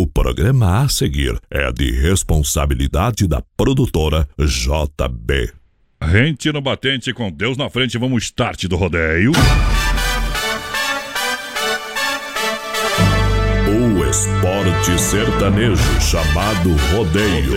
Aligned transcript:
O 0.00 0.06
programa 0.06 0.82
a 0.82 0.88
seguir 0.88 1.38
é 1.50 1.70
de 1.70 1.90
responsabilidade 1.90 3.28
da 3.28 3.42
produtora 3.54 4.26
JB. 4.38 5.52
Rente 6.02 6.50
no 6.50 6.62
batente 6.62 7.12
com 7.12 7.30
Deus 7.30 7.58
na 7.58 7.68
frente, 7.68 7.98
vamos 7.98 8.22
start 8.24 8.64
do 8.64 8.76
rodeio. 8.76 9.32
O 13.68 14.04
esporte 14.08 14.98
sertanejo 14.98 16.00
chamado 16.00 16.70
rodeio 16.94 17.52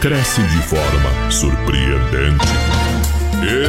cresce 0.00 0.42
de 0.42 0.62
forma 0.64 1.30
surpreendente. 1.30 2.48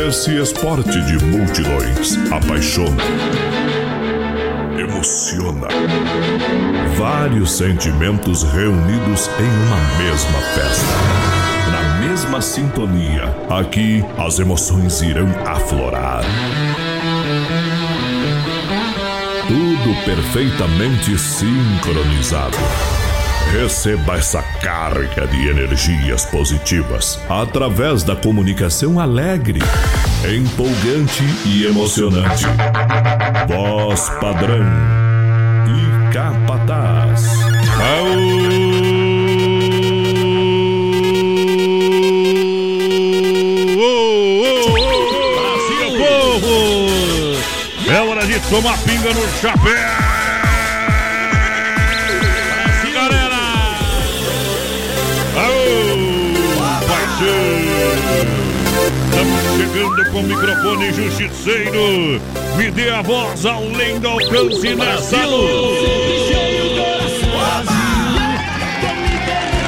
Esse 0.08 0.42
esporte 0.42 1.00
de 1.06 1.24
multidões 1.24 2.18
apaixona, 2.32 3.04
emociona. 4.90 5.68
Vários 6.98 7.52
sentimentos 7.52 8.44
reunidos 8.44 9.30
em 9.40 9.68
uma 9.68 9.78
mesma 9.98 10.40
festa. 10.54 10.86
Na 11.72 12.08
mesma 12.08 12.42
sintonia, 12.42 13.36
aqui 13.50 14.04
as 14.18 14.40
emoções 14.40 15.02
irão 15.02 15.28
aflorar. 15.46 16.24
Tudo 19.48 20.06
perfeitamente 20.06 21.18
sincronizado. 21.18 22.58
Receba 23.52 24.16
essa 24.16 24.44
carga 24.62 25.26
de 25.26 25.50
energias 25.50 26.24
positivas 26.26 27.20
através 27.28 28.04
da 28.04 28.16
comunicação 28.16 29.00
alegre, 29.00 29.60
empolgante 30.24 31.24
e 31.46 31.66
emocionante. 31.66 32.46
Voz 33.48 34.10
padrão 34.22 34.66
e 35.68 36.14
capataz. 36.14 37.28
Povo! 45.98 47.92
É 47.92 48.02
hora 48.02 48.26
de 48.28 48.40
tomar 48.42 48.78
pinga 48.84 49.12
no 49.12 49.28
chapéu! 49.42 49.99
Chegando 59.70 60.12
com 60.12 60.20
o 60.20 60.24
microfone 60.24 60.92
justiceiro. 60.94 62.22
Me 62.58 62.72
dê 62.72 62.90
a 62.90 63.02
voz 63.02 63.46
além 63.46 64.00
do 64.00 64.08
alcance 64.08 64.76
nessa. 64.76 65.18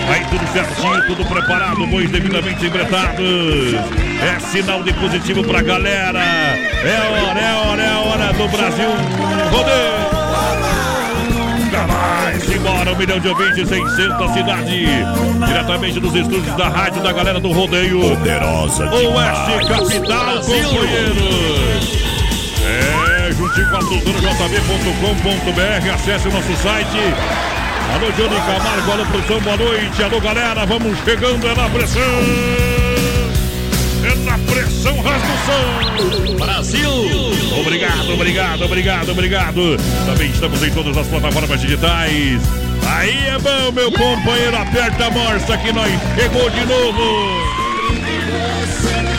Aí 0.09 0.25
tudo 0.29 0.51
certinho, 0.51 1.07
tudo 1.07 1.25
preparado, 1.25 1.87
bois 1.87 2.09
devidamente 2.09 2.65
embretados. 2.65 3.73
É 4.21 4.39
sinal 4.39 4.83
de 4.83 4.93
positivo 4.93 5.43
pra 5.43 5.61
galera. 5.61 6.19
É 6.19 7.09
hora, 7.09 7.39
é 7.39 7.53
hora, 7.55 7.81
é 7.81 7.95
hora 7.95 8.33
do 8.33 8.47
Brasil 8.49 8.89
rodeio. 9.51 10.20
Vai-se 11.87 12.53
embora, 12.53 12.91
um 12.91 12.97
milhão 12.97 13.19
de 13.19 13.27
ouvintes, 13.27 13.67
600 13.67 14.31
cidade. 14.33 14.85
Diretamente 15.45 15.99
dos 15.99 16.15
estúdios 16.15 16.55
da 16.55 16.69
rádio 16.69 17.01
da 17.01 17.11
galera 17.11 17.39
do 17.39 17.51
rodeio. 17.51 17.99
Poderosa 18.01 18.89
Oeste. 18.89 19.67
Capital, 19.67 20.39
companheiros. 20.41 22.01
É, 22.63 23.31
juntinho 23.33 23.69
com 23.69 23.77
a 23.77 24.47
jb.com.br. 24.47 25.93
Acesse 25.93 26.27
o 26.27 26.31
nosso 26.31 26.55
site. 26.61 26.97
Alô, 27.93 28.09
Johnny 28.11 28.35
Camargo, 28.35 28.91
alô, 28.91 29.05
produção, 29.05 29.41
boa 29.41 29.57
noite. 29.57 30.03
Alô, 30.03 30.21
galera, 30.21 30.65
vamos 30.65 30.97
chegando, 31.03 31.45
é 31.45 31.55
na 31.55 31.69
pressão. 31.69 32.70
Pressão, 34.61 34.95
rasgação. 35.01 36.35
Brasil. 36.37 36.91
Obrigado, 37.59 38.13
obrigado, 38.13 38.63
obrigado, 38.63 39.11
obrigado. 39.11 39.77
Também 40.05 40.29
estamos 40.29 40.61
em 40.61 40.69
todas 40.69 40.95
as 40.97 41.07
plataformas 41.07 41.59
digitais. 41.59 42.39
Aí 42.87 43.27
é 43.27 43.39
bom, 43.39 43.71
meu 43.71 43.91
companheiro, 43.91 44.55
aperta 44.55 45.07
a 45.07 45.09
morsa 45.09 45.57
que 45.57 45.71
nós 45.71 45.91
chegou 46.15 46.47
de 46.51 46.63
novo. 46.65 47.51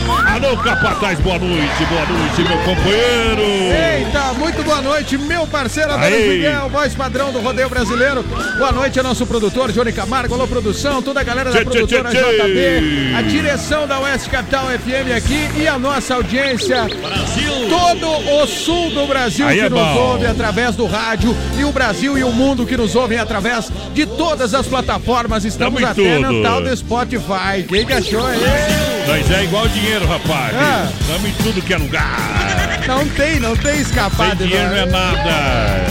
Alô, 0.08 0.56
Capataz, 0.56 1.20
boa 1.20 1.38
noite, 1.38 1.84
boa 1.88 2.06
noite, 2.06 2.42
meu 2.42 2.58
companheiro. 2.58 3.42
Eita, 3.42 4.32
muito 4.34 4.62
boa 4.64 4.80
noite, 4.82 5.16
meu 5.18 5.46
parceiro 5.46 5.92
Aí. 5.92 6.28
Miguel, 6.36 6.68
voz 6.68 6.94
padrão 6.94 7.32
do 7.32 7.40
rodeio 7.40 7.68
brasileiro. 7.68 8.22
Boa 8.58 8.72
noite 8.72 8.98
ao 8.98 9.04
nosso 9.04 9.26
produtor 9.26 9.70
Johnny 9.72 9.92
Camargo, 9.92 10.34
alô 10.34 10.48
produção, 10.48 11.02
toda 11.02 11.20
a 11.20 11.22
galera 11.22 11.50
da 11.50 11.58
Tchê, 11.58 11.64
produtora 11.64 12.10
tchê. 12.10 12.18
JB, 12.18 13.14
a 13.16 13.22
direção 13.22 13.86
da 13.86 14.00
Oeste 14.00 14.28
Capital 14.30 14.66
FM 14.66 15.16
aqui 15.16 15.60
e 15.60 15.68
a 15.68 15.78
nossa 15.78 16.14
audiência. 16.14 16.86
Todo 17.68 18.42
o 18.42 18.46
sul 18.46 18.90
do 18.90 19.06
Brasil 19.06 19.46
Aí 19.46 19.58
que 19.60 19.66
é 19.66 19.68
nos 19.68 19.78
bom. 19.78 19.94
ouve 19.94 20.26
através 20.26 20.74
do 20.74 20.86
rádio 20.86 21.36
e 21.56 21.64
o 21.64 21.72
Brasil 21.72 22.18
e 22.18 22.24
o 22.24 22.32
mundo 22.32 22.66
que 22.66 22.76
nos 22.76 22.94
ouvem 22.96 23.18
através 23.18 23.70
de 23.94 24.06
todas 24.06 24.54
as 24.54 24.66
plataformas. 24.66 25.44
Estamos 25.44 25.80
Tamo 25.80 25.92
até 25.92 26.18
no 26.18 26.42
tal 26.42 26.60
do 26.62 26.76
Spotify. 26.76 27.64
Quem 27.68 27.86
que 27.86 27.92
achou 27.92 28.26
aí? 28.26 28.40
Nós 29.06 29.30
é 29.30 29.44
igual 29.44 29.68
dinheiro, 29.68 30.06
rapaz. 30.06 30.54
Ah. 30.56 30.88
Estamos 31.00 31.28
em 31.30 31.32
tudo 31.42 31.60
que 31.62 31.72
é 31.74 31.76
lugar. 31.76 32.80
Não 32.86 33.06
tem, 33.08 33.38
não 33.40 33.54
tem 33.56 33.72
Sem 33.74 33.82
escapado. 33.82 34.36
dinheiro 34.36 34.70
não 34.70 34.76
é 34.76 34.86
nada. 34.86 35.86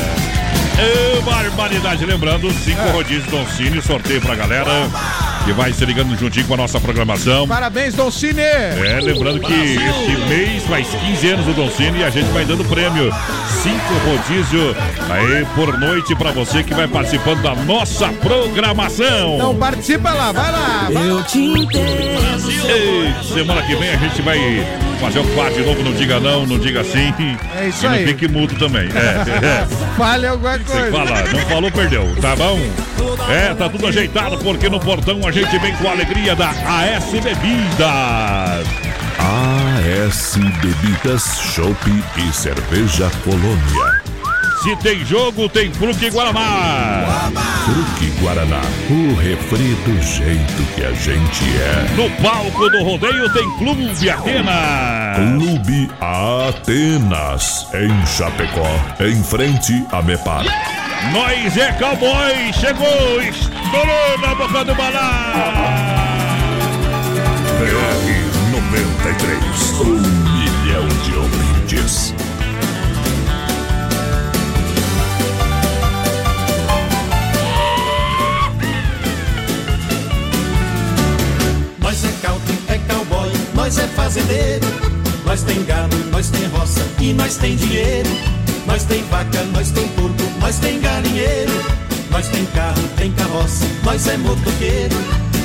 Ô, 1.17 1.21
barbaridade. 1.21 2.05
Lembrando, 2.05 2.51
cinco 2.53 2.81
Ah. 2.81 2.91
rodízios 2.91 3.27
Don 3.27 3.45
Cine, 3.47 3.81
sorteio 3.81 4.21
pra 4.21 4.35
galera 4.35 4.71
que 5.43 5.53
vai 5.53 5.73
se 5.73 5.85
ligando 5.85 6.17
juntinho 6.17 6.45
com 6.45 6.53
a 6.53 6.57
nossa 6.57 6.79
programação. 6.79 7.47
Parabéns, 7.47 7.93
Don 7.93 8.11
Cine! 8.11 8.41
É, 8.41 8.99
lembrando 9.01 9.39
que 9.39 9.53
este 9.53 10.17
mês 10.27 10.63
faz 10.63 10.87
15 10.87 11.29
anos 11.29 11.47
o 11.47 11.53
Don 11.53 11.69
Cine 11.69 11.99
e 11.99 12.03
a 12.03 12.09
gente 12.09 12.29
vai 12.31 12.45
dando 12.45 12.63
prêmio. 12.65 13.11
Cinco 13.61 13.93
rodízio 14.05 14.75
aí 15.09 15.45
por 15.55 15.79
noite 15.79 16.15
pra 16.15 16.31
você 16.31 16.63
que 16.63 16.73
vai 16.73 16.87
participando 16.87 17.41
da 17.41 17.55
nossa 17.55 18.09
programação. 18.09 19.35
Então 19.35 19.55
participa 19.55 20.11
lá, 20.11 20.31
vai 20.31 20.51
lá! 20.51 20.89
vai 20.91 21.07
lá. 21.09 21.25
Ei, 22.67 23.13
semana 23.33 23.61
que 23.63 23.75
vem 23.75 23.89
a 23.89 23.97
gente 23.97 24.21
vai 24.21 24.37
fazer 25.01 25.19
o 25.19 25.27
quadro 25.33 25.55
de 25.55 25.65
novo, 25.65 25.83
não 25.83 25.93
diga 25.93 26.19
não, 26.19 26.45
não 26.45 26.59
diga 26.59 26.83
sim. 26.83 27.11
É 27.59 27.67
isso 27.67 27.83
e 27.83 27.89
não 27.89 27.95
aí. 27.95 28.05
fique 28.05 28.27
mudo 28.27 28.55
também. 28.55 28.87
É, 28.93 29.45
é. 29.45 29.67
Fale 29.97 30.27
alguma 30.27 30.59
coisa. 30.59 30.91
falar, 30.91 31.33
não 31.33 31.39
falou, 31.47 31.71
perdeu, 31.71 32.15
tá 32.21 32.35
bom? 32.35 32.59
É, 33.27 33.53
tá 33.55 33.67
tudo 33.67 33.87
ajeitado 33.87 34.37
porque 34.37 34.69
no 34.69 34.79
portão 34.79 35.27
a 35.27 35.31
gente 35.31 35.57
vem 35.57 35.75
com 35.75 35.87
a 35.87 35.91
alegria 35.91 36.35
da 36.35 36.49
AS 36.49 37.05
Bebidas. 37.11 38.67
AS 39.17 40.37
Bebidas, 40.61 41.39
Chopp 41.53 42.03
e 42.17 42.33
Cerveja 42.33 43.09
Colônia. 43.23 44.01
Se 44.61 44.75
tem 44.75 45.03
jogo, 45.03 45.49
tem 45.49 45.73
Fruque 45.73 46.11
Guaraná. 46.11 47.31
Fruque 47.65 48.11
Guaraná, 48.21 48.61
o 48.91 49.15
refri 49.15 49.73
do 49.73 49.99
jeito 50.03 50.75
que 50.75 50.83
a 50.85 50.91
gente 50.91 51.43
é. 51.57 51.95
No 51.95 52.07
palco 52.21 52.69
do 52.69 52.83
rodeio 52.83 53.27
tem 53.33 53.49
Clube 53.57 54.07
Atena. 54.07 55.15
Clube 55.15 55.89
Atenas, 55.99 57.65
em 57.73 58.05
Chapecó, 58.05 58.69
em 58.99 59.23
frente 59.23 59.83
a 59.91 59.99
Mepar. 60.03 60.45
Nós 61.11 61.57
é 61.57 61.71
cowboy, 61.73 62.53
chegou, 62.53 63.19
estourou 63.19 64.17
na 64.21 64.35
boca 64.35 64.63
do 64.63 64.75
balão. 64.75 66.11
BR 67.57 68.51
93, 68.51 69.79
um 69.79 69.99
milhão 70.37 70.87
de 71.03 71.15
ouvintes. 71.15 72.13
Nós 83.61 83.77
é 83.77 83.87
fazendeiro. 83.89 84.65
Nós 85.23 85.43
tem 85.43 85.63
gado, 85.65 85.95
nós 86.09 86.31
tem 86.31 86.47
roça 86.47 86.83
e 86.99 87.13
nós 87.13 87.37
tem 87.37 87.55
dinheiro. 87.55 88.09
Nós 88.65 88.83
tem 88.85 89.03
vaca, 89.03 89.43
nós 89.53 89.69
tem 89.69 89.87
porco, 89.89 90.23
nós 90.39 90.57
tem 90.57 90.81
galinheiro. 90.81 91.51
Nós 92.09 92.27
tem 92.27 92.43
carro, 92.47 92.81
tem 92.97 93.11
carroça, 93.11 93.63
nós 93.83 94.07
é 94.07 94.17
motoqueiro. 94.17 94.97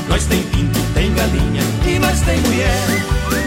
Nós 0.09 0.25
tem 0.25 0.43
pinto, 0.45 0.81
tem 0.95 1.13
galinha 1.13 1.63
e 1.87 1.99
nós 1.99 2.19
tem 2.23 2.41
mulher. 2.41 2.87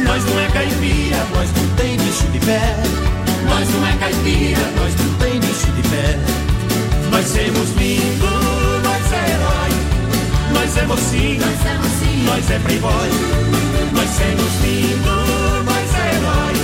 Nós 0.05 0.23
não 0.25 0.39
é 0.39 0.47
caipira, 0.49 1.17
nós 1.33 1.49
não 1.57 1.75
tem 1.75 1.97
bicho 1.97 2.27
de 2.27 2.39
pé. 2.39 2.75
Nós 3.49 3.67
não 3.69 3.87
é 3.87 3.93
caipira, 3.97 4.61
nós 4.77 4.93
não 4.93 5.13
tem 5.15 5.39
bicho 5.39 5.71
de 5.71 5.81
pé. 5.89 6.19
Nós 7.09 7.25
somos 7.25 7.71
lindo, 7.75 8.27
nós 8.83 9.13
é 9.13 9.31
herói. 9.31 9.71
Nós 10.53 10.77
é 10.77 10.85
mocinho, 10.85 11.41
nós 12.27 12.51
é 12.51 12.59
playboy. 12.59 13.68
Nós 13.93 14.09
somos 14.09 14.53
lindo, 14.63 15.63
nós 15.65 15.95
é 15.95 16.15
herói. 16.15 16.55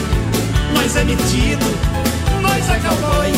Nós 0.74 0.95
é 0.95 1.04
metido, 1.04 1.66
nós 2.42 2.69
é 2.69 2.80
cowboy. 2.80 3.31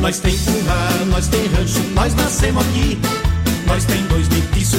Nós 0.00 0.18
tem 0.18 0.36
curral, 0.38 1.06
nós 1.06 1.28
tem 1.28 1.46
rancho, 1.46 1.82
nós 1.94 2.14
nascemos 2.14 2.62
aqui. 2.64 2.98
Nós 3.66 3.84
tem 3.84 4.02
dois 4.06 4.28
lixo, 4.28 4.76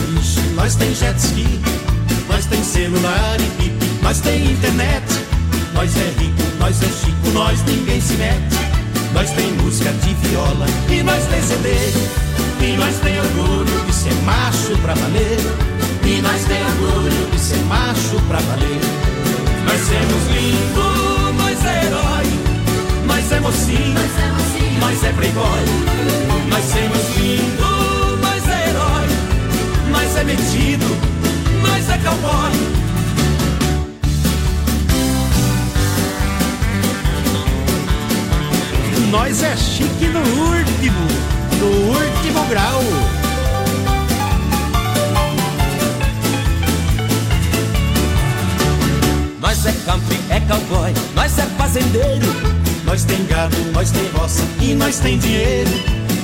nós 0.55 0.75
tem 0.75 0.93
jet 0.95 1.17
ski. 1.17 1.59
Nós 2.29 2.45
tem 2.45 2.63
celular 2.63 3.37
e 3.39 3.61
bip, 3.61 3.85
nós 4.01 4.19
tem 4.19 4.51
internet. 4.51 5.03
Nós 5.73 5.95
é 5.95 6.13
rico, 6.19 6.43
nós 6.59 6.81
é 6.81 6.87
chico, 6.87 7.29
nós 7.33 7.61
ninguém 7.63 8.01
se 8.01 8.13
mete. 8.13 8.57
Nós 9.13 9.29
tem 9.31 9.51
música 9.53 9.91
de 9.91 10.13
viola 10.27 10.65
e 10.89 11.03
nós 11.03 11.23
tem 11.25 11.41
CD. 11.41 11.69
E 12.59 12.77
nós 12.77 12.95
tem 12.99 13.19
orgulho 13.19 13.85
de 13.85 13.93
ser 13.93 14.13
macho 14.25 14.77
pra 14.81 14.93
valer. 14.93 15.76
E 16.07 16.21
nós 16.21 16.41
tem 16.45 16.63
orgulho 16.63 17.29
de 17.31 17.37
ser 17.37 17.61
macho 17.65 18.15
pra 18.29 18.39
valer. 18.39 18.79
Nós 19.65 19.81
somos 19.81 20.23
lindo, 20.31 21.33
nós 21.33 21.65
é 21.65 21.83
herói. 21.83 22.25
Nós 23.05 23.31
é 23.33 23.39
mocinho, 23.41 23.93
nós 24.79 25.03
é 25.03 25.11
playboy. 25.11 25.65
Nós 26.49 26.63
somos 26.63 27.17
lindo, 27.17 28.17
nós 28.21 28.47
é 28.47 28.69
herói. 28.69 29.07
Nós 29.91 30.15
é 30.15 30.23
metido, 30.23 30.85
nós 31.61 31.89
é 31.89 31.97
cowboy. 31.97 32.53
Nós 39.11 39.43
é 39.43 39.57
chique 39.57 40.07
no 40.07 40.19
último, 40.19 41.07
no 41.59 41.67
último 41.99 42.45
grau. 42.45 42.81
Nós 49.47 49.65
é 49.65 49.71
country, 49.85 50.19
é 50.29 50.41
cowboy, 50.41 50.93
nós 51.15 51.39
é 51.39 51.43
fazendeiro. 51.57 52.27
Nós 52.83 53.05
tem 53.05 53.25
gado, 53.27 53.55
nós 53.71 53.91
tem 53.91 54.05
roça 54.09 54.43
e 54.59 54.73
nós 54.73 54.99
tem 54.99 55.17
dinheiro. 55.19 55.71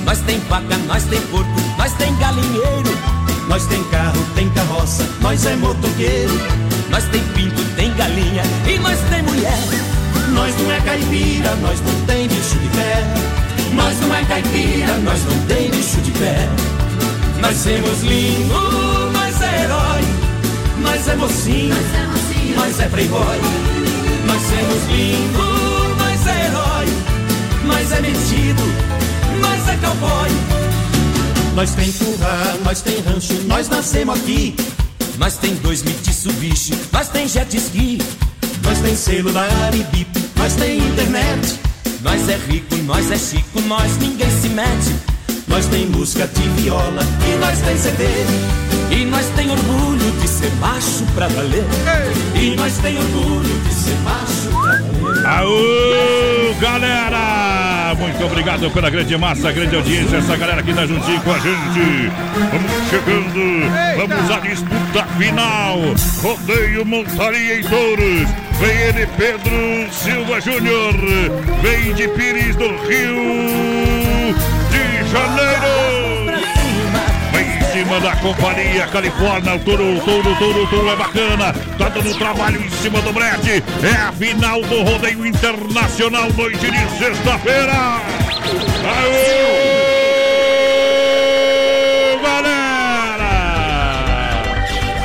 Nós 0.04 0.20
tem 0.20 0.38
vaca, 0.40 0.76
nós 0.86 1.04
tem 1.04 1.18
porco, 1.28 1.48
nós 1.78 1.90
tem 1.94 2.14
galinheiro. 2.18 2.98
Nós 3.48 3.66
tem 3.66 3.82
carro, 3.84 4.22
tem 4.34 4.50
carroça, 4.50 5.08
nós 5.22 5.46
é 5.46 5.56
motoqueiro. 5.56 6.34
Nós 6.90 7.04
tem 7.04 7.22
pinto, 7.28 7.64
tem 7.76 7.94
galinha 7.94 8.42
e 8.68 8.78
nós 8.78 8.98
tem 9.08 9.22
mulher. 9.22 9.58
Nós 10.28 10.54
não 10.60 10.70
é 10.70 10.80
caipira, 10.82 11.56
nós 11.62 11.80
não 11.80 12.04
tem 12.04 12.28
bicho 12.28 12.58
de 12.58 12.68
pé. 12.76 13.04
Nós 13.72 14.00
não 14.00 14.14
é 14.14 14.22
caipira, 14.26 14.98
nós 14.98 15.24
não 15.24 15.46
tem 15.46 15.70
bicho 15.70 15.98
de 16.02 16.10
pé. 16.10 16.46
Nós 17.40 17.56
somos 17.56 18.02
lindo, 18.02 19.10
nós 19.14 19.40
é 19.40 19.62
herói. 19.62 20.04
Nós 20.82 21.08
é 21.08 21.16
mocinho, 21.16 21.74
nós 21.74 21.94
é 21.94 22.23
playboy. 22.94 23.38
Nós 24.26 24.42
somos 24.42 24.84
lindo, 24.88 25.38
nós 25.98 26.26
é 26.26 26.46
herói. 26.46 26.86
Nós 27.64 27.92
é 27.92 28.00
metido, 28.00 28.62
nós 29.40 29.68
é 29.68 29.76
cowboy. 29.76 30.30
Nós 31.54 31.70
tem 31.72 31.92
curral, 31.92 32.58
nós 32.64 32.80
tem 32.82 33.00
rancho, 33.00 33.34
nós 33.46 33.68
nascemos 33.68 34.18
aqui. 34.18 34.54
Nós 35.18 35.36
tem 35.36 35.54
dois 35.56 35.82
Mitsubishi, 35.82 36.74
nós 36.92 37.08
tem 37.08 37.28
jet 37.28 37.56
ski. 37.56 37.98
Nós 38.62 38.78
tem 38.78 38.96
celular 38.96 39.74
e 39.74 39.82
bip, 39.84 40.10
nós 40.36 40.54
tem 40.54 40.78
internet. 40.78 41.60
Nós 42.02 42.28
é 42.28 42.36
rico, 42.48 42.76
nós 42.84 43.10
é 43.10 43.18
chico, 43.18 43.60
nós 43.62 43.96
ninguém 43.98 44.30
se 44.40 44.48
mete. 44.48 45.13
Nós 45.46 45.66
tem 45.66 45.86
música 45.86 46.26
de 46.26 46.48
viola 46.60 47.02
e 47.32 47.36
nós 47.38 47.60
tem 47.60 47.76
CD. 47.76 48.04
E 48.90 49.04
nós 49.04 49.26
tem 49.36 49.50
orgulho 49.50 50.10
de 50.20 50.28
ser 50.28 50.52
macho 50.56 51.04
pra 51.14 51.28
valer. 51.28 51.64
E 52.34 52.56
nós 52.56 52.78
tem 52.78 52.96
orgulho 52.96 53.60
de 53.66 53.74
ser 53.74 53.96
macho 54.04 54.48
pra 54.50 54.76
valer. 54.76 55.26
Aô, 55.26 56.54
galera! 56.60 57.94
Muito 57.98 58.24
obrigado 58.24 58.70
pela 58.70 58.90
grande 58.90 59.16
massa, 59.16 59.52
grande 59.52 59.76
audiência, 59.76 60.16
essa 60.16 60.36
galera 60.36 60.62
que 60.62 60.72
tá 60.72 60.86
juntinho 60.86 61.20
com 61.20 61.32
a 61.32 61.38
gente. 61.38 62.10
Vamos 62.50 62.90
chegando, 62.90 63.98
vamos 64.08 64.30
à 64.30 64.40
disputa 64.40 65.06
final. 65.18 65.78
Rodeio 66.22 66.84
Montaria 66.84 67.60
em 67.60 67.62
Touros. 67.62 68.28
Vem 68.60 68.76
ele, 68.76 69.06
Pedro 69.16 69.92
Silva 69.92 70.40
Júnior. 70.40 70.94
Vem 71.62 71.94
de 71.94 72.08
Pires 72.08 72.56
do 72.56 72.68
Rio 72.88 74.53
Janeiro. 75.14 76.42
Vem 77.30 77.56
em 77.56 77.62
cima 77.72 78.00
da 78.00 78.16
companhia 78.16 78.88
Califórnia, 78.88 79.54
o 79.54 79.60
touro, 79.60 80.00
touro, 80.00 80.34
touro, 80.34 80.66
touro 80.66 80.90
é 80.90 80.96
bacana. 80.96 81.52
Tá 81.78 81.88
dando 81.88 82.18
trabalho 82.18 82.60
em 82.60 82.68
cima 82.68 83.00
do 83.00 83.12
brete. 83.12 83.62
É 83.84 83.92
a 83.92 84.10
final 84.10 84.60
do 84.62 84.82
rodeio 84.82 85.24
internacional, 85.24 86.28
noite 86.32 86.68
de 86.68 86.98
sexta-feira. 86.98 88.00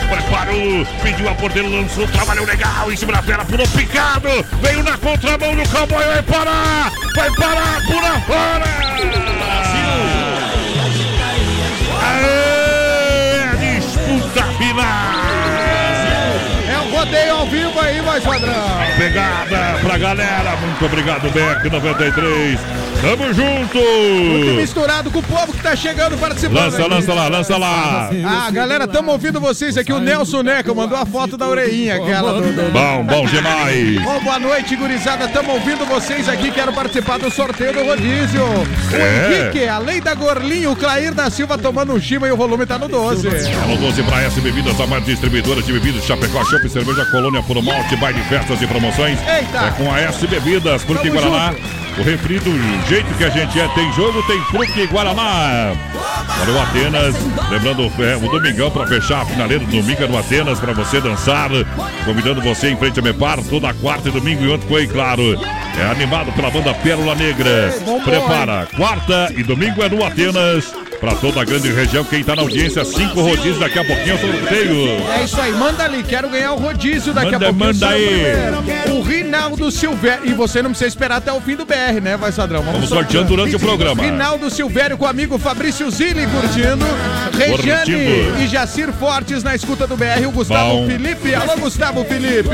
Preparou, 0.10 0.86
pediu 1.04 1.30
a 1.30 1.36
porteira, 1.36 1.68
lançou, 1.68 2.08
trabalhou 2.08 2.46
legal 2.46 2.92
em 2.92 2.96
cima 2.96 3.14
da 3.14 3.22
tela, 3.22 3.46
pulou 3.46 3.68
picado, 3.68 4.28
veio 4.62 4.84
na 4.84 4.98
contramão 4.98 5.56
do 5.56 5.70
cowboy, 5.70 6.04
vai 6.04 6.24
parar, 6.24 6.92
vai 7.16 7.32
parar 7.36 7.82
por 7.86 8.04
afora! 8.04 9.39
Disputa 14.80 15.09
aí, 17.90 18.02
mais 18.02 18.24
padrão. 18.24 18.54
Pegada 18.98 19.80
pra 19.82 19.98
galera, 19.98 20.56
muito 20.58 20.86
obrigado, 20.86 21.30
Beck 21.32 21.70
93. 21.70 22.60
Tamo 23.02 23.34
junto! 23.34 23.78
Muito 23.78 24.52
misturado 24.60 25.10
com 25.10 25.20
o 25.20 25.24
povo 25.24 25.54
que 25.54 25.64
tá 25.64 25.74
chegando 25.74 26.18
participando. 26.20 26.58
Lança, 26.66 26.82
aqui. 26.82 26.90
lança 26.90 27.14
lá, 27.14 27.28
lança 27.30 27.58
lá! 27.58 28.10
Ah, 28.26 28.52
galera, 28.52 28.84
estamos 28.84 29.10
ouvindo 29.14 29.40
vocês 29.40 29.78
aqui. 29.78 29.94
O 29.94 30.00
Nelson 30.00 30.44
Neca 30.44 30.74
mandou 30.74 30.98
a 30.98 31.06
foto 31.06 31.38
da 31.38 31.48
orelhinha, 31.48 31.96
aquela 31.96 32.34
do. 32.34 32.72
Bom, 32.72 33.04
bom 33.06 33.26
demais! 33.26 34.02
Bom, 34.04 34.20
boa 34.22 34.38
noite, 34.40 34.76
gurizada. 34.76 35.26
Estamos 35.26 35.50
ouvindo 35.54 35.86
vocês 35.86 36.28
aqui. 36.28 36.52
Quero 36.52 36.74
participar 36.74 37.20
do 37.20 37.32
sorteio 37.32 37.72
do 37.74 37.86
rodízio. 37.86 38.44
O 38.44 38.96
É. 38.96 39.44
Henrique, 39.44 39.66
além 39.68 40.02
da 40.02 40.14
Gorlinho, 40.14 40.72
o 40.72 40.76
Clair 40.76 41.14
da 41.14 41.30
Silva 41.30 41.58
tomando 41.58 41.94
um 41.94 42.02
chima 42.02 42.28
e 42.28 42.32
o 42.34 42.38
volume 42.38 42.66
tá 42.66 42.78
no 42.78 42.90
12. 42.90 43.30
Alô 43.64 43.78
12 43.78 44.04
pra 44.04 44.22
S 44.24 44.42
Bebidas, 44.42 44.80
a 44.80 44.86
mais 44.86 45.06
distribuidora 45.06 45.62
de 45.62 45.72
bebidas 45.72 46.04
Chapecó, 46.04 46.44
Chopp, 46.44 46.68
Cerveja 46.68 47.06
Colônia, 47.06 47.42
Puro 47.80 47.90
Malte, 47.90 47.96
baile, 47.96 48.22
festas 48.24 48.62
e 48.62 48.68
promoções. 48.68 49.18
Eita. 49.28 49.58
É 49.58 49.72
com 49.72 49.92
a 49.92 50.00
S 50.02 50.28
Bebidas, 50.28 50.84
Fruque 50.84 51.10
Tamo 51.10 51.22
Guaraná. 51.22 51.56
O 51.98 52.04
refri 52.04 52.40
do 52.40 52.88
jeito 52.88 53.14
que 53.18 53.24
a 53.24 53.30
gente 53.30 53.60
é, 53.60 53.68
tem 53.70 53.92
jogo, 53.94 54.22
tem 54.24 54.40
Fruque 54.46 54.86
Guaraná. 54.88 55.74
O 56.48 56.60
Atenas, 56.62 57.16
lembrando 57.50 57.92
é, 58.02 58.16
o 58.16 58.30
domingão 58.30 58.72
pra 58.72 58.88
fechar 58.88 59.22
a 59.22 59.26
finaleira 59.26 59.64
do 59.66 59.72
domingo 59.72 60.04
é 60.04 60.08
no 60.08 60.18
Atenas 60.18 60.60
pra 60.60 60.74
você 60.74 61.00
dançar. 61.00 61.50
Convidando 62.06 62.42
você 62.42 62.70
em 62.70 62.78
frente 62.78 63.00
a 63.00 63.04
Mepar, 63.04 63.40
toda 63.50 63.74
quarta 63.74 64.10
e 64.10 64.12
domingo 64.12 64.44
em 64.44 64.54
Antcoei, 64.54 64.88
claro. 64.88 65.40
É 65.78 65.86
animado 65.92 66.32
pela 66.34 66.50
banda 66.50 66.74
Pérola 66.74 67.16
Negra. 67.16 67.74
Prepara, 68.04 68.68
quarta 68.76 69.34
e 69.36 69.44
domingo 69.44 69.84
é 69.84 69.90
no 69.90 70.06
Atenas. 70.06 70.74
Pra 71.00 71.16
toda 71.16 71.42
a 71.42 71.46
grande 71.46 71.72
região, 71.72 72.04
quem 72.04 72.22
tá 72.24 72.36
na 72.36 72.42
audiência, 72.42 72.84
cinco 72.84 73.22
rodízios, 73.22 73.58
daqui 73.58 73.80
a 73.80 73.86
pouquinho 73.86 74.16
é 74.16 74.18
sorteio. 74.18 74.74
É 75.18 75.24
isso 75.24 75.40
aí, 75.40 75.54
manda 75.54 75.86
ali, 75.86 76.04
quero 76.04 76.28
ganhar 76.28 76.52
o 76.52 76.58
rodízio 76.58 77.14
daqui 77.14 77.32
Manda, 77.32 77.50
a 77.50 77.54
pouquinho. 77.54 77.74
manda 77.74 77.88
aí. 77.90 78.92
O 78.92 79.02
Rinaldo 79.02 79.72
Silvério. 79.72 80.26
E 80.30 80.34
você 80.34 80.62
não 80.62 80.72
precisa 80.72 80.90
esperar 80.90 81.18
até 81.18 81.32
o 81.32 81.40
fim 81.40 81.56
do 81.56 81.66
BR, 81.66 82.02
né, 82.02 82.18
vai 82.18 82.34
Sadrão? 82.34 82.62
Vamos 82.64 82.90
sorteando 82.90 83.28
durante 83.30 83.56
o 83.56 83.60
programa. 83.60 84.04
Rinaldo 84.04 84.50
Silvério 84.50 84.98
com 84.98 85.06
o 85.06 85.08
amigo 85.08 85.38
Fabrício 85.40 85.90
Zilli 85.90 86.28
curtindo. 86.28 86.86
Regiane 87.38 87.92
Curtindo. 88.06 88.42
e 88.42 88.48
Jacir 88.48 88.92
Fortes 88.92 89.42
na 89.42 89.56
escuta 89.56 89.88
do 89.88 89.96
BR. 89.96 90.26
O 90.28 90.32
Gustavo 90.32 90.70
Bom. 90.82 90.88
Felipe. 90.88 91.34
Alô, 91.34 91.56
Gustavo 91.58 92.04
Felipe. 92.04 92.50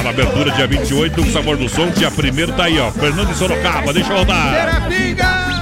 Pra 0.01 0.11
abertura, 0.11 0.51
dia 0.53 0.67
28, 0.67 1.21
o 1.21 1.33
Sabor 1.33 1.57
do 1.57 1.69
Som, 1.69 1.89
dia 1.91 2.09
1 2.11 2.53
tá 2.57 2.65
aí, 2.65 2.79
ó. 2.79 2.91
Fernando 2.91 3.29
de 3.29 3.37
Sorocaba, 3.37 3.93
deixa 3.93 4.13
eu 4.13 4.19
rodar. 4.19 4.53
Terapinga! 4.53 5.61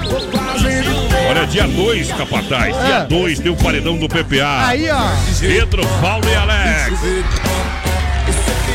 Olha, 1.29 1.47
dia 1.47 1.67
2, 1.67 2.13
Capataz. 2.13 2.75
Dia 2.87 3.01
2 3.01 3.39
tem 3.41 3.53
o 3.53 3.57
paredão 3.57 3.97
do 3.99 4.09
PPA. 4.09 4.67
Aí, 4.67 4.89
ó. 4.91 5.11
Pedro, 5.41 5.87
Paulo 6.01 6.25
e 6.29 6.35
Alex. 6.35 7.88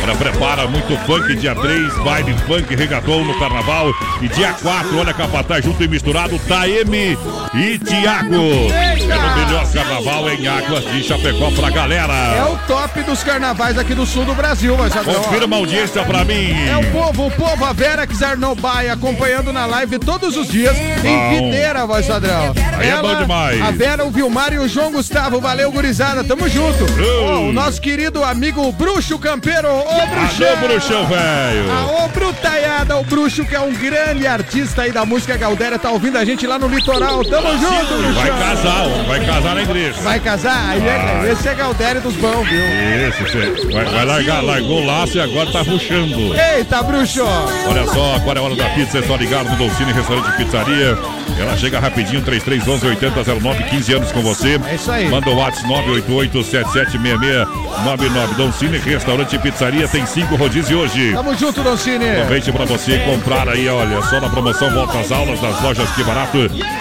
Olha, 0.03 0.15
prepara 0.15 0.67
muito 0.67 0.97
funk, 1.05 1.33
dia 1.35 1.55
3, 1.55 1.97
baile 2.03 2.35
funk, 2.45 2.75
regatão 2.75 3.23
no 3.23 3.39
carnaval. 3.39 3.89
E 4.21 4.27
dia 4.27 4.53
4, 4.61 4.97
olha, 4.97 5.13
Capataz, 5.13 5.63
junto 5.63 5.81
e 5.81 5.87
misturado, 5.87 6.37
Taeme 6.39 7.17
e 7.53 7.79
Tiago. 7.79 8.35
É 8.35 8.95
o 9.15 9.45
melhor 9.45 9.71
carnaval 9.71 10.29
em 10.29 10.45
Águas 10.45 10.83
de 10.91 11.03
Chapecó 11.03 11.51
pra 11.51 11.69
galera. 11.69 12.13
É 12.13 12.43
o 12.43 12.57
top 12.67 13.01
dos 13.03 13.23
carnavais 13.23 13.77
aqui 13.77 13.95
do 13.95 14.05
sul 14.05 14.25
do 14.25 14.35
Brasil, 14.35 14.75
mas 14.77 14.95
agora. 14.95 15.19
Confirma 15.19 15.55
a 15.55 15.59
audiência 15.59 16.03
pra 16.03 16.25
mim. 16.25 16.51
É 16.67 16.75
o 16.75 16.91
povo, 16.91 17.27
o 17.27 17.31
povo, 17.31 17.63
a 17.63 17.71
Vera 17.71 18.05
Czarnobai 18.05 18.89
acompanhando 18.89 19.53
na 19.53 19.65
live 19.65 19.99
todos 19.99 20.35
os 20.35 20.49
dias 20.49 20.75
em 20.77 21.29
Videira, 21.29 21.85
voz 21.85 22.05
padrão. 22.05 22.53
Aí 22.77 22.89
é 22.89 23.01
bom 23.01 23.15
demais. 23.15 23.61
A 23.61 23.71
Vera, 23.71 24.03
o 24.03 24.11
Vilmar 24.11 24.51
e 24.51 24.57
o 24.57 24.67
João 24.67 24.91
Gustavo. 24.91 25.39
Valeu, 25.39 25.71
gurizada. 25.71 26.25
Tamo 26.25 26.49
junto. 26.49 26.85
Ó, 27.25 27.39
o 27.39 27.53
nosso 27.53 27.79
querido 27.79 28.21
amigo 28.21 28.69
Bruxo 28.73 29.17
Campeiro. 29.17 29.69
Ô, 29.93 30.07
Bruxão. 30.07 30.47
Alô, 30.47 30.67
bruxão, 30.67 31.05
velho. 31.07 31.71
Aô, 31.71 32.07
Brutaiada, 32.09 32.97
o 32.97 33.03
Bruxo, 33.03 33.45
que 33.45 33.55
é 33.55 33.59
um 33.59 33.73
grande 33.73 34.25
artista 34.25 34.81
aí 34.83 34.91
da 34.91 35.05
música 35.05 35.37
Galdéria, 35.37 35.77
tá 35.77 35.91
ouvindo 35.91 36.17
a 36.17 36.25
gente 36.25 36.45
lá 36.47 36.57
no 36.57 36.67
litoral. 36.67 37.23
Tamo 37.25 37.51
junto, 37.57 37.93
Bruxão. 37.95 38.13
Vai 38.13 38.29
casar, 38.39 38.87
vai 39.07 39.25
casar 39.25 39.55
na 39.55 39.61
igreja. 39.61 40.01
Vai 40.01 40.19
casar? 40.19 40.69
Aí 40.69 40.81
é- 40.87 41.31
esse 41.31 41.47
é 41.47 41.53
Galdéria 41.53 42.01
dos 42.01 42.15
bons, 42.15 42.47
viu? 42.47 42.63
Esse. 42.63 43.71
Vai, 43.71 43.85
vai 43.85 44.05
largar, 44.05 44.43
largou 44.43 44.81
o 44.81 44.85
laço 44.85 45.17
e 45.17 45.21
agora 45.21 45.51
tá 45.51 45.61
ruxando. 45.61 46.33
Eita, 46.57 46.81
Bruxo. 46.83 47.23
Olha 47.67 47.85
só, 47.87 48.15
agora 48.15 48.39
é 48.39 48.41
hora 48.41 48.55
da 48.55 48.69
pizza, 48.69 48.99
é 48.99 49.03
só 49.03 49.15
ligar 49.15 49.43
no 49.43 49.55
Dolcine 49.55 49.91
Restaurante 49.93 50.29
e 50.29 50.37
Pizzaria. 50.43 50.97
Ela 51.39 51.57
chega 51.57 51.79
rapidinho, 51.79 52.21
3311 52.21 52.85
8009, 52.85 53.63
15 53.63 53.93
anos 53.93 54.11
com 54.11 54.21
você. 54.21 54.59
É 54.69 54.75
isso 54.75 54.91
aí. 54.91 55.09
Manda 55.09 55.29
o 55.29 55.35
WhatsApp 55.37 55.67
988 55.67 56.43
776699. 56.43 58.35
Dolcine 58.35 58.77
Restaurante 58.77 59.35
e 59.35 59.39
Pizzaria 59.39 59.82
tem 59.87 60.05
cinco 60.05 60.35
rodízios 60.35 60.79
hoje. 60.79 61.13
Tamo 61.13 61.35
junto, 61.35 61.61
Doncini. 61.63 62.09
Aproveite 62.09 62.51
para 62.51 62.65
você 62.65 62.99
comprar 62.99 63.47
aí, 63.49 63.67
olha, 63.67 64.01
só 64.03 64.19
na 64.19 64.29
promoção 64.29 64.69
Volta 64.73 64.99
às 64.99 65.11
Aulas 65.11 65.39
das 65.39 65.61
lojas 65.61 65.89
Que 65.91 66.03
Barato. 66.03 66.37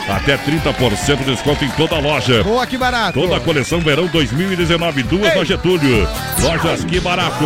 Até 0.09 0.37
30% 0.37 1.19
de 1.19 1.25
desconto 1.25 1.65
em 1.65 1.71
toda 1.71 1.97
a 1.97 2.01
loja. 2.01 2.43
Boa, 2.43 2.67
que 2.67 2.77
barato. 2.77 3.21
Toda 3.21 3.37
a 3.37 3.41
coleção 3.41 3.81
verão 3.81 4.07
2019, 4.07 5.03
duas 5.05 5.35
na 5.35 5.45
Getúlio. 5.45 6.09
Lojas 6.41 6.85
Que 6.85 7.01
Barato. 7.01 7.45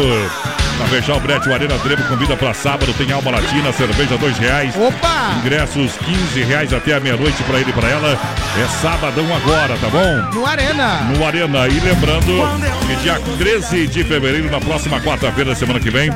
Pra 0.77 0.87
fechar 0.89 1.17
o 1.17 1.21
brete, 1.21 1.49
o 1.49 1.55
Arena 1.55 1.75
Trevo 1.79 2.03
convida 2.05 2.37
pra 2.37 2.53
sábado, 2.53 2.93
tem 2.95 3.11
alma 3.11 3.31
latina, 3.31 3.73
cerveja 3.73 4.19
dois 4.19 4.37
reais. 4.37 4.75
Opa! 4.77 5.37
Ingressos 5.41 5.93
15 5.97 6.43
reais 6.43 6.73
até 6.73 6.95
a 6.95 7.01
meia-noite 7.01 7.43
pra 7.45 7.59
ele 7.59 7.71
e 7.71 7.73
pra 7.73 7.89
ela. 7.89 8.19
É 8.63 8.67
sabadão 8.83 9.25
agora, 9.35 9.75
tá 9.79 9.89
bom? 9.89 10.39
No 10.39 10.47
Arena. 10.47 11.01
No 11.17 11.27
Arena. 11.27 11.67
E 11.69 11.81
lembrando 11.81 12.27
que 12.87 12.97
dia 12.97 13.19
13 13.39 13.87
de 13.87 14.05
fevereiro, 14.05 14.51
na 14.51 14.61
próxima 14.61 15.01
quarta-feira 15.01 15.55
semana 15.55 15.81
que 15.81 15.89
vem, 15.91 16.11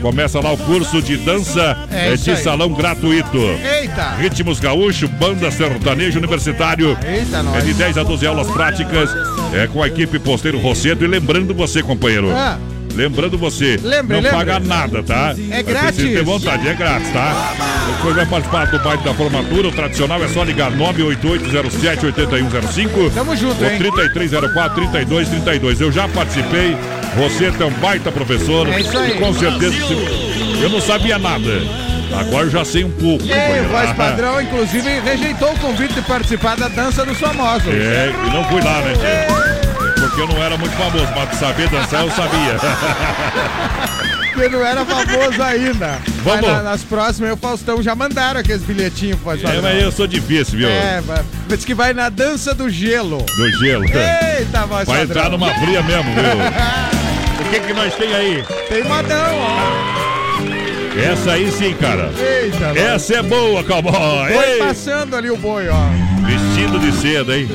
começa 0.00 0.40
lá 0.40 0.50
o 0.52 0.56
curso 0.58 1.02
de 1.02 1.18
dança 1.18 1.76
É 1.92 2.14
isso 2.14 2.24
de 2.24 2.30
aí. 2.30 2.36
salão 2.38 2.70
gratuito. 2.72 3.36
Eita. 3.38 4.14
Ritmos 4.18 4.58
gaúcho, 4.58 5.08
banda 5.08 5.50
sertanejo 5.50 6.18
universitário. 6.18 6.96
Eita, 7.06 7.36
É 7.38 7.42
nós. 7.42 7.64
de 7.64 7.74
10 7.74 7.98
a 7.98 8.02
12 8.02 8.26
aulas 8.26 8.46
práticas 8.50 9.10
é, 9.52 9.66
com 9.66 9.82
a 9.82 9.88
equipe 9.88 10.18
Posteiro 10.18 10.58
Rocedo. 10.58 11.04
E 11.04 11.08
lembrando 11.08 11.54
você, 11.54 11.82
companheiro. 11.82 12.30
Ah. 12.34 12.56
Lembrando 12.96 13.36
você, 13.36 13.78
Lembre, 13.82 14.16
não 14.16 14.22
lembre. 14.22 14.30
paga 14.30 14.58
nada, 14.58 15.02
tá? 15.02 15.34
É 15.50 15.56
Mas 15.56 15.66
grátis. 15.66 15.96
Precisa 15.96 16.16
ter 16.18 16.24
vontade, 16.24 16.66
é 16.66 16.72
grátis, 16.74 17.10
tá? 17.12 17.52
Depois 17.94 18.16
vai 18.16 18.24
participar 18.26 18.64
do 18.66 18.78
baile 18.78 19.02
da 19.04 19.12
formatura. 19.12 19.68
O 19.68 19.72
tradicional 19.72 20.24
é 20.24 20.28
só 20.28 20.42
ligar 20.42 20.72
988-07-8105. 20.72 23.12
Tamo 23.14 23.36
junto, 23.36 23.62
ou 23.62 23.70
hein? 23.70 23.78
3304-3232. 23.78 25.78
Eu 25.80 25.92
já 25.92 26.08
participei. 26.08 26.74
Você 27.16 27.44
é 27.46 27.64
um 27.64 27.70
baita 27.72 28.10
professor. 28.10 28.66
É 28.68 28.80
isso 28.80 28.96
aí. 28.98 29.12
E 29.12 29.14
com 29.20 29.32
certeza, 29.34 29.76
eu 30.62 30.70
não 30.70 30.80
sabia 30.80 31.18
nada. 31.18 31.50
Agora 32.18 32.46
eu 32.46 32.50
já 32.50 32.64
sei 32.64 32.82
um 32.84 32.90
pouco. 32.90 33.22
Ei, 33.24 33.30
o 33.30 33.34
companheiro. 33.34 33.68
voz 33.68 33.90
Ah, 33.90 33.94
padrão, 33.94 34.40
inclusive, 34.40 35.00
rejeitou 35.00 35.52
o 35.52 35.58
convite 35.58 35.92
de 35.94 36.00
participar 36.02 36.56
da 36.56 36.68
dança 36.68 37.04
dos 37.04 37.18
famosos. 37.18 37.66
É, 37.68 38.10
e 38.26 38.30
não 38.32 38.42
fui 38.44 38.62
lá, 38.62 38.80
né, 38.80 38.92
tio? 38.94 39.35
Porque 40.08 40.20
eu 40.20 40.28
não 40.28 40.42
era 40.42 40.56
muito 40.56 40.74
famoso, 40.76 41.08
mas 41.16 41.36
saber 41.38 41.68
dançar 41.68 42.02
eu 42.04 42.10
sabia. 42.10 42.56
Porque 44.32 44.48
não 44.50 44.64
era 44.64 44.84
famoso 44.84 45.42
ainda. 45.42 45.98
Mas 46.22 46.40
Vamos. 46.40 46.46
na- 46.46 46.62
nas 46.62 46.82
próximas, 46.82 47.32
o 47.32 47.36
Faustão 47.38 47.82
já 47.82 47.94
mandaram 47.94 48.38
aqueles 48.40 48.62
bilhetinhos 48.62 49.18
voz 49.20 49.42
É, 49.42 49.60
mas 49.62 49.82
eu 49.82 49.90
sou 49.90 50.06
difícil, 50.06 50.58
viu? 50.58 50.68
É, 50.68 51.02
mas 51.48 51.64
que 51.64 51.72
vai 51.74 51.94
na 51.94 52.08
dança 52.10 52.54
do 52.54 52.68
gelo. 52.68 53.16
Do 53.18 53.58
gelo. 53.58 53.84
Eita, 53.84 54.66
voz 54.66 54.86
Vai 54.86 54.98
padrão. 54.98 55.02
entrar 55.22 55.30
numa 55.30 55.54
fria 55.54 55.82
mesmo, 55.82 56.12
viu? 56.12 56.22
O 57.38 57.48
que 57.50 57.60
que 57.60 57.72
nós 57.74 57.94
tem 57.94 58.12
aí? 58.14 58.44
Tem 58.68 58.82
modão, 58.84 59.38
ó. 59.38 59.95
Essa 60.96 61.32
aí 61.32 61.50
sim, 61.52 61.74
cara. 61.74 62.10
Eita. 62.18 62.78
Essa 62.78 63.16
é 63.16 63.22
boa, 63.22 63.62
cowboy. 63.62 64.32
Foi 64.32 64.58
passando 64.58 65.14
ali 65.14 65.30
o 65.30 65.36
boi, 65.36 65.68
ó. 65.68 66.26
vestido 66.26 66.78
de 66.78 66.92
seda, 66.92 67.36
hein? 67.36 67.48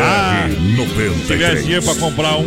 Ah, 0.00 0.46
BR 0.48 1.14
se 1.20 1.26
tiver 1.26 1.56
dinheiro 1.56 1.82
pra 1.82 1.94
comprar 1.94 2.36
um. 2.36 2.46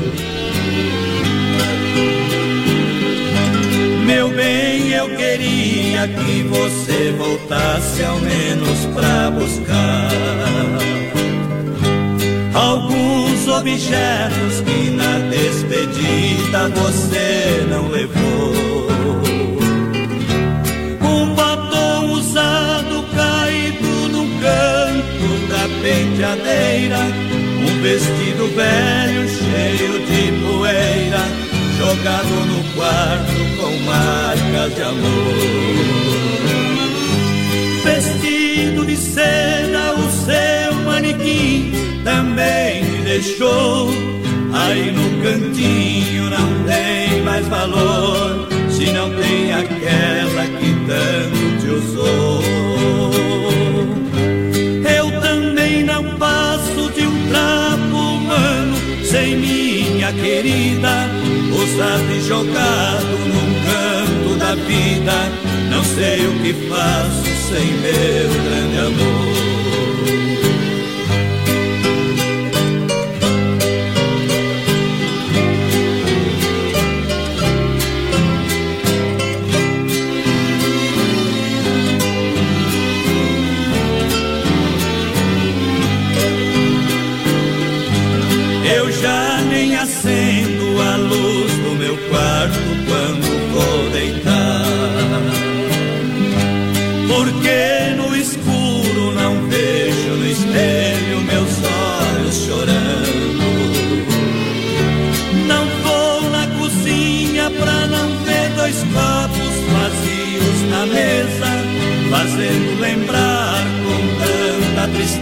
Meu 4.06 4.30
bem, 4.30 4.90
eu 4.90 5.10
queria 5.16 6.08
que 6.08 6.44
você 6.44 7.16
voltasse 7.18 8.04
ao 8.04 8.20
menos 8.20 8.86
pra 8.94 9.32
buscar 9.32 10.10
alguns 12.54 13.48
objetos 13.48 14.62
que 14.66 14.90
na 14.92 15.20
despedida 15.30 16.70
você 16.70 17.66
não 17.70 17.88
levou. 17.88 18.73
Canto 24.44 25.48
da 25.48 25.70
penteadeira, 25.82 27.00
um 27.62 27.82
vestido 27.82 28.48
velho 28.54 29.28
cheio 29.30 30.00
de 30.06 30.22
poeira, 30.46 31.24
jogado 31.78 32.34
no 32.46 32.64
quarto 32.76 33.40
com 33.58 33.72
marcas 33.86 34.76
de 34.76 34.82
amor. 34.82 35.84
Vestido 37.86 38.86
de 38.86 38.98
seda, 38.98 39.94
o 39.94 40.12
seu 40.26 40.74
manequim 40.84 41.72
também 42.04 42.84
te 42.84 43.02
deixou. 43.04 43.92
Aí 44.54 44.92
no 44.92 45.24
cantinho 45.24 46.30
não 46.30 46.64
tem 46.66 47.22
mais 47.24 47.48
valor, 47.48 48.48
se 48.70 48.92
não 48.92 49.10
tem 49.10 49.52
aquela 49.52 50.46
que 50.60 50.76
tanto 50.86 51.62
te 51.62 51.70
usou. 51.70 52.53
Minha 60.04 60.12
querida, 60.14 61.10
usado 61.50 62.12
e 62.12 62.22
jogado 62.22 63.06
num 63.06 63.54
canto 63.64 64.36
da 64.38 64.56
vida. 64.56 65.14
Não 65.70 65.84
sei 65.84 66.28
o 66.28 66.40
que 66.42 66.54
faço 66.68 67.24
sem 67.48 67.66
meu 67.66 68.30
grande 68.44 68.80
amor. 68.80 69.23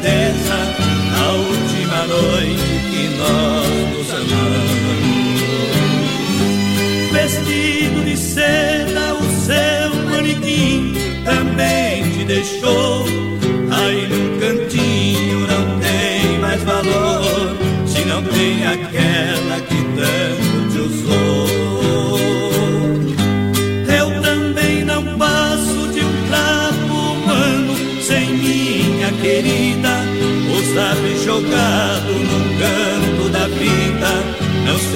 Tristeza 0.01 0.55
a 1.15 1.31
última 1.33 2.07
noite 2.07 2.61
que 2.89 3.07
nós 3.17 3.60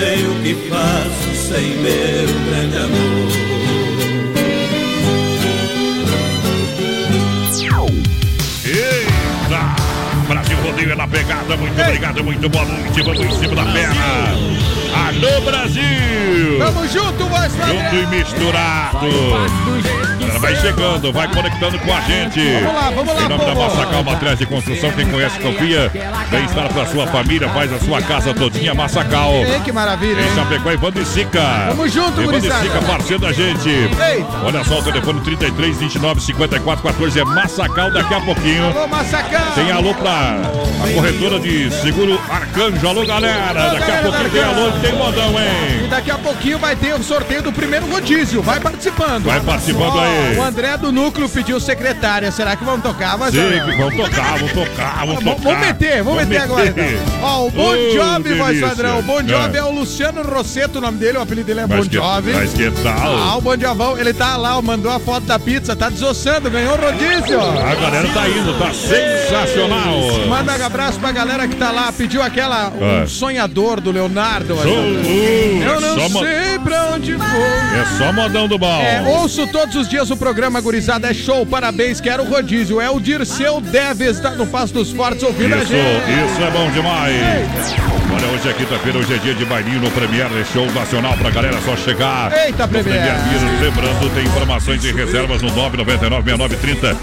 sei 0.06 0.28
o 0.28 0.36
que 0.44 0.54
faço 0.70 1.36
sem 1.48 1.78
meu 1.78 2.28
grande 2.48 2.78
amor. 2.78 3.56
Brasil 10.28 10.58
Rodeio 10.64 10.92
é 10.92 10.96
na 10.96 11.08
pegada. 11.08 11.56
Muito 11.56 11.78
Ei. 11.78 11.86
obrigado, 11.86 12.24
muito 12.24 12.50
boa 12.50 12.66
noite. 12.66 13.02
Vamos 13.04 13.26
em 13.26 13.40
cima 13.40 13.56
da 13.56 13.72
perna. 13.72 14.34
Alô, 15.08 15.42
Brasil! 15.42 16.58
Tamo 16.58 16.88
junto, 16.88 17.26
voz 17.26 17.54
Junto 17.54 17.96
e 17.96 18.08
misturado. 18.08 19.08
Vai 19.30 20.15
chegando, 20.56 21.12
vai 21.14 21.28
conectando 21.28 21.80
com 21.80 21.94
a 21.94 22.02
gente. 22.02 22.40
Vamos 22.62 22.74
lá, 22.74 22.90
vamos 22.90 23.16
lá, 23.16 23.22
Em 23.22 23.30
nome 23.30 23.46
da 23.46 23.56
Massacal 23.56 24.04
Matriz 24.04 24.40
de 24.40 24.46
Construção, 24.46 24.92
quem 24.92 25.08
conhece, 25.10 25.40
confia. 25.40 25.92
Bem-estar 26.30 26.74
pra 26.74 26.86
sua 26.88 27.08
família, 27.08 27.50
faz 27.50 27.72
a 27.72 27.80
sua 27.80 28.02
casa 28.02 28.34
todinha 28.34 28.74
Massacal. 28.74 29.34
Ei, 29.34 29.60
que 29.62 29.72
maravilha? 29.72 30.22
Em 30.22 30.36
Chapecó, 30.36 30.72
Evandro 30.72 31.02
e 31.02 31.06
Sica. 31.06 31.42
Tamo 31.70 31.88
junto, 31.88 32.22
Evandro 32.22 32.48
e 32.48 32.62
Sica, 32.62 32.82
parceiro 32.82 33.22
da 33.22 33.32
gente. 33.32 33.70
Eita. 33.70 34.46
Olha 34.46 34.64
só 34.64 34.80
o 34.80 34.84
telefone 34.84 35.22
33 35.22 35.78
29 35.78 36.22
54 36.22 36.84
14 36.84 37.20
é 37.20 37.24
Massacal 37.26 37.92
daqui 37.92 38.14
a 38.14 38.22
pouquinho. 38.22 38.66
Alô, 38.66 38.88
Massacal! 38.88 39.52
Tem 39.56 39.72
alô 39.72 39.94
pra 39.94 40.42
a 40.84 40.94
corretora 40.94 41.40
de 41.40 41.72
seguro 41.72 42.20
Arcanjo. 42.30 42.88
Alô, 42.88 43.06
galera. 43.06 43.54
Daqui 43.54 43.92
a 43.92 44.02
pouquinho 44.02 44.30
tem 44.30 44.44
alô 44.44 44.70
e 44.70 44.80
tem 44.82 44.94
modão, 44.94 45.30
hein? 45.40 45.86
E 45.86 45.88
daqui 45.88 46.12
a 46.12 46.18
pouquinho 46.18 46.60
vai 46.60 46.76
ter 46.76 46.94
o 46.94 47.04
sorteio 47.04 47.42
do 47.42 47.52
primeiro 47.52 47.90
rodízio. 47.90 48.42
Vai 48.42 48.60
participando. 48.60 49.26
Vai 49.26 49.40
participando 49.40 50.00
aí. 50.00 50.25
O 50.38 50.44
André 50.44 50.78
do 50.78 50.92
Núcleo 50.92 51.28
pediu 51.30 51.60
secretária. 51.60 52.32
Será 52.32 52.56
que 52.56 52.64
vão 52.64 52.80
tocar? 52.80 53.18
Mas, 53.18 53.34
Sim, 53.34 53.42
que 53.66 53.72
vão 53.78 53.92
tocar, 53.92 54.38
vão 54.40 54.48
tocar, 54.50 55.06
vão 55.06 55.16
tocar. 55.18 55.36
Vamos 55.44 55.60
meter, 55.60 56.04
vamos 56.04 56.26
meter 56.26 56.42
agora. 56.42 56.68
Então. 56.68 56.84
Ó, 57.22 57.46
o 57.48 57.52
Bon 57.52 57.70
Ô, 57.72 57.76
Jovi, 57.94 58.34
voz 58.36 58.60
padrão. 58.62 59.00
O 59.00 59.04
Bon 59.04 59.20
Jovi 59.28 59.56
É. 59.58 59.60
é. 59.60 59.64
o 59.64 59.72
Luciano 59.72 60.22
Rosseto, 60.24 60.78
o 60.80 60.82
nome 60.82 60.98
dele, 60.98 61.18
o 61.18 61.22
apelido 61.22 61.48
dele 61.48 61.60
é 61.62 61.68
Bon 61.68 61.76
Mas 61.78 61.88
que, 61.88 61.96
Jovi. 61.96 62.34
mas 62.34 62.54
que 62.54 62.66
Ah, 62.68 62.72
tal? 62.84 63.38
o 63.38 63.42
Bon 63.42 63.58
Jovão, 63.60 63.98
ele 63.98 64.14
tá 64.14 64.36
lá, 64.38 64.62
mandou 64.62 64.92
a 64.92 65.00
foto 65.00 65.26
da 65.26 65.38
pizza, 65.40 65.76
tá 65.76 65.90
desossando, 65.90 66.50
ganhou 66.50 66.74
o 66.74 66.82
rodízio. 66.82 67.40
A 67.42 67.76
galera 67.76 68.08
tá 68.14 68.28
indo, 68.30 68.54
tá 68.58 68.72
sensacional. 68.74 69.96
Manda 70.28 70.54
um 70.58 70.66
abraço 70.66 71.00
pra 71.00 71.12
galera 71.12 71.48
que 71.48 71.56
tá 71.56 71.72
lá, 71.72 71.92
pediu 71.92 72.22
aquela 72.22 72.70
um 72.70 73.04
É. 73.04 73.08
sonhador 73.08 73.80
do 73.82 73.92
Leonardo. 73.92 74.56
Show, 74.62 74.72
uh, 74.72 75.64
Eu 75.64 75.82
não 75.82 76.10
sei 76.10 76.60
pra 76.64 76.92
onde 76.94 77.14
vou. 77.14 77.26
É 77.28 77.86
só 77.98 78.12
modão 78.14 78.48
do 78.48 78.58
bom. 78.58 78.82
É, 78.82 79.02
ouço 79.08 79.46
todos 79.48 79.76
os 79.76 79.88
dias 79.90 80.10
o 80.10 80.15
programa 80.16 80.60
Gurizada 80.62 81.10
é 81.10 81.14
show, 81.14 81.46
parabéns, 81.46 82.00
quero 82.02 82.24
o 82.24 82.30
rodízio. 82.30 82.80
É 82.82 82.90
o 82.90 83.00
Dirceu 83.00 83.60
Deves, 83.62 84.20
tá 84.20 84.32
no 84.32 84.46
Passo 84.48 84.74
dos 84.74 84.92
Fortes 84.92 85.24
ouvindo 85.24 85.54
a 85.54 85.58
Isso, 85.58 85.68
gente. 85.68 86.32
isso 86.32 86.42
é 86.42 86.52
bom 86.52 86.70
demais. 86.72 87.76
Olha, 88.14 88.28
hoje 88.34 88.50
é 88.50 88.54
quinta-feira, 88.54 88.98
hoje 89.00 89.14
é 89.14 89.18
dia 89.18 89.34
de 89.34 89.44
bailinho 89.46 89.82
no 89.82 89.92
Premiere 89.92 90.46
Show 90.54 90.72
Nacional 90.72 91.18
pra 91.18 91.30
galera 91.30 91.58
só 91.66 91.76
chegar. 91.76 92.32
Eita. 92.46 92.68
Premiere. 92.68 93.02
Lembrando, 93.62 94.14
tem 94.14 94.24
informações 94.26 94.84
e 94.86 94.92
reservas 94.92 95.42
no 95.42 95.50
999-6930. 95.52 96.96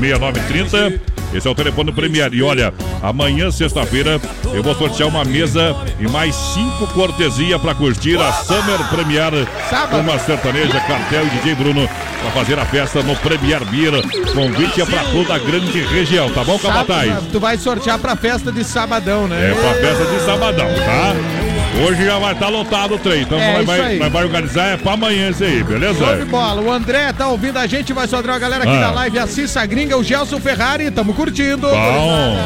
999-6930. 0.00 1.00
Esse 1.34 1.48
é 1.48 1.50
o 1.50 1.54
telefone 1.54 1.90
do 1.90 1.92
Premiere. 1.92 2.36
E 2.36 2.42
olha, 2.42 2.72
amanhã, 3.02 3.50
sexta-feira, 3.50 4.20
eu 4.52 4.62
vou 4.62 4.74
sortear 4.74 5.08
uma 5.08 5.24
mesa 5.24 5.76
e 5.98 6.08
mais 6.08 6.34
cinco 6.34 6.86
cortesia 6.94 7.58
pra 7.58 7.74
curtir 7.74 8.16
a 8.16 8.32
Summer 8.32 8.78
Premiere. 8.90 9.48
Sábado. 9.68 10.00
Uma 10.00 10.18
sertaneja, 10.18 10.80
cartel 10.80 11.26
e 11.26 11.30
DJ 11.30 11.54
Bruno 11.56 11.88
pra 12.20 12.30
fazer 12.30 12.58
a 12.58 12.64
festa 12.64 13.02
no 13.02 13.16
Premier 13.16 13.64
Beer. 13.64 13.92
Convite 14.32 14.80
é 14.80 14.86
pra 14.86 15.02
toda 15.04 15.34
a 15.34 15.38
grande 15.38 15.80
região, 15.82 16.30
tá 16.30 16.44
bom, 16.44 16.58
Capataz? 16.58 17.12
Tu 17.32 17.40
vai 17.40 17.58
sortear 17.58 17.98
pra 17.98 18.16
festa 18.16 18.52
de 18.52 18.64
sabadão, 18.64 19.26
né? 19.26 19.50
É 19.50 19.54
pra 19.54 19.74
festa 19.74 20.04
de 20.04 20.24
sabadão, 20.24 20.68
tá? 20.68 21.53
Hoje 21.82 22.04
já 22.04 22.18
vai 22.18 22.32
estar 22.32 22.48
lotado 22.48 22.94
o 22.94 22.98
trem, 22.98 23.22
então 23.22 23.38
É, 23.38 23.62
vai, 23.62 23.64
vai, 23.64 23.98
vai- 23.98 24.10
vai 24.10 24.24
organizar 24.24 24.64
é 24.68 24.76
pra 24.76 24.92
amanhã 24.92 25.30
esse 25.30 25.44
aí, 25.44 25.62
beleza? 25.62 25.98
Show 26.04 26.16
de 26.16 26.24
bola. 26.24 26.62
O 26.62 26.70
André 26.72 27.12
tá 27.12 27.28
ouvindo 27.28 27.58
a 27.58 27.66
gente, 27.66 27.92
vai 27.92 28.06
só 28.06 28.18
a 28.18 28.22
galera 28.38 28.62
aqui 28.64 28.72
Ah. 28.76 28.80
da 28.80 28.90
live, 28.92 29.18
a 29.18 29.26
Cissa 29.26 29.64
Gringa, 29.66 29.96
o 29.96 30.02
Gelson 30.04 30.40
Ferrari, 30.40 30.90
tamo 30.90 31.12
curtindo. 31.12 31.68
Bom, 31.68 32.38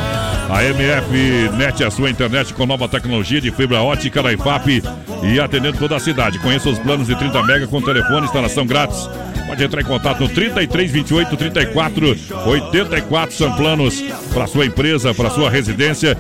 a 0.50 0.64
MF 0.64 1.50
Net 1.56 1.84
a 1.84 1.90
sua 1.90 2.10
internet 2.10 2.54
com 2.54 2.64
nova 2.66 2.88
tecnologia 2.88 3.40
de 3.40 3.50
fibra 3.50 3.80
ótica 3.82 4.22
da 4.22 4.32
IFAP 4.32 4.82
e 5.22 5.38
atendendo 5.38 5.76
toda 5.78 5.94
a 5.96 6.00
cidade. 6.00 6.38
Conheça 6.38 6.68
os 6.70 6.78
planos 6.78 7.06
de 7.06 7.14
30 7.14 7.42
mega 7.42 7.66
com 7.66 7.80
telefone, 7.82 8.24
instalação 8.26 8.66
grátis. 8.66 9.08
Pode 9.48 9.64
entrar 9.64 9.80
em 9.80 9.84
contato 9.84 10.20
no 10.20 10.28
33 10.28 10.90
28 10.90 11.36
34 11.36 12.16
84. 12.46 13.34
São 13.34 13.52
planos 13.56 14.04
para 14.32 14.46
sua 14.46 14.66
empresa, 14.66 15.14
para 15.14 15.30
sua 15.30 15.48
residência. 15.48 16.16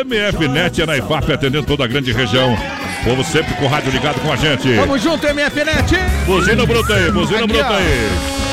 MF 0.00 0.46
Net 0.46 0.80
é 0.80 0.86
na 0.86 0.96
IFAP 0.96 1.32
atendendo 1.32 1.66
toda 1.66 1.84
a 1.84 1.88
grande 1.88 2.12
região. 2.12 2.56
Povo 3.02 3.24
sempre 3.24 3.52
com 3.54 3.64
o 3.64 3.68
rádio 3.68 3.90
ligado 3.90 4.20
com 4.20 4.32
a 4.32 4.36
gente. 4.36 4.76
Tamo 4.76 4.96
junto, 4.96 5.26
MFNet. 5.26 5.96
Buzina 6.24 6.64
bruta 6.64 6.94
aí, 6.94 7.10
buzina 7.10 7.46
bruta 7.46 7.76
aí. 7.76 8.47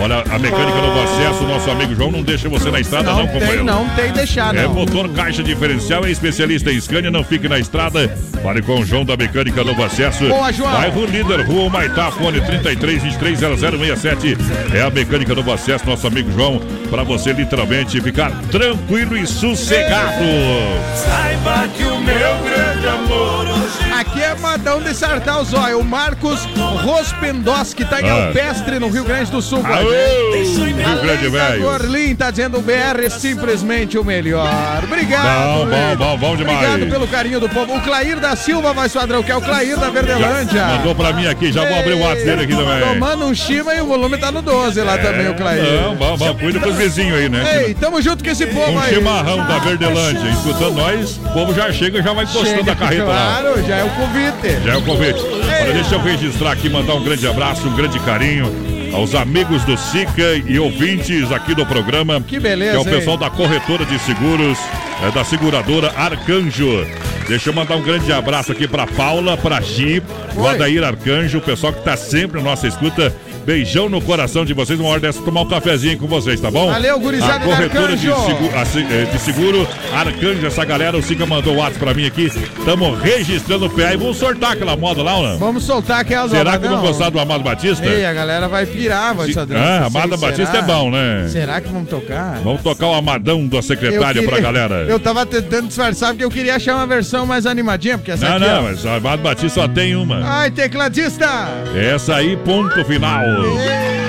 Olha, 0.00 0.24
a 0.30 0.38
mecânica 0.38 0.78
Novo 0.80 1.00
Acesso, 1.02 1.44
nosso 1.44 1.70
amigo 1.70 1.94
João, 1.94 2.10
não 2.10 2.22
deixa 2.22 2.48
você 2.48 2.70
na 2.70 2.80
estrada, 2.80 3.10
não, 3.10 3.18
Não 3.18 3.26
tem, 3.26 3.34
companheiro. 3.34 3.64
não 3.64 3.88
tem 3.90 4.12
deixar, 4.12 4.56
É 4.56 4.66
motor, 4.66 5.08
caixa 5.10 5.42
diferencial, 5.42 6.06
é 6.06 6.10
especialista 6.10 6.72
em 6.72 6.80
Scania, 6.80 7.10
não 7.10 7.22
fique 7.22 7.46
na 7.48 7.58
estrada. 7.58 8.08
Fale 8.42 8.62
com 8.62 8.80
o 8.80 8.84
João 8.84 9.04
da 9.04 9.14
Mecânica 9.16 9.62
Novo 9.62 9.84
Acesso. 9.84 10.26
Boa, 10.26 10.50
João. 10.52 10.72
Bairro 10.72 11.04
Líder, 11.04 11.40
Rua 11.46 11.68
Maitá, 11.68 12.10
fone 12.10 12.40
33 12.40 13.02
23 13.02 13.38
0067. 13.38 14.36
É 14.74 14.80
a 14.80 14.88
Mecânica 14.90 15.34
Novo 15.34 15.52
Acesso, 15.52 15.84
nosso 15.86 16.06
amigo 16.06 16.32
João, 16.32 16.60
para 16.88 17.02
você 17.02 17.32
literalmente 17.34 18.00
ficar 18.00 18.30
tranquilo 18.50 19.16
e 19.18 19.26
sossegado. 19.26 20.24
Saiba 20.94 21.68
que 21.76 21.82
o 21.84 21.98
meu 22.00 22.38
grande 22.42 22.86
amor 22.88 23.46
hoje 23.46 23.69
Aqui 24.00 24.22
é 24.22 24.34
Madão 24.36 24.80
de 24.80 24.94
Sartal. 24.94 25.44
O 25.78 25.84
Marcos 25.84 26.40
Rospendoski 26.82 27.84
tá 27.84 28.00
em 28.00 28.08
Ah. 28.08 28.26
Alpestre, 28.26 28.78
no 28.78 28.88
Rio 28.88 29.04
Grande 29.04 29.30
do 29.30 29.42
Sul. 29.42 29.62
Aô. 29.64 29.90
Rio 29.90 31.02
Grande 31.02 31.28
Velho. 31.28 31.62
Gorlin 31.62 32.14
tá 32.14 32.30
dizendo 32.30 32.58
o 32.58 32.62
BR 32.62 33.04
é 33.04 33.10
simplesmente 33.10 33.98
o 33.98 34.04
melhor. 34.04 34.48
Obrigado. 34.82 35.58
Bom, 35.58 35.66
bom, 35.66 35.96
bom, 35.96 36.16
bom 36.18 36.36
demais. 36.36 36.58
Obrigado 36.58 36.90
pelo 36.90 37.06
carinho 37.08 37.40
do 37.40 37.48
povo. 37.48 37.76
O 37.76 37.80
Clair 37.82 38.18
da 38.18 38.34
Silva, 38.34 38.72
vai 38.72 38.88
padrão, 38.88 39.22
que 39.22 39.30
é 39.30 39.36
o 39.36 39.40
Clair 39.42 39.76
da 39.78 39.90
Verdelândia. 39.90 40.64
Mandou 40.64 40.94
pra 40.94 41.12
mim 41.12 41.26
aqui, 41.26 41.52
já 41.52 41.66
vou 41.68 41.78
abrir 41.78 41.92
o 41.94 42.00
WhatsApp 42.00 42.24
dele 42.24 42.42
aqui 42.44 42.56
também. 42.56 42.80
Tomando 42.94 43.26
um 43.26 43.34
chima 43.34 43.74
e 43.74 43.80
o 43.82 43.86
volume 43.86 44.16
tá 44.16 44.32
no 44.32 44.40
12 44.40 44.80
lá 44.80 44.96
também, 44.96 45.28
o 45.28 45.34
Clair. 45.34 45.62
Não, 45.82 45.94
bom, 45.94 46.16
bom, 46.16 46.34
cuida 46.36 46.58
com 46.58 46.70
os 46.70 46.76
vizinhos 46.76 47.18
aí, 47.18 47.28
né? 47.28 47.64
Ei, 47.66 47.74
tamo 47.74 48.00
junto 48.00 48.24
com 48.24 48.30
esse 48.30 48.46
povo 48.46 48.72
Um 48.72 48.78
aí. 48.80 48.94
chimarrão 48.94 49.44
da 49.46 49.58
Verdelândia, 49.58 50.28
escutando 50.30 50.74
nós, 50.74 51.18
o 51.18 51.30
povo 51.32 51.54
já 51.54 51.70
chega 51.72 51.98
e 51.98 52.02
já 52.02 52.12
vai 52.12 52.24
postando 52.26 52.48
Chega, 52.56 52.72
a 52.72 52.76
carreta 52.76 53.04
lá. 53.04 53.38
claro, 53.42 53.62
já 53.66 53.76
é 53.76 53.84
o 53.84 53.89
convite. 53.92 54.64
Já 54.64 54.72
é 54.72 54.76
o 54.76 54.82
convite. 54.82 55.20
Olha, 55.20 55.72
deixa 55.72 55.94
eu 55.94 56.00
registrar 56.02 56.52
aqui, 56.52 56.68
mandar 56.68 56.94
um 56.94 57.02
grande 57.04 57.26
abraço, 57.26 57.66
um 57.68 57.74
grande 57.74 57.98
carinho 58.00 58.50
aos 58.92 59.14
amigos 59.14 59.62
do 59.64 59.76
Sica 59.76 60.34
e 60.46 60.58
ouvintes 60.58 61.30
aqui 61.30 61.54
do 61.54 61.64
programa. 61.64 62.20
Que 62.20 62.40
beleza, 62.40 62.72
Que 62.72 62.76
é 62.76 62.80
o 62.80 62.88
hein? 62.92 62.98
pessoal 62.98 63.16
da 63.16 63.30
corretora 63.30 63.84
de 63.84 63.98
seguros, 64.00 64.58
é, 65.06 65.10
da 65.12 65.24
seguradora 65.24 65.92
Arcanjo. 65.96 66.86
Deixa 67.28 67.50
eu 67.50 67.54
mandar 67.54 67.76
um 67.76 67.82
grande 67.82 68.12
abraço 68.12 68.50
aqui 68.50 68.66
pra 68.66 68.86
Paula, 68.88 69.36
pra 69.36 69.60
Gi, 69.60 70.02
o. 70.34 70.46
Adair 70.46 70.82
Arcanjo, 70.82 71.38
o 71.38 71.40
pessoal 71.40 71.72
que 71.72 71.82
tá 71.84 71.96
sempre 71.96 72.38
na 72.42 72.50
nossa 72.50 72.66
escuta. 72.66 73.14
Beijão 73.50 73.88
no 73.88 74.00
coração 74.00 74.44
de 74.44 74.54
vocês. 74.54 74.78
Uma 74.78 74.90
hora 74.90 75.00
dessa 75.00 75.20
tomar 75.22 75.40
um 75.40 75.48
cafezinho 75.48 75.98
com 75.98 76.06
vocês, 76.06 76.40
tá 76.40 76.52
bom? 76.52 76.70
Valeu, 76.70 77.00
gurizada 77.00 77.34
A 77.44 77.48
corretora 77.48 77.96
de, 77.96 78.02
segu- 78.02 78.50
a 78.54 78.94
eh, 78.94 79.04
de 79.12 79.18
seguro, 79.18 79.66
Arcanjo, 79.92 80.46
essa 80.46 80.64
galera, 80.64 80.96
o 80.96 81.02
Sica 81.02 81.26
mandou 81.26 81.54
o 81.54 81.56
WhatsApp 81.56 81.80
pra 81.80 81.92
mim 81.92 82.06
aqui. 82.06 82.26
Estamos 82.26 83.02
registrando 83.02 83.66
o 83.66 83.70
PA 83.70 83.92
e 83.92 83.96
vamos 83.96 84.18
sortar 84.18 84.52
aquela 84.52 84.76
moda 84.76 85.02
lá, 85.02 85.16
ou 85.16 85.22
não? 85.26 85.38
Vamos 85.38 85.64
soltar 85.64 85.98
aquelas 85.98 86.30
Será 86.30 86.56
que 86.60 86.68
vão 86.68 86.80
gostar 86.80 87.10
do 87.10 87.18
Amado 87.18 87.42
Batista? 87.42 87.84
Ei, 87.84 88.04
a 88.06 88.12
galera 88.12 88.46
vai 88.46 88.66
pirar, 88.66 89.16
vai 89.16 89.26
Se- 89.26 89.32
só 89.32 89.44
Ah, 89.52 89.86
Amada 89.86 90.16
Batista 90.16 90.58
é 90.58 90.62
bom, 90.62 90.88
né? 90.88 91.26
Será 91.28 91.60
que 91.60 91.68
vamos 91.72 91.88
tocar? 91.90 92.38
Vamos 92.44 92.62
tocar 92.62 92.86
o 92.86 92.94
Amadão 92.94 93.48
da 93.48 93.60
secretária 93.60 94.20
Eu 94.20 94.28
pra 94.28 94.36
queria- 94.36 94.52
galera. 94.52 94.86
Eu 94.88 95.00
tava 95.00 95.26
tentando 95.26 95.66
disfarçar 95.66 96.10
porque 96.10 96.24
eu 96.24 96.30
queria 96.30 96.54
achar 96.54 96.76
uma 96.76 96.86
versão 96.86 97.26
mais 97.26 97.46
animadinha, 97.46 97.98
porque 97.98 98.12
essa 98.12 98.28
Não, 98.28 98.36
aqui, 98.36 98.46
não, 98.46 98.60
ó. 98.60 98.62
mas 98.62 98.84
o 98.84 98.88
Amado 98.90 99.22
Batista 99.22 99.60
só 99.62 99.66
tem 99.66 99.96
uma. 99.96 100.20
Ai, 100.24 100.52
tecladista! 100.52 101.26
Essa 101.74 102.14
aí, 102.14 102.36
ponto 102.36 102.84
final. 102.84 103.39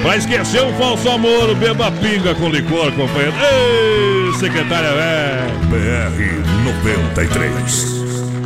Pra 0.02 0.18
esquecer 0.18 0.64
um 0.64 0.74
falso 0.74 1.10
amor, 1.10 1.54
beba 1.56 1.92
pinga 1.92 2.34
com 2.36 2.50
licor, 2.50 2.92
companheiro. 2.94 3.34
Ei, 3.38 4.34
secretária 4.40 4.90
velho. 4.94 5.52
BR 5.70 6.42
93. 6.66 8.02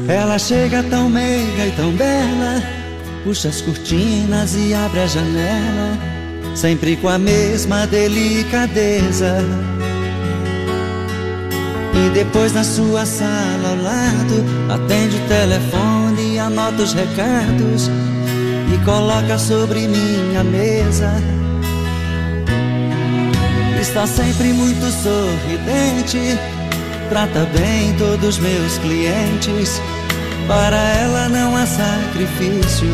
Ela 0.07 0.37
chega 0.37 0.83
tão 0.83 1.09
meiga 1.09 1.65
e 1.65 1.71
tão 1.71 1.91
bela, 1.91 2.61
puxa 3.23 3.49
as 3.49 3.61
cortinas 3.61 4.53
e 4.55 4.73
abre 4.73 4.99
a 4.99 5.07
janela, 5.07 5.97
sempre 6.53 6.95
com 6.97 7.09
a 7.09 7.17
mesma 7.17 7.87
delicadeza. 7.87 9.37
E 11.95 12.09
depois 12.09 12.53
na 12.53 12.63
sua 12.63 13.05
sala 13.05 13.69
ao 13.69 13.81
lado, 13.81 14.45
atende 14.69 15.15
o 15.15 15.27
telefone 15.27 16.35
e 16.35 16.39
anota 16.39 16.83
os 16.83 16.93
recados 16.93 17.89
e 18.73 18.77
coloca 18.85 19.37
sobre 19.37 19.87
minha 19.87 20.43
mesa. 20.43 21.11
Está 23.79 24.07
sempre 24.07 24.51
muito 24.53 24.85
sorridente, 25.03 26.37
trata 27.09 27.47
bem 27.57 27.93
todos 27.97 28.37
meus 28.39 28.77
clientes. 28.79 29.81
Para 30.47 30.77
ela 30.77 31.29
não 31.29 31.55
há 31.55 31.65
sacrifício. 31.65 32.87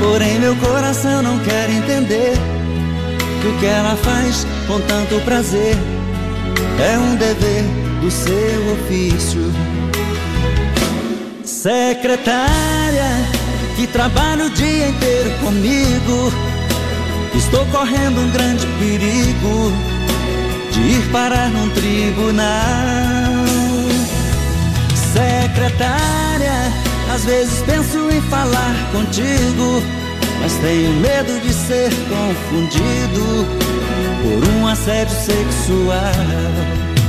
Porém, 0.00 0.38
meu 0.38 0.56
coração 0.56 1.22
não 1.22 1.38
quer 1.40 1.68
entender 1.68 2.34
que 3.40 3.48
o 3.48 3.58
que 3.58 3.66
ela 3.66 3.96
faz 3.96 4.46
com 4.66 4.80
tanto 4.80 5.20
prazer 5.24 5.76
é 6.80 6.98
um 6.98 7.16
dever 7.16 7.64
do 8.00 8.10
seu 8.10 8.72
ofício. 8.72 9.52
Secretária 11.44 12.79
que 13.80 13.86
trabalha 13.86 14.44
o 14.44 14.50
dia 14.50 14.88
inteiro 14.88 15.30
comigo, 15.38 16.30
estou 17.34 17.64
correndo 17.66 18.20
um 18.20 18.30
grande 18.30 18.66
perigo 18.78 19.72
de 20.70 20.80
ir 20.80 21.10
parar 21.10 21.48
num 21.48 21.70
tribunal. 21.70 22.44
Secretária, 25.14 26.70
às 27.14 27.24
vezes 27.24 27.62
penso 27.62 28.10
em 28.10 28.20
falar 28.28 28.74
contigo, 28.92 29.82
mas 30.42 30.52
tenho 30.56 30.92
medo 31.00 31.40
de 31.40 31.54
ser 31.54 31.90
confundido 32.10 33.46
por 34.22 34.46
um 34.56 34.66
assédio 34.66 35.16
sexual. 35.16 36.99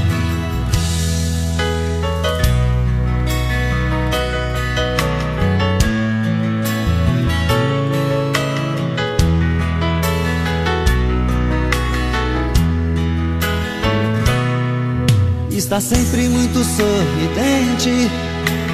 Está 15.71 15.79
sempre 15.79 16.27
muito 16.27 16.61
sorridente, 16.65 18.11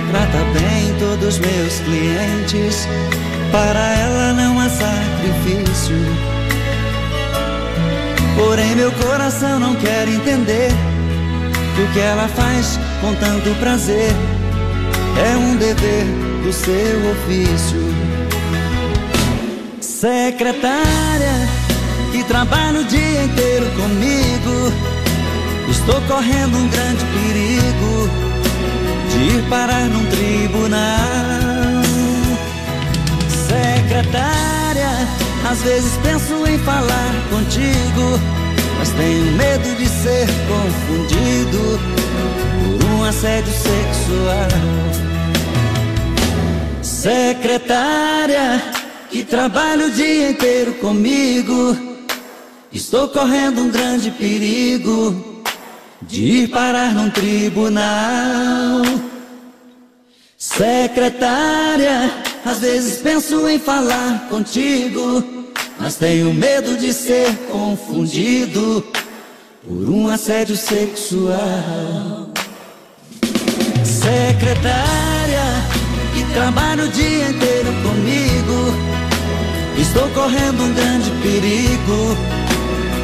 trata 0.09 0.43
bem 0.51 0.95
todos 0.99 1.37
meus 1.37 1.79
clientes. 1.81 2.87
Para 3.51 3.93
ela 3.99 4.33
não 4.33 4.59
há 4.59 4.67
sacrifício. 4.67 5.95
Porém, 8.35 8.75
meu 8.75 8.91
coração 8.93 9.59
não 9.59 9.75
quer 9.75 10.07
entender 10.07 10.71
que 11.75 11.81
o 11.83 11.93
que 11.93 11.99
ela 11.99 12.27
faz 12.29 12.79
com 12.99 13.13
tanto 13.13 13.53
prazer 13.59 14.11
é 15.23 15.37
um 15.37 15.55
dever 15.55 16.05
do 16.43 16.51
seu 16.51 17.11
ofício. 17.11 17.93
Secretária 19.79 21.47
que 22.11 22.23
trabalha 22.23 22.79
o 22.79 22.83
dia 22.85 23.23
inteiro 23.23 23.67
comigo 23.75 24.96
Estou 25.69 26.01
correndo 26.01 26.57
um 26.57 26.67
grande 26.69 27.05
perigo 27.05 28.09
de 29.09 29.37
ir 29.37 29.43
parar 29.49 29.87
num 29.89 30.05
tribunal. 30.05 30.77
Secretária, 33.47 34.89
às 35.49 35.61
vezes 35.61 35.91
penso 36.03 36.47
em 36.47 36.57
falar 36.59 37.13
contigo, 37.29 38.19
mas 38.79 38.89
tenho 38.91 39.31
medo 39.33 39.75
de 39.77 39.87
ser 39.87 40.27
confundido 40.47 41.79
por 42.79 42.85
um 42.91 43.03
assédio 43.03 43.51
sexual. 43.53 44.47
Secretária, 46.81 48.61
que 49.09 49.23
trabalha 49.23 49.87
o 49.87 49.91
dia 49.91 50.31
inteiro 50.31 50.73
comigo, 50.75 51.77
estou 52.71 53.07
correndo 53.09 53.61
um 53.61 53.69
grande 53.69 54.11
perigo 54.11 55.36
de 56.01 56.21
ir 56.21 56.47
parar 56.49 56.93
num 56.93 57.09
tribunal. 57.09 58.83
Secretária, 60.37 62.11
às 62.45 62.59
vezes 62.59 62.99
penso 62.99 63.47
em 63.47 63.57
falar 63.57 64.27
contigo, 64.29 65.23
mas 65.79 65.95
tenho 65.95 66.33
medo 66.33 66.77
de 66.77 66.93
ser 66.93 67.33
confundido 67.51 68.85
por 69.65 69.89
um 69.89 70.07
assédio 70.07 70.55
sexual. 70.55 72.29
Secretária, 73.83 75.43
que 76.13 76.33
trabalha 76.33 76.83
o 76.83 76.87
dia 76.89 77.29
inteiro 77.29 77.73
comigo, 77.81 78.73
estou 79.81 80.07
correndo 80.09 80.63
um 80.63 80.73
grande 80.73 81.09
perigo 81.23 82.15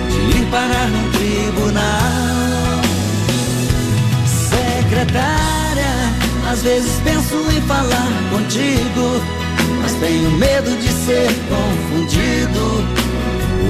de 0.09 0.37
ir 0.37 0.45
parar 0.51 0.87
num 0.87 1.11
tribunal 1.11 2.52
secretária. 4.93 6.13
Às 6.49 6.61
vezes 6.61 7.01
penso 7.03 7.35
em 7.51 7.61
falar 7.61 8.07
contigo, 8.29 9.21
mas 9.81 9.93
tenho 9.93 10.29
medo 10.31 10.77
de 10.77 10.89
ser 10.89 11.27
confundido 11.49 12.87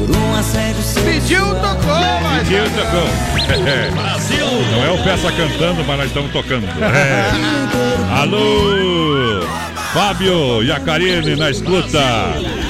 por 0.06 0.18
um 0.18 0.36
assédio 0.36 0.82
sexual. 0.82 1.06
Pediu, 1.06 1.46
tocou, 1.56 2.22
mas. 2.24 2.48
Pediu, 2.48 2.64
tocou. 2.72 3.94
Brasil! 4.04 4.46
Não 4.72 4.86
é 4.86 4.92
o 4.92 5.04
Peça 5.04 5.32
cantando, 5.32 5.84
mas 5.86 5.98
nós 5.98 6.08
estamos 6.08 6.32
tocando. 6.32 6.68
É. 6.84 8.20
Alô! 8.20 9.44
Fábio 9.94 10.64
e 10.64 10.72
a 10.72 10.80
Karine 10.80 11.36
na 11.36 11.52
escuta. 11.52 12.00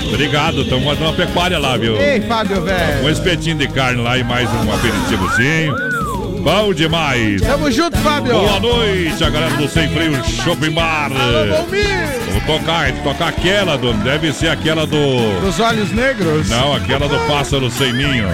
Obrigado, 0.09 0.61
estamos 0.61 0.83
fazendo 0.83 1.05
uma 1.05 1.13
pecuária 1.13 1.57
lá, 1.57 1.77
viu? 1.77 1.95
Ei, 1.95 2.21
Fábio, 2.21 2.61
velho. 2.61 3.05
Um 3.05 3.09
espetinho 3.09 3.55
de 3.57 3.67
carne 3.69 4.01
lá 4.01 4.17
e 4.17 4.23
mais 4.23 4.49
um 4.49 4.73
aperitivozinho. 4.73 5.92
Bom 6.43 6.73
demais. 6.73 7.41
Tamo 7.41 7.71
junto, 7.71 7.97
Fábio. 7.99 8.33
Boa 8.33 8.59
noite, 8.59 9.23
a 9.23 9.29
galera 9.29 9.55
do 9.55 9.65
Sem 9.69 9.87
Freio 9.87 10.21
Shopping 10.25 10.71
Bar. 10.71 11.09
Alô, 11.09 11.63
Vou 12.31 12.57
tocar, 12.57 12.91
tocar 13.01 13.29
aquela, 13.29 13.77
do, 13.77 13.93
deve 14.03 14.33
ser 14.33 14.49
aquela 14.49 14.85
do... 14.85 15.39
Dos 15.39 15.57
olhos 15.61 15.89
negros? 15.93 16.49
Não, 16.49 16.75
aquela 16.75 17.07
do 17.07 17.17
pássaro 17.27 17.71
sem 17.71 17.93
ninho. 17.93 18.27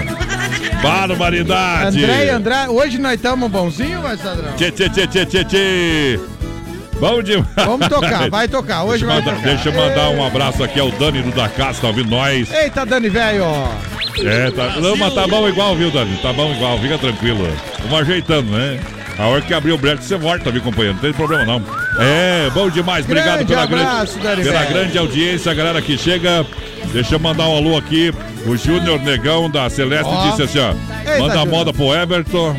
Barbaridade. 0.81 2.03
André, 2.03 2.29
André, 2.31 2.69
hoje 2.69 2.97
nós 2.97 3.13
estamos 3.13 3.51
bonzinho, 3.51 4.01
vai, 4.01 4.17
Sadrão? 4.17 4.55
Tchê, 4.55 4.71
tchê, 4.71 4.89
tchê, 4.89 5.05
tchê, 5.05 5.25
tchê, 5.25 5.43
tchê. 5.45 6.19
Bom 6.99 7.21
demais. 7.21 7.47
Vamos 7.57 7.87
tocar, 7.87 8.27
vai 8.29 8.47
tocar. 8.47 8.83
Hoje 8.85 9.05
deixa 9.05 9.21
vai 9.21 9.21
mandar, 9.21 9.35
tocar. 9.35 9.47
Deixa 9.47 9.69
eu 9.69 9.73
mandar 9.73 10.09
um 10.09 10.25
abraço 10.25 10.63
aqui 10.63 10.79
ao 10.79 10.89
Dani 10.91 11.21
do 11.21 11.31
da 11.31 11.47
casa, 11.47 11.79
tá 11.79 11.87
ouvindo 11.87 12.09
nós? 12.09 12.51
Eita, 12.51 12.85
Dani, 12.87 13.07
velho. 13.07 13.45
É, 14.25 14.51
tá, 14.51 14.79
não, 14.79 14.95
mas 14.97 15.13
tá 15.13 15.27
bom 15.27 15.47
igual, 15.47 15.75
viu, 15.75 15.91
Dani? 15.91 16.17
Tá 16.17 16.33
bom 16.33 16.51
igual, 16.53 16.77
fica 16.79 16.97
tranquilo. 16.97 17.47
Vamos 17.83 17.99
ajeitando, 17.99 18.51
né? 18.51 18.79
A 19.17 19.27
hora 19.27 19.41
que 19.41 19.53
abrir 19.53 19.73
o 19.73 19.77
break, 19.77 20.03
você 20.03 20.15
volta, 20.15 20.49
viu, 20.49 20.61
companheiro? 20.61 20.93
Não 20.93 21.01
tem 21.01 21.11
problema, 21.11 21.45
não. 21.45 21.61
É, 21.99 22.49
bom 22.51 22.69
demais. 22.69 23.03
Obrigado 23.03 23.45
Grande 23.45 23.47
pela, 23.47 23.63
abraço, 23.63 24.17
grande, 24.17 24.43
pela 24.43 24.63
grande 24.63 24.97
audiência, 24.97 25.51
a 25.51 25.55
galera 25.55 25.81
que 25.81 25.97
chega. 25.97 26.45
Deixa 26.93 27.15
eu 27.15 27.19
mandar 27.19 27.47
um 27.49 27.57
alô 27.57 27.77
aqui. 27.77 28.13
O 28.45 28.55
Júnior 28.55 28.99
Negão 29.01 29.49
da 29.49 29.69
Celeste 29.69 30.07
Ó. 30.07 30.29
disse 30.29 30.43
assim, 30.43 30.59
ó. 30.59 30.73
Eita, 30.99 31.19
manda 31.19 31.41
a 31.41 31.45
moda 31.45 31.73
pro 31.73 31.93
Everton. 31.93 32.55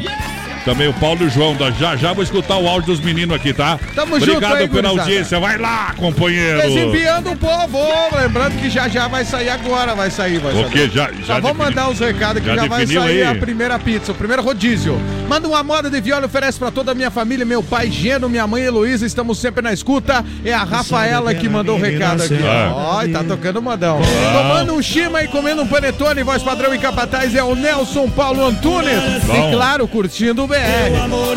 Também 0.71 0.87
o 0.87 0.95
Paulo 0.95 1.23
e 1.23 1.27
o 1.27 1.29
João. 1.29 1.57
Da, 1.57 1.73
já 1.73 1.97
já 1.97 2.13
vou 2.13 2.23
escutar 2.23 2.57
o 2.57 2.69
áudio 2.69 2.95
dos 2.95 3.01
meninos 3.01 3.35
aqui, 3.35 3.53
tá? 3.53 3.77
Tamo 3.93 4.21
junto 4.21 4.35
Obrigado 4.37 4.55
aí, 4.55 4.69
pela 4.69 4.83
gurizada. 4.83 5.01
audiência. 5.03 5.41
Vai 5.41 5.59
lá, 5.59 5.93
companheiro. 5.97 6.63
Desembiando 6.63 7.33
o 7.33 7.37
povo. 7.37 7.79
Lembrando 8.17 8.57
que 8.57 8.71
já 8.71 8.87
já 8.87 9.09
vai 9.09 9.25
sair 9.25 9.49
agora, 9.49 9.97
vai 9.97 10.13
sair, 10.13 10.39
vai 10.39 10.55
O 10.55 10.71
que? 10.71 10.89
Já, 10.89 11.11
já, 11.11 11.25
Já 11.25 11.41
vou 11.41 11.53
mandar 11.55 11.91
os 11.91 11.99
recados 11.99 12.41
que 12.41 12.49
já 12.49 12.55
já, 12.55 12.67
vai 12.69 12.87
sair 12.87 12.99
aí? 12.99 13.25
a 13.25 13.35
primeira 13.35 13.81
pizza, 13.81 14.13
o 14.13 14.15
primeiro 14.15 14.43
rodízio. 14.45 14.97
Manda 15.29 15.49
uma 15.49 15.63
moda 15.65 15.91
de 15.91 16.01
viola, 16.01 16.27
oferece 16.27 16.57
pra 16.57 16.71
toda 16.71 16.93
a 16.93 16.95
minha 16.95 17.11
família, 17.11 17.45
meu 17.45 17.65
pai 17.65 17.91
Geno, 17.91 18.29
minha 18.29 18.47
mãe 18.47 18.63
Heloísa, 18.63 19.05
estamos 19.05 19.39
sempre 19.39 19.63
na 19.63 19.73
escuta. 19.73 20.25
É 20.45 20.53
a 20.53 20.63
Rafaela 20.63 21.35
que 21.35 21.49
mandou 21.49 21.79
o 21.79 21.81
recado 21.81 22.23
aqui. 22.23 22.39
Ah. 22.45 22.73
Ó, 22.73 23.09
tá 23.09 23.25
tocando 23.25 23.61
modão. 23.61 24.01
Tomando 24.33 24.75
um 24.75 24.83
chima 24.83 25.21
e 25.25 25.27
comendo 25.27 25.63
um 25.63 25.67
panetone, 25.67 26.23
voz 26.23 26.45
padrão 26.45 26.73
e 26.73 26.79
capataz 26.79 27.35
é 27.35 27.43
o 27.43 27.57
Nelson 27.57 28.09
Paulo 28.09 28.47
Antunes. 28.47 29.25
Bom. 29.25 29.49
E 29.49 29.53
claro, 29.53 29.89
curtindo 29.89 30.45
o 30.45 30.47
BR. 30.47 30.60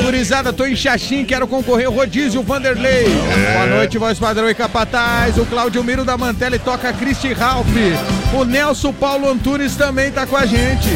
Gurizada, 0.03 0.53
tô 0.53 0.65
em 0.65 0.75
Xaxim, 0.75 1.25
quero 1.25 1.47
concorrer 1.47 1.87
ao 1.87 1.93
rodízio 1.93 2.41
Vanderlei. 2.43 3.05
É. 3.05 3.53
Boa 3.53 3.77
noite, 3.77 3.97
voz 3.97 4.19
padrão 4.19 4.49
e 4.49 4.53
capataz. 4.53 5.37
O 5.37 5.45
Claudio 5.45 5.83
Miro 5.83 6.03
da 6.03 6.17
Mantela 6.17 6.55
e 6.55 6.59
toca 6.59 6.91
Christy 6.93 7.33
Ralph. 7.33 7.67
O 8.33 8.43
Nelson 8.43 8.93
Paulo 8.93 9.29
Antunes 9.29 9.75
também 9.75 10.11
tá 10.11 10.25
com 10.25 10.35
a 10.35 10.45
gente. 10.45 10.89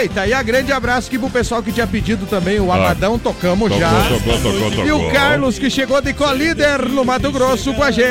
Eita, 0.00 0.26
e 0.26 0.32
a 0.32 0.42
grande 0.42 0.72
abraço 0.72 1.08
aqui 1.08 1.18
pro 1.18 1.30
pessoal 1.30 1.62
que 1.62 1.72
tinha 1.72 1.86
pedido 1.86 2.26
também. 2.26 2.60
O 2.60 2.70
Amadão, 2.70 3.18
tocamos 3.18 3.68
Tocou, 3.70 3.80
já. 3.80 4.02
tocou, 4.08 4.70
tocou. 4.70 4.86
E 4.86 4.92
o 4.92 5.10
Carlos, 5.10 5.58
que 5.58 5.70
chegou 5.70 6.00
de 6.00 6.12
colíder 6.12 6.88
no 6.88 7.04
Mato 7.04 7.30
Grosso 7.30 7.72
com 7.74 7.82
a 7.82 7.90
gente. 7.90 8.08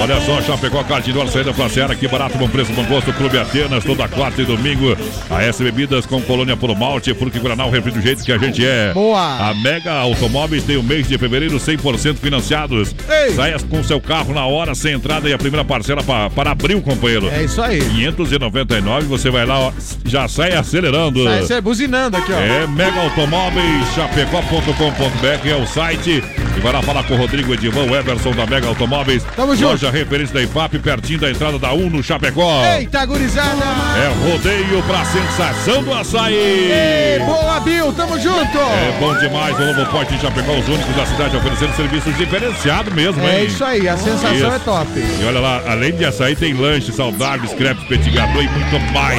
Olha 0.00 0.20
só, 0.22 0.42
Chapecó, 0.42 0.82
Cardinal, 0.82 1.28
saída 1.28 1.52
pra 1.52 1.68
Seara, 1.68 1.94
que 1.94 2.08
barato, 2.08 2.36
bom 2.36 2.48
preço, 2.48 2.72
bom 2.72 2.84
gosto, 2.84 3.12
Clube 3.12 3.38
Atenas, 3.38 3.84
toda 3.84 4.08
quarta 4.08 4.42
e 4.42 4.44
domingo. 4.44 4.96
A 5.30 5.42
S 5.44 5.62
Bebidas 5.62 6.06
com 6.06 6.20
colônia 6.22 6.56
por 6.56 6.74
malte, 6.76 7.14
Fruque 7.14 7.38
Guaraná, 7.38 7.66
o 7.66 7.70
refri 7.70 7.92
do 7.92 8.00
jeito 8.00 8.21
que 8.24 8.32
a 8.32 8.38
gente 8.38 8.64
é. 8.64 8.92
Boa. 8.92 9.50
A 9.50 9.54
Mega 9.54 9.92
Automóveis 9.92 10.64
tem 10.64 10.76
o 10.76 10.82
mês 10.82 11.06
de 11.08 11.16
fevereiro 11.18 11.56
100% 11.56 12.16
financiados. 12.16 12.94
Ei. 13.08 13.34
Saia 13.34 13.58
com 13.58 13.82
seu 13.82 14.00
carro 14.00 14.34
na 14.34 14.44
hora, 14.46 14.74
sem 14.74 14.94
entrada 14.94 15.28
e 15.28 15.32
a 15.32 15.38
primeira 15.38 15.64
parcela 15.64 16.02
pra, 16.02 16.30
para 16.30 16.50
abril, 16.50 16.80
companheiro. 16.82 17.28
É 17.28 17.44
isso 17.44 17.60
aí. 17.60 17.80
599, 17.80 19.06
você 19.06 19.30
vai 19.30 19.46
lá, 19.46 19.58
ó, 19.58 19.72
já 20.04 20.28
sai 20.28 20.54
acelerando. 20.54 21.24
Sai, 21.24 21.42
sai 21.44 21.60
buzinando 21.60 22.16
aqui, 22.16 22.32
ó. 22.32 22.38
É 22.38 22.66
Mega 22.66 23.00
Automóveis, 23.00 23.94
chapecó.com.br 23.94 25.48
é 25.48 25.56
o 25.56 25.66
site. 25.66 26.22
E 26.56 26.60
vai 26.60 26.72
lá 26.72 26.82
falar 26.82 27.02
com 27.04 27.14
o 27.14 27.16
Rodrigo 27.16 27.54
Edivan 27.54 27.86
Everson 27.86 28.32
da 28.32 28.46
Mega 28.46 28.66
Automóveis. 28.68 29.24
Tamo 29.36 29.54
junto. 29.54 29.70
Loja 29.70 29.90
referência 29.90 30.34
da 30.34 30.42
IPAP, 30.42 30.78
pertinho 30.78 31.20
da 31.20 31.30
entrada 31.30 31.58
da 31.58 31.72
Uno 31.72 32.02
Chapecó. 32.02 32.64
Eita, 32.64 33.04
gurizada! 33.06 33.62
É 33.96 34.30
rodeio 34.30 34.82
pra 34.82 35.04
sensação 35.04 35.82
do 35.82 35.92
açaí. 35.92 36.34
Ei, 36.34 37.18
boa, 37.20 37.60
Bill, 37.60 37.92
tamo 37.92 38.11
junto! 38.18 38.58
É 38.58 38.96
bom 38.98 39.14
demais, 39.18 39.56
o 39.58 39.64
Novo 39.64 39.90
Porte 39.90 40.14
em 40.14 40.18
Chapecó, 40.20 40.52
os 40.52 40.68
únicos 40.68 40.94
da 40.94 41.06
cidade 41.06 41.36
oferecendo 41.36 41.74
serviços 41.76 42.16
diferenciados 42.16 42.92
mesmo, 42.92 43.22
É 43.26 43.40
hein? 43.40 43.46
isso 43.46 43.64
aí, 43.64 43.88
a 43.88 43.96
sensação 43.96 44.32
Isso. 44.34 44.46
é 44.46 44.58
top. 44.60 44.88
E 44.96 45.24
olha 45.24 45.40
lá, 45.40 45.62
além 45.68 45.92
de 45.94 46.04
açaí, 46.04 46.34
tem 46.36 46.52
lanche 46.54 46.92
saudáveis, 46.92 47.52
crepes, 47.54 47.84
petit 47.84 48.10
gâteau 48.10 48.42
e 48.42 48.48
muito 48.48 48.80
mais. 48.92 49.18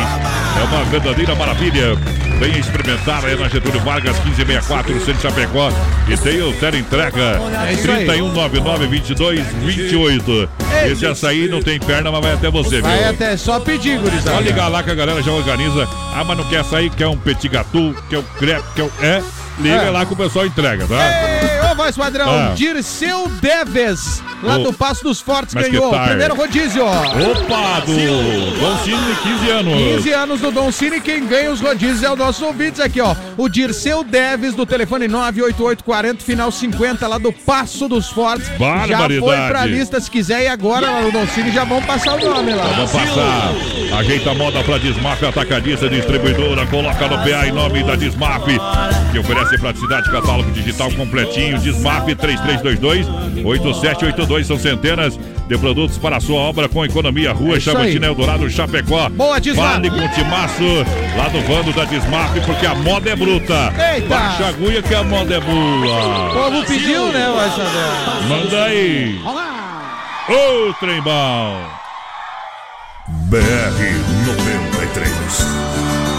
É 0.60 0.63
uma 0.63 0.84
verdadeira 0.86 1.36
maravilha. 1.36 1.97
Venha 2.43 2.60
experimentar 2.60 3.23
aí 3.23 3.38
na 3.39 3.47
Getúlio 3.47 3.79
Vargas, 3.79 4.17
1564, 4.25 4.93
no 4.93 4.99
centro 5.06 5.21
Chapecó. 5.21 5.71
E 6.10 6.17
tem 6.17 6.41
o 6.41 6.51
Tele 6.51 6.79
Entrega, 6.79 7.39
É 7.65 7.71
isso 7.71 7.89
aí. 7.89 8.06
3199-2228. 8.06 10.49
Esse 10.91 11.06
açaí 11.06 11.47
não 11.47 11.62
tem 11.62 11.79
perna, 11.79 12.12
mas 12.12 12.21
vai 12.21 12.34
até 12.34 12.51
você, 12.51 12.82
viu? 12.82 12.84
Vai 12.84 13.06
até 13.06 13.38
só 13.38 13.62
pedir, 13.62 13.97
gurizada. 13.97 14.36
Só 14.36 14.41
ligar 14.41 14.67
lá 14.67 14.84
que 14.84 14.91
a 14.91 14.95
galera 14.95 15.23
já 15.23 15.32
organiza. 15.32 15.88
Ah, 16.13 16.25
mas 16.25 16.38
não 16.38 16.43
quer 16.49 16.58
açaí, 16.60 16.89
quer 16.89 17.08
um 17.08 17.15
petit 17.17 17.47
gâteau, 17.47 17.95
quer 18.10 18.17
um 18.19 18.23
crepe, 18.38 18.63
quer 18.75 18.84
um... 18.84 18.89
É, 19.01 19.23
liga 19.60 19.75
É. 19.75 19.89
lá 19.89 20.06
que 20.06 20.12
o 20.12 20.15
pessoal 20.17 20.45
entrega, 20.45 20.86
tá? 20.86 20.95
Ei, 20.95 21.62
ô 21.71 21.75
voz 21.75 21.95
padrão, 21.95 22.29
Ah. 22.29 22.51
Dirceu 22.56 23.32
Deves, 23.41 24.21
lá 24.43 24.58
do 24.58 24.73
Passo 24.73 25.03
dos 25.03 25.21
Fortes, 25.21 25.56
mas 25.56 25.67
ganhou 25.69 25.91
primeiro 25.91 26.36
rodízio. 26.36 26.86
Opa, 26.86 27.79
do 27.86 28.60
Dom 28.60 28.77
Cine, 28.84 29.15
15 29.23 29.49
anos. 29.49 29.73
15 29.73 30.13
anos 30.13 30.41
do 30.41 30.51
Dom 30.51 30.71
Cine, 30.71 31.01
quem 31.01 31.25
ganha 31.25 31.51
os 31.51 31.62
rodízios 31.62 32.03
é 32.03 32.10
o 32.10 32.15
nosso 32.15 32.45
ouvintes 32.45 32.79
aqui, 32.79 33.01
ó. 33.01 33.15
O 33.38 33.47
Dirceu 33.47 34.03
Deves, 34.03 34.53
do 34.53 34.65
telefone 34.65 35.08
98840, 35.08 36.23
final 36.23 36.51
50, 36.51 37.08
lá 37.08 37.17
do 37.17 37.32
Passo 37.32 37.88
dos 37.88 38.10
Fortes. 38.10 38.47
Já 38.88 39.08
foi 39.19 39.38
pra 39.47 39.65
lista, 39.65 39.99
se 39.99 40.10
quiser, 40.10 40.43
e 40.43 40.47
agora 40.47 40.89
lá 40.89 41.01
no 41.01 41.12
Dom 41.12 41.25
Cine 41.27 41.51
já 41.51 41.63
vão 41.63 41.82
passar 41.82 42.15
o 42.15 42.29
nome 42.29 42.53
lá. 42.53 42.65
Vamos 42.65 42.91
passar. 42.91 43.53
Ajeita 43.97 44.32
a 44.32 44.36
moda 44.36 44.63
pra 44.63 44.77
Desmaf, 44.77 45.23
atacadista, 45.23 45.88
distribuidora. 45.88 46.65
Coloca 46.67 47.08
no 47.08 47.17
PA 47.17 47.47
em 47.47 47.51
nome 47.51 47.84
da 47.84 47.95
Desmaf, 47.95 48.45
que 49.12 49.19
oferece 49.19 49.58
praticidade, 49.58 50.10
catálogo 50.10 50.51
digital 50.51 50.91
completinho. 50.91 51.60
Desmaf 51.60 52.10
3322-8782. 54.41 54.43
São 54.45 54.57
centenas 54.59 55.19
de 55.47 55.57
produtos 55.57 55.97
para 55.97 56.17
a 56.17 56.19
sua 56.19 56.39
obra 56.39 56.67
com 56.69 56.83
economia. 56.85 57.33
Rua 57.33 57.57
É 57.57 57.59
Chavantina. 57.59 58.07
Eldorado, 58.07 58.49
Chapecó. 58.49 59.09
Boa, 59.09 59.39
Desmaf. 59.39 59.73
Fale 59.73 59.89
com 59.89 59.97
o 59.97 60.09
Timaço 60.09 60.63
lá 61.17 61.27
do 61.29 61.41
Vando 61.41 61.71
da 61.73 61.85
Desmaf, 61.85 62.31
porque 62.45 62.65
a 62.65 62.75
moda 62.75 63.09
é 63.09 63.15
bruta. 63.15 63.73
Eita. 63.93 64.07
Baixa 64.07 64.45
a 64.45 64.47
agulha 64.49 64.81
que 64.81 64.95
a 64.95 65.03
moda 65.03 65.35
é 65.35 65.37
O 65.37 65.41
boa. 65.41 66.29
povo 66.33 66.65
pediu, 66.65 67.05
né, 67.11 67.31
vai 67.35 67.49
saber. 67.49 68.27
Manda 68.27 68.63
aí. 68.65 69.19
Ô, 70.29 70.73
trem 70.79 71.01
bom. 71.01 71.59
BR 73.29 73.39
93. 74.25 76.12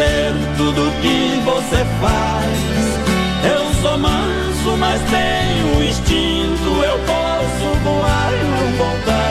Fazer 0.00 0.32
tudo 0.56 0.90
que 1.02 1.40
você 1.44 1.84
faz. 2.00 2.48
Eu 3.44 3.82
sou 3.82 3.98
manso, 3.98 4.76
mas 4.78 5.00
tenho 5.10 5.84
instinto. 5.84 6.82
Eu 6.82 6.98
posso 7.00 7.78
voar 7.84 8.32
e 8.32 8.44
não 8.44 8.72
voltar 8.78 9.29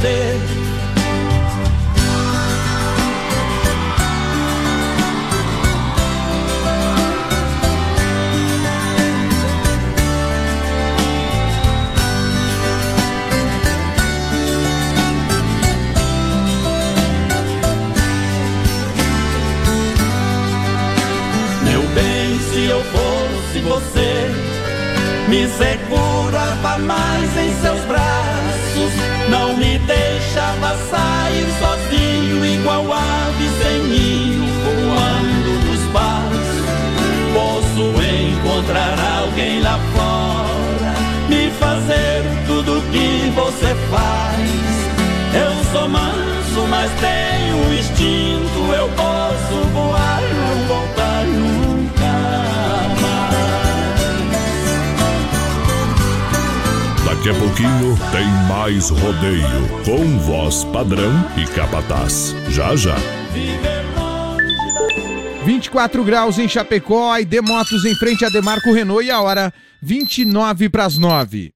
Meu 0.00 0.08
bem, 21.94 22.38
se 22.38 22.64
eu 22.64 22.82
fosse 22.84 23.60
você, 23.60 24.30
me 25.28 25.46
segurava 25.46 26.78
mais 26.78 27.36
em 27.36 27.54
seus 27.60 27.84
braços, 27.84 28.29
que 42.90 43.30
você 43.30 43.74
faz. 43.90 44.50
Eu 45.32 45.64
sou 45.72 45.88
manso, 45.88 46.66
mas 46.68 46.90
tenho 47.00 47.72
instinto. 47.78 48.72
Eu 48.74 48.88
posso 48.90 49.64
voar 49.72 50.20
e 50.22 50.34
não 50.34 50.66
voltar 50.66 51.24
nunca 51.26 52.12
mais. 53.00 53.30
Daqui 57.04 57.30
a 57.30 57.34
pouquinho 57.34 57.98
tem 58.10 58.26
mais 58.48 58.90
rodeio 58.90 59.68
com 59.84 60.18
voz 60.18 60.64
padrão 60.64 61.12
e 61.36 61.46
capataz. 61.46 62.34
Já 62.48 62.74
já. 62.76 62.96
24 65.44 66.04
graus 66.04 66.38
em 66.38 66.48
Chapecó, 66.48 67.16
e 67.18 67.40
Motos 67.40 67.84
em 67.84 67.94
frente 67.94 68.24
a 68.24 68.28
Demarco 68.28 68.72
Renault 68.72 69.04
e 69.04 69.10
a 69.10 69.20
hora 69.20 69.52
29 69.82 70.68
para 70.68 70.84
as 70.84 70.98
9. 70.98 71.52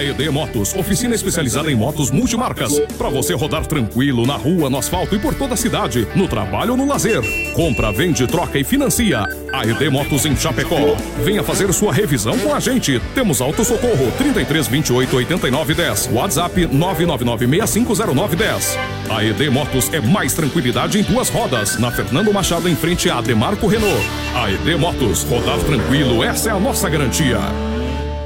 AED 0.00 0.30
Motos, 0.30 0.74
oficina 0.74 1.14
especializada 1.14 1.70
em 1.70 1.74
motos 1.74 2.10
multimarcas. 2.10 2.80
Para 2.96 3.10
você 3.10 3.34
rodar 3.34 3.66
tranquilo 3.66 4.26
na 4.26 4.34
rua, 4.34 4.70
no 4.70 4.78
asfalto 4.78 5.14
e 5.14 5.18
por 5.18 5.34
toda 5.34 5.52
a 5.52 5.56
cidade, 5.58 6.08
no 6.16 6.26
trabalho 6.26 6.70
ou 6.70 6.76
no 6.76 6.86
lazer. 6.86 7.20
Compra, 7.52 7.92
vende, 7.92 8.26
troca 8.26 8.58
e 8.58 8.64
financia. 8.64 9.22
AED 9.52 9.90
Motos 9.90 10.24
em 10.24 10.34
Chapecó. 10.34 10.96
Venha 11.22 11.42
fazer 11.42 11.70
sua 11.74 11.92
revisão 11.92 12.38
com 12.38 12.54
a 12.54 12.60
gente. 12.60 12.98
Temos 13.14 13.42
auto 13.42 13.62
socorro 13.62 14.10
33 14.16 14.68
28 14.68 15.16
89 15.16 15.74
10. 15.74 16.10
WhatsApp 16.12 16.66
999 16.66 17.46
6509 17.66 18.36
10. 18.36 18.78
AED 19.10 19.50
Motos 19.50 19.92
é 19.92 20.00
mais 20.00 20.32
tranquilidade 20.32 20.98
em 20.98 21.02
duas 21.02 21.28
rodas. 21.28 21.78
Na 21.78 21.90
Fernando 21.90 22.32
Machado 22.32 22.70
em 22.70 22.74
frente 22.74 23.10
a 23.10 23.20
Demarco 23.20 23.66
Renault. 23.66 24.02
AED 24.34 24.76
Motos, 24.78 25.24
rodar 25.24 25.58
tranquilo, 25.58 26.24
essa 26.24 26.48
é 26.48 26.52
a 26.52 26.58
nossa 26.58 26.88
garantia. 26.88 27.38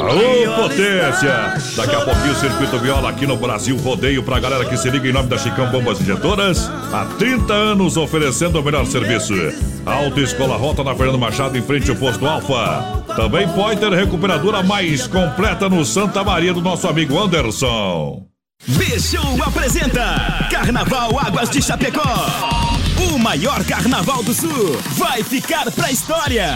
Alô, 0.00 0.62
potência! 0.62 1.54
Daqui 1.76 1.94
a 1.94 2.00
pouquinho 2.00 2.32
o 2.32 2.36
Circuito 2.36 2.78
Viola 2.78 3.10
aqui 3.10 3.26
no 3.26 3.36
Brasil 3.36 3.76
Rodeio 3.76 4.22
pra 4.22 4.38
galera 4.38 4.64
que 4.64 4.76
se 4.76 4.90
liga 4.90 5.08
em 5.08 5.12
nome 5.12 5.28
da 5.28 5.38
Chicão 5.38 5.70
Bombas 5.70 6.00
Injetoras. 6.00 6.70
Há 6.92 7.06
30 7.18 7.52
anos 7.52 7.96
oferecendo 7.96 8.60
o 8.60 8.62
melhor 8.62 8.84
serviço. 8.86 9.34
Alta 9.86 10.20
Escola 10.20 10.56
Rota 10.56 10.84
na 10.84 10.94
Fernando 10.94 11.18
Machado 11.18 11.56
em 11.56 11.62
frente 11.62 11.90
ao 11.90 11.96
posto 11.96 12.26
Alfa. 12.26 13.02
Também 13.16 13.48
pode 13.48 13.80
ter 13.80 13.90
recuperadora 13.92 14.62
mais 14.62 15.06
completa 15.06 15.68
no 15.68 15.84
Santa 15.84 16.22
Maria 16.22 16.52
do 16.52 16.60
nosso 16.60 16.86
amigo 16.86 17.18
Anderson. 17.18 18.22
Bichou 18.66 19.42
apresenta 19.42 20.48
Carnaval 20.50 21.18
Águas 21.18 21.48
de 21.50 21.62
Chapecó. 21.62 22.87
O 22.98 23.18
maior 23.18 23.64
carnaval 23.64 24.22
do 24.22 24.32
sul 24.34 24.76
vai 24.96 25.22
ficar 25.22 25.70
pra 25.70 25.90
história. 25.90 26.54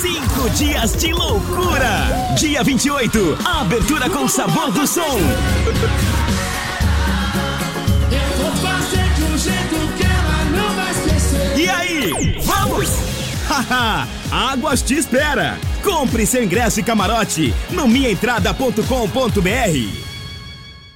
Cinco 0.00 0.48
dias 0.50 0.94
de 0.96 1.12
loucura. 1.12 2.34
Dia 2.38 2.62
28, 2.62 3.38
abertura 3.44 4.08
com 4.10 4.28
sabor 4.28 4.70
do 4.70 4.86
som. 4.86 5.18
Eu 8.10 8.36
vou 8.36 8.52
fazer 8.56 9.08
de 9.14 9.22
um 9.24 9.38
jeito 9.38 9.76
que 9.96 10.04
ela 10.04 10.44
não 10.54 10.74
vai 10.74 10.90
esquecer. 10.90 11.58
E 11.58 11.68
aí, 11.70 12.38
vamos? 12.42 12.90
Haha, 13.48 14.06
Águas 14.30 14.82
te 14.82 14.94
espera. 14.94 15.58
Compre 15.82 16.26
seu 16.26 16.44
ingresso 16.44 16.80
e 16.80 16.82
camarote 16.82 17.54
no 17.70 17.88
minhaentrada.com.br. 17.88 20.11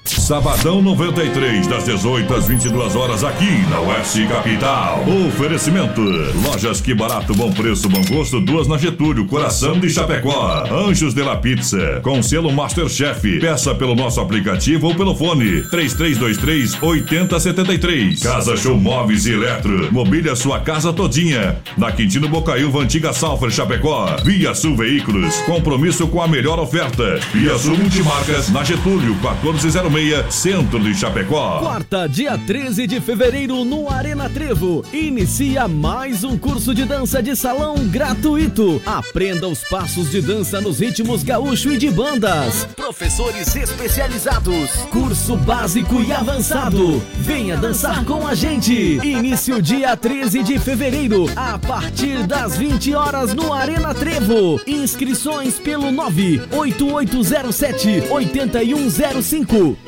Sabadão 0.07 0.81
93, 0.81 1.67
das 1.67 1.85
18 1.85 2.33
às 2.33 2.47
22 2.47 2.95
horas, 2.95 3.25
aqui 3.25 3.59
na 3.69 3.81
Oeste 3.81 4.25
Capital. 4.27 5.05
Oferecimento: 5.27 6.01
Lojas 6.45 6.81
Que 6.81 6.95
Barato, 6.95 7.35
Bom 7.35 7.51
Preço, 7.51 7.89
Bom 7.89 8.03
Gosto, 8.05 8.41
duas 8.41 8.69
na 8.69 8.79
Getúlio, 8.79 9.27
Coração 9.27 9.81
de 9.81 9.91
Chapecó. 9.91 10.65
Anjos 10.71 11.13
de 11.13 11.23
la 11.23 11.37
Pizza, 11.37 12.01
com 12.03 12.23
selo 12.23 12.53
Masterchef. 12.53 13.41
Peça 13.41 13.75
pelo 13.75 13.97
nosso 13.97 14.21
aplicativo 14.21 14.87
ou 14.87 14.95
pelo 14.95 15.15
fone: 15.15 15.63
3323 15.63 16.83
8073. 16.83 18.23
Casa 18.23 18.57
Show 18.57 18.77
Móveis 18.79 19.27
e 19.27 19.33
Eletro, 19.33 19.93
mobília 19.93 20.37
sua 20.37 20.61
casa 20.61 20.93
todinha. 20.93 21.57
Na 21.77 21.91
Quintino 21.91 22.29
Bocaiúva, 22.29 22.81
antiga 22.81 23.13
Salfer 23.13 23.51
Chapecó. 23.51 24.17
Via 24.25 24.55
Sul 24.55 24.77
Veículos, 24.77 25.35
compromisso 25.43 26.07
com 26.07 26.23
a 26.23 26.29
melhor 26.29 26.61
oferta. 26.61 27.19
Via 27.33 27.59
Sul 27.59 27.77
Multimarcas, 27.77 28.51
na 28.51 28.63
Getúlio, 28.63 29.15
1406. 29.17 29.96
Centro 30.29 30.79
de 30.79 30.95
Chapecó. 30.95 31.61
Quarta, 31.61 32.07
dia 32.07 32.37
13 32.37 32.87
de 32.87 33.01
fevereiro, 33.01 33.65
no 33.65 33.91
Arena 33.91 34.29
Trevo. 34.29 34.85
Inicia 34.93 35.67
mais 35.67 36.23
um 36.23 36.37
curso 36.37 36.75
de 36.75 36.85
dança 36.85 37.23
de 37.23 37.35
salão 37.35 37.77
gratuito. 37.89 38.83
Aprenda 38.85 39.49
os 39.49 39.65
passos 39.65 40.11
de 40.11 40.21
dança 40.21 40.61
nos 40.61 40.81
ritmos 40.81 41.23
gaúcho 41.23 41.73
e 41.73 41.79
de 41.79 41.91
bandas. 41.91 42.69
Professores 42.77 43.57
especializados. 43.57 44.71
Curso 44.91 45.35
básico 45.35 46.03
e 46.03 46.13
avançado. 46.13 47.03
Venha 47.21 47.57
dançar 47.57 48.05
com 48.05 48.27
a 48.27 48.35
gente. 48.35 49.01
Início 49.03 49.63
dia 49.63 49.97
13 49.97 50.43
de 50.43 50.59
fevereiro, 50.59 51.25
a 51.35 51.59
partir 51.59 52.27
das 52.27 52.55
20 52.55 52.95
horas 52.95 53.33
no 53.33 53.51
Arena 53.51 53.95
Trevo. 53.95 54.61
Inscrições 54.67 55.59
pelo 55.59 55.91
98807 55.91 58.03
8105. 58.11 59.86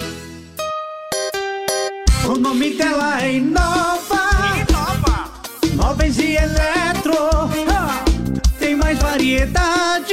O 2.29 2.37
nome 2.37 2.75
dela 2.75 3.23
é 3.23 3.37
Inova. 3.37 4.21
Inova. 4.69 5.31
Móveis 5.75 6.19
e 6.19 6.37
eletro. 6.37 7.15
Ah, 7.71 8.05
tem 8.59 8.77
mais 8.77 8.99
variedade 8.99 10.13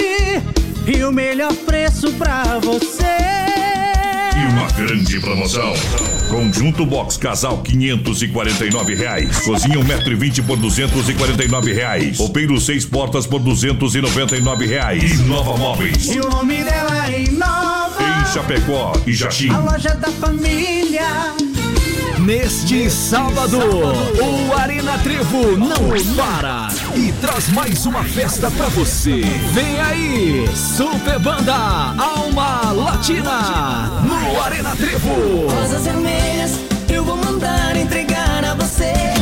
e 0.88 1.04
o 1.04 1.12
melhor 1.12 1.54
preço 1.54 2.13
pra 2.13 2.58
você. 2.60 3.04
E 4.34 4.47
uma 4.47 4.65
grande 4.71 5.19
promoção. 5.19 5.73
Conjunto 6.30 6.86
Box 6.86 7.17
Casal 7.17 7.62
549 7.62 8.95
reais. 8.95 9.41
Cozinha 9.41 9.78
1,20m 9.78 10.45
por 10.45 10.56
249 10.56 11.73
reais. 11.73 12.17
Roupeiro 12.17 12.62
6 12.62 12.86
portas 12.86 13.28
por 13.28 13.41
299 13.41 14.65
reais. 14.65 15.19
Inova 15.19 15.58
Móveis. 15.58 16.06
E 16.08 16.21
o 16.21 16.30
nome 16.30 16.63
dela 16.63 17.12
é 17.12 17.23
Inova. 17.23 18.01
Em 18.01 18.34
Chapecó 18.34 18.93
e 19.06 19.12
Jaxim. 19.12 19.49
A 19.49 19.60
loja 19.60 19.93
da 19.95 20.10
família. 20.13 21.36
Neste 22.26 22.90
sábado, 22.90 23.60
o 23.60 24.54
Arena 24.58 24.98
Trevo 24.98 25.56
não 25.56 25.76
para 26.16 26.70
e 26.96 27.12
traz 27.22 27.50
mais 27.50 27.86
uma 27.86 28.04
festa 28.04 28.50
pra 28.50 28.66
você. 28.70 29.22
Vem 29.54 29.80
aí, 29.80 30.50
Super 30.56 31.20
Banda 31.20 31.54
Alma 31.54 32.72
Latina 32.72 33.92
no 34.02 34.42
Arena 34.42 34.76
Trevo. 34.76 35.48
Rosas 35.50 35.84
vermelhas, 35.84 36.60
eu 36.90 37.06
vou 37.06 37.16
mandar 37.16 37.78
entregar. 37.78 38.14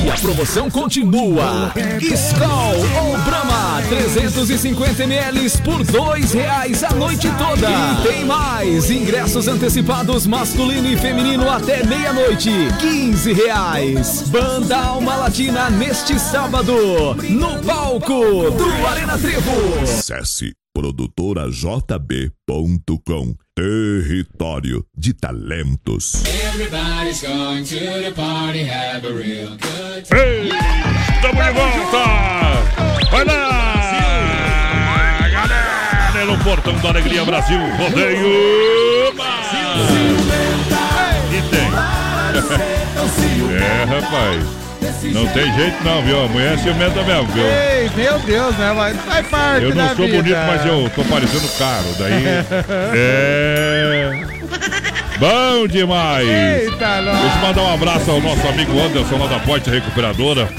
E 0.03 0.09
a 0.09 0.15
promoção 0.15 0.69
continua. 0.69 1.71
Skol 2.01 2.75
ou 3.05 3.17
Brahma, 3.19 3.81
350 3.87 5.03
ml 5.03 5.49
por 5.63 5.83
dois 5.85 6.33
reais 6.33 6.83
a 6.83 6.89
noite 6.93 7.29
toda. 7.37 7.69
E 7.69 8.07
tem 8.07 8.25
mais, 8.25 8.91
ingressos 8.91 9.47
antecipados 9.47 10.27
masculino 10.27 10.89
e 10.89 10.97
feminino 10.97 11.49
até 11.49 11.85
meia-noite, 11.85 12.51
15 12.81 13.33
reais. 13.33 14.23
Banda 14.27 14.77
Alma 14.77 15.15
Latina 15.15 15.69
neste 15.69 16.19
sábado, 16.19 17.15
no 17.29 17.59
palco 17.63 18.51
do 18.51 18.87
Arena 18.87 19.17
Trevo. 19.17 19.51
Acesse 19.83 20.53
produtorajb.com 20.83 23.35
Território 23.55 24.85
de 24.97 25.13
talentos. 25.13 26.15
Everybody's 26.25 27.21
going 27.21 27.63
to 27.63 27.79
the 27.79 28.11
party, 28.13 28.65
have 28.65 29.07
a 29.07 29.13
real 29.13 29.51
good 29.51 30.05
Ei, 30.11 30.49
Estamos 31.15 31.45
de 31.45 31.51
volta! 31.53 32.03
Vai 33.11 33.23
lá! 33.23 35.29
Galera, 35.31 36.25
no 36.25 36.37
Portão 36.43 36.77
da 36.81 36.89
Alegria 36.89 37.23
Brasil, 37.23 37.59
rodeio! 37.77 38.27
E 41.31 41.41
tem. 41.49 41.71
É, 43.53 43.83
rapaz. 43.85 44.62
Não 45.13 45.27
tem 45.27 45.53
jeito 45.53 45.83
não, 45.83 46.01
viu? 46.01 46.25
A 46.25 46.27
mulher 46.27 46.53
é 46.53 46.57
ciumenta 46.57 47.03
mesmo, 47.03 47.27
viu? 47.27 47.43
Ei, 47.45 47.89
meu 47.95 48.19
Deus, 48.19 48.57
né? 48.57 48.73
Mas 48.75 48.97
faz 49.01 49.27
parte 49.27 49.63
Eu 49.63 49.75
não 49.75 49.87
sou 49.95 50.05
vida. 50.05 50.17
bonito, 50.17 50.37
mas 50.47 50.65
eu 50.65 50.89
tô 50.95 51.03
parecendo 51.05 51.47
caro. 51.57 51.85
Daí. 51.97 52.23
é. 52.95 54.82
Bom 55.23 55.67
demais! 55.69 56.27
Eita, 56.27 57.01
nós. 57.01 57.17
Deixa 57.21 57.37
eu 57.37 57.41
mandar 57.47 57.61
um 57.61 57.73
abraço 57.73 58.11
ao 58.11 58.19
nosso 58.19 58.45
amigo 58.45 58.77
Anderson 58.77 59.17
lá 59.17 59.27
da 59.27 59.39
Porte 59.39 59.69
Recuperadora. 59.69 60.49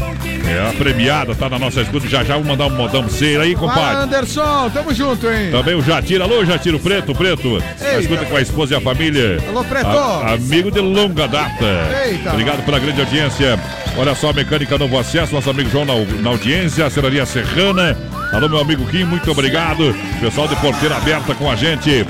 É 0.49 0.71
a 0.71 0.73
premiada, 0.73 1.35
tá 1.35 1.51
na 1.51 1.59
nossa 1.59 1.83
escuta. 1.83 2.09
Já 2.09 2.25
já 2.25 2.37
vou 2.37 2.45
mandar 2.45 2.69
um 2.69 2.71
modão 2.71 3.03
você 3.03 3.37
aí, 3.39 3.55
compadre. 3.55 4.05
Anderson, 4.05 4.71
tamo 4.73 4.95
junto, 4.95 5.31
hein? 5.31 5.51
Também 5.51 5.75
o 5.75 5.83
Jatiro. 5.83 6.25
Alô, 6.25 6.43
Jatiro 6.47 6.79
Preto, 6.79 7.15
Preto. 7.15 7.62
Tá 7.79 7.99
escuta 8.01 8.25
com 8.25 8.37
a 8.39 8.41
esposa 8.41 8.73
e 8.73 8.77
a 8.79 8.81
família. 8.81 9.39
Alô, 9.51 9.62
Preto. 9.65 9.87
A- 9.87 10.33
amigo 10.33 10.71
de 10.71 10.81
longa 10.81 11.29
data. 11.29 11.67
Eita. 12.07 12.31
Obrigado 12.31 12.65
pela 12.65 12.79
grande 12.79 13.01
audiência. 13.03 13.61
Olha 13.99 14.15
só, 14.15 14.33
Mecânica 14.33 14.79
Novo 14.79 14.99
Acesso, 14.99 15.35
nosso 15.35 15.51
amigo 15.51 15.69
João 15.69 15.85
na, 15.85 15.95
na 16.23 16.31
audiência, 16.31 16.87
a 16.87 16.91
Serraria 16.91 17.27
Serrana. 17.27 17.95
Alô, 18.33 18.49
meu 18.49 18.61
amigo 18.61 18.87
Kim, 18.87 19.05
muito 19.05 19.31
obrigado. 19.31 19.95
Pessoal 20.23 20.49
de 20.49 20.57
Porteira 20.57 20.97
Aberta 20.97 21.35
com 21.35 21.51
a 21.51 21.55
gente. 21.55 22.07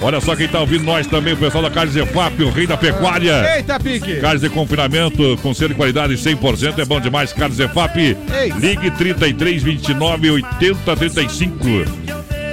Olha 0.00 0.20
só 0.20 0.36
quem 0.36 0.46
tá 0.46 0.60
ouvindo 0.60 0.84
nós 0.84 1.06
também, 1.06 1.34
o 1.34 1.36
pessoal 1.36 1.64
da 1.64 1.70
Carnes 1.70 1.96
EFAP, 1.96 2.42
o 2.42 2.50
rei 2.50 2.66
da 2.66 2.76
pecuária. 2.76 3.56
Eita, 3.56 3.78
pique. 3.80 4.16
Carnes 4.20 4.42
de 4.42 4.50
confinamento 4.50 5.38
com 5.42 5.54
selo 5.54 5.70
de 5.70 5.74
qualidade 5.74 6.14
100%, 6.14 6.78
é 6.78 6.84
bom 6.84 7.00
demais. 7.00 7.32
Carnes 7.32 7.58
EFAP, 7.58 8.16
ligue 8.60 8.90
33 8.92 9.62
29 9.62 10.30
80 10.30 10.96
35. 10.96 11.56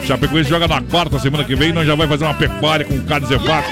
Chapecoense 0.06 0.50
joga 0.50 0.68
na 0.68 0.82
quarta 0.82 1.20
semana 1.20 1.44
que 1.44 1.56
vem, 1.56 1.72
nós 1.72 1.86
já 1.88 1.96
vai 1.96 2.08
fazer 2.08 2.26
uma 2.26 2.34
pecuária 2.34 2.86
com 2.86 3.00
Carnes 3.02 3.30
EFAP. 3.30 3.68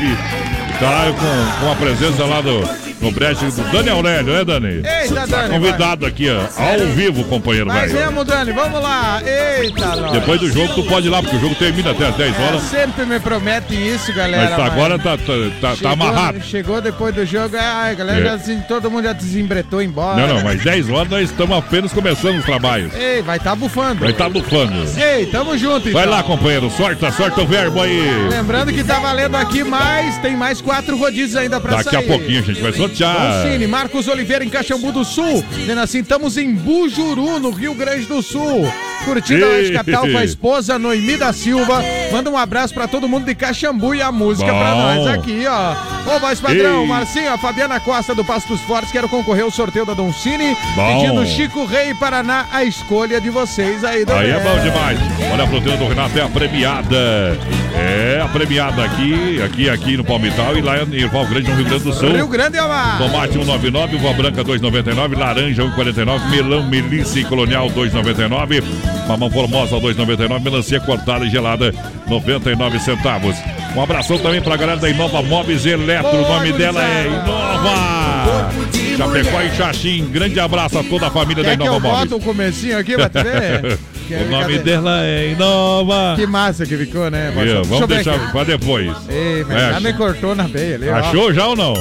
Tá 0.80 1.14
com, 1.14 1.66
com 1.66 1.72
a 1.72 1.76
presença 1.76 2.26
lá 2.26 2.42
do, 2.42 2.91
no 3.02 3.12
breche 3.12 3.46
do 3.46 3.64
Dani 3.72 3.90
Aurélio, 3.90 4.34
né, 4.34 4.46
Dani? 4.46 4.68
Eita, 4.68 5.16
Tá 5.16 5.26
Dani, 5.26 5.50
convidado 5.54 6.06
aqui, 6.06 6.28
ó, 6.30 6.40
ao 6.42 6.80
vivo, 6.96 7.24
companheiro, 7.26 7.68
Mas 7.68 7.92
velho. 7.92 8.06
vamos, 8.06 8.26
Dani, 8.26 8.52
vamos 8.52 8.82
lá. 8.82 9.22
Eita, 9.24 9.96
nós. 9.96 10.12
Depois 10.12 10.40
do 10.40 10.52
jogo, 10.52 10.74
tu 10.74 10.84
pode 10.84 11.08
ir 11.08 11.10
lá, 11.10 11.22
porque 11.22 11.36
o 11.36 11.40
jogo 11.40 11.56
termina 11.56 11.92
até 11.92 12.08
as 12.08 12.16
10 12.16 12.40
É, 12.40 12.44
horas. 12.44 12.62
sempre 12.64 13.06
me 13.06 13.20
prometem 13.20 13.88
isso, 13.94 14.14
galera. 14.14 14.50
Mas 14.50 14.56
tá, 14.58 14.66
agora 14.66 14.98
tá, 15.00 15.18
tá, 15.18 15.24
tá, 15.60 15.68
tá 15.70 15.76
Chegou- 15.76 15.92
amarrado. 15.92 16.42
Chegou 16.44 16.82
depois 16.82 17.14
do 17.16 17.26
jogo, 17.26 17.56
ai, 17.60 17.96
galera, 17.96 18.20
É. 18.20 18.24
já, 18.24 18.34
assim, 18.34 18.60
todo 18.68 18.90
mundo 18.90 19.04
já 19.04 19.14
desembretou 19.14 19.82
embora. 19.82 20.16
Não, 20.28 20.36
não, 20.36 20.44
mas 20.44 20.62
10 20.64 20.90
horas 20.90 21.10
nós 21.10 21.30
estamos 21.30 21.58
apenas 21.58 21.92
começando 21.94 22.38
os 22.38 22.46
trabalhos. 22.46 22.94
Ei, 22.96 23.22
vai 23.22 23.40
tá 23.40 23.56
bufando. 23.56 24.00
Vai 24.02 24.12
estar 24.12 24.30
bufando. 24.30 24.74
Ei, 25.00 25.26
tamo 25.28 25.58
junto, 25.58 25.90
então. 25.90 25.94
Vai 25.94 26.06
lá, 26.06 26.22
companheiro, 26.24 26.70
sorta, 26.70 27.12
sorta 27.12 27.42
o 27.42 27.48
verbo 27.48 27.82
aí. 27.82 28.02
Lembrando 28.30 28.72
que 28.72 28.84
tá 28.84 29.00
valendo 29.00 29.36
aqui 29.36 29.64
mais, 29.64 30.18
tem 30.20 30.36
mais 30.36 30.62
quatro 30.62 30.98
rodízios 30.98 31.36
ainda 31.36 31.60
pra 31.60 31.78
Daqui 31.78 31.92
sair. 31.92 32.04
a 32.06 32.08
pouquinho 32.08 32.40
a 32.40 32.44
gente 32.44 32.62
vai 32.62 32.72
sortear. 32.74 32.91
Cine, 32.96 33.68
Marcos 33.68 34.08
Oliveira 34.08 34.44
em 34.44 34.50
Caxambu 34.50 34.92
do 34.92 35.04
Sul. 35.04 35.44
Dizendo 35.56 35.82
assim, 35.82 36.00
estamos 36.00 36.38
em 36.38 36.54
Bujuru, 36.54 37.40
no 37.40 37.52
Rio 37.52 37.74
Grande 37.74 38.06
do 38.06 38.22
Sul. 38.22 38.68
Curtindo 39.06 39.46
a. 39.46 39.50
Oeste 39.50 39.74
Capital 39.74 40.08
com 40.08 40.18
a 40.18 40.24
esposa 40.24 40.78
Noemi 40.78 41.18
da 41.18 41.34
Silva. 41.34 41.84
Manda 42.12 42.30
um 42.30 42.38
abraço 42.38 42.74
pra 42.74 42.88
todo 42.88 43.08
mundo 43.08 43.26
de 43.26 43.34
Caxambu 43.34 43.96
e 43.96 44.02
a 44.02 44.12
música 44.12 44.54
pra 44.54 44.76
Bom. 44.76 44.82
nós 44.82 45.08
aqui, 45.08 45.44
ó. 45.48 46.16
Ô, 46.16 46.20
voz 46.20 46.40
padrão, 46.40 46.82
Ei. 46.82 46.88
Marcinho, 46.88 47.34
a 47.34 47.38
Fabiana 47.38 47.80
Costa 47.80 48.14
do 48.14 48.24
Pastos 48.24 48.60
Fortes, 48.62 48.92
quero 48.92 49.10
concorrer 49.10 49.44
ao 49.44 49.52
sorteio 49.52 49.86
da 49.86 49.94
Don 49.94 50.12
Cine. 50.14 50.56
Bom. 50.76 51.02
Pedindo 51.02 51.26
Chico 51.26 51.66
Rei 51.66 51.94
Paraná, 51.96 52.48
a 52.52 52.64
escolha 52.64 53.20
de 53.20 53.30
vocês 53.30 53.84
aí, 53.84 54.06
Aí 54.08 54.30
é 54.30 54.40
bom 54.40 54.60
demais. 54.64 55.00
Olha 55.32 55.44
a 55.44 55.48
fruteira 55.48 55.78
do 55.78 55.88
Renato 55.88 56.18
é 56.18 56.24
a 56.24 56.30
premiada. 56.30 57.38
É 57.74 58.22
a 58.24 58.28
premiada 58.28 58.84
aqui, 58.84 59.42
aqui, 59.42 59.70
aqui 59.70 59.98
no 59.98 60.04
Palmital 60.04 60.58
e 60.58 60.62
lá 60.62 60.84
em 60.84 60.94
Irval 60.94 61.26
Grande, 61.26 61.50
no 61.50 61.56
Rio 61.56 61.66
Grande 61.66 61.84
do 61.84 61.94
Sul. 61.94 62.12
Rio 62.12 62.28
Grande 62.28 62.58
é 62.58 62.64
uma... 62.64 62.81
Tomate 62.98 63.38
1,99, 63.38 63.96
uva 63.96 64.14
branca 64.14 64.44
2,99, 64.44 65.18
laranja 65.18 65.64
1,49, 65.64 66.30
melão, 66.30 66.64
melissa 66.64 67.20
e 67.20 67.26
colonial 67.26 67.70
2,99, 67.70 68.64
mamão 69.08 69.30
formosa 69.30 69.76
2,99, 69.78 70.42
melancia 70.42 70.80
cortada 70.80 71.26
e 71.26 71.30
gelada 71.30 71.74
99 72.08 72.80
centavos. 72.80 73.36
Um 73.76 73.82
abração 73.82 74.18
também 74.18 74.42
pra 74.42 74.58
galera 74.58 74.80
da 74.80 74.90
Inova 74.90 75.22
Móveis 75.22 75.66
Eletro, 75.66 76.10
o 76.18 76.22
nome 76.22 76.52
dela 76.54 76.84
é 76.84 77.08
Inova. 77.08 78.52
Chapecó 78.98 79.42
e 79.42 79.50
Xaxim, 79.56 80.06
grande 80.12 80.40
abraço 80.40 80.78
a 80.78 80.84
toda 80.84 81.08
a 81.08 81.12
família 81.12 81.44
Quer 81.44 81.52
da 81.52 81.56
que 81.58 81.62
eu 81.64 81.66
Inova 81.74 81.88
Móveis. 81.88 82.10
bote 82.10 82.22
um 82.22 82.26
comecinho 82.26 82.78
aqui 82.78 82.96
pra 82.96 83.08
ver? 83.24 83.80
o 84.28 84.30
nome 84.30 84.60
dela 84.60 85.06
é 85.06 85.32
Inova. 85.32 86.14
Que 86.18 86.28
massa 86.28 86.66
que 86.66 86.78
ficou, 86.78 87.10
né? 87.10 87.34
Eu 87.36 87.64
Vamos 87.64 87.88
deixar 87.88 88.32
pra 88.32 88.44
depois. 88.44 88.92
Ei, 89.10 89.46
mas 89.48 89.58
É, 89.58 89.72
já 89.72 89.80
me 89.80 89.94
cortou 89.94 90.36
na 90.36 90.44
veia 90.44 90.76
ali, 90.76 90.90
ó. 90.90 90.96
Achou 90.96 91.34
já 91.34 91.48
ou 91.48 91.56
não? 91.56 91.74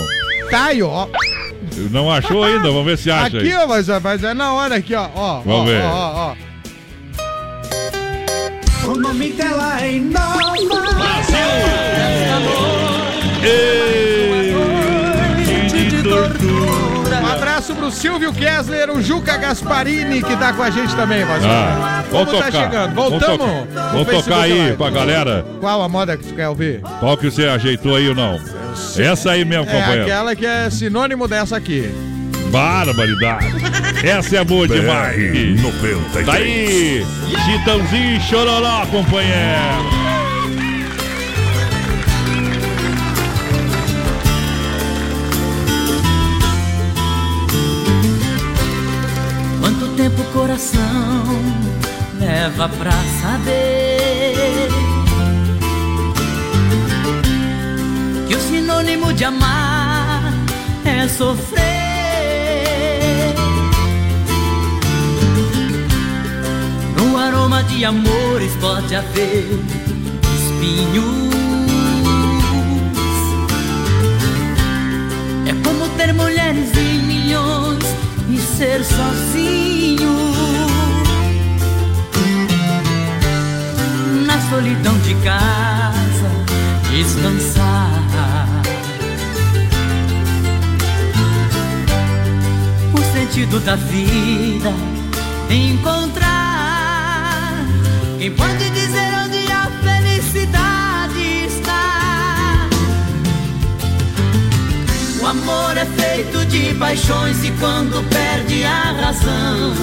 Tá 0.50 0.64
aí, 0.66 0.82
ó. 0.82 1.06
Não 1.90 2.10
achou 2.10 2.42
ainda, 2.42 2.64
vamos 2.68 2.84
ver 2.84 2.98
se 2.98 3.10
acha 3.10 3.38
Aqui, 3.38 3.52
aí. 3.52 3.54
ó, 3.54 3.66
mas, 3.66 3.86
mas 4.02 4.24
é 4.24 4.34
na 4.34 4.52
hora 4.52 4.74
aqui, 4.76 4.94
ó. 4.94 5.08
ó 5.14 5.40
Vamos 5.40 5.60
ó, 5.60 5.64
ver. 5.64 5.82
Ó, 5.82 5.88
ó, 5.94 6.34
ó. 8.86 8.90
O 8.90 8.96
nome 8.96 9.30
dela 9.30 9.80
é 9.82 9.92
Inova. 9.92 10.40
Um 17.22 17.26
abraço 17.26 17.74
pro 17.74 17.90
Silvio 17.90 18.32
Kessler, 18.32 18.90
o 18.90 19.02
Juca 19.02 19.36
Gasparini, 19.36 20.22
que 20.22 20.36
tá 20.36 20.52
com 20.52 20.62
a 20.62 20.70
gente 20.70 20.94
também, 20.96 21.24
mas 21.24 21.44
Ah, 21.44 22.04
vamos 22.10 22.30
tá 22.32 22.44
tocar. 22.46 22.52
chegando? 22.52 22.94
Vamos 22.94 23.10
Voltamos? 23.10 23.46
Vamos 23.74 24.06
Facebook 24.08 24.22
tocar 24.24 24.40
aí 24.42 24.76
pra 24.76 24.90
galera. 24.90 25.44
Qual 25.60 25.82
a 25.82 25.88
moda 25.88 26.16
que 26.16 26.24
tu 26.26 26.34
quer 26.34 26.48
ouvir? 26.48 26.80
Qual 27.00 27.16
que 27.16 27.30
você 27.30 27.44
ajeitou 27.46 27.96
aí 27.96 28.08
ou 28.08 28.14
não? 28.14 28.38
Essa 28.98 29.32
aí 29.32 29.44
mesmo, 29.44 29.64
É 29.64 29.72
companheiro. 29.72 30.02
aquela 30.02 30.34
que 30.36 30.46
é 30.46 30.70
sinônimo 30.70 31.26
dessa 31.28 31.56
aqui. 31.56 31.90
Barbaridade. 32.50 33.46
Essa 34.04 34.38
é 34.38 34.44
boa 34.44 34.66
demais. 34.66 35.16
BR 35.16 35.62
93. 35.62 36.26
Tá 36.26 36.32
aí, 36.32 37.06
Chitãozinho 37.44 38.16
e 38.16 38.20
Chororó, 38.20 38.86
companheiro. 38.86 40.00
Quanto 49.60 49.86
tempo 49.96 50.22
o 50.22 50.24
coração 50.32 51.24
leva 52.18 52.68
pra 52.68 52.92
saber 53.20 53.79
que 58.30 58.36
o 58.36 58.40
sinônimo 58.40 59.12
de 59.12 59.24
amar 59.24 60.32
é 60.84 61.08
sofrer? 61.08 61.58
No 66.96 67.18
aroma 67.18 67.64
de 67.64 67.84
amores 67.84 68.52
pode 68.60 68.94
haver 68.94 69.48
espinhos. 70.38 71.34
É 75.48 75.52
como 75.64 75.88
ter 75.96 76.14
mulheres 76.14 76.70
em 76.76 77.02
milhões 77.02 77.84
e 78.28 78.38
ser 78.38 78.84
sozinho. 78.84 80.08
Na 84.24 84.40
solidão 84.48 84.96
de 85.00 85.14
casa, 85.16 86.30
descansar. 86.92 87.99
Sentido 93.30 93.60
da 93.60 93.76
vida 93.76 94.74
encontrar. 95.48 97.64
Quem 98.18 98.32
pode 98.32 98.68
dizer 98.70 99.08
onde 99.24 99.52
a 99.52 99.70
felicidade 99.84 101.46
está? 101.46 102.68
O 105.22 105.26
amor 105.26 105.76
é 105.76 105.86
feito 105.86 106.44
de 106.46 106.74
paixões 106.74 107.44
e 107.44 107.52
quando 107.52 108.02
perde 108.10 108.64
a 108.64 108.96
razão, 109.00 109.74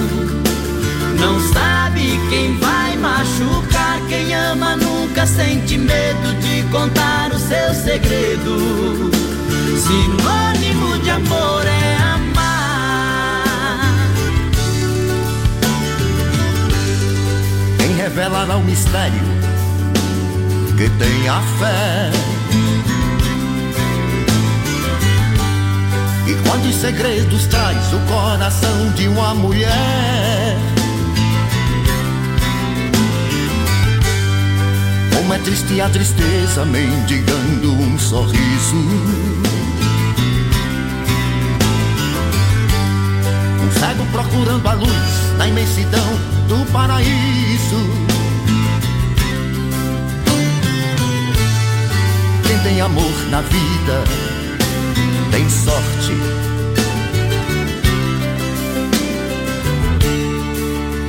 não 1.17 1.39
sabe 1.53 2.19
quem 2.29 2.57
vai 2.57 2.97
machucar. 2.97 4.01
Quem 4.09 4.35
ama 4.35 4.75
nunca 4.75 5.25
sente 5.25 5.77
medo 5.77 6.33
de 6.41 6.63
contar 6.69 7.31
o 7.31 7.39
seu 7.39 7.73
segredo. 7.73 9.09
Sinônimo 9.79 10.97
de 10.99 11.11
amor 11.11 11.65
é 11.65 11.96
revelará 18.17 18.57
o 18.57 18.63
mistério 18.63 19.21
que 20.75 20.89
tem 20.89 21.29
a 21.29 21.39
fé? 21.59 22.09
E 26.25 26.33
quantos 26.47 26.75
segredos 26.77 27.45
traz 27.45 27.93
o 27.93 27.99
coração 28.11 28.89
de 28.95 29.07
uma 29.07 29.35
mulher? 29.35 30.57
Como 35.15 35.33
é 35.35 35.37
triste 35.37 35.79
a 35.79 35.87
tristeza 35.87 36.65
mendigando 36.65 37.71
um 37.71 37.99
sorriso. 37.99 38.77
Um 43.61 43.79
cego 43.79 44.05
procurando 44.11 44.67
a 44.67 44.73
luz 44.73 45.37
na 45.37 45.47
imensidão 45.47 46.37
do 46.47 46.65
paraíso. 46.71 48.06
Tem 52.67 52.81
amor 52.81 53.13
na 53.29 53.39
vida 53.39 54.03
tem 55.31 55.49
sorte. 55.49 56.13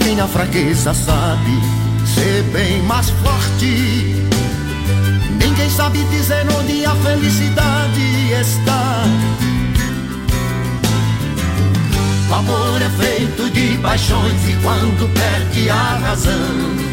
Quem 0.01 0.15
na 0.15 0.29
fraqueza 0.29 0.95
sabe 0.95 1.51
ser 2.15 2.45
bem 2.53 2.81
mais 2.83 3.11
forte. 3.11 4.15
Ninguém 5.41 5.69
sabe 5.71 6.05
dizer 6.05 6.47
onde 6.57 6.85
a 6.85 6.95
felicidade 6.95 8.33
está. 8.41 9.03
O 12.31 12.35
amor 12.35 12.81
é 12.81 12.91
feito 13.03 13.51
de 13.51 13.79
paixões 13.79 14.49
e 14.49 14.53
quando 14.63 15.13
perde 15.13 15.71
a 15.71 15.97
razão, 16.07 16.88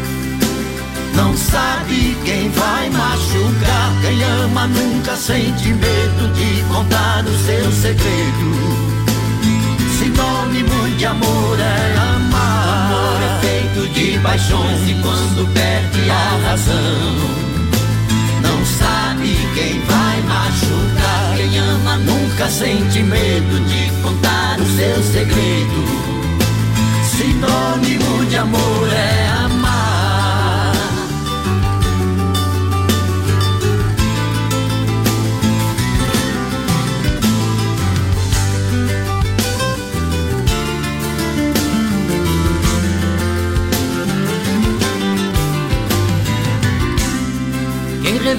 não 1.16 1.36
sabe 1.36 2.16
quem 2.24 2.50
vai 2.50 2.90
machucar. 2.90 3.92
Quem 4.02 4.22
ama 4.22 4.66
nunca 4.66 5.16
sente 5.16 5.68
medo 5.68 6.32
de 6.34 6.62
contar 6.64 7.24
o 7.24 7.38
seu 7.44 7.72
segredo. 7.72 8.96
Sinônimo 9.98 10.96
de 10.96 11.06
amor 11.06 11.58
é 11.58 11.96
amar. 11.98 12.92
Amor 12.92 13.22
é 13.22 13.40
feito 13.40 13.88
de 13.94 14.18
paixões 14.18 14.88
e 14.88 14.94
quando 15.02 15.52
perde 15.54 16.10
a 16.10 16.48
razão, 16.48 17.14
não 18.42 18.64
sabe 18.66 19.36
quem 19.54 19.80
vai 19.80 20.20
machucar. 20.22 21.36
Quem 21.36 21.58
ama 21.58 21.96
nunca 21.98 22.48
sente 22.48 23.02
medo 23.02 23.60
de 23.68 23.90
contar 24.02 24.58
o 24.60 24.76
seu 24.76 25.02
segredo. 25.02 26.16
Sinônimo 27.16 28.26
de 28.26 28.36
amor 28.36 28.92
é 28.92 29.15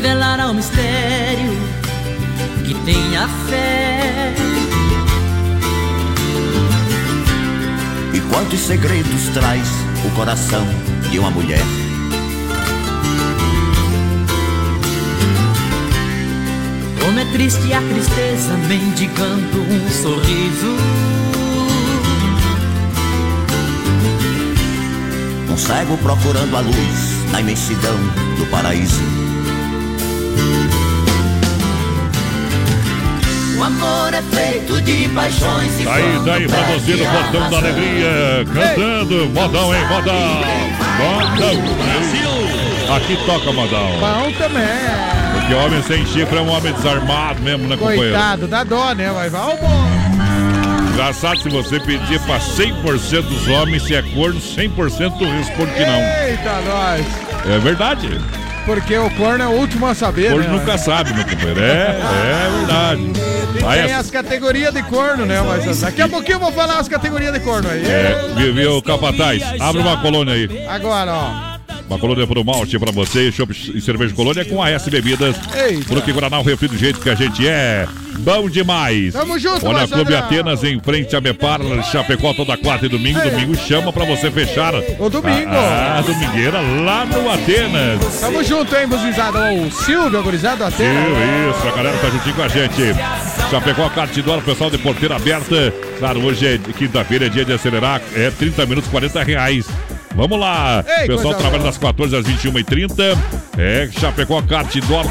revelará 0.08 0.50
o 0.50 0.54
mistério 0.54 1.52
que 2.66 2.74
tenha 2.86 3.28
fé. 3.50 4.34
E 8.14 8.22
quantos 8.32 8.62
segredos 8.62 9.28
traz 9.34 9.68
o 10.06 10.16
coração 10.16 10.66
de 11.12 11.20
uma 11.20 11.30
mulher? 11.30 11.62
Como 17.04 17.20
é 17.20 17.26
triste 17.34 17.74
a 17.74 17.82
tristeza 17.82 18.54
mendigando 18.70 19.60
um 19.60 19.90
sorriso. 19.90 20.78
Um 25.52 25.58
cego 25.58 25.98
procurando 25.98 26.56
a 26.56 26.62
luz 26.62 27.32
na 27.34 27.42
imensidão 27.42 27.98
do 28.38 28.46
paraíso. 28.50 29.27
O 33.58 33.64
amor 33.64 34.14
é 34.14 34.22
feito 34.22 34.80
de 34.82 35.10
paixões 35.10 35.80
e 35.80 35.84
Tá 35.84 35.96
aí, 35.96 36.22
tá 36.24 36.34
aí 36.36 36.48
pra 36.48 36.62
você 36.62 36.96
no 36.96 37.06
Portão 37.06 37.50
da 37.50 37.58
Alegria, 37.58 38.46
cantando, 38.54 39.26
modão, 39.30 39.76
hein, 39.76 39.82
modão. 39.88 40.42
Modão. 41.00 41.76
Brasil. 41.76 42.96
Aqui 42.96 43.18
toca 43.26 43.52
modão. 43.52 43.90
Bom 44.00 44.32
também. 44.38 44.64
Porque 45.34 45.54
homem 45.56 45.82
sem 45.84 46.06
chifre 46.06 46.38
é 46.38 46.42
um 46.42 46.50
homem 46.50 46.72
desarmado 46.74 47.42
mesmo, 47.42 47.68
né, 47.68 47.76
companheiro? 47.76 48.12
Coitado, 48.12 48.48
dá 48.48 48.64
dó, 48.64 48.94
né? 48.94 49.10
Vai, 49.12 49.30
vai, 49.30 49.58
bom. 49.58 49.88
Engraçado 50.94 51.40
se 51.42 51.50
você 51.50 51.80
pedir 51.80 52.20
pra 52.22 52.40
100% 52.40 53.22
dos 53.24 53.48
homens 53.48 53.84
se 53.84 53.96
é 53.96 54.02
corno, 54.02 54.40
100% 54.40 55.38
responde 55.38 55.74
que 55.74 55.86
não. 55.86 56.00
Eita, 56.00 56.62
nós. 56.66 57.06
É 57.54 57.60
verdade. 57.60 58.20
Porque 58.68 58.98
o 58.98 59.10
corno 59.12 59.42
é 59.46 59.48
o 59.48 59.52
último 59.52 59.88
a 59.88 59.96
saber, 59.96 60.30
Corno 60.32 60.46
né? 60.46 60.60
nunca 60.60 60.78
sabe, 60.78 61.14
meu 61.14 61.24
companheiro. 61.24 61.62
É, 61.62 61.98
é 62.02 62.58
verdade. 62.58 63.02
Aí, 63.66 63.84
Tem 63.84 63.94
as 63.94 64.12
categorias 64.12 64.74
de 64.74 64.84
corno, 64.84 65.26
né? 65.26 65.42
Mas 65.42 65.80
daqui 65.80 66.02
a 66.02 66.10
pouquinho 66.10 66.36
eu 66.36 66.40
vou 66.42 66.52
falar 66.52 66.78
as 66.78 66.90
categorias 66.90 67.32
de 67.32 67.40
corno 67.40 67.70
aí. 67.70 67.86
é, 67.86 68.30
viu, 68.36 68.54
viu, 68.54 68.82
Capataz? 68.82 69.42
Abre 69.62 69.82
uma 69.82 70.02
colônia 70.02 70.34
aí. 70.34 70.68
Agora, 70.68 71.14
ó. 71.14 71.58
Uma 71.90 71.98
colônia 71.98 72.28
pro 72.28 72.44
malte 72.44 72.78
pra 72.78 72.92
você, 72.92 73.32
chopp 73.32 73.54
e 73.74 73.80
cerveja 73.80 74.14
colônia 74.14 74.44
com 74.44 74.62
a 74.62 74.70
S 74.70 74.90
Bebidas. 74.90 75.38
Eita. 75.56 75.86
Porque 75.88 76.12
Guaraná, 76.12 76.38
o 76.40 76.44
refri 76.44 76.68
do 76.68 76.78
jeito 76.78 77.00
que 77.00 77.10
a 77.10 77.16
gente 77.16 77.48
é. 77.48 77.88
Bom 78.20 78.50
demais. 78.50 79.14
Tamo 79.14 79.38
junto, 79.40 79.66
Olha, 79.66 79.80
Marcelo. 79.80 80.06
Clube 80.06 80.16
Atenas 80.16 80.64
em 80.64 80.80
frente 80.80 81.16
a 81.16 81.22
Mepar, 81.22 81.60
Chapecó 81.92 82.34
toda 82.34 82.58
quarta 82.58 82.86
e 82.86 82.90
domingo. 82.90 83.20
Domingo 83.20 83.56
chama 83.56 83.94
pra 83.94 84.06
você 84.06 84.30
fechar. 84.32 84.74
O 85.00 85.10
domingo. 85.10 85.50
Ah, 85.52 86.02
domingueira 86.06 86.60
lá 86.60 87.06
no 87.06 87.30
Atenas. 87.32 88.20
Tamo 88.20 88.44
junto, 88.44 88.76
hein, 88.76 88.88
buzizada? 88.88 89.54
O 89.54 89.72
Silvio, 89.72 90.20
agorizado, 90.20 90.64
até. 90.64 90.90
Viu, 90.90 91.52
isso, 91.52 91.68
a 91.68 91.72
galera 91.76 91.98
tá 91.98 92.10
juntinho 92.10 92.36
com 92.36 92.44
a 92.44 92.48
gente. 92.48 92.82
Chapecó, 93.50 93.90
Cartidora, 93.90 94.42
pessoal 94.42 94.70
de 94.70 94.78
porteira 94.78 95.16
aberta. 95.16 95.74
Claro, 96.00 96.24
hoje 96.26 96.46
é 96.46 96.58
quinta-feira, 96.58 97.28
é 97.28 97.30
dia 97.30 97.46
de 97.46 97.54
acelerar. 97.54 98.02
É 98.16 98.30
30 98.32 98.66
minutos, 98.66 98.90
40 98.90 99.24
reais. 99.24 99.68
Vamos 100.16 100.40
lá. 100.40 100.84
Ei, 101.00 101.08
pessoal 101.08 101.36
trabalha 101.36 101.64
das 101.64 101.78
14 101.78 102.16
às 102.16 102.26
21h30. 102.26 103.16
É 103.58 103.90
Chapecó 103.92 104.40
Cartidor 104.44 105.04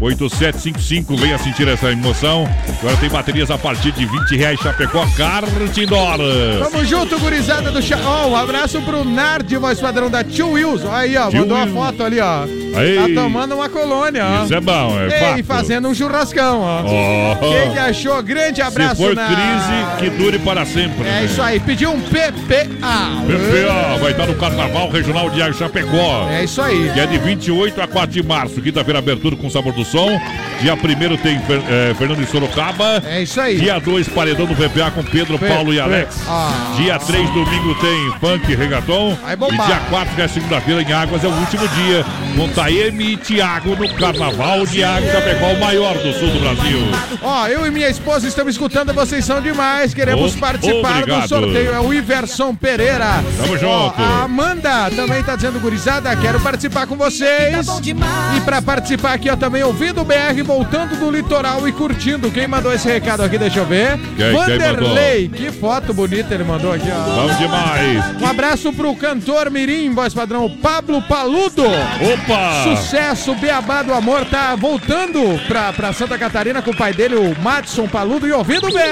999568755. 0.00 1.16
Venha 1.16 1.38
sentir 1.38 1.68
essa 1.68 1.92
emoção. 1.92 2.48
Agora 2.80 2.96
tem 2.96 3.08
baterias 3.08 3.50
a 3.50 3.58
partir 3.58 3.92
de 3.92 4.04
20 4.04 4.36
reais. 4.36 4.58
Chapecó 4.60 5.06
Cartidor. 5.16 6.18
Tamo 6.58 6.84
junto, 6.84 7.18
gurizada 7.20 7.70
do 7.70 7.80
chá. 7.80 7.98
Ó, 8.04 8.28
um 8.28 8.36
abraço 8.36 8.80
pro 8.82 9.04
Nard, 9.04 9.56
voz 9.56 9.80
padrão 9.80 10.10
da 10.10 10.24
Tio 10.24 10.50
Wilson. 10.52 10.90
Aí, 10.92 11.16
ó, 11.16 11.28
Tio 11.30 11.40
mandou 11.40 11.58
Wilson. 11.58 11.74
foto 11.74 12.02
ali, 12.02 12.18
ó. 12.20 12.42
Aí. 12.76 12.96
Tá 13.14 13.22
tomando 13.22 13.54
uma 13.54 13.68
colônia, 13.68 14.24
ó. 14.24 14.44
Isso 14.44 14.54
é 14.54 14.60
bom, 14.60 14.98
é 15.00 15.10
fato. 15.10 15.44
fazendo 15.44 15.88
um 15.88 15.94
churrascão, 15.94 16.60
ó. 16.62 16.82
Ó. 16.84 17.34
Quem 17.52 17.72
que 17.72 17.78
achou? 17.78 18.22
Grande 18.22 18.62
abraço, 18.62 18.96
Se 18.96 19.02
for 19.02 19.14
na- 19.14 19.26
crise, 19.26 19.86
que 19.98 20.10
dure 20.18 20.38
para 20.38 20.64
sempre. 20.64 21.00
É 21.06 21.10
né? 21.10 21.24
isso 21.26 21.40
aí, 21.42 21.60
pediu 21.60 21.90
um 21.92 22.00
PPA. 22.00 23.22
PPA 23.26 23.98
vai 24.00 24.10
estar 24.12 24.26
no 24.26 24.34
Carnaval 24.34 24.90
Regional 24.90 25.30
de 25.30 25.40
Chapecó. 25.52 26.28
É 26.30 26.39
isso 26.44 26.60
aí. 26.62 26.90
Que 26.92 27.00
é 27.00 27.06
de 27.06 27.18
28 27.18 27.80
a 27.80 27.86
4 27.86 28.10
de 28.12 28.22
março. 28.22 28.60
Quinta-feira, 28.60 28.98
abertura 28.98 29.36
com 29.36 29.48
sabor 29.50 29.72
do 29.72 29.84
som. 29.84 30.08
Dia 30.60 30.74
1 30.74 31.16
tem 31.16 31.38
Fer- 31.40 31.62
eh, 31.68 31.94
Fernando 31.96 32.18
de 32.18 32.26
Sorocaba. 32.30 33.02
É 33.06 33.22
isso 33.22 33.40
aí. 33.40 33.58
Dia 33.58 33.78
2, 33.78 34.08
paredão 34.08 34.46
do 34.46 34.54
VPA 34.54 34.90
com 34.90 35.02
Pedro, 35.02 35.38
Pe- 35.38 35.46
Paulo 35.48 35.72
e 35.72 35.80
Alex. 35.80 36.16
Ah. 36.28 36.74
Dia 36.76 36.98
3, 36.98 37.28
domingo, 37.30 37.74
tem 37.76 38.12
funk 38.20 38.50
e 38.50 38.54
reggaeton. 38.54 39.16
Vai 39.22 39.34
E 39.34 39.66
dia 39.66 39.80
4, 39.88 40.14
que 40.14 40.22
é 40.22 40.28
segunda-feira, 40.28 40.82
em 40.82 40.92
Águas, 40.92 41.24
é 41.24 41.28
o 41.28 41.32
último 41.32 41.66
dia. 41.68 42.04
Com 42.36 42.48
Taeme 42.48 43.12
e 43.12 43.16
Tiago 43.16 43.74
no 43.76 43.88
Carnaval 43.94 44.66
de 44.66 44.84
Águas 44.84 45.10
Chapecó, 45.12 45.46
o 45.52 45.60
maior 45.60 45.94
do 45.94 46.12
sul 46.12 46.28
do 46.28 46.40
Brasil. 46.40 46.78
Ó, 47.22 47.46
eu 47.48 47.66
e 47.66 47.70
minha 47.70 47.88
esposa 47.88 48.28
estamos 48.28 48.52
escutando, 48.54 48.92
vocês 48.92 49.24
são 49.24 49.40
demais. 49.40 49.94
Queremos 49.94 50.34
participar 50.36 50.98
obrigado. 50.98 51.22
do 51.22 51.28
sorteio. 51.28 51.72
É 51.74 51.80
o 51.80 51.92
Iverson 51.92 52.54
Pereira. 52.54 53.22
Tamo 53.38 53.56
junto. 53.58 53.94
a 54.00 54.24
Amanda 54.24 54.90
também 54.94 55.22
tá 55.22 55.36
dizendo, 55.36 55.58
gurizada, 55.60 56.14
quero 56.30 56.40
participar 56.40 56.86
com 56.86 56.96
vocês. 56.96 57.66
E 58.36 58.40
pra 58.42 58.62
participar 58.62 59.14
aqui, 59.14 59.28
ó, 59.28 59.36
também 59.36 59.62
ouvindo 59.64 60.00
o 60.00 60.04
BR, 60.04 60.40
voltando 60.44 60.96
do 60.96 61.10
litoral 61.10 61.66
e 61.68 61.72
curtindo. 61.72 62.30
Quem 62.30 62.46
mandou 62.46 62.72
esse 62.72 62.88
recado 62.88 63.22
aqui, 63.22 63.36
deixa 63.36 63.58
eu 63.58 63.66
ver. 63.66 63.98
Quem- 64.16 64.16
quem 64.16 64.32
Vanderlei, 64.32 65.28
que 65.28 65.50
foto 65.50 65.92
bonita 65.92 66.32
ele 66.34 66.44
mandou 66.44 66.72
aqui, 66.72 66.88
ó. 66.88 67.26
Bom 67.26 67.34
demais. 67.36 68.22
Um 68.22 68.26
abraço 68.26 68.72
pro 68.72 68.94
cantor 68.94 69.50
Mirim, 69.50 69.92
voz 69.92 70.14
padrão, 70.14 70.48
Pablo 70.62 71.02
Paludo. 71.02 71.64
Opa! 71.66 72.62
Sucesso, 72.76 73.34
Beabá 73.34 73.82
do 73.82 73.92
Amor, 73.92 74.24
tá 74.26 74.54
voltando 74.54 75.20
pra, 75.48 75.72
pra 75.72 75.92
Santa 75.92 76.16
Catarina 76.16 76.62
com 76.62 76.70
o 76.70 76.76
pai 76.76 76.92
dele, 76.92 77.16
o 77.16 77.34
Madison 77.42 77.88
Paludo, 77.88 78.26
e 78.28 78.32
ouvindo 78.32 78.68
bem. 78.72 78.84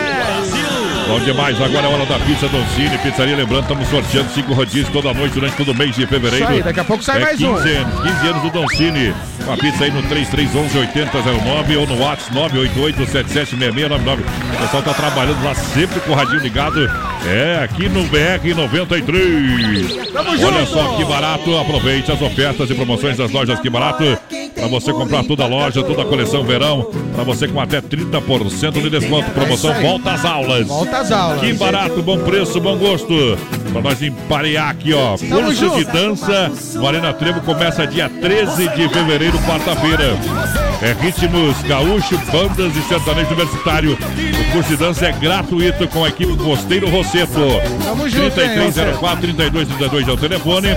Bom 1.07 1.21
demais, 1.21 1.61
agora 1.61 1.87
é 1.87 1.89
hora 1.89 2.05
da 2.07 2.19
pizza 2.19 2.49
Doncini, 2.49 2.99
pizzaria, 2.99 3.37
lembrando, 3.37 3.63
estamos 3.63 3.89
sorteando 3.89 4.31
cinco 4.33 4.53
rodízios 4.55 4.89
toda 4.91 5.15
noite 5.15 5.33
durante 5.35 5.57
todo 5.57 5.71
o 5.71 5.75
mês 5.75 5.95
de 5.95 6.07
fevereiro. 6.07 6.45
Isso 6.45 6.53
aí, 6.53 6.63
daqui 6.63 6.81
a 6.81 6.85
pouco 6.85 7.03
sai 7.03 7.18
é 7.19 7.25
mais 7.25 7.39
15 7.39 7.47
um. 7.47 7.57
anos, 7.57 8.01
15 8.03 8.29
anos 8.29 8.43
do 8.43 8.51
Doncini. 8.51 9.15
Uma 9.47 9.57
pizza 9.57 9.85
aí 9.85 9.91
no 9.91 10.03
3311-8009 10.03 11.79
ou 11.79 11.87
no 11.87 12.03
WhatsApp 12.03 12.35
988-776699. 12.35 14.19
O 14.55 14.59
pessoal 14.63 14.83
tá 14.83 14.95
trabalhando 14.95 15.43
lá 15.45 15.55
sempre 15.55 16.01
com 16.01 16.13
o 16.13 16.15
radinho 16.15 16.41
ligado. 16.41 16.91
É, 17.27 17.63
aqui 17.65 17.89
no 17.89 18.03
BR 18.05 18.55
93. 18.55 20.13
Tamo 20.13 20.31
Olha 20.31 20.39
junto. 20.39 20.67
só 20.67 20.97
que 20.97 21.05
barato, 21.05 21.57
aproveite 21.59 22.13
as 22.13 22.21
ofertas 22.21 22.71
e 22.71 22.75
promoções 22.75 23.17
das 23.17 23.31
lojas 23.31 23.59
Que 23.61 23.71
Barato. 23.71 24.05
para 24.55 24.67
você 24.69 24.93
comprar 24.93 25.25
toda 25.25 25.45
a 25.45 25.47
loja, 25.47 25.83
toda 25.83 26.03
a 26.03 26.05
coleção 26.05 26.45
verão, 26.45 26.91
para 27.15 27.25
você 27.25 27.49
com 27.49 27.61
até 27.61 27.81
30% 27.81 28.81
de 28.83 28.91
desconto. 28.91 29.31
Promoção 29.31 29.73
Volta 29.81 30.13
às 30.13 30.25
Aulas. 30.25 30.67
Volta 30.67 30.99
às 30.99 31.13
aulas. 31.13 31.41
Que 31.41 31.53
barato, 31.55 32.03
bom 32.03 32.19
preço, 32.19 32.61
bom 32.61 32.77
gosto. 32.77 33.39
Pra 33.73 33.83
nós 33.83 34.03
emparear 34.03 34.71
aqui, 34.71 34.93
ó. 34.93 35.17
Curso 35.17 35.71
de 35.77 35.85
dança 35.85 36.51
no 36.75 36.87
Arena 36.87 37.13
Trevo 37.13 37.41
começa 37.43 37.87
dia 37.87 38.09
13 38.09 38.69
de 38.71 38.89
fevereiro, 38.89 39.39
quarta-feira. 39.41 40.17
É 40.81 40.93
ritmos 40.93 41.61
gaúcho, 41.63 42.17
bandas 42.31 42.77
e 42.77 42.83
sertanejo 42.83 43.27
universitário. 43.29 43.93
O 43.95 44.53
curso 44.53 44.71
de 44.71 44.77
dança 44.77 45.07
é 45.07 45.13
gratuito 45.13 45.89
com 45.89 46.05
a 46.05 46.09
equipe 46.09 46.37
Costeiro 46.37 46.89
Rosseto. 46.89 47.41
Tamo 47.85 48.09
junto, 48.09 48.41
hein, 48.41 48.49
3304 48.55 49.21
3232 49.21 50.09
é 50.09 50.13
o 50.13 50.17
telefone. 50.17 50.69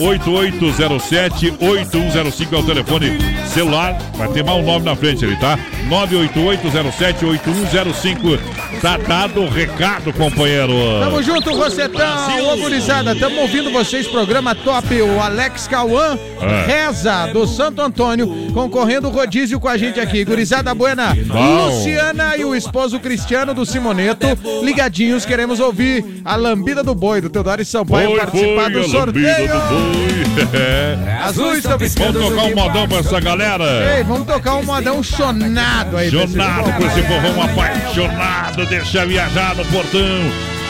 8807 0.00 1.54
8105 1.60 2.54
é 2.54 2.58
o 2.58 2.62
telefone 2.64 3.18
celular. 3.46 3.96
Vai 4.16 4.28
ter 4.28 4.44
mal 4.44 4.60
nome 4.60 4.84
na 4.84 4.96
frente 4.96 5.24
ali, 5.24 5.36
tá? 5.36 5.56
98807 5.88 7.24
8105. 7.24 8.38
Tá 8.80 8.96
dado 8.96 9.42
o 9.42 9.48
recado, 9.48 10.12
companheiro. 10.12 10.74
Tamo 11.00 11.22
junto, 11.22 11.54
Rosetão. 11.54 12.33
Ô, 12.42 12.56
gurizada, 12.56 13.14
tamo 13.14 13.40
ouvindo 13.42 13.70
vocês, 13.70 14.06
programa 14.06 14.54
top. 14.54 15.00
O 15.02 15.20
Alex 15.20 15.66
Cauã 15.68 16.18
É. 16.40 16.66
Reza, 16.88 17.26
do 17.32 17.46
Santo 17.46 17.80
Antônio, 17.80 18.26
concorrendo 18.52 19.08
o 19.08 19.10
rodízio 19.10 19.58
com 19.60 19.68
a 19.68 19.76
gente 19.76 19.98
aqui. 20.00 20.24
Gurizada 20.24 20.74
Buena, 20.74 21.14
Bom. 21.26 21.66
Luciana 21.66 22.36
e 22.36 22.44
o 22.44 22.54
esposo 22.54 22.98
Cristiano 23.00 23.54
do 23.54 23.64
Simoneto, 23.64 24.26
ligadinhos, 24.62 25.24
queremos 25.24 25.58
ouvir 25.60 26.04
a 26.24 26.36
lambida 26.36 26.82
do 26.82 26.94
boi 26.94 27.20
do 27.20 27.30
Teodoro 27.30 27.64
Sampaio 27.64 28.10
Foi, 28.10 28.18
participar 28.18 28.70
foi, 28.70 28.72
do 28.72 28.88
sorteio. 28.88 29.48
do 29.48 29.58
boi. 29.68 30.24
É. 30.54 31.54
Estão 31.56 31.78
piscando. 31.78 32.18
Vamos 32.20 32.34
tocar 32.34 32.44
um 32.46 32.54
modão 32.54 32.88
pra 32.88 32.98
essa 32.98 33.20
galera. 33.20 33.96
Ei, 33.96 34.02
vamos 34.04 34.26
tocar 34.26 34.54
um 34.56 34.64
modão 34.64 35.02
chonado 35.02 35.96
aí. 35.96 36.10
povo. 36.10 36.26
por 36.72 36.86
esse 36.86 37.02
povão 37.02 37.42
apaixonado, 37.42 38.66
deixa 38.66 39.06
viajar 39.06 39.54
no 39.54 39.64
portão. 39.66 40.00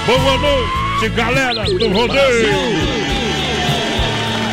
Boa 0.06 0.38
noite, 0.38 0.83
galera 1.10 1.64
do 1.64 1.88
rodeio. 1.88 2.48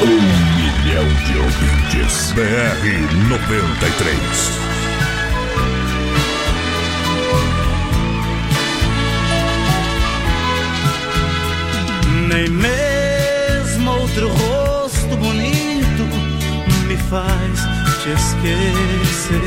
Um 0.02 0.22
milhão 0.58 1.08
de 1.26 1.38
ouvintes. 1.38 2.32
BR 2.34 3.30
93. 3.30 4.18
Nem 12.28 12.50
mesmo 12.50 13.92
outro 13.92 14.28
rosto 14.30 15.16
bonito 15.18 16.04
me 16.88 16.98
faz 16.98 17.60
te 18.02 18.10
esquecer. 18.10 19.42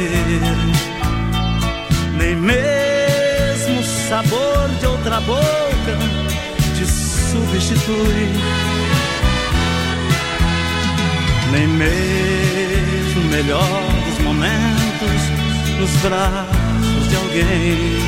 Nem 2.16 2.36
mesmo 2.36 3.82
sabor 4.08 4.68
de 4.80 4.86
outra 4.86 5.20
boca 5.20 5.73
substitui. 7.54 8.28
Nem 11.52 11.68
mesmo 11.68 13.20
o 13.20 13.24
melhor 13.26 13.82
dos 14.06 14.18
momentos 14.24 15.20
nos 15.78 15.90
braços 16.02 17.08
de 17.08 17.16
alguém. 17.16 17.98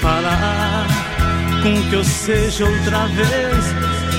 Parar 0.00 0.86
com 1.62 1.90
que 1.90 1.94
eu 1.94 2.04
seja 2.04 2.64
outra 2.64 3.06
vez 3.08 3.64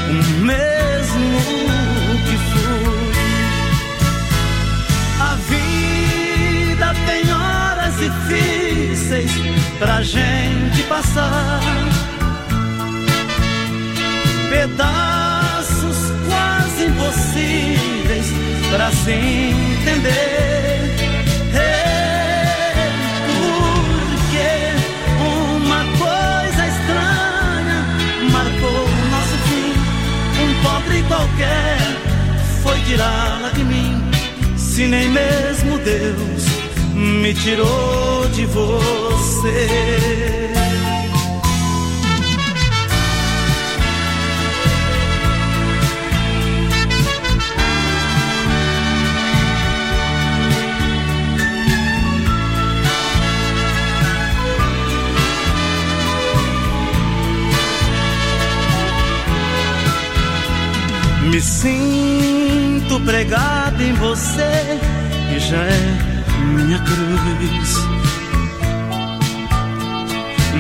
o 0.10 0.14
mesmo 0.44 1.40
que 2.26 2.38
fui. 2.52 3.16
A 5.20 5.36
vida 5.50 6.94
tem 7.08 7.34
horas 7.34 7.96
difíceis 7.98 9.32
pra 9.80 10.02
gente 10.04 10.84
passar. 10.84 11.95
Pedaços 14.56 15.98
quase 16.30 16.86
impossíveis 16.86 18.28
pra 18.72 18.90
se 18.90 19.12
entender. 19.12 20.96
Porque 23.28 24.48
uma 25.20 25.82
coisa 26.00 26.68
estranha 26.68 27.80
marcou 28.32 28.86
o 28.86 29.10
nosso 29.12 29.38
fim. 29.50 29.74
Um 30.42 30.52
pobre 30.64 31.04
qualquer 31.04 31.78
foi 32.64 32.80
tirá-la 32.88 33.50
de 33.50 33.64
mim. 33.66 34.02
Se 34.56 34.88
nem 34.88 35.10
mesmo 35.10 35.78
Deus 35.80 36.46
me 36.94 37.34
tirou 37.34 38.26
de 38.30 38.46
você. 38.46 40.06
Me 61.36 61.42
sinto 61.42 62.98
pregado 63.02 63.84
em 63.84 63.92
você 63.96 64.80
e 65.36 65.38
já 65.38 65.58
é 65.58 65.98
minha 66.56 66.80
cruz. 66.80 67.76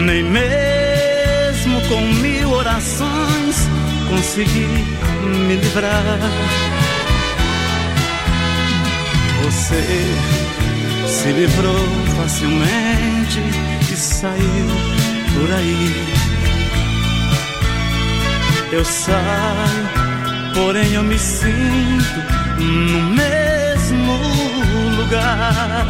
Nem 0.03 0.21
mesmo 0.21 1.79
com 1.87 2.01
mil 2.19 2.51
orações 2.51 3.55
consegui 4.09 4.67
me 5.47 5.55
livrar. 5.55 6.19
Você 9.45 9.81
se 11.07 11.31
livrou 11.31 11.87
facilmente 12.17 13.39
e 13.93 13.95
saiu 13.95 14.67
por 15.35 15.53
aí. 15.53 16.25
Eu 18.73 18.83
saio, 18.83 20.14
porém 20.55 20.93
eu 20.93 21.03
me 21.03 21.19
sinto 21.19 22.19
no 22.57 23.01
mesmo 23.13 24.13
lugar. 24.97 25.85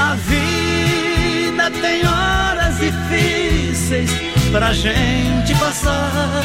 A 0.00 0.14
vida 0.14 1.70
tem 1.82 2.06
horas 2.06 2.78
difíceis 2.78 4.10
pra 4.50 4.72
gente 4.72 5.54
passar. 5.56 6.42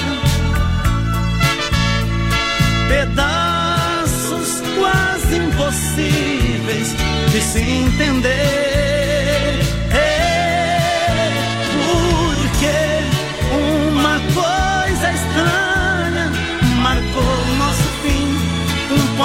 Pedaços 2.89 4.62
quase 4.78 5.38
impossíveis 5.38 6.93
de 7.32 7.41
se 7.41 7.62
entender. 7.62 9.14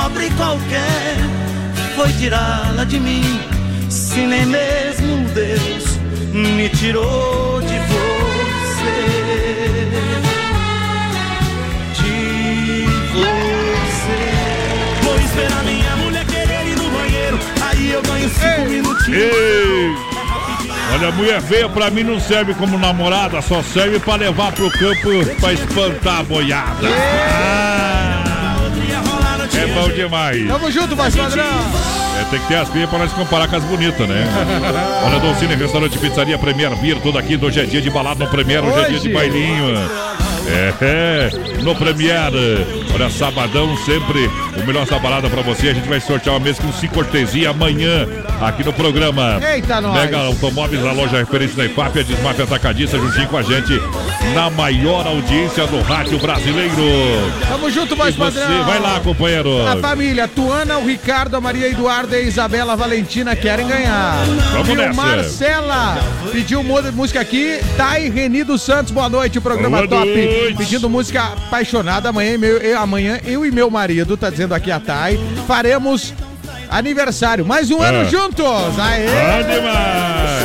Pobre 0.01 0.31
qualquer 0.31 1.17
foi 1.95 2.11
tirá-la 2.13 2.85
de 2.85 2.99
mim. 2.99 3.41
Se 3.91 4.21
nem 4.21 4.47
mesmo 4.47 5.29
Deus 5.35 5.99
me 6.33 6.69
tirou 6.71 7.61
de 7.61 7.79
você. 7.91 8.99
De 11.95 12.87
você. 13.13 14.21
Vou 15.03 15.17
esperar 15.21 15.65
minha 15.65 15.97
mulher 15.97 16.25
querer 16.25 16.69
ir 16.69 16.77
no 16.77 16.91
banheiro. 16.91 17.39
Aí 17.63 17.91
eu 17.91 18.03
ganho 18.03 18.31
cinco 18.31 18.71
minutinhos. 18.71 19.23
Ei! 19.23 20.11
Olha, 20.95 21.09
a 21.09 21.13
mulher 21.13 21.41
feia 21.41 21.69
pra 21.69 21.91
mim 21.91 22.03
não 22.03 22.19
serve 22.19 22.53
como 22.55 22.77
namorada, 22.77 23.41
só 23.41 23.63
serve 23.63 24.01
pra 24.01 24.17
levar 24.17 24.53
pro 24.53 24.71
campo 24.71 25.11
pra 25.41 25.53
espantar 25.53 26.21
a 26.21 26.23
boiada. 26.25 26.89
Ah, 26.89 27.70
é 29.63 29.67
bom 29.67 29.89
demais. 29.91 30.49
Tamo 30.49 30.71
junto, 30.71 30.97
mais 30.97 31.15
padrão. 31.15 31.45
É, 32.21 32.25
tem 32.31 32.41
que 32.41 32.49
ter 32.49 32.57
as 32.57 32.69
feias 32.69 32.89
pra 32.89 32.99
nós 32.99 33.13
comparar 33.13 33.49
com 33.49 33.57
as 33.57 33.65
bonitas, 33.65 34.09
né? 34.09 34.25
Olha, 35.07 35.21
Dolcine, 35.21 35.55
restaurante 35.55 35.99
Pizzaria 35.99 36.39
Premier 36.39 36.75
Beer, 36.77 36.99
tudo 37.01 37.19
aqui. 37.19 37.39
Hoje 37.41 37.61
é 37.61 37.65
dia 37.65 37.81
de 37.81 37.91
balada 37.91 38.25
no 38.25 38.31
Premier, 38.31 38.65
hoje 38.65 38.81
é 38.81 38.89
dia 38.89 39.01
de 39.01 39.09
bailinho. 39.09 39.75
É, 40.81 41.31
no 41.63 41.75
Premier. 41.75 42.33
Olha, 42.95 43.11
sabadão 43.11 43.77
sempre 43.79 44.29
o 44.61 44.67
melhor 44.67 44.87
da 44.87 44.99
balada 44.99 45.29
pra 45.29 45.43
você. 45.43 45.69
A 45.69 45.75
gente 45.75 45.89
vai 45.89 46.01
sortear 46.01 46.35
uma 46.37 46.41
mesa 46.41 46.63
com 46.63 46.73
cinco 46.73 46.95
cortesia 46.95 47.51
amanhã 47.51 48.07
aqui 48.41 48.65
no 48.65 48.73
programa. 48.73 49.41
Eita, 49.53 49.81
nós. 49.81 49.95
Mega 49.95 50.19
Automóveis, 50.19 50.85
a 50.85 50.93
loja 50.93 51.19
referente 51.19 51.55
da 51.55 51.65
IFAP, 51.65 52.01
a 52.01 52.03
Desmafia 52.03 52.45
Atacadista, 52.45 52.99
juntinho 52.99 53.29
com 53.29 53.37
a 53.37 53.43
gente 53.43 53.81
na 54.35 54.51
maior 54.51 55.07
audiência 55.07 55.67
do 55.67 55.81
rádio 55.81 56.19
brasileiro. 56.19 56.75
Tamo 57.49 57.71
junto, 57.71 57.97
mais 57.97 58.15
você, 58.15 58.39
padrão. 58.41 58.65
vai 58.65 58.79
lá, 58.79 59.01
companheiro. 59.01 59.67
A 59.67 59.77
família, 59.77 60.29
Tuana, 60.29 60.79
o 60.79 60.87
Ricardo, 60.87 61.37
a 61.37 61.41
Maria 61.41 61.69
Eduarda 61.69 62.17
e 62.17 62.21
a 62.21 62.23
Isabela 62.23 62.77
Valentina 62.77 63.35
querem 63.35 63.67
ganhar. 63.67 64.17
Vamos 64.53 64.69
e 64.69 64.75
nessa. 64.77 64.93
o 64.93 64.97
Marcela 64.97 65.99
pediu 66.33 66.63
música 66.63 67.21
aqui. 67.21 67.61
Thay 67.77 68.11
Reni 68.11 68.45
dos 68.45 68.63
Santos, 68.63 68.93
boa 68.93 69.09
noite. 69.09 69.39
O 69.39 69.43
programa 69.43 69.79
Boa 69.79 69.89
top. 69.89 70.07
noite. 70.07 70.57
Pedindo 70.57 70.89
música 70.89 71.23
apaixonada. 71.23 72.09
Amanhã, 72.09 72.37
meu, 72.39 72.59
eu, 72.59 72.79
amanhã 72.79 73.21
eu 73.25 73.45
e 73.45 73.51
meu 73.51 73.71
marido, 73.71 74.17
tá 74.17 74.31
dizendo 74.31 74.50
aqui 74.55 74.71
a 74.71 74.79
Thay, 74.81 75.19
faremos 75.47 76.13
aniversário. 76.71 77.45
Mais 77.45 77.71
um 77.71 77.83
É. 77.83 77.89
ano 77.89 78.09
juntos. 78.09 78.47
Aê! 78.79 79.07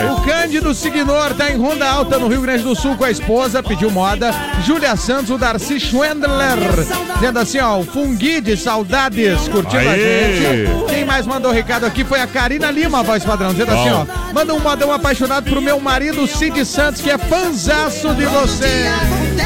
Bom. 0.08 0.14
O 0.16 0.22
Cândido 0.22 0.74
Signor 0.74 1.34
tá 1.36 1.52
em 1.52 1.58
Ronda 1.58 1.88
Alta, 1.88 2.18
no 2.18 2.28
Rio 2.28 2.42
Grande 2.42 2.64
do 2.64 2.76
Sul, 2.76 2.96
com 2.96 3.04
a 3.04 3.12
esposa, 3.12 3.62
pediu 3.62 3.92
moda. 3.92 4.32
Júlia 4.66 4.96
Santos, 4.96 5.30
o 5.30 5.38
Darcy 5.38 5.80
Schwendler, 5.80 6.58
dizendo 7.16 7.40
assim, 7.40 7.60
ó, 7.60 7.78
o 7.80 7.84
Fungui 7.86 8.42
de 8.42 8.58
saudades, 8.58 9.48
curtindo 9.50 9.88
a 9.88 9.92
Aê! 9.92 10.66
gente. 10.68 10.86
Quem 10.94 11.06
mais 11.06 11.28
mandou 11.28 11.52
recado 11.52 11.86
aqui 11.86 12.04
foi 12.04 12.20
a 12.22 12.28
Karina 12.28 12.72
Lima, 12.72 13.04
voz 13.04 13.24
padrão, 13.24 13.52
dizendo 13.52 13.72
assim, 13.72 13.92
ó, 13.92 14.06
manda 14.34 14.54
um 14.54 14.60
modão 14.60 14.92
apaixonado 14.92 15.48
pro 15.50 15.62
meu 15.62 15.80
marido 15.80 16.26
Cid 16.28 16.66
Santos, 16.66 17.02
que 17.02 17.10
é 17.12 17.18
fanzaço 17.20 18.14
de 18.16 18.26
você. 18.26 18.90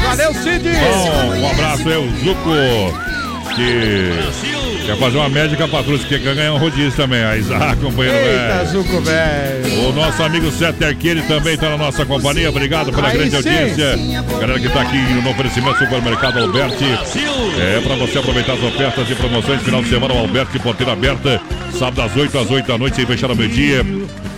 Valeu, 0.02 0.32
Cid! 0.34 0.64
Bom, 0.70 1.36
um 1.40 1.50
abraço 1.50 1.82
o 1.82 2.24
Zuco, 2.24 3.19
que 3.54 4.86
quer 4.86 4.96
fazer 4.98 5.18
uma 5.18 5.28
médica 5.28 5.68
patrulha, 5.68 5.98
que 5.98 6.18
quer 6.18 6.34
ganhar 6.34 6.52
um 6.52 6.58
rodízio 6.58 6.92
também. 6.92 7.22
A 7.22 7.36
Isaac, 7.36 7.80
companheiro 7.80 8.18
Eita, 8.18 8.54
velho. 8.64 8.68
Zuco, 8.68 9.00
velho. 9.00 9.88
O 9.88 9.92
nosso 9.92 10.22
amigo 10.22 10.50
Sete 10.50 10.84
Arqueire 10.84 11.22
também 11.22 11.54
está 11.54 11.70
na 11.70 11.76
nossa 11.76 12.04
companhia. 12.04 12.50
Obrigado 12.50 12.92
pela 12.92 13.08
Aí 13.08 13.16
grande 13.18 13.30
sim. 13.30 13.36
audiência. 13.36 13.98
Galera 14.40 14.58
que 14.60 14.66
está 14.66 14.82
aqui 14.82 14.96
no 14.96 15.30
oferecimento 15.30 15.78
Supermercado 15.78 16.38
Alberti. 16.38 16.84
É 17.58 17.80
para 17.80 17.96
você 17.96 18.18
aproveitar 18.18 18.54
as 18.54 18.62
ofertas 18.62 19.10
e 19.10 19.14
promoções. 19.14 19.62
Final 19.62 19.82
de 19.82 19.88
semana, 19.88 20.14
o 20.14 20.18
Alberti 20.18 20.58
Porteira 20.58 20.92
Aberta. 20.92 21.40
Sábado 21.78 22.02
às 22.02 22.16
8 22.16 22.38
às 22.38 22.50
8 22.50 22.66
da 22.66 22.78
noite, 22.78 22.96
sem 22.96 23.06
fechar 23.06 23.30
ao 23.30 23.36
meio-dia. 23.36 23.84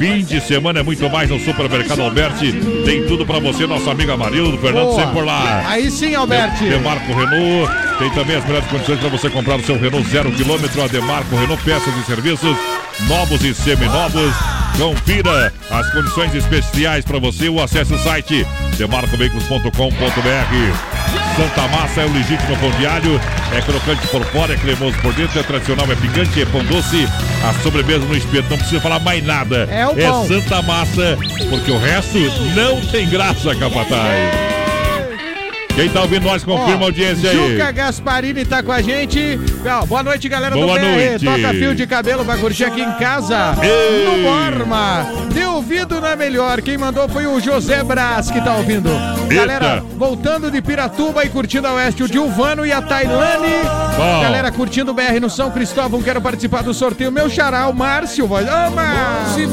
Fim 0.02 0.24
de 0.24 0.40
semana 0.40 0.80
é 0.80 0.82
muito 0.82 1.08
mais 1.08 1.30
no 1.30 1.38
Supermercado 1.38 2.02
Alberti. 2.02 2.50
Tem 2.84 3.06
tudo 3.06 3.24
para 3.24 3.38
você, 3.38 3.68
nosso 3.68 3.88
amigo 3.88 4.10
Amarildo, 4.10 4.58
Fernando, 4.58 4.86
Boa. 4.86 4.96
sempre 4.96 5.12
por 5.12 5.24
lá. 5.24 5.62
Aí 5.68 5.88
sim, 5.92 6.12
Alberti. 6.12 6.64
Demarco 6.64 7.06
Renault. 7.12 7.72
Tem 8.00 8.10
também 8.10 8.34
as 8.34 8.44
melhores 8.44 8.66
condições 8.68 8.98
para 8.98 9.08
você 9.10 9.30
comprar 9.30 9.60
o 9.60 9.64
seu 9.64 9.78
Renault 9.78 10.10
zero 10.10 10.32
quilômetro. 10.32 10.82
A 10.82 10.88
Demarco 10.88 11.36
Renault 11.36 11.62
Peças 11.62 11.96
e 11.96 12.04
Serviços, 12.04 12.56
novos 13.06 13.44
e 13.44 13.54
seminovos. 13.54 14.61
Confira 14.76 15.52
as 15.70 15.90
condições 15.90 16.34
especiais 16.34 17.04
para 17.04 17.18
você 17.18 17.48
ou 17.48 17.62
acesse 17.62 17.94
o 17.94 17.98
site 17.98 18.46
demarcoveículos.com.br. 18.76 20.92
Santa 21.36 21.68
Massa 21.68 22.02
é 22.02 22.06
o 22.06 22.12
legítimo 22.12 22.56
pão 22.58 22.70
alho, 22.90 23.20
é 23.56 23.60
crocante 23.62 24.06
por 24.08 24.24
fora, 24.26 24.54
é 24.54 24.56
cremoso 24.56 24.96
por 24.98 25.12
dentro, 25.14 25.38
é 25.38 25.42
tradicional, 25.42 25.90
é 25.90 25.96
picante, 25.96 26.42
é 26.42 26.46
pão 26.46 26.64
doce, 26.64 27.08
a 27.44 27.54
sobremesa 27.62 28.04
no 28.04 28.16
espeto, 28.16 28.50
não 28.50 28.58
precisa 28.58 28.80
falar 28.80 29.00
mais 29.00 29.24
nada. 29.24 29.68
É 29.70 29.86
o 29.86 29.94
pão. 29.94 30.26
Santa 30.26 30.62
Massa, 30.62 31.18
porque 31.48 31.70
o 31.70 31.78
resto 31.78 32.18
não 32.54 32.80
tem 32.80 33.08
graça, 33.08 33.54
capataz. 33.54 34.51
Quem 35.74 35.88
tá 35.88 36.02
ouvindo 36.02 36.24
nós, 36.24 36.44
confirma 36.44 36.82
a 36.82 36.84
audiência 36.84 37.30
aí. 37.30 37.52
Juca 37.56 37.72
Gasparini 37.72 38.44
tá 38.44 38.62
com 38.62 38.70
a 38.72 38.82
gente. 38.82 39.40
Ó, 39.66 39.86
boa 39.86 40.02
noite, 40.02 40.28
galera 40.28 40.54
Boa 40.54 40.66
do 40.78 40.84
BR. 40.84 40.86
noite. 40.86 41.24
Toca 41.24 41.48
fio 41.54 41.74
de 41.74 41.86
cabelo, 41.86 42.24
vai 42.24 42.36
curtir 42.38 42.64
aqui 42.64 42.82
em 42.82 42.92
casa. 42.92 43.54
Ei. 43.62 44.04
No 44.04 44.22
Borma. 44.22 45.06
De 45.32 45.42
ouvido 45.44 45.98
na 45.98 46.14
melhor. 46.14 46.60
Quem 46.60 46.76
mandou 46.76 47.08
foi 47.08 47.26
o 47.26 47.40
José 47.40 47.82
Brás, 47.82 48.30
que 48.30 48.38
tá 48.42 48.54
ouvindo. 48.56 48.90
Galera, 49.34 49.82
voltando 49.96 50.50
de 50.50 50.60
Piratuba 50.60 51.24
e 51.24 51.30
curtindo 51.30 51.66
a 51.66 51.72
Oeste, 51.72 52.02
o 52.02 52.08
Dilvano 52.08 52.66
e 52.66 52.72
a 52.72 52.82
Tailane. 52.82 53.62
Bom. 53.96 54.20
Galera, 54.20 54.52
curtindo 54.52 54.90
o 54.90 54.94
BR 54.94 55.20
no 55.22 55.30
São 55.30 55.50
Cristóvão. 55.50 56.02
Quero 56.02 56.20
participar 56.20 56.62
do 56.62 56.74
sorteio. 56.74 57.10
Meu 57.10 57.30
xará, 57.30 57.66
o 57.68 57.74
Márcio. 57.74 58.26
Vai. 58.26 58.44
Ô, 58.44 58.70
Márcio. 58.72 59.48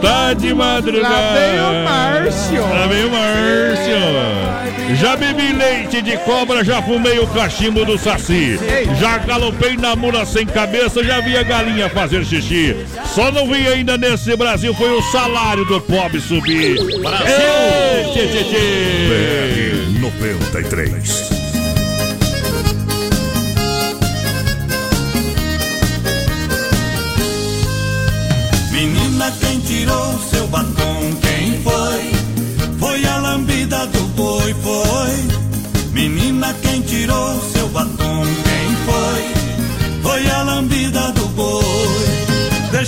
Tá 0.00 0.34
de 0.34 0.54
madrugada. 0.54 1.08
Lá 1.14 1.32
vem 1.34 1.60
o 1.60 1.84
Márcio. 1.84 2.60
Lá 2.62 2.86
vem 2.86 3.04
o 3.06 3.10
Márcio. 3.10 4.94
Já 4.96 5.16
bebi 5.16 5.52
leite 5.64 6.02
de 6.02 6.16
cobra, 6.18 6.62
já 6.62 6.82
fumei 6.82 7.18
o 7.18 7.26
cachimbo 7.28 7.84
do 7.84 7.98
saci. 7.98 8.58
Já 9.00 9.18
galopei 9.18 9.76
na 9.76 9.96
mula 9.96 10.26
sem 10.26 10.46
cabeça, 10.46 11.02
já 11.02 11.20
vi 11.20 11.36
a 11.36 11.42
galinha 11.42 11.88
fazer 11.88 12.24
xixi. 12.24 12.76
Só 13.14 13.30
não 13.32 13.46
vi 13.46 13.66
ainda 13.66 13.96
nesse 13.96 14.36
Brasil 14.36 14.74
foi 14.74 14.90
o 14.90 15.02
salário 15.10 15.64
do 15.64 15.80
pobre 15.80 16.20
subir. 16.20 16.76
Brasil! 17.00 18.12
Tchê, 18.12 18.26
tchê, 18.28 18.44
tchê. 18.44 18.64
BR 19.08 20.00
93. 20.00 21.44
Menina, 28.70 29.32
quem 29.40 29.60
tirou 29.60 30.18
seu 30.30 30.46
batom? 30.48 31.33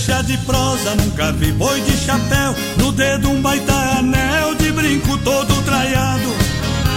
Deixa 0.06 0.22
de 0.22 0.38
prosa, 0.38 0.94
nunca 0.94 1.32
vi 1.32 1.50
boi 1.50 1.80
de 1.80 1.96
chapéu. 1.96 2.54
No 2.76 2.92
dedo 2.92 3.28
um 3.28 3.42
baita 3.42 3.72
anel 3.98 4.54
de 4.54 4.70
brinco 4.70 5.18
todo 5.18 5.52
traiado. 5.64 6.32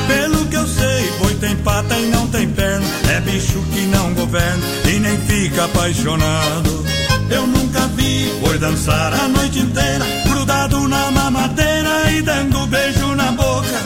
Pelo 0.05 0.45
que 0.45 0.55
eu 0.55 0.68
sei, 0.68 1.12
boi 1.18 1.34
tem 1.34 1.55
pata 1.55 1.97
e 1.97 2.05
não 2.05 2.28
tem 2.28 2.47
perna. 2.49 2.86
É 3.12 3.20
bicho 3.22 3.64
que 3.74 3.82
não 3.88 4.14
governa 4.14 4.64
e 4.93 4.99
nem 4.99 5.18
fica 5.22 5.66
apaixonado. 5.66 6.86
Eu 7.32 7.47
nunca 7.47 7.80
vi 7.95 8.32
boi 8.41 8.60
dançar 8.60 9.12
a 9.12 9.28
noite 9.28 9.57
inteira, 9.57 10.05
grudado 10.28 10.88
na 10.88 11.10
mamadeira 11.10 12.12
e 12.12 12.22
dando 12.22 12.68
beijo 12.68 13.16
na 13.16 13.32
boca. 13.32 13.82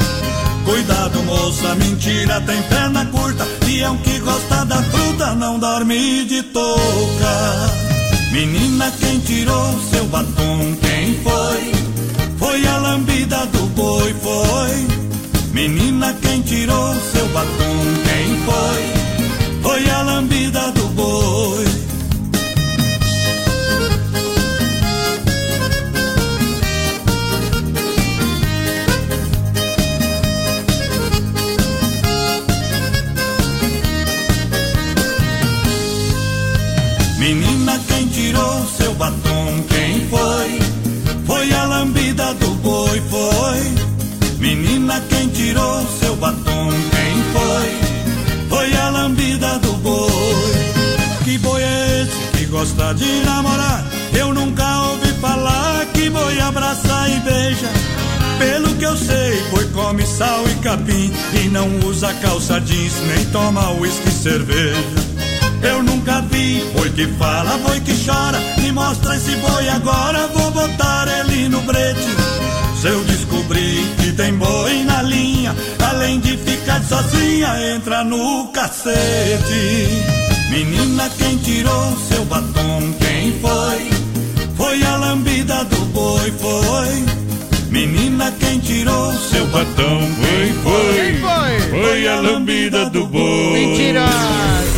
Cuidado, 0.65 1.23
moça, 1.23 1.73
mentira, 1.75 2.41
tem 2.41 2.61
perna 2.63 3.05
curta. 3.05 3.45
Peão 3.65 3.95
que 3.99 4.19
gosta 4.19 4.65
da 4.65 4.83
fruta 4.83 5.33
não 5.33 5.57
dorme 5.57 6.25
de 6.25 6.43
touca. 6.43 7.92
Menina, 8.33 8.91
quem 8.99 9.19
tirou 9.19 9.79
seu 9.91 10.05
batom? 10.05 10.75
Quem 10.81 11.13
foi? 11.21 11.71
Foi 12.39 12.65
a 12.65 12.77
lambida 12.79 13.45
do 13.45 13.67
boi, 13.67 14.11
foi. 14.23 14.87
Menina, 15.53 16.11
quem 16.19 16.41
tirou 16.41 16.95
seu 17.11 17.27
batom? 17.27 17.77
Quem 18.03 18.35
foi? 18.43 19.61
Foi 19.61 19.87
a 19.87 20.01
lambida 20.01 20.71
do 20.71 20.87
boi. 20.95 21.82
Batom? 46.23 46.69
Quem 46.69 47.15
foi? 47.33 48.47
Foi 48.47 48.73
a 48.77 48.89
lambida 48.89 49.59
do 49.59 49.73
boi. 49.73 50.53
Que 51.25 51.37
boi 51.37 51.61
é 51.61 52.03
esse 52.03 52.37
que 52.37 52.45
gosta 52.45 52.93
de 52.93 53.11
namorar? 53.25 53.83
Eu 54.17 54.33
nunca 54.33 54.83
ouvi 54.83 55.11
falar 55.19 55.85
que 55.87 56.09
boi 56.09 56.39
abraça 56.39 57.09
e 57.09 57.19
beija. 57.19 57.69
Pelo 58.39 58.73
que 58.75 58.85
eu 58.85 58.95
sei, 58.95 59.43
boi 59.51 59.65
come 59.73 60.05
sal 60.05 60.43
e 60.47 60.55
capim 60.63 61.11
e 61.33 61.49
não 61.49 61.67
usa 61.85 62.13
calça 62.13 62.59
jeans 62.61 62.93
nem 63.05 63.25
toma 63.25 63.71
uísque 63.71 64.07
e 64.07 64.11
cerveja. 64.11 65.03
Eu 65.61 65.83
nunca 65.83 66.21
vi 66.21 66.63
boi 66.73 66.89
que 66.91 67.05
fala, 67.19 67.57
boi 67.57 67.81
que 67.81 67.93
chora. 68.05 68.39
Me 68.59 68.71
mostra 68.71 69.17
esse 69.17 69.35
boi 69.35 69.67
agora, 69.67 70.27
vou 70.27 70.51
botar 70.51 71.05
ele 71.19 71.49
no 71.49 71.59
brete. 71.61 72.42
Se 72.83 72.89
eu 72.89 73.01
descobrir 73.05 73.95
que 73.95 74.11
tem 74.11 74.33
boi 74.33 74.83
na 74.83 75.01
linha, 75.03 75.55
além 75.87 76.19
de 76.19 76.35
ficar 76.35 76.83
sozinha, 76.83 77.73
entra 77.73 78.03
no 78.03 78.49
cacete. 78.49 79.87
Menina, 80.49 81.09
quem 81.17 81.37
tirou 81.37 81.97
seu 82.09 82.25
batom? 82.25 82.93
Quem 82.99 83.39
foi? 83.39 83.89
Foi 84.57 84.83
a 84.83 84.97
lambida 84.97 85.63
do 85.63 85.77
boi, 85.93 86.33
foi. 86.37 87.05
Menina, 87.69 88.33
quem 88.37 88.59
tirou 88.59 89.13
seu 89.13 89.47
batom? 89.47 90.01
Quem 90.19 90.53
foi? 90.55 90.93
Quem 90.93 91.21
foi? 91.21 91.79
Foi 91.79 92.05
a 92.09 92.19
lambida 92.19 92.89
do 92.89 93.07
boi. 93.07 93.53
Mentirosa. 93.53 94.72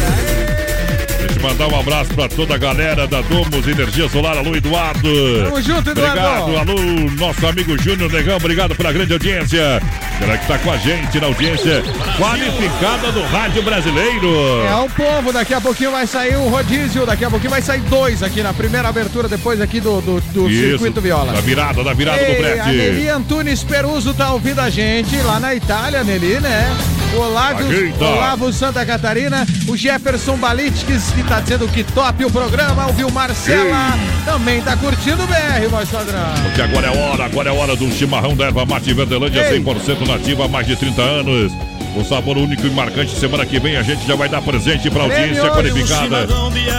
Mandar 1.46 1.68
um 1.68 1.80
abraço 1.80 2.12
pra 2.16 2.28
toda 2.28 2.56
a 2.56 2.58
galera 2.58 3.08
da 3.08 3.22
Domos 3.22 3.68
Energia 3.68 4.10
Solar. 4.10 4.36
Alô, 4.36 4.56
Eduardo. 4.56 5.43
Tamo 5.43 5.62
junto, 5.62 5.91
Eduardo. 5.91 6.20
Obrigado, 6.41 6.58
alô, 6.58 7.12
nosso 7.12 7.46
amigo 7.46 7.80
Júnior 7.80 8.12
Negão. 8.12 8.38
Obrigado 8.38 8.76
pela 8.76 8.91
grande 8.91 9.14
audiência. 9.14 9.80
Galera 10.20 10.39
que 10.39 10.48
tá 10.48 10.58
com 10.58 10.72
a 10.72 10.78
gente 10.78 11.20
na 11.20 11.28
audiência 11.28 11.84
qualificada 12.18 13.12
do 13.12 13.22
Rádio 13.24 13.62
Brasileiro. 13.62 14.34
É 14.68 14.76
o 14.78 14.89
povo, 14.89 15.32
daqui 15.32 15.54
a 15.54 15.62
pouquinho 15.62 15.91
vai 15.91 16.08
sair 16.08 16.36
o 16.36 16.48
rodízio, 16.48 17.06
daqui 17.06 17.26
a 17.26 17.30
pouquinho 17.30 17.52
vai 17.52 17.62
sair 17.62 17.82
dois 17.82 18.24
aqui 18.24 18.41
na 18.41 18.54
primeira 18.54 18.89
abertura, 18.89 19.28
depois 19.28 19.62
aqui 19.62 19.80
do, 19.80 20.02
do, 20.02 20.22
do 20.34 20.50
Isso, 20.50 20.70
Circuito 20.70 21.00
Viola. 21.00 21.32
Da 21.32 21.41
virada, 21.41 21.84
da 21.84 21.93
virada 21.93 22.18
do 22.18 22.32
Ei, 22.32 22.38
brete. 22.38 22.60
A 22.62 22.66
Nelly 22.66 23.10
Antunes 23.10 23.64
Peruso 23.64 24.16
tá 24.16 24.34
ouvindo 24.34 24.60
a 24.60 24.70
gente 24.72 25.16
lá 25.18 25.39
na 25.39 25.54
Itália, 25.54 26.04
Nelly, 26.04 26.39
né? 26.39 26.76
O 27.16 27.38
Ajeita. 27.38 28.04
Olavo 28.04 28.52
Santa 28.52 28.86
Catarina, 28.86 29.46
o 29.70 29.78
Jefferson 29.78 30.36
Balitskis, 30.36 31.12
que 31.12 31.24
tá 31.24 31.34
dizendo 31.41 31.67
que 31.67 31.83
top 31.83 32.25
o 32.25 32.31
programa, 32.31 32.88
o 32.88 32.93
Viu 32.93 33.09
Marcela, 33.09 33.97
também 34.25 34.61
tá 34.61 34.75
curtindo 34.77 35.23
o 35.23 35.27
BR, 35.27 35.67
voz 35.69 35.89
padrão. 35.89 36.33
Porque 36.43 36.61
agora 36.61 36.88
é 36.88 36.97
hora, 36.97 37.25
agora 37.25 37.49
é 37.49 37.53
hora 37.53 37.75
do 37.75 37.91
chimarrão 37.91 38.36
da 38.36 38.45
erva 38.45 38.65
mate 38.65 38.93
Verdelândia, 38.93 39.51
Ei. 39.51 39.61
100% 39.61 40.07
nativa 40.07 40.45
há 40.45 40.47
mais 40.47 40.67
de 40.67 40.75
30 40.75 41.01
anos. 41.01 41.51
O 41.96 42.04
sabor 42.04 42.38
único 42.38 42.68
e 42.68 42.70
marcante. 42.70 43.16
Semana 43.16 43.46
que 43.46 43.60
vem 43.60 43.78
a 43.78 43.84
gente 43.84 44.06
já 44.06 44.16
vai 44.16 44.28
dar 44.28 44.41
presente 44.41 44.89
pra 44.89 45.04
audiência 45.04 45.50
qualificada. 45.50 46.28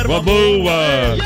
Uma 0.07 0.21
boa! 0.21 1.17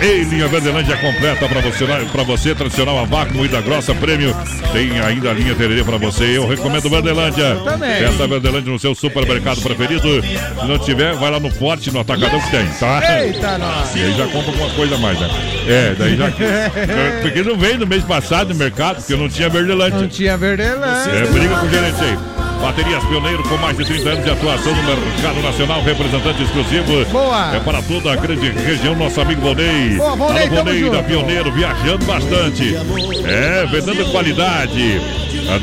Ei, 0.00 0.22
linha 0.24 0.48
Verdelândia 0.48 0.96
completa 0.96 1.46
pra 1.46 1.60
você, 1.60 1.84
pra 2.10 2.22
você, 2.22 2.54
tradicional 2.54 2.98
a 2.98 3.04
vácuo, 3.04 3.36
moída 3.36 3.60
grossa, 3.60 3.94
prêmio. 3.94 4.34
Tem 4.72 4.98
ainda 4.98 5.30
a 5.30 5.34
linha 5.34 5.54
tererê 5.54 5.84
pra 5.84 5.98
você. 5.98 6.36
Eu 6.36 6.48
recomendo 6.48 6.88
Verdelândia. 6.88 7.56
Também. 7.56 7.98
Peça 8.02 8.26
Verdelândia 8.26 8.72
no 8.72 8.78
seu 8.78 8.94
supermercado 8.94 9.60
preferido. 9.60 10.22
Se 10.22 10.66
não 10.66 10.78
tiver, 10.78 11.14
vai 11.14 11.30
lá 11.30 11.38
no 11.38 11.50
Forte, 11.50 11.90
no 11.90 12.00
Atacadão 12.00 12.40
que 12.40 12.50
tem, 12.50 12.66
tá? 12.80 13.20
Eita, 13.20 13.58
nós. 13.58 13.94
E 13.94 14.02
aí 14.02 14.16
já 14.16 14.26
compra 14.26 14.50
alguma 14.52 14.70
coisa 14.70 14.94
a 14.94 14.98
mais, 14.98 15.20
né? 15.20 15.28
É, 15.68 15.94
daí 15.98 16.16
já. 16.16 16.30
Porque 17.22 17.42
não 17.42 17.56
veio 17.56 17.78
no 17.78 17.86
mês 17.86 18.02
passado 18.04 18.48
no 18.48 18.54
mercado, 18.54 18.96
porque 18.96 19.16
não 19.16 19.28
tinha 19.28 19.48
Verdelândia. 19.48 20.00
Não 20.00 20.08
tinha 20.08 20.36
Verdelândia. 20.36 21.12
É, 21.12 21.26
briga 21.26 21.56
com 21.56 21.66
o 21.66 21.70
gerente 21.70 22.00
aí. 22.02 22.33
Baterias 22.64 23.04
Pioneiro 23.04 23.42
com 23.42 23.58
mais 23.58 23.76
de 23.76 23.84
30 23.84 24.08
anos 24.08 24.24
de 24.24 24.30
atuação 24.30 24.74
no 24.74 24.82
mercado 24.84 25.42
nacional, 25.42 25.82
representante 25.82 26.44
exclusivo. 26.44 27.04
Boa. 27.12 27.54
É 27.54 27.60
para 27.60 27.82
toda 27.82 28.10
a 28.10 28.16
grande 28.16 28.48
região, 28.52 28.96
nosso 28.96 29.20
amigo 29.20 29.42
Volney. 29.42 29.98
Boa, 29.98 30.16
Volney, 30.16 30.44
Alô, 30.44 30.64
Volney 30.64 30.88
da. 30.88 31.02
Pioneiro, 31.02 31.52
viajando 31.52 32.06
bastante. 32.06 32.74
É, 33.26 33.66
vendendo 33.66 34.10
qualidade. 34.10 34.98
É 35.46 35.58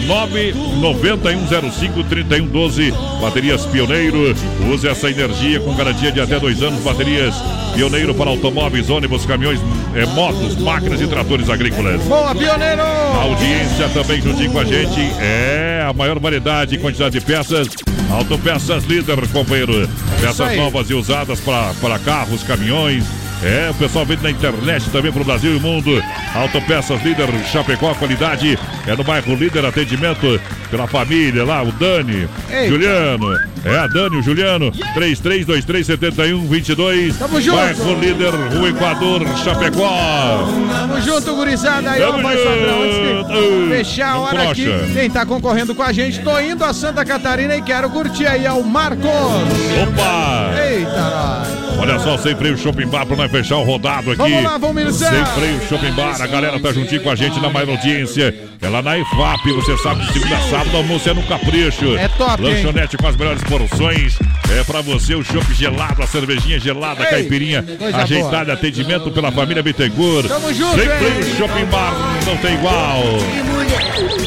991053112. 0.78 2.94
Baterias 3.20 3.66
Pioneiro. 3.66 4.36
Use 4.72 4.88
essa 4.88 5.10
energia 5.10 5.60
com 5.60 5.74
garantia 5.74 6.12
de 6.12 6.22
até 6.22 6.40
dois 6.40 6.62
anos. 6.62 6.84
Baterias 6.84 7.34
Pioneiro 7.74 8.14
para 8.14 8.30
automóveis, 8.30 8.92
ônibus, 8.92 9.26
caminhões, 9.26 9.60
é, 9.96 10.06
motos, 10.06 10.56
máquinas 10.58 11.02
e 11.02 11.08
tratores 11.08 11.50
agrícolas. 11.50 12.00
Boa, 12.04 12.36
pioneiro! 12.36 12.84
A 12.84 13.24
audiência 13.24 13.90
também 13.90 14.22
juntinho 14.22 14.52
com 14.52 14.60
a 14.60 14.66
gente. 14.66 15.02
É 15.20 15.84
a 15.88 15.94
maior 15.94 16.20
variedade 16.20 16.76
e 16.76 16.78
quantidade 16.78 16.91
de 16.98 17.22
peças. 17.22 17.68
Autopeças 18.12 18.84
líder, 18.84 19.28
companheiro. 19.30 19.88
Peças 20.20 20.56
novas 20.58 20.90
e 20.90 20.94
usadas 20.94 21.40
para 21.40 22.00
carros, 22.00 22.44
caminhões. 22.44 23.06
É, 23.44 23.72
o 23.72 23.74
pessoal 23.74 24.06
vende 24.06 24.22
na 24.22 24.30
internet 24.30 24.88
também 24.92 25.12
para 25.12 25.22
o 25.22 25.26
Brasil 25.26 25.54
e 25.54 25.58
o 25.58 25.60
mundo. 25.60 25.92
Autopeças 26.36 27.02
líder, 27.04 27.28
Chapecó, 27.52 27.92
qualidade. 27.96 28.58
É 28.86 28.96
no 28.96 29.04
bairro 29.04 29.34
líder, 29.36 29.66
atendimento 29.66 30.40
pela 30.70 30.86
família 30.88 31.44
lá, 31.44 31.64
o 31.64 31.72
Dani, 31.72 32.28
Eita. 32.50 32.68
Juliano. 32.68 33.36
É 33.66 33.78
a 33.78 33.88
Dani, 33.88 34.18
o 34.18 34.22
Juliano. 34.22 34.72
33237122. 34.96 37.18
Tamo 37.18 37.42
junto. 37.42 37.58
Bairro 37.58 38.00
líder, 38.00 38.30
Rua 38.56 38.70
Equador, 38.70 39.22
Chapecó. 39.44 40.48
Tamo 40.72 41.02
junto, 41.02 41.36
gurizada. 41.36 41.90
Aí, 41.92 42.04
ó. 42.04 42.14
Antes 42.16 43.44
de 43.44 43.68
fechar 43.70 44.10
a 44.10 44.14
Não 44.14 44.22
hora 44.22 44.52
aqui, 44.52 44.66
brocha. 44.66 44.86
quem 44.94 45.10
tá 45.10 45.26
concorrendo 45.26 45.74
com 45.74 45.82
a 45.84 45.92
gente, 45.92 46.22
tô 46.22 46.40
indo 46.40 46.64
a 46.64 46.74
Santa 46.74 47.04
Catarina 47.04 47.56
e 47.56 47.62
quero 47.62 47.90
curtir 47.90 48.28
aí, 48.28 48.46
é 48.46 48.52
o 48.52 48.64
Marcos. 48.64 49.04
Opa! 49.04 50.52
Eita, 50.64 51.10
nós. 51.10 51.61
Olha 51.82 51.98
só, 51.98 52.16
sem 52.18 52.36
freio 52.36 52.56
Shopping 52.58 52.88
Bar 52.88 53.08
pra 53.08 53.16
nós 53.16 53.32
fechar 53.32 53.58
o 53.58 53.64
rodado 53.64 54.12
aqui. 54.12 54.18
Vamos 54.22 54.44
lá, 54.44 54.58
vamos 54.58 54.82
iniciar. 54.84 55.10
Sem 55.12 55.26
freio 55.34 55.60
Shopping 55.68 55.92
Bar, 55.94 56.22
a 56.22 56.28
galera 56.28 56.60
tá 56.60 56.72
juntinho 56.72 57.02
com 57.02 57.10
a 57.10 57.16
gente 57.16 57.40
na 57.40 57.50
maior 57.50 57.70
audiência. 57.70 58.52
É 58.62 58.70
lá 58.70 58.84
na 58.84 59.00
IFAP, 59.00 59.52
você 59.54 59.76
sabe, 59.80 60.06
de 60.06 60.14
segunda 60.14 60.36
a 60.36 60.42
sábado, 60.42 60.78
almoço 60.78 61.10
é 61.10 61.14
no 61.16 61.24
Capricho. 61.24 61.98
É 61.98 62.08
top, 62.08 62.46
hein? 62.46 62.54
Lanchonete 62.54 62.98
com 62.98 63.08
as 63.08 63.16
melhores 63.16 63.42
porções. 63.44 64.20
É 64.56 64.64
pra 64.64 64.82
você 64.82 65.16
o 65.16 65.24
chopp 65.24 65.52
gelado, 65.56 66.04
a 66.04 66.08
cervejinha 66.08 66.60
gelada, 66.60 67.02
a 67.02 67.08
caipirinha 67.08 67.66
ajeitada, 67.96 68.54
atendimento 68.54 69.10
pela 69.10 69.32
família 69.32 69.64
Bittencourt. 69.64 70.28
Tamo 70.28 70.54
junto, 70.54 70.76
Sem 70.76 70.84
hein? 70.84 70.98
freio 71.00 71.36
Shopping 71.38 71.66
Bar, 71.66 71.94
não 72.28 72.38
tem 72.38 72.54
igual. 72.54 73.04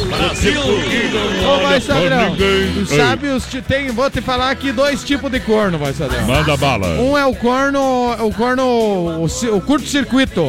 Brasil! 0.09 0.61
Ô, 1.47 1.61
vai, 1.61 1.81
Sadrão. 1.81 2.37
Tu 2.37 2.87
sabe 2.87 3.29
os 3.29 3.45
ti- 3.47 3.61
tem, 3.63 3.89
vou 3.91 4.09
te 4.11 4.21
falar 4.21 4.51
aqui 4.51 4.73
dois 4.73 5.03
tipos 5.05 5.31
de 5.31 5.41
corno, 5.41 5.79
vai, 5.79 5.93
Sadrão. 5.93 6.25
Manda 6.27 6.57
bala. 6.57 6.87
Um 7.01 7.17
é 7.19 7.25
o 7.27 7.35
corno, 7.35 8.13
o 8.25 8.33
corno, 8.33 8.65
o, 8.65 9.25
o 9.27 9.61
curto-circuito. 9.61 10.43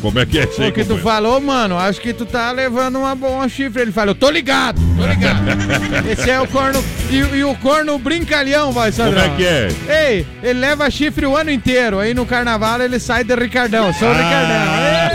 Como 0.00 0.18
é 0.18 0.26
que 0.26 0.38
é 0.38 0.44
isso 0.44 0.60
aí, 0.62 0.68
O 0.68 0.72
que 0.72 0.84
tu 0.84 0.98
falou, 0.98 1.40
mano, 1.40 1.78
acho 1.78 2.00
que 2.00 2.12
tu 2.12 2.26
tá 2.26 2.50
levando 2.50 2.98
uma 2.98 3.14
boa 3.14 3.48
chifre. 3.48 3.82
Ele 3.82 3.92
falou, 3.92 4.14
tô 4.14 4.30
ligado, 4.30 4.80
tô 4.96 5.06
ligado. 5.06 5.42
Esse 6.10 6.30
é 6.30 6.40
o 6.40 6.46
corno. 6.48 6.82
E, 7.10 7.16
e 7.16 7.44
o 7.44 7.54
corno 7.56 7.98
brincalhão, 7.98 8.72
vai, 8.72 8.90
Sandrão. 8.92 9.22
Como 9.22 9.34
é 9.34 9.36
que 9.36 9.44
é? 9.46 9.68
Ei, 10.10 10.26
ele 10.42 10.58
leva 10.60 10.90
chifre 10.90 11.24
o 11.26 11.36
ano 11.36 11.50
inteiro. 11.50 11.98
Aí 12.00 12.12
no 12.14 12.26
carnaval 12.26 12.80
ele 12.82 12.98
sai 12.98 13.22
de 13.24 13.34
Ricardão. 13.34 13.92
Sou 13.94 14.08
o 14.08 14.12
Ah. 14.12 15.12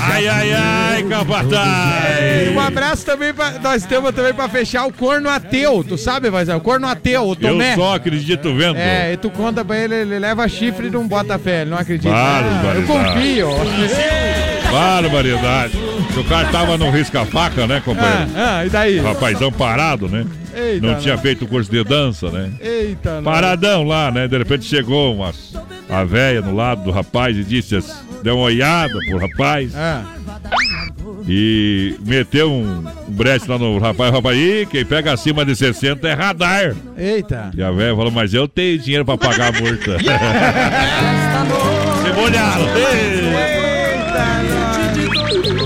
Ai, 0.00 0.28
ai, 0.28 0.52
ai, 0.52 1.02
capataz! 1.04 2.48
Um 2.54 2.60
abraço 2.60 3.04
também 3.04 3.34
pra, 3.34 3.52
nós 3.58 3.84
temos 3.84 4.12
também 4.12 4.32
pra 4.32 4.48
fechar 4.48 4.86
o 4.86 4.92
corno 4.92 5.28
ateu. 5.28 5.84
Tu 5.86 5.98
sabe, 5.98 6.30
vai, 6.30 6.44
o 6.44 6.60
corno 6.60 6.86
ateu, 6.86 7.24
o 7.24 7.30
Eu 7.32 7.36
Tomé. 7.36 7.74
só 7.74 7.94
acredito 7.96 8.54
vendo. 8.54 8.76
É, 8.76 9.12
e 9.12 9.16
tu 9.16 9.30
conta 9.30 9.64
pra 9.64 9.76
ele, 9.76 9.94
ele 9.94 10.18
leva 10.18 10.48
chifre 10.48 10.86
e 10.86 10.90
não 10.90 11.06
bota 11.06 11.38
fé, 11.38 11.62
ele 11.62 11.70
não 11.70 11.78
acredita. 11.78 12.14
Ah, 12.14 12.42
eu 12.74 12.82
confio. 12.86 13.48
Barbaridade. 14.70 15.72
O 16.16 16.24
cara 16.24 16.48
tava 16.48 16.76
no 16.76 16.90
risca-faca, 16.90 17.66
né, 17.66 17.80
companheiro? 17.84 18.30
Ah, 18.36 18.58
ah, 18.58 18.66
e 18.66 18.68
daí? 18.68 19.00
O 19.00 19.04
Rapazão 19.04 19.52
parado, 19.52 20.08
né? 20.08 20.26
Eita, 20.54 20.86
Não 20.86 20.96
tinha 20.96 21.16
feito 21.16 21.46
curso 21.46 21.70
de 21.70 21.82
dança, 21.84 22.30
né? 22.30 22.50
Eita. 22.60 23.20
Paradão 23.22 23.84
lá, 23.84 24.10
né? 24.10 24.26
De 24.26 24.36
repente 24.36 24.64
chegou 24.64 25.14
uma, 25.14 25.32
a 25.88 26.04
véia 26.04 26.40
no 26.40 26.54
lado 26.54 26.82
do 26.82 26.90
rapaz 26.90 27.36
e 27.36 27.44
disse, 27.44 27.76
assim, 27.76 27.92
deu 28.22 28.36
uma 28.36 28.44
olhada 28.44 28.92
pro 29.08 29.18
rapaz 29.18 29.72
Ah, 29.74 30.02
e 31.26 31.94
meteu 32.06 32.50
um, 32.50 32.84
brete 33.08 33.48
lá 33.48 33.58
no 33.58 33.78
rapaz. 33.78 34.12
Rapaz, 34.12 34.36
ih, 34.38 34.66
quem 34.70 34.84
pega 34.84 35.12
acima 35.12 35.44
de 35.44 35.54
60 35.54 36.08
é 36.08 36.12
radar. 36.14 36.74
eita. 36.96 37.50
E 37.56 37.62
a 37.62 37.70
velha 37.70 37.94
falou, 37.96 38.10
mas 38.10 38.32
eu 38.34 38.48
tenho 38.48 38.78
dinheiro 38.78 39.04
pra 39.04 39.18
pagar 39.18 39.54
a 39.54 39.60
multa. 39.60 39.98
Se 42.02 42.12
molharam. 42.14 42.64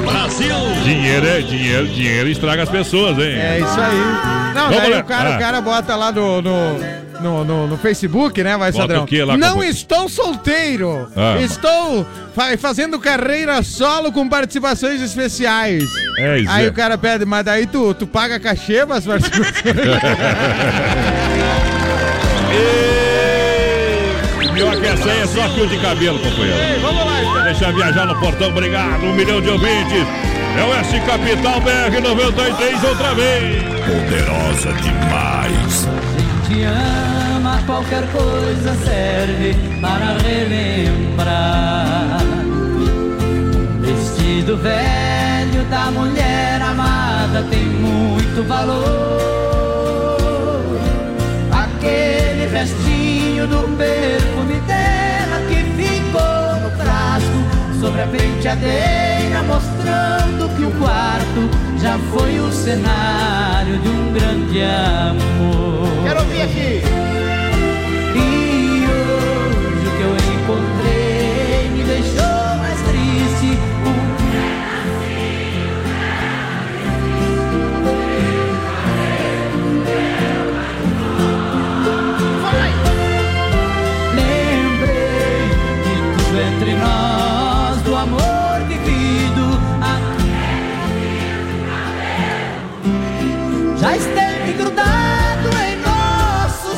Brasil! 0.05 0.55
Dinheiro 0.85 1.27
é 1.27 1.41
dinheiro, 1.41 1.87
dinheiro 1.89 2.29
estraga 2.29 2.63
as 2.65 2.69
pessoas, 2.69 3.17
hein? 3.19 3.25
É 3.39 3.59
isso 3.61 3.81
aí. 3.81 4.41
Não, 4.55 4.69
Vamos 4.69 4.77
daí 4.79 5.01
o 5.01 5.05
cara, 5.05 5.31
Ah. 5.33 5.37
o 5.37 5.39
cara 5.39 5.61
bota 5.61 5.97
lá 5.97 6.13
no, 6.13 6.43
no, 6.43 6.79
no, 7.21 7.45
no- 7.45 7.67
no 7.69 7.77
Facebook, 7.79 8.43
né, 8.43 8.57
vai, 8.57 8.73
Bota 8.73 8.95
Sadrão? 8.95 9.07
lá, 9.27 9.37
Não 9.37 9.63
estou 9.63 10.09
solteiro. 10.09 11.09
Ah. 11.17 11.41
Estou 11.41 12.07
fa- 12.35 12.57
fazendo 12.59 12.99
carreira 12.99 13.63
solo 13.63 14.11
com 14.13 14.29
participações 14.29 15.01
especiais. 15.01 15.85
É 16.19 16.39
isso. 16.39 16.51
Aí 16.51 16.67
é. 16.67 16.69
o 16.69 16.73
cara 16.73 16.99
pede, 16.99 17.25
mas 17.25 17.45
daí 17.45 17.67
tu, 17.67 17.95
tu 17.95 18.07
paga 18.07 18.39
cachê 18.41 18.85
pras 18.87 19.05
participações? 19.05 19.63
Pior 24.55 24.77
que 24.81 24.87
essa 24.87 25.11
aí 25.11 25.21
é 25.23 25.27
só 25.27 25.49
fio 25.55 25.67
de 25.67 25.79
cabelo, 25.79 26.19
companheiro. 26.19 26.59
Ei, 26.59 26.79
vamos 26.81 27.05
lá, 27.07 27.21
então. 27.23 27.45
Deixa 27.45 27.73
viajar 27.73 28.07
no 28.07 28.19
portão, 28.21 28.49
obrigado. 28.49 29.03
Um 29.05 29.15
milhão 29.15 29.41
de 29.41 29.49
ouvintes. 29.49 30.07
É 30.59 30.65
o 30.65 30.75
S 30.75 31.01
Capital 31.01 31.61
BR 31.61 32.01
93 32.03 32.85
outra 32.85 33.15
vez. 33.15 33.63
Poderosa 33.87 34.73
demais. 34.83 35.89
Te 36.47 36.63
ama, 36.65 37.61
qualquer 37.65 38.07
coisa 38.13 38.75
serve 38.85 39.55
para 39.81 40.17
relembrar. 40.23 42.21
Vestido 43.81 44.57
velho 44.59 45.65
da 45.71 45.91
mulher 45.91 46.61
amada 46.61 47.43
tem 47.51 47.65
muito 47.65 48.47
valor. 48.47 49.33
Aquele 51.51 52.47
restinho 52.49 53.47
do 53.47 53.77
perfume 53.77 54.22
penteadeira, 58.13 59.43
mostrando 59.43 60.55
que 60.55 60.65
o 60.65 60.71
quarto 60.73 61.51
já 61.81 61.99
foi 62.15 62.39
o 62.39 62.53
cenário 62.53 63.79
de 63.79 63.89
um 63.89 64.13
grande 64.13 64.63
amor. 64.63 66.05
Quero 66.05 66.21
ouvir 66.21 66.43
aqui. 66.43 67.22
Esteve 93.91 94.53
grudado 94.53 95.49
em 95.59 95.76
nosso 95.80 96.70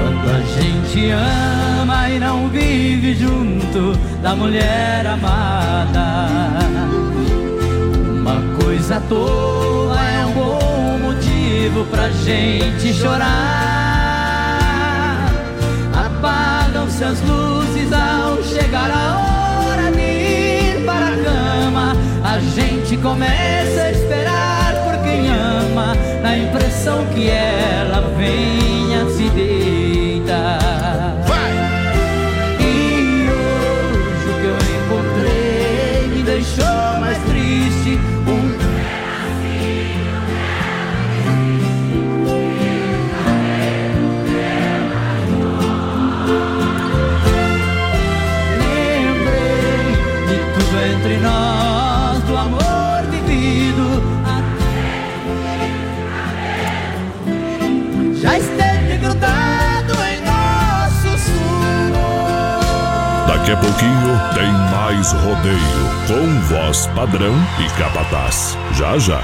Quando 0.00 0.30
a 0.30 0.40
gente 0.40 1.10
ama 1.10 2.08
e 2.08 2.18
não 2.18 2.48
vive 2.48 3.14
junto 3.14 3.98
da 4.22 4.34
mulher 4.34 5.06
amada, 5.06 5.53
à 8.94 9.00
toa 9.00 10.00
é 10.00 10.24
um 10.24 10.32
bom 10.32 10.98
motivo 11.02 11.84
pra 11.86 12.08
gente 12.10 12.94
chorar. 12.94 13.26
Apagam-se 15.92 17.02
as 17.02 17.20
luzes 17.22 17.92
ao 17.92 18.40
chegar 18.44 18.88
a 18.90 19.18
hora 19.18 19.90
de 19.90 20.00
ir 20.00 20.84
para 20.86 21.08
a 21.08 21.16
cama. 21.24 21.96
A 22.22 22.38
gente 22.38 22.96
começa 22.98 23.82
a 23.82 23.90
esperar 23.90 24.74
por 24.84 25.02
quem 25.02 25.28
ama, 25.28 25.96
na 26.22 26.38
impressão 26.38 27.04
que 27.06 27.28
ela 27.28 28.00
venha 28.16 28.73
Daqui 63.44 63.52
a 63.52 63.60
pouquinho 63.60 64.34
tem 64.34 64.50
mais 64.74 65.12
rodeio 65.12 65.58
com 66.08 66.40
voz 66.48 66.86
padrão 66.94 67.34
e 67.62 67.78
capataz. 67.78 68.56
Já 68.72 68.98
já. 68.98 69.20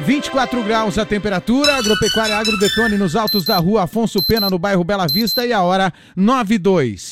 24 0.00 0.62
graus 0.64 0.98
a 0.98 1.06
temperatura, 1.06 1.78
agropecuária 1.78 2.36
Agrodetone 2.36 2.98
nos 2.98 3.16
altos 3.16 3.46
da 3.46 3.56
rua 3.56 3.84
Afonso 3.84 4.22
Pena, 4.22 4.50
no 4.50 4.58
bairro 4.58 4.84
Bela 4.84 5.08
Vista, 5.08 5.46
e 5.46 5.52
a 5.54 5.62
hora 5.62 5.90
9 6.14 6.56
e 6.56 6.58
2. 6.58 7.11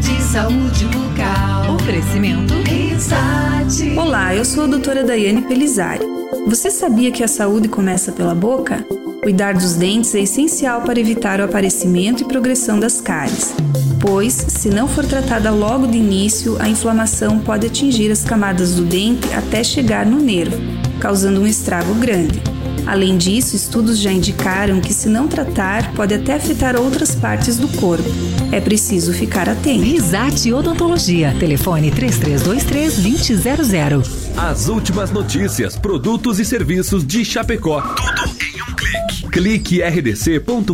De 0.00 0.22
saúde 0.22 0.84
bucal. 0.84 1.74
Oferecimento 1.74 2.54
Risate. 2.62 3.98
Olá, 3.98 4.32
eu 4.32 4.44
sou 4.44 4.62
a 4.62 4.66
doutora 4.68 5.02
Daiane 5.02 5.42
Pelizari. 5.42 6.04
Você 6.46 6.70
sabia 6.70 7.10
que 7.10 7.24
a 7.24 7.26
saúde 7.26 7.68
começa 7.68 8.12
pela 8.12 8.32
boca? 8.32 8.86
Cuidar 9.20 9.54
dos 9.54 9.74
dentes 9.74 10.14
é 10.14 10.20
essencial 10.20 10.82
para 10.82 11.00
evitar 11.00 11.40
o 11.40 11.44
aparecimento 11.44 12.22
e 12.22 12.26
progressão 12.26 12.78
das 12.78 13.00
cáries, 13.00 13.52
pois, 14.00 14.34
se 14.34 14.68
não 14.68 14.86
for 14.86 15.04
tratada 15.04 15.50
logo 15.50 15.88
de 15.88 15.98
início, 15.98 16.56
a 16.62 16.68
inflamação 16.68 17.40
pode 17.40 17.66
atingir 17.66 18.12
as 18.12 18.22
camadas 18.22 18.74
do 18.74 18.84
dente 18.84 19.28
até 19.34 19.64
chegar 19.64 20.06
no 20.06 20.20
nervo, 20.20 20.56
causando 21.00 21.40
um 21.40 21.46
estrago 21.46 21.92
grande. 21.94 22.40
Além 22.88 23.16
disso, 23.18 23.54
estudos 23.54 23.98
já 23.98 24.10
indicaram 24.10 24.80
que, 24.80 24.94
se 24.94 25.10
não 25.10 25.28
tratar, 25.28 25.92
pode 25.92 26.14
até 26.14 26.36
afetar 26.36 26.74
outras 26.74 27.14
partes 27.14 27.58
do 27.58 27.68
corpo. 27.68 28.08
É 28.50 28.62
preciso 28.62 29.12
ficar 29.12 29.46
atento. 29.46 29.84
Risate 29.84 30.50
Odontologia. 30.54 31.36
Telefone 31.38 31.92
3323-2000. 31.92 34.06
As 34.38 34.68
últimas 34.68 35.10
notícias, 35.10 35.76
produtos 35.76 36.40
e 36.40 36.46
serviços 36.46 37.06
de 37.06 37.26
Chapecó. 37.26 37.82
Tudo 37.82 38.22
em 38.42 38.62
um 38.62 38.74
clique. 38.74 39.28
Clique 39.30 39.82
rdc.com.br. 39.82 40.72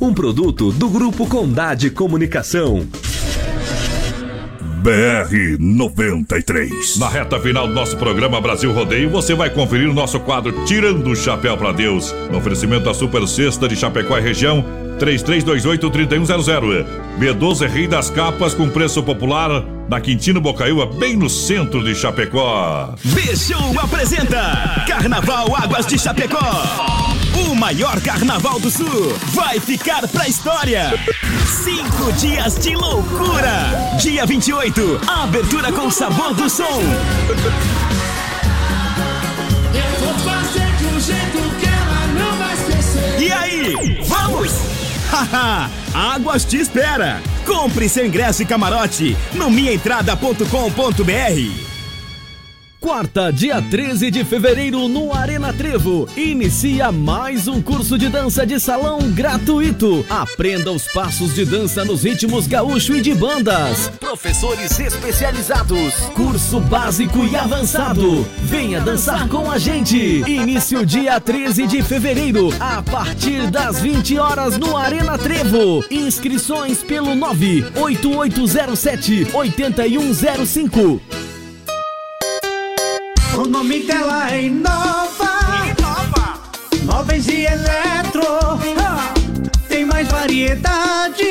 Um 0.00 0.14
produto 0.14 0.72
do 0.72 0.88
Grupo 0.88 1.26
Condade 1.26 1.90
Comunicação. 1.90 2.88
BR 4.88 5.58
93. 5.60 6.96
Na 6.96 7.10
reta 7.10 7.38
final 7.38 7.68
do 7.68 7.74
nosso 7.74 7.94
programa 7.98 8.40
Brasil 8.40 8.72
Rodeio, 8.72 9.10
você 9.10 9.34
vai 9.34 9.50
conferir 9.50 9.86
o 9.86 9.92
nosso 9.92 10.18
quadro 10.18 10.64
Tirando 10.64 11.10
o 11.10 11.14
Chapéu 11.14 11.58
para 11.58 11.72
Deus. 11.72 12.10
No 12.30 12.38
oferecimento 12.38 12.86
da 12.86 12.94
Super 12.94 13.28
Sexta 13.28 13.68
de 13.68 13.76
Chapecó 13.76 14.16
e 14.16 14.22
região, 14.22 14.64
3328-3100. 14.98 16.86
B12 17.20 17.68
Rei 17.68 17.86
das 17.86 18.08
Capas 18.08 18.54
com 18.54 18.70
preço 18.70 19.02
popular 19.02 19.62
na 19.90 20.00
Quintino 20.00 20.40
Bocaiúva, 20.40 20.86
bem 20.86 21.14
no 21.14 21.28
centro 21.28 21.84
de 21.84 21.94
Chapecó. 21.94 22.94
Bichou 23.04 23.78
apresenta 23.78 24.86
Carnaval 24.88 25.54
Águas 25.54 25.86
de 25.86 25.98
Chapecó. 25.98 27.07
O 27.46 27.54
maior 27.54 28.00
carnaval 28.00 28.58
do 28.58 28.68
sul 28.70 29.14
vai 29.28 29.60
ficar 29.60 30.08
pra 30.08 30.26
história. 30.26 30.90
Cinco 31.62 32.10
dias 32.14 32.58
de 32.58 32.74
loucura. 32.74 33.96
Dia 34.00 34.26
28, 34.26 35.00
abertura 35.06 35.70
com 35.72 35.88
sabor 35.90 36.34
do 36.34 36.48
som. 36.50 36.80
Eu 39.72 40.00
vou 40.00 40.14
fazer 40.18 40.66
de 40.76 40.86
um 40.86 41.00
jeito 41.00 41.38
que 41.60 41.66
ela 41.66 42.06
não 42.18 42.36
vai 42.36 42.54
esquecer. 42.54 43.20
E 43.20 43.32
aí, 43.32 44.02
vamos? 44.04 44.50
Haha, 45.10 45.70
Águas 45.94 46.44
te 46.44 46.56
espera. 46.58 47.22
Compre 47.46 47.88
seu 47.88 48.04
ingresso 48.04 48.42
e 48.42 48.46
camarote 48.46 49.16
no 49.32 49.48
minhaentrada.com.br. 49.48 51.67
Quarta, 52.80 53.32
dia 53.32 53.60
13 53.60 54.08
de 54.08 54.24
fevereiro, 54.24 54.86
no 54.86 55.12
Arena 55.12 55.52
Trevo. 55.52 56.08
Inicia 56.16 56.92
mais 56.92 57.48
um 57.48 57.60
curso 57.60 57.98
de 57.98 58.08
dança 58.08 58.46
de 58.46 58.60
salão 58.60 59.00
gratuito. 59.10 60.06
Aprenda 60.08 60.70
os 60.70 60.86
passos 60.86 61.34
de 61.34 61.44
dança 61.44 61.84
nos 61.84 62.04
ritmos 62.04 62.46
gaúcho 62.46 62.94
e 62.94 63.00
de 63.00 63.12
bandas. 63.14 63.88
Professores 63.98 64.78
especializados. 64.78 65.92
Curso 66.14 66.60
básico 66.60 67.26
e 67.26 67.34
avançado. 67.34 68.24
Venha 68.44 68.80
dançar 68.80 69.28
com 69.28 69.50
a 69.50 69.58
gente. 69.58 69.98
Início 69.98 70.86
dia 70.86 71.20
13 71.20 71.66
de 71.66 71.82
fevereiro, 71.82 72.50
a 72.60 72.80
partir 72.80 73.50
das 73.50 73.80
20 73.80 74.18
horas 74.18 74.56
no 74.56 74.76
Arena 74.76 75.18
Trevo. 75.18 75.84
Inscrições 75.90 76.84
pelo 76.84 77.16
98807 77.16 79.26
8105. 79.34 81.27
O 83.38 83.46
nome 83.46 83.84
dela 83.84 84.32
é 84.32 84.46
Inova. 84.46 85.30
Inova. 85.78 86.40
Móveis 86.84 87.28
e 87.28 87.44
eletro. 87.44 88.24
Ah, 88.76 89.14
Tem 89.68 89.84
mais 89.84 90.08
variedade 90.08 91.22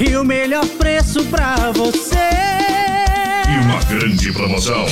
e 0.00 0.16
o 0.16 0.24
melhor 0.24 0.64
preço 0.78 1.22
pra 1.24 1.70
você. 1.72 2.16
E 3.46 3.60
uma 3.60 3.78
grande 3.84 4.32
promoção. 4.32 4.86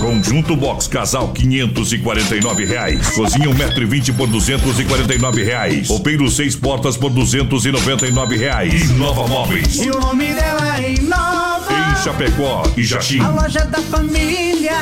Conjunto 0.00 0.56
Box 0.56 0.88
Casal 0.88 1.28
549 1.32 2.64
reais. 2.64 3.08
Cozinha 3.10 3.48
1,20m 3.48 4.16
por 4.16 4.26
249 4.26 5.44
reais. 5.44 5.88
Roupeiro 5.88 6.28
6 6.28 6.56
portas 6.56 6.96
por 6.96 7.10
299 7.10 8.36
reais. 8.36 8.90
E 8.90 8.92
Nova 8.94 9.28
Móveis. 9.28 9.76
E 9.76 9.88
o 9.88 10.00
nome 10.00 10.26
dela 10.34 10.80
é 10.82 10.94
Inova. 10.94 11.72
Em 11.72 12.02
Chapecó 12.02 12.64
e 12.76 12.82
Jaxim. 12.82 13.20
A 13.20 13.28
loja 13.30 13.64
da 13.66 13.78
família. 13.82 14.74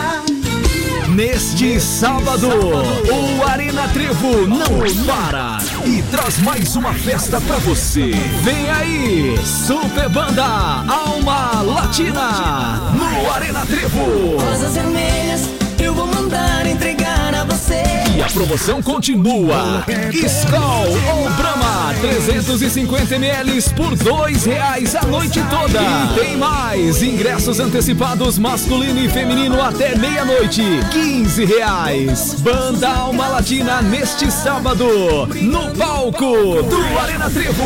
Neste 1.14 1.80
sábado, 1.80 2.48
o 2.48 3.44
Arena 3.44 3.86
Trevo 3.92 4.48
não 4.48 4.66
para 5.06 5.58
e 5.86 6.02
traz 6.10 6.38
mais 6.38 6.74
uma 6.74 6.92
festa 6.92 7.40
pra 7.40 7.56
você. 7.58 8.10
Vem 8.42 8.68
aí, 8.68 9.38
Super 9.44 10.08
Banda 10.08 10.44
Alma 10.44 11.62
Latina 11.62 12.80
no 12.94 13.30
Arena 13.30 13.64
Trevo. 13.64 14.38
Rosas 14.38 14.74
vermelhas, 14.74 15.42
eu 15.78 15.94
vou 15.94 16.08
mandar 16.08 16.66
entregar 16.66 17.23
você. 17.64 17.82
E 18.16 18.22
a 18.22 18.26
promoção 18.26 18.82
continua. 18.82 19.84
Skol 20.12 20.88
ou 21.16 21.30
Brahma, 21.30 21.94
350 22.00 23.14
ml 23.16 23.62
por 23.74 23.96
dois 23.96 24.44
reais 24.44 24.94
a 24.94 25.02
noite 25.06 25.40
toda. 25.48 25.80
E 25.80 26.20
tem 26.20 26.36
mais, 26.36 27.02
ingressos 27.02 27.58
antecipados 27.60 28.38
masculino 28.38 29.00
e 29.00 29.08
feminino 29.08 29.60
até 29.60 29.96
meia-noite, 29.96 30.62
15 30.92 31.44
reais. 31.44 32.34
Banda 32.40 32.90
Alma 32.90 33.28
Latina 33.28 33.80
neste 33.82 34.30
sábado, 34.30 34.86
no 35.26 35.70
palco 35.74 36.62
do 36.62 36.98
Arena 36.98 37.30
Trevo. 37.30 37.64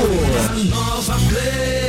Nova 0.71 1.19
Play, 1.29 1.88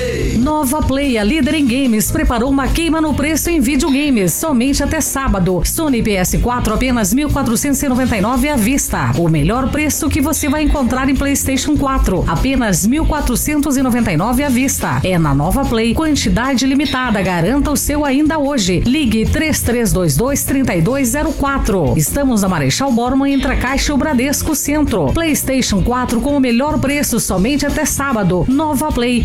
a 0.49 1.23
líder 1.23 1.53
em 1.53 1.65
games, 1.65 2.11
preparou 2.11 2.49
uma 2.49 2.67
queima 2.67 2.99
no 2.99 3.13
preço 3.13 3.51
em 3.51 3.59
videogames, 3.59 4.33
somente 4.33 4.83
até 4.83 4.99
sábado. 4.99 5.61
Sony 5.63 6.01
PS4 6.01 6.73
apenas 6.73 7.13
1.499 7.13 8.51
à 8.51 8.55
vista. 8.55 9.11
O 9.17 9.29
melhor 9.29 9.69
preço 9.69 10.09
que 10.09 10.19
você 10.19 10.49
vai 10.49 10.63
encontrar 10.63 11.07
em 11.07 11.15
PlayStation 11.15 11.77
4, 11.77 12.25
apenas 12.27 12.87
1.499 12.87 14.43
à 14.43 14.49
vista. 14.49 14.99
É 15.03 15.19
na 15.19 15.35
Nova 15.35 15.63
Play, 15.65 15.93
quantidade 15.93 16.65
limitada. 16.65 17.21
Garanta 17.21 17.69
o 17.71 17.77
seu 17.77 18.03
ainda 18.03 18.39
hoje. 18.39 18.79
Ligue 18.79 19.25
3322-3204. 19.25 21.95
Estamos 21.95 22.41
na 22.41 22.49
Marechal 22.49 22.91
Borman 22.91 23.33
entre 23.33 23.53
a 23.53 23.57
Caixa 23.57 23.91
e 23.91 23.95
o 23.95 23.97
Bradesco 23.97 24.55
Centro. 24.55 25.13
PlayStation 25.13 25.83
4 25.83 26.19
com 26.21 26.35
o 26.35 26.39
melhor 26.39 26.79
preço 26.79 27.19
somente 27.19 27.65
até 27.65 27.83
sábado. 27.85 28.45
Nova 28.47 28.91
Play 28.91 29.21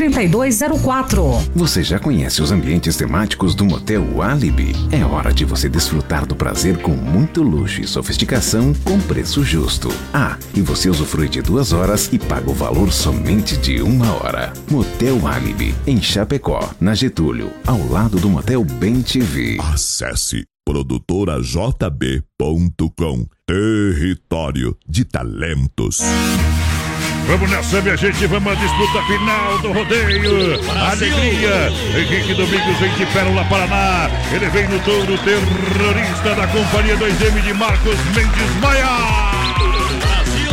3322-3204. 0.00 1.50
Você 1.54 1.82
já 1.82 1.98
conhece 1.98 2.40
os 2.40 2.50
ambientes 2.50 2.96
temáticos 2.96 3.54
do 3.54 3.66
Motel 3.66 4.22
Alibi? 4.22 4.72
É 4.90 5.04
hora 5.04 5.30
de 5.32 5.44
você 5.44 5.68
desfrutar 5.68 6.26
do 6.26 6.34
prazer 6.34 6.78
com 6.78 6.92
muito 6.92 7.42
luxo 7.42 7.82
e 7.82 7.86
sofisticação 7.86 8.72
com 8.82 8.98
preço 9.00 9.44
justo. 9.44 9.90
Ah, 10.12 10.36
e 10.54 10.62
você 10.62 10.88
usufrui 10.88 11.28
de 11.28 11.42
duas 11.42 11.72
horas 11.72 12.08
e 12.12 12.18
paga 12.18 12.50
o 12.50 12.54
valor 12.54 12.90
somente 12.92 13.58
de 13.58 13.82
uma 13.82 14.14
hora. 14.14 14.52
Motel 14.70 15.26
Alibi, 15.26 15.74
em 15.86 16.00
Chapecó, 16.00 16.72
na 16.80 16.94
Getúlio, 16.94 17.52
ao 17.66 17.86
lado 17.88 18.18
do 18.18 18.30
Motel 18.30 18.64
Bem 18.64 19.02
TV. 19.02 19.58
Acesse 19.60 20.44
produtorajb.com 20.64 23.26
Território 23.46 24.74
de 24.88 25.04
Talentos. 25.04 26.00
Vamos 27.26 27.50
nessa, 27.50 27.80
minha 27.80 27.96
gente, 27.96 28.26
vamos 28.26 28.52
à 28.52 28.56
disputa 28.56 29.02
final 29.02 29.58
do 29.58 29.72
rodeio. 29.72 30.60
Alegria. 30.90 31.72
Henrique 31.96 32.34
Domingos 32.34 32.78
vem 32.78 32.92
de 32.94 33.06
Pérola, 33.06 33.44
Paraná. 33.44 34.10
Ele 34.32 34.48
vem 34.50 34.68
no 34.68 34.78
touro 34.80 35.16
terrorista 35.18 36.34
da 36.34 36.46
Companhia 36.48 36.96
2M 36.96 37.40
de 37.42 37.54
Marcos 37.54 37.96
Mendes 38.14 38.56
Maia. 38.60 39.30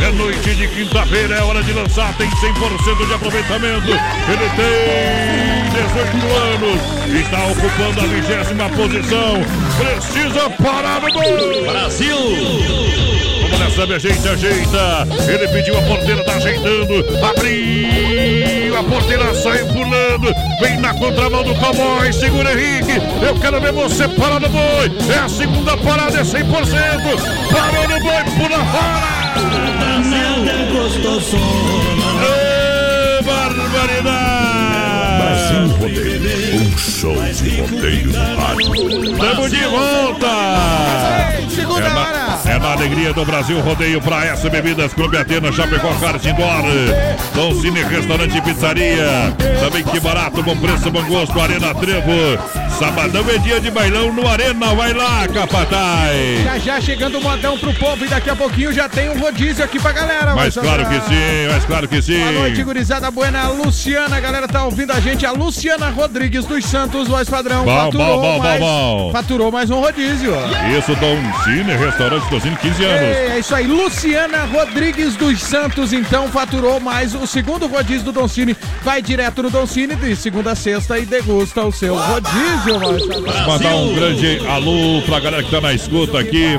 É 0.00 0.12
noite 0.12 0.54
de 0.54 0.68
quinta-feira, 0.68 1.34
é 1.34 1.42
hora 1.42 1.60
de 1.60 1.72
lançar, 1.72 2.14
tem 2.16 2.30
100% 2.30 3.06
de 3.06 3.14
aproveitamento. 3.14 3.88
Ele 3.88 4.48
tem 4.54 5.68
18 5.72 6.26
anos, 6.36 6.80
está 7.20 7.44
ocupando 7.46 8.00
a 8.00 8.06
vigésima 8.06 8.68
posição. 8.70 9.42
Precisa 9.76 10.48
parar 10.50 11.00
no 11.02 11.12
gol. 11.12 11.72
Brasil! 11.72 13.37
Nessa, 13.58 13.86
minha 13.86 13.98
gente, 13.98 14.28
ajeita. 14.28 15.06
Ele 15.28 15.48
pediu 15.48 15.76
a 15.76 15.82
porteira, 15.82 16.24
tá 16.24 16.34
ajeitando. 16.36 17.04
Abriu, 17.24 18.78
a 18.78 18.84
porteira 18.84 19.34
sai 19.34 19.64
pulando. 19.64 20.32
Vem 20.60 20.78
na 20.78 20.94
contramão 20.94 21.42
do 21.42 21.54
cowboy, 21.56 22.12
segura 22.12 22.52
Henrique. 22.52 23.00
Eu 23.20 23.34
quero 23.40 23.60
ver 23.60 23.72
você 23.72 24.06
parar 24.08 24.40
no 24.40 24.48
boi. 24.48 24.92
É 25.12 25.18
a 25.18 25.28
segunda 25.28 25.76
parada, 25.76 26.18
é 26.18 26.22
100%. 26.22 26.44
Parou 27.52 27.88
no 27.88 28.00
boi, 28.00 28.24
pula 28.36 28.64
fora. 28.66 29.18
Nada 30.04 30.72
gostosona. 30.72 32.08
Ê, 32.24 33.22
barbaridade! 33.22 34.77
Rodeio, 35.78 36.60
um 36.60 36.76
show 36.76 37.14
de 37.14 37.60
rodeio 37.60 38.06
no 38.08 38.36
rádio. 38.36 39.12
Estamos 39.12 39.50
de 39.50 39.64
volta! 39.66 40.26
Segunda 41.54 41.86
é 41.86 41.94
na, 41.94 42.40
é 42.52 42.58
na 42.58 42.72
alegria 42.72 43.12
do 43.12 43.24
Brasil 43.24 43.60
Rodeio 43.60 44.00
pra 44.00 44.24
essa 44.26 44.50
Bebidas 44.50 44.92
Clube 44.92 45.16
Atena, 45.16 45.52
Chapecó, 45.52 45.94
Kart 46.00 46.24
Indoor, 46.24 46.64
Dom 47.32 47.60
Cine 47.60 47.84
Restaurante 47.84 48.36
e 48.36 48.42
Pizzaria. 48.42 49.34
Também 49.60 49.84
que 49.84 50.00
barato, 50.00 50.42
bom 50.42 50.56
preço, 50.56 50.90
bom 50.90 51.04
gosto, 51.04 51.40
Arena 51.40 51.72
Trevo. 51.74 52.10
Sabadão 52.76 53.24
é 53.28 53.38
dia 53.38 53.60
de 53.60 53.70
bailão 53.70 54.12
no 54.12 54.26
Arena, 54.28 54.74
vai 54.74 54.92
lá, 54.92 55.26
Capataz! 55.28 56.44
Já 56.44 56.58
já 56.58 56.80
chegando 56.80 57.18
o 57.18 57.22
modão 57.22 57.56
pro 57.56 57.72
povo 57.74 58.04
e 58.04 58.08
daqui 58.08 58.30
a 58.30 58.36
pouquinho 58.36 58.72
já 58.72 58.88
tem 58.88 59.08
um 59.10 59.18
rodízio 59.18 59.64
aqui 59.64 59.80
pra 59.80 59.92
galera. 59.92 60.34
Mas 60.34 60.54
claro 60.54 60.86
que 60.86 61.00
sim, 61.00 61.48
mas 61.52 61.64
claro 61.64 61.88
que 61.88 62.02
sim. 62.02 62.18
Boa 62.18 62.32
noite, 62.32 62.62
gurizada 62.64 63.10
buena. 63.10 63.42
A 63.42 63.48
Luciana, 63.48 64.16
a 64.16 64.20
galera 64.20 64.48
tá 64.48 64.64
ouvindo 64.64 64.92
a 64.92 65.00
gente. 65.00 65.24
A 65.26 65.32
Luciana 65.32 65.67
Rodrigues 65.76 66.46
dos 66.46 66.64
Santos, 66.64 67.08
voz 67.08 67.28
padrão. 67.28 67.64
Bom, 67.64 67.76
faturou 67.76 68.20
bom, 68.20 68.32
bom, 68.32 68.38
mais. 68.38 69.12
Faturou 69.12 69.52
mais 69.52 69.70
um 69.70 69.80
rodízio. 69.80 70.32
Isso, 70.76 70.94
Dom 70.96 71.16
Cine, 71.44 71.76
restaurante 71.76 72.28
Dom 72.30 72.40
Cine, 72.40 72.56
15 72.56 72.84
anos. 72.84 73.00
É, 73.00 73.26
é 73.34 73.38
isso 73.38 73.54
aí. 73.54 73.66
Luciana 73.66 74.44
Rodrigues 74.44 75.14
dos 75.16 75.40
Santos, 75.40 75.92
então, 75.92 76.28
faturou 76.28 76.80
mais 76.80 77.14
o 77.14 77.26
segundo 77.26 77.66
rodízio 77.66 78.04
do 78.04 78.12
Doncini. 78.12 78.56
Vai 78.82 79.02
direto 79.02 79.42
no 79.42 79.50
Doncini 79.50 79.94
de 79.94 80.16
segunda 80.16 80.52
a 80.52 80.56
sexta 80.56 80.98
e 80.98 81.04
degusta 81.04 81.62
o 81.62 81.72
seu 81.72 81.96
rodízio, 81.96 82.78
voz 82.78 83.06
padrão. 83.06 83.46
Mandar 83.46 83.76
um 83.76 83.94
grande 83.94 84.40
alô 84.48 85.02
pra 85.02 85.20
galera 85.20 85.42
que 85.42 85.50
tá 85.50 85.60
na 85.60 85.74
escuta 85.74 86.18
aqui. 86.18 86.58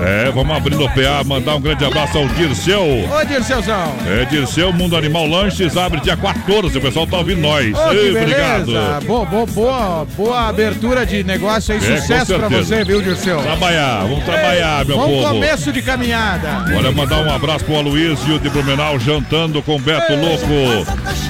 É, 0.00 0.30
vamos 0.30 0.56
abrindo 0.56 0.84
o 0.84 0.88
PA, 0.88 1.22
mandar 1.24 1.56
um 1.56 1.60
grande 1.60 1.84
abraço 1.84 2.16
ao 2.16 2.28
Dirceu. 2.28 2.82
Ô, 2.82 3.24
Dirceuzão. 3.24 3.94
É, 4.06 4.24
Dirceu, 4.24 4.72
Mundo 4.72 4.96
Animal 4.96 5.26
Lanches, 5.26 5.76
abre 5.76 6.00
dia 6.00 6.16
14. 6.16 6.78
O 6.78 6.80
pessoal 6.80 7.06
tá 7.06 7.18
ouvindo 7.18 7.40
nós. 7.40 7.76
Que 7.90 7.96
Ei. 7.96 8.37
Obrigado. 8.40 9.04
Boa, 9.06 9.24
boa, 9.24 9.46
boa, 9.46 10.06
boa 10.16 10.48
abertura 10.48 11.04
de 11.06 11.22
negócio 11.24 11.74
aí. 11.74 11.78
É, 11.78 12.00
Sucesso 12.00 12.34
pra 12.38 12.48
você, 12.48 12.84
viu, 12.84 13.00
Dirceu? 13.02 13.40
Trabalhar, 13.42 14.02
vamos 14.02 14.24
trabalhar, 14.24 14.84
meu 14.84 14.96
Bom 14.96 15.06
povo. 15.08 15.28
começo 15.28 15.72
de 15.72 15.82
caminhada. 15.82 16.64
Olha, 16.76 16.92
mandar 16.92 17.18
um 17.22 17.32
abraço 17.32 17.64
pro 17.64 17.76
Aloysio 17.76 18.38
de 18.38 18.48
Blumenau, 18.50 18.98
jantando 18.98 19.62
com 19.62 19.80
Beto 19.80 20.14
Louco. 20.14 20.44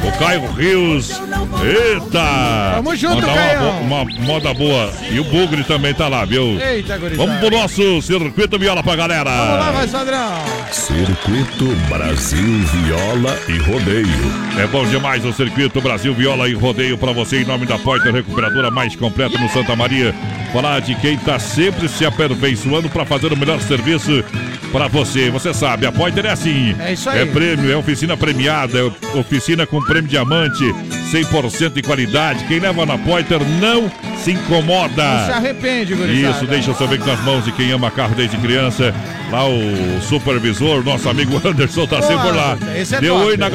O 0.07 0.19
Caio 0.19 0.47
Rios. 0.53 1.11
Eita! 1.62 2.74
Tamo 2.77 2.95
junto, 2.97 3.27
Caião. 3.27 3.81
uma, 3.81 4.03
uma 4.03 4.20
moda 4.20 4.55
boa. 4.55 4.91
E 5.11 5.19
o 5.20 5.24
Bugre 5.24 5.65
também 5.65 5.93
tá 5.95 6.09
lá, 6.09 6.24
viu? 6.24 6.59
Eita, 6.61 6.97
gurizada. 6.99 7.27
Vamos 7.28 7.41
pro 7.41 7.51
nosso 7.59 8.03
circuito 8.03 8.59
viola 8.59 8.83
pra 8.83 8.97
galera. 8.97 9.31
Vamos 9.31 9.59
lá, 9.59 9.70
vai, 9.73 9.89
Sadrão. 9.89 10.33
Circuito 10.70 11.65
Brasil 11.89 12.59
Viola 12.85 13.37
e 13.49 13.59
Rodeio. 13.59 14.59
É 14.59 14.66
bom 14.66 14.85
demais 14.87 15.24
o 15.24 15.33
circuito 15.33 15.81
Brasil 15.81 16.15
Viola 16.15 16.49
e 16.49 16.55
Rodeio 16.55 16.98
pra 16.99 17.12
você 17.12 17.41
em 17.41 17.45
nome 17.45 17.65
da 17.65 17.79
Poiter 17.79 18.12
Recuperadora 18.12 18.70
mais 18.70 18.95
completa 18.95 19.39
no 19.39 19.49
Santa 19.49 19.75
Maria. 19.75 20.15
Falar 20.53 20.81
de 20.81 20.95
quem 20.97 21.16
tá 21.16 21.39
sempre 21.39 21.89
se 21.89 22.05
aperfeiçoando 22.05 22.89
pra 22.89 23.05
fazer 23.05 23.33
o 23.33 23.37
melhor 23.37 23.61
serviço 23.61 24.25
pra 24.73 24.89
você. 24.89 25.31
Você 25.31 25.55
sabe, 25.55 25.87
a 25.87 25.93
Poiter 25.93 26.27
é 26.27 26.31
assim. 26.31 26.75
É 26.79 26.93
isso 26.93 27.09
aí. 27.09 27.20
É 27.20 27.27
prêmio, 27.27 27.70
é 27.70 27.77
oficina 27.77 28.16
premiada, 28.16 28.79
é 28.79 29.19
oficina 29.19 29.66
com 29.66 29.81
prêmio 29.83 30.11
diamante, 30.11 30.65
100% 31.13 31.73
de 31.73 31.83
qualidade. 31.83 32.45
Quem 32.45 32.59
leva 32.61 32.85
na 32.85 32.99
Poiter 32.99 33.41
não 33.61 33.91
se 34.23 34.33
incomoda. 34.33 35.03
Não 35.05 35.27
se 35.27 35.33
arrepende, 35.33 35.95
gurizada. 35.95 36.37
Isso, 36.37 36.47
deixa 36.47 36.75
seu 36.75 36.89
bem 36.89 36.99
nas 36.99 37.21
mãos 37.25 37.45
de 37.45 37.53
quem 37.53 37.71
ama 37.73 37.91
carro 37.91 38.15
desde 38.15 38.37
criança. 38.39 38.95
Lá 39.31 39.47
o 39.47 40.01
supervisor, 40.03 40.83
nosso 40.85 41.09
amigo 41.09 41.41
Anderson, 41.45 41.87
tá 41.87 42.01
sempre 42.03 42.23
por 42.27 42.35
lá. 42.35 42.57
esse 42.77 42.95
é 42.95 43.01
Deu 43.01 43.15
top. 43.15 43.27
oi 43.27 43.37
na 43.37 43.49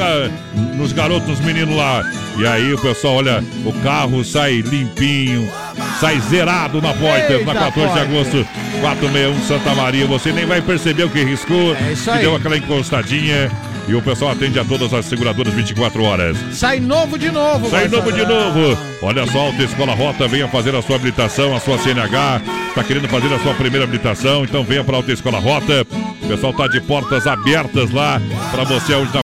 nos 0.74 0.92
garotos, 0.92 1.28
nos 1.28 1.40
meninos 1.40 1.76
lá. 1.76 2.02
E 2.36 2.46
aí 2.46 2.72
o 2.72 2.78
pessoal, 2.78 3.16
olha, 3.16 3.44
o 3.64 3.72
carro 3.82 4.24
sai 4.24 4.60
limpinho, 4.60 5.48
sai 6.00 6.18
zerado 6.20 6.80
na 6.82 6.92
Poiter, 6.92 7.44
na 7.44 7.52
Eita, 7.52 7.54
14 7.54 7.92
de 7.92 8.00
agosto, 8.00 8.48
461 8.80 9.42
Santa 9.46 9.74
Maria. 9.74 10.06
Você 10.06 10.32
nem 10.32 10.44
vai 10.44 10.60
perceber 10.60 11.04
o 11.04 11.10
que 11.10 11.22
riscou, 11.22 11.74
É 11.74 11.94
que 11.94 12.18
deu 12.18 12.34
aquela 12.36 12.56
encostadinha. 12.56 13.50
E 13.86 13.94
o 13.94 14.00
pessoal 14.00 14.32
atende 14.32 14.58
a 14.58 14.64
todas 14.64 14.92
as 14.94 15.04
seguradoras 15.04 15.52
24 15.52 16.02
horas. 16.02 16.36
Sai 16.52 16.80
novo 16.80 17.18
de 17.18 17.30
novo. 17.30 17.68
Sai 17.68 17.88
novo 17.88 18.10
de 18.10 18.24
novo. 18.24 18.78
Olha 19.02 19.26
só, 19.26 19.40
Alta 19.40 19.62
Escola 19.62 19.94
Rota, 19.94 20.26
venha 20.26 20.48
fazer 20.48 20.74
a 20.74 20.80
sua 20.80 20.96
habilitação, 20.96 21.54
a 21.54 21.60
sua 21.60 21.78
CNH. 21.78 22.40
Está 22.68 22.82
querendo 22.82 23.08
fazer 23.08 23.32
a 23.32 23.38
sua 23.38 23.54
primeira 23.54 23.84
habilitação, 23.84 24.44
então 24.44 24.64
venha 24.64 24.82
para 24.82 24.94
a 24.94 24.98
Alta 24.98 25.12
Escola 25.12 25.38
Rota. 25.38 25.86
O 26.22 26.26
pessoal 26.26 26.52
está 26.52 26.66
de 26.66 26.80
portas 26.80 27.26
abertas 27.26 27.90
lá 27.90 28.20
para 28.50 28.64
você 28.64 28.94
hoje 28.94 29.12
na 29.12 29.23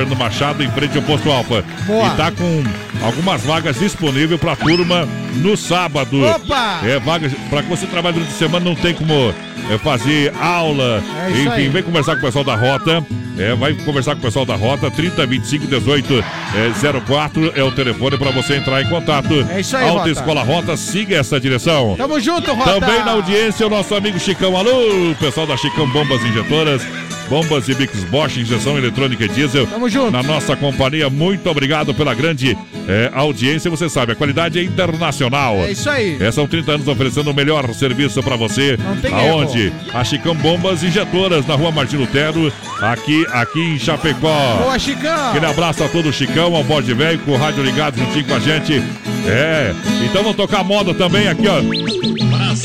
Fernando 0.00 0.16
Machado 0.16 0.62
em 0.62 0.70
frente 0.70 0.96
ao 0.96 1.02
Posto 1.02 1.30
Alfa. 1.30 1.62
Boa. 1.86 2.06
E 2.06 2.16
tá 2.16 2.32
com 2.32 2.64
algumas 3.04 3.42
vagas 3.42 3.78
disponíveis 3.78 4.40
para 4.40 4.56
turma 4.56 5.06
no 5.34 5.56
sábado. 5.58 6.24
Opa! 6.24 6.80
É 6.82 6.98
vagas 6.98 7.32
para 7.50 7.62
que 7.62 7.68
você 7.68 7.86
trabalhe 7.86 8.14
durante 8.14 8.32
a 8.32 8.38
semana 8.38 8.64
não 8.64 8.74
tem 8.74 8.94
como 8.94 9.34
é, 9.70 9.76
fazer 9.76 10.32
aula. 10.40 11.02
É 11.26 11.30
Enfim, 11.32 11.48
aí. 11.48 11.68
vem 11.68 11.82
conversar 11.82 12.12
com 12.12 12.20
o 12.20 12.22
pessoal 12.22 12.44
da 12.44 12.54
Rota. 12.54 13.04
É, 13.38 13.54
vai 13.54 13.74
conversar 13.74 14.12
com 14.12 14.20
o 14.20 14.22
pessoal 14.22 14.46
da 14.46 14.54
Rota 14.54 14.90
30 14.90 15.26
25 15.26 15.66
18 15.66 16.14
é, 16.18 17.00
04 17.06 17.52
é 17.54 17.62
o 17.62 17.70
telefone 17.70 18.18
para 18.18 18.30
você 18.30 18.56
entrar 18.56 18.82
em 18.82 18.88
contato. 18.88 19.46
É 19.50 19.60
isso 19.60 19.76
aí, 19.76 19.86
Alta 19.86 19.98
Rota. 19.98 20.10
Escola 20.10 20.42
Rota, 20.42 20.76
siga 20.78 21.16
essa 21.16 21.38
direção. 21.38 21.94
Tamo 21.96 22.18
junto, 22.20 22.52
Rota. 22.54 22.80
Também 22.80 23.04
na 23.04 23.12
audiência, 23.12 23.66
o 23.66 23.70
nosso 23.70 23.94
amigo 23.94 24.18
Chicão. 24.18 24.56
Alô, 24.56 25.14
pessoal 25.18 25.46
da 25.46 25.58
Chicão 25.58 25.86
Bombas 25.90 26.22
Injetoras. 26.24 26.82
Bombas 27.30 27.68
e 27.68 27.74
Bix 27.74 28.02
Bosch, 28.10 28.38
injeção 28.38 28.76
eletrônica 28.76 29.24
e 29.24 29.28
diesel. 29.28 29.64
Tamo 29.68 29.88
junto. 29.88 30.10
Na 30.10 30.20
nossa 30.20 30.56
companhia, 30.56 31.08
muito 31.08 31.48
obrigado 31.48 31.94
pela 31.94 32.12
grande 32.12 32.58
é, 32.88 33.08
audiência. 33.14 33.70
Você 33.70 33.88
sabe, 33.88 34.10
a 34.10 34.16
qualidade 34.16 34.58
é 34.58 34.64
internacional. 34.64 35.54
É 35.58 35.70
isso 35.70 35.88
aí. 35.88 36.16
É, 36.20 36.32
são 36.32 36.48
30 36.48 36.72
anos 36.72 36.88
oferecendo 36.88 37.30
o 37.30 37.34
melhor 37.34 37.72
serviço 37.72 38.20
para 38.20 38.34
você. 38.34 38.76
Não 38.76 38.96
tem 38.96 39.14
Aonde? 39.14 39.66
erro. 39.66 39.74
A 39.94 40.02
Chicão 40.02 40.34
Bombas 40.34 40.82
Injetoras, 40.82 41.46
na 41.46 41.54
rua 41.54 41.70
Martin 41.70 41.98
Lutero, 41.98 42.52
aqui, 42.82 43.24
aqui 43.30 43.60
em 43.60 43.78
Chapecó. 43.78 44.56
Boa, 44.62 44.76
Chicão. 44.76 45.28
Aquele 45.30 45.46
abraço 45.46 45.84
a 45.84 45.88
todo 45.88 46.08
o 46.08 46.12
Chicão, 46.12 46.56
ao 46.56 46.64
Bode 46.64 46.92
Velho, 46.92 47.20
com 47.20 47.30
o 47.30 47.36
rádio 47.36 47.62
ligado 47.62 47.96
juntinho 47.96 48.24
com 48.24 48.34
a 48.34 48.40
gente. 48.40 48.82
É, 49.24 49.72
então 50.04 50.22
vamos 50.24 50.36
tocar 50.36 50.64
moda 50.64 50.92
também 50.94 51.28
aqui, 51.28 51.46
ó. 51.46 51.60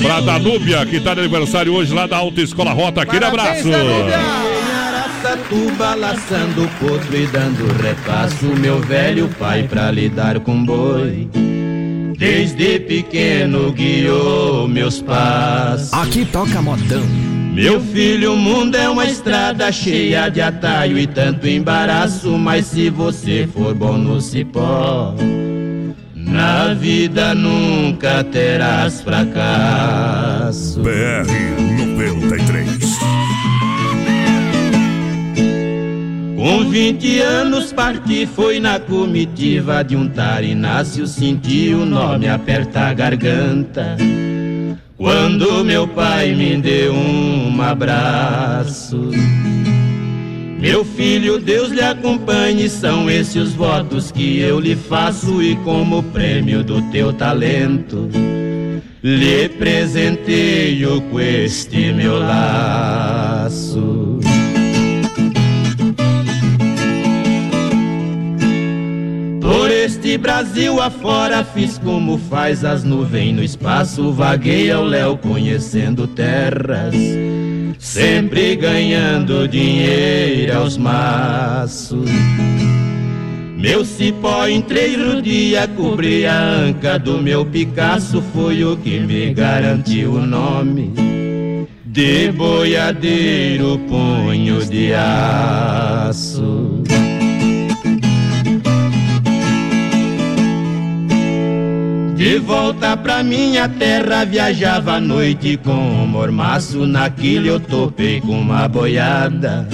Pra 0.01 0.21
Danúbia, 0.21 0.83
que 0.87 0.99
tá 0.99 1.13
de 1.13 1.19
aniversário 1.19 1.71
hoje 1.71 1.93
lá 1.93 2.07
da 2.07 2.17
Alta 2.17 2.41
Escola 2.41 2.71
Rota. 2.73 3.03
Aquele 3.03 3.25
abraço. 3.25 3.69
Araçatuba 5.25 5.95
laçando 5.95 6.69
potro 6.79 7.17
e 7.17 7.25
dando 7.25 7.65
repasso. 7.81 8.45
Meu 8.45 8.79
velho 8.79 9.27
pai 9.39 9.63
pra 9.63 9.89
lidar 9.89 10.39
com 10.39 10.63
boi. 10.63 11.27
Desde 12.15 12.79
pequeno 12.79 13.71
guiou 13.71 14.67
meus 14.67 15.01
passos. 15.01 15.91
Aqui 15.93 16.25
toca 16.25 16.61
modão. 16.61 17.03
Meu 17.55 17.81
filho, 17.81 18.33
o 18.33 18.37
mundo 18.37 18.75
é 18.75 18.87
uma 18.87 19.05
estrada 19.05 19.71
cheia 19.71 20.29
de 20.29 20.41
atalho 20.41 20.99
e 20.99 21.07
tanto 21.07 21.47
embaraço. 21.47 22.37
Mas 22.37 22.67
se 22.67 22.91
você 22.91 23.49
for 23.51 23.73
bom 23.73 23.97
no 23.97 24.21
cipó 24.21 25.15
Na 26.15 26.75
vida 26.75 27.33
nunca 27.33 28.23
terás 28.23 29.01
fracasso. 29.01 30.81
BR 30.81 31.74
Com 36.45 36.69
20 36.69 37.21
anos 37.21 37.73
parti, 37.73 38.27
foi 38.27 38.59
na 38.59 38.79
comitiva 38.79 39.83
de 39.83 39.95
um 39.95 40.07
tarinácio, 40.07 41.07
senti 41.07 41.73
o 41.73 41.87
nome 41.87 42.27
apertar 42.27 42.91
a 42.91 42.93
garganta. 42.93 43.97
Quando 44.95 45.65
meu 45.65 45.87
pai 45.87 46.35
me 46.35 46.55
deu 46.57 46.93
um 46.93 47.59
abraço. 47.59 49.09
Meu 50.59 50.85
filho, 50.85 51.39
Deus 51.39 51.71
lhe 51.71 51.81
acompanhe, 51.81 52.69
são 52.69 53.09
esses 53.09 53.35
os 53.35 53.53
votos 53.55 54.11
que 54.11 54.37
eu 54.37 54.59
lhe 54.59 54.75
faço 54.75 55.41
e 55.41 55.55
como 55.63 56.03
prêmio 56.03 56.63
do 56.63 56.79
teu 56.91 57.11
talento. 57.11 58.07
Lhe 59.01 59.49
presenteio 59.49 61.01
com 61.09 61.19
este 61.19 61.91
meu 61.91 62.19
laço. 62.19 64.19
Este 70.05 70.19
Brasil 70.19 70.79
afora 70.79 71.43
fiz 71.43 71.79
como 71.79 72.19
faz 72.29 72.63
as 72.63 72.83
nuvens 72.83 73.35
no 73.35 73.43
espaço, 73.43 74.11
vaguei 74.11 74.69
ao 74.69 74.85
léu 74.85 75.17
conhecendo 75.17 76.05
terras, 76.05 76.93
sempre 77.79 78.55
ganhando 78.55 79.47
dinheiro 79.47 80.59
aos 80.59 80.77
maços. 80.77 82.07
Meu 83.57 83.83
cipó 83.83 84.43
três 84.67 85.23
dia 85.23 85.67
cobri 85.69 86.27
a 86.27 86.39
anca 86.39 86.99
do 86.99 87.19
meu 87.19 87.43
Picasso, 87.43 88.21
foi 88.31 88.63
o 88.63 88.77
que 88.77 88.99
me 88.99 89.33
garantiu 89.33 90.13
o 90.13 90.21
nome 90.23 90.93
de 91.83 92.31
boiadeiro 92.31 93.79
punho 93.87 94.63
de 94.65 94.93
aço. 94.93 96.74
De 102.15 102.39
volta 102.39 102.95
pra 102.95 103.21
minha 103.21 103.67
terra 103.67 104.23
viajava 104.23 104.93
à 104.93 105.01
noite 105.01 105.57
com 105.57 105.73
um 105.73 106.07
mormaço. 106.07 106.85
Naquilo 106.87 107.47
eu 107.47 107.59
topei 107.59 108.21
com 108.21 108.39
uma 108.39 108.69
boiada. 108.69 109.67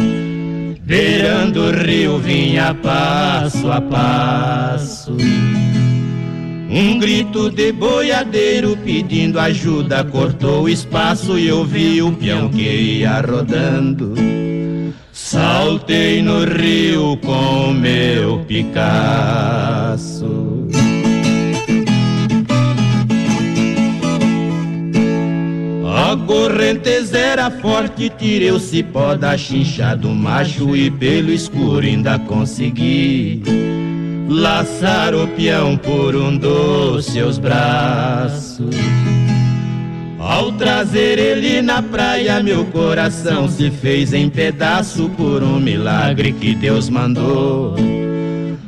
Beirando 0.81 1.65
o 1.65 1.71
rio 1.71 2.17
vinha 2.17 2.73
passo 2.73 3.71
a 3.71 3.79
passo. 3.79 5.15
Um 6.67 6.97
grito 6.97 7.51
de 7.51 7.71
boiadeiro 7.71 8.75
pedindo 8.77 9.39
ajuda 9.39 10.03
Cortou 10.05 10.63
o 10.63 10.69
espaço 10.69 11.37
e 11.37 11.47
eu 11.47 11.63
vi 11.63 12.01
o 12.01 12.11
peão 12.11 12.49
que 12.49 12.63
ia 12.63 13.21
rodando. 13.21 14.15
Saltei 15.13 16.23
no 16.23 16.43
rio 16.43 17.17
com 17.17 17.71
meu 17.71 18.39
Picasso 18.47 20.31
A 26.11 26.17
correnteza 26.17 27.17
era 27.17 27.49
forte, 27.49 28.09
tirei 28.09 28.51
o 28.51 28.59
cipó 28.59 29.15
da 29.15 29.37
chincha 29.37 29.95
do 29.95 30.09
macho 30.09 30.75
e 30.75 30.91
pelo 30.91 31.31
escuro 31.31 31.85
ainda 31.85 32.19
consegui 32.19 33.41
laçar 34.27 35.15
o 35.15 35.25
peão 35.29 35.77
por 35.77 36.13
um 36.17 36.35
dos 36.35 37.05
seus 37.05 37.37
braços. 37.37 38.75
Ao 40.19 40.51
trazer 40.51 41.17
ele 41.17 41.61
na 41.61 41.81
praia, 41.81 42.43
meu 42.43 42.65
coração 42.65 43.47
se 43.47 43.71
fez 43.71 44.13
em 44.13 44.29
pedaço 44.29 45.09
por 45.15 45.41
um 45.41 45.61
milagre 45.61 46.33
que 46.33 46.53
Deus 46.53 46.89
mandou. 46.89 47.77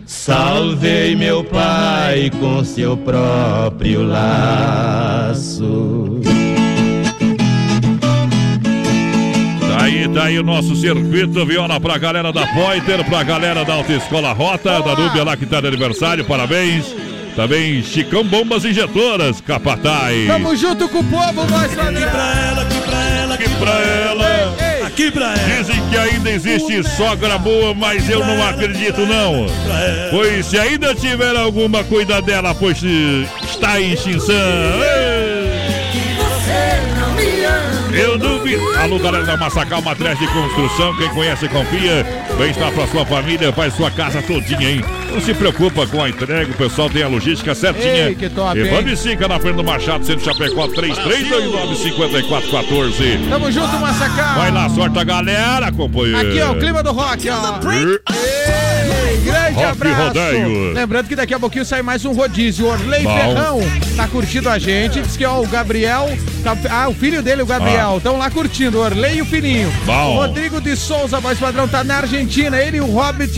Salvei 0.05 1.13
meu 1.13 1.43
pai 1.43 2.31
com 2.39 2.63
seu 2.63 2.95
próprio 2.95 4.07
laço. 4.07 6.02
Tá 10.13 10.25
aí, 10.25 10.37
o 10.37 10.43
nosso 10.43 10.75
circuito 10.75 11.43
viola 11.43 11.79
pra 11.79 11.97
galera 11.97 12.31
da 12.31 12.45
Pointer, 12.47 13.03
pra 13.03 13.23
galera 13.23 13.65
da 13.65 13.73
Autoescola 13.73 14.31
Rota, 14.31 14.79
da 14.81 14.95
Núbia 14.95 15.23
lá 15.23 15.35
que 15.35 15.45
tá 15.45 15.59
de 15.59 15.67
aniversário, 15.67 16.23
parabéns. 16.23 16.85
Também 17.35 17.81
Chicão 17.81 18.23
Bombas 18.23 18.63
Injetoras, 18.63 19.41
Capataz. 19.41 20.27
Tamo 20.27 20.55
junto 20.55 20.87
com 20.87 20.99
o 20.99 21.03
povo, 21.03 21.47
voz 21.47 21.73
padrão. 21.73 22.03
Aqui 22.03 22.11
pra 22.11 22.35
ela, 22.35 22.61
aqui 22.61 22.79
pra 22.79 22.99
ela, 23.09 23.33
aqui 23.33 23.49
pra 23.49 23.71
ela. 23.81 24.85
Aqui 24.85 25.11
pra 25.11 25.25
ela. 25.33 25.57
Dizem 25.57 25.89
que 25.89 25.97
ainda 25.97 26.29
existe 26.29 26.83
sogra 26.95 27.39
boa, 27.39 27.73
mas 27.73 28.07
eu 28.07 28.23
não 28.23 28.47
acredito 28.47 29.01
não. 29.07 29.47
Pois 30.11 30.45
se 30.45 30.59
ainda 30.59 30.93
tiver 30.93 31.35
alguma, 31.35 31.83
cuida 31.83 32.21
dela, 32.21 32.53
pois 32.53 32.83
eh, 32.83 33.27
está 33.43 33.81
em 33.81 33.93
extinção. 33.93 34.35
Ei! 34.35 35.22
Eu 38.03 38.17
duvido. 38.17 38.61
Alô, 38.79 38.99
galera 38.99 39.25
da 39.25 39.37
Massacal, 39.37 39.81
Matriz 39.81 40.19
de 40.19 40.27
Construção. 40.27 40.93
Quem 40.97 41.07
conhece, 41.09 41.47
confia. 41.47 42.05
Bem-estar 42.37 42.69
pra 42.73 42.85
sua 42.87 43.05
família, 43.05 43.53
faz 43.53 43.73
sua 43.75 43.89
casa 43.89 44.21
todinha, 44.21 44.71
hein? 44.71 44.83
Não 45.09 45.21
se 45.21 45.33
preocupa 45.33 45.87
com 45.87 46.03
a 46.03 46.09
entrega, 46.09 46.51
o 46.51 46.55
pessoal 46.55 46.89
tem 46.89 47.01
a 47.01 47.07
logística 47.07 47.55
certinha. 47.55 48.09
Ei, 48.09 48.15
que 48.15 48.29
top, 48.29 48.59
hein? 48.59 48.67
Evandro 48.67 48.97
Sica 48.97 49.25
na 49.25 49.39
frente 49.39 49.55
do 49.55 49.63
Machado, 49.63 50.05
Centro 50.05 50.25
Chapecó, 50.25 50.67
3329-5414. 50.67 53.29
Tamo 53.29 53.49
junto, 53.49 53.79
Massacal. 53.79 54.35
Vai 54.35 54.51
lá, 54.51 54.69
sorte 54.69 54.99
a 54.99 55.03
galera, 55.05 55.71
companheiro. 55.71 56.17
Aqui, 56.17 56.41
ó, 56.41 56.51
o 56.51 56.59
clima 56.59 56.83
do 56.83 56.91
rock, 56.91 57.29
ó. 57.29 57.53
Grande 59.23 59.53
Rock 59.55 59.65
abraço. 59.67 60.01
Rodeio. 60.07 60.73
Lembrando 60.73 61.07
que 61.07 61.15
daqui 61.15 61.33
a 61.33 61.39
pouquinho 61.39 61.65
sai 61.65 61.81
mais 61.81 62.03
um 62.05 62.11
rodízio. 62.13 62.67
Orley 62.67 63.03
Bom. 63.03 63.15
Ferrão 63.17 63.59
tá 63.95 64.07
curtindo 64.07 64.49
a 64.49 64.59
gente. 64.59 65.01
Diz 65.01 65.15
que 65.17 65.25
ó, 65.25 65.41
o 65.41 65.47
Gabriel. 65.47 66.09
tá- 66.43 66.57
ah, 66.69 66.89
o 66.89 66.93
filho 66.93 67.21
dele, 67.21 67.41
o 67.41 67.45
Gabriel, 67.45 67.93
Ah. 67.93 67.97
estão 67.97 68.17
lá 68.17 68.29
curtindo. 68.29 68.79
Orley 68.79 69.17
e 69.17 69.21
o 69.21 69.25
filhinho. 69.25 69.71
Bom. 69.85 70.15
O 70.15 70.15
Rodrigo 70.17 70.59
de 70.59 70.75
Souza, 70.75 71.19
voz 71.19 71.39
padrão, 71.39 71.67
tá 71.67 71.83
na 71.83 71.97
Argentina. 71.97 72.57
Ele 72.61 72.77
e 72.77 72.81
o 72.81 72.85
Robert, 72.87 73.29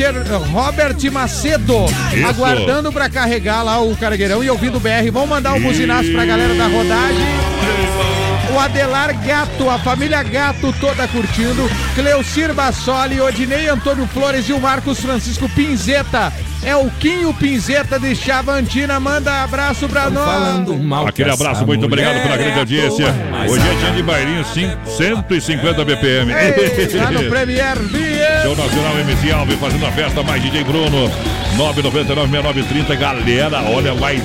Robert 0.52 0.96
Macedo. 1.12 1.86
Isso. 2.14 2.28
Aguardando 2.28 2.92
pra 2.92 3.08
carregar 3.10 3.62
lá 3.64 3.80
o 3.82 3.96
cargueirão 3.96 4.44
e 4.44 4.50
ouvindo 4.50 4.78
o 4.78 4.80
BR. 4.80 5.10
Vamos 5.12 5.30
mandar 5.30 5.54
um 5.54 5.62
buzinaço 5.62 6.12
pra 6.12 6.26
galera 6.26 6.54
da 6.56 6.66
rodagem. 6.68 8.25
O 8.56 8.60
Adelar 8.60 9.14
Gato, 9.22 9.70
a 9.70 9.78
família 9.78 10.24
Gato 10.24 10.74
toda 10.80 11.06
curtindo. 11.10 11.70
Cleucir 11.94 12.54
Bassoli, 12.54 13.20
Odinei 13.20 13.68
Antônio 13.68 14.08
Flores 14.08 14.48
e 14.48 14.54
o 14.54 14.62
Marcos 14.62 14.98
Francisco 15.02 15.50
Pinzeta. 15.50 16.32
É 16.64 16.74
o 16.74 16.90
Quinho 16.90 17.34
Pinzeta 17.34 18.00
de 18.00 18.16
Chavantina. 18.16 18.98
Manda 18.98 19.44
abraço 19.44 19.90
pra 19.90 20.10
nós. 20.10 20.66
Aquele 21.06 21.32
abraço, 21.32 21.66
muito 21.66 21.86
obrigado 21.86 22.24
pela 22.24 22.38
grande 22.38 22.60
audiência. 22.60 23.08
Hoje 23.50 23.68
é 23.68 23.74
dia 23.76 23.92
de 23.92 24.04
bailinho, 24.04 24.46
sim, 24.46 24.72
150 24.86 25.84
BPM. 25.84 26.32
Ei, 26.32 26.98
lá 26.98 27.12
no 27.12 27.24
Premier 27.26 27.78
Beer. 27.92 28.42
Show 28.42 28.56
Nacional 28.56 29.00
MC 29.00 29.32
Alves 29.34 29.60
fazendo 29.60 29.86
a 29.86 29.92
festa, 29.92 30.24
mais 30.24 30.42
DJ 30.42 30.64
Bruno, 30.64 31.12
999-6930. 31.58 32.98
Galera, 32.98 33.62
olha, 33.64 33.94
vai 33.96 34.24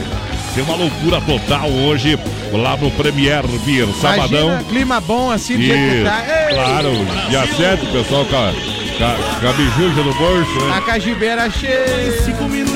ser 0.54 0.62
uma 0.62 0.74
loucura 0.76 1.20
total 1.20 1.70
hoje 1.70 2.18
lá 2.52 2.76
no 2.76 2.90
Premier 2.92 3.46
Beer, 3.64 3.86
sabadão. 4.00 4.48
Imagina, 4.48 4.64
clima 4.68 5.00
bom 5.00 5.30
assim, 5.30 5.56
do 5.56 5.62
jeito 5.62 5.96
que 5.96 6.04
tá. 6.04 6.24
Ei, 6.48 6.54
claro, 6.54 6.90
dia 7.28 7.46
7, 7.46 7.84
o 7.84 7.92
pessoal 7.92 8.24
com 8.26 8.36
a, 8.36 9.52
bijuja 9.52 10.02
no 10.02 10.14
bolso. 10.14 10.66
né? 10.66 10.76
A 10.76 10.80
cajibeira 10.82 11.50
cheia. 11.50 11.86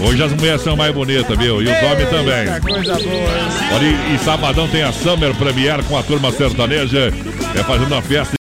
Hoje 0.07 0.23
as 0.23 0.33
mulheres 0.33 0.63
são 0.63 0.77
mais 0.77 0.95
bonitas, 0.95 1.37
viu? 1.37 1.61
E 1.61 1.67
os 1.67 1.83
homens 1.83 2.09
também. 2.09 2.61
Coisa 2.61 2.95
boa. 2.95 3.75
Olha, 3.75 3.85
e, 3.85 4.15
e 4.15 4.19
sabadão 4.19 4.69
tem 4.69 4.83
a 4.83 4.93
Summer 4.93 5.35
Premier 5.35 5.83
com 5.85 5.99
a 5.99 6.03
turma 6.03 6.33
sertaneja. 6.33 7.13
É 7.55 7.63
fazendo 7.63 7.93
uma 7.93 8.03
festa. 8.03 8.35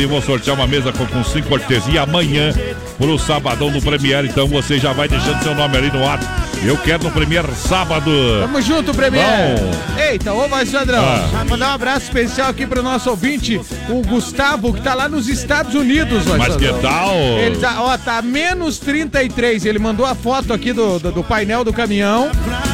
E 0.00 0.06
vou 0.06 0.22
sortear 0.22 0.54
uma 0.54 0.66
mesa 0.66 0.92
com, 0.92 1.04
com 1.06 1.24
cinco 1.24 1.48
cortesia 1.48 2.02
amanhã 2.02 2.52
pro 2.96 3.18
sabadão 3.18 3.70
do 3.70 3.82
Premier. 3.82 4.24
Então 4.24 4.46
você 4.46 4.78
já 4.78 4.92
vai 4.92 5.08
deixando 5.08 5.42
seu 5.42 5.54
nome 5.54 5.76
ali 5.76 5.90
no 5.90 6.02
WhatsApp. 6.02 6.47
Eu 6.64 6.76
quero 6.76 7.04
no 7.04 7.10
Premier 7.10 7.44
sábado. 7.54 8.10
Tamo 8.40 8.60
junto, 8.60 8.92
Premier. 8.92 9.24
Bom. 9.58 9.70
Eita, 10.02 10.32
ô 10.34 10.48
vai, 10.48 10.66
Sandrão. 10.66 11.02
Ah. 11.02 11.44
Mandar 11.48 11.70
um 11.70 11.74
abraço 11.74 12.02
especial 12.06 12.48
aqui 12.48 12.66
pro 12.66 12.82
nosso 12.82 13.08
ouvinte, 13.10 13.60
o 13.88 14.02
Gustavo, 14.02 14.74
que 14.74 14.80
tá 14.80 14.92
lá 14.92 15.08
nos 15.08 15.28
Estados 15.28 15.74
Unidos, 15.74 16.24
Mas 16.26 16.52
Sandrão. 16.52 16.74
que 16.74 16.82
tal? 16.82 17.14
Ele 17.14 17.56
tá, 17.58 17.76
ó, 17.80 17.96
tá 17.96 18.20
menos 18.20 18.78
33. 18.78 19.64
Ele 19.64 19.78
mandou 19.78 20.04
a 20.04 20.14
foto 20.14 20.52
aqui 20.52 20.72
do, 20.72 20.98
do, 20.98 21.12
do 21.12 21.24
painel 21.24 21.62
do 21.64 21.72
caminhão. 21.72 22.30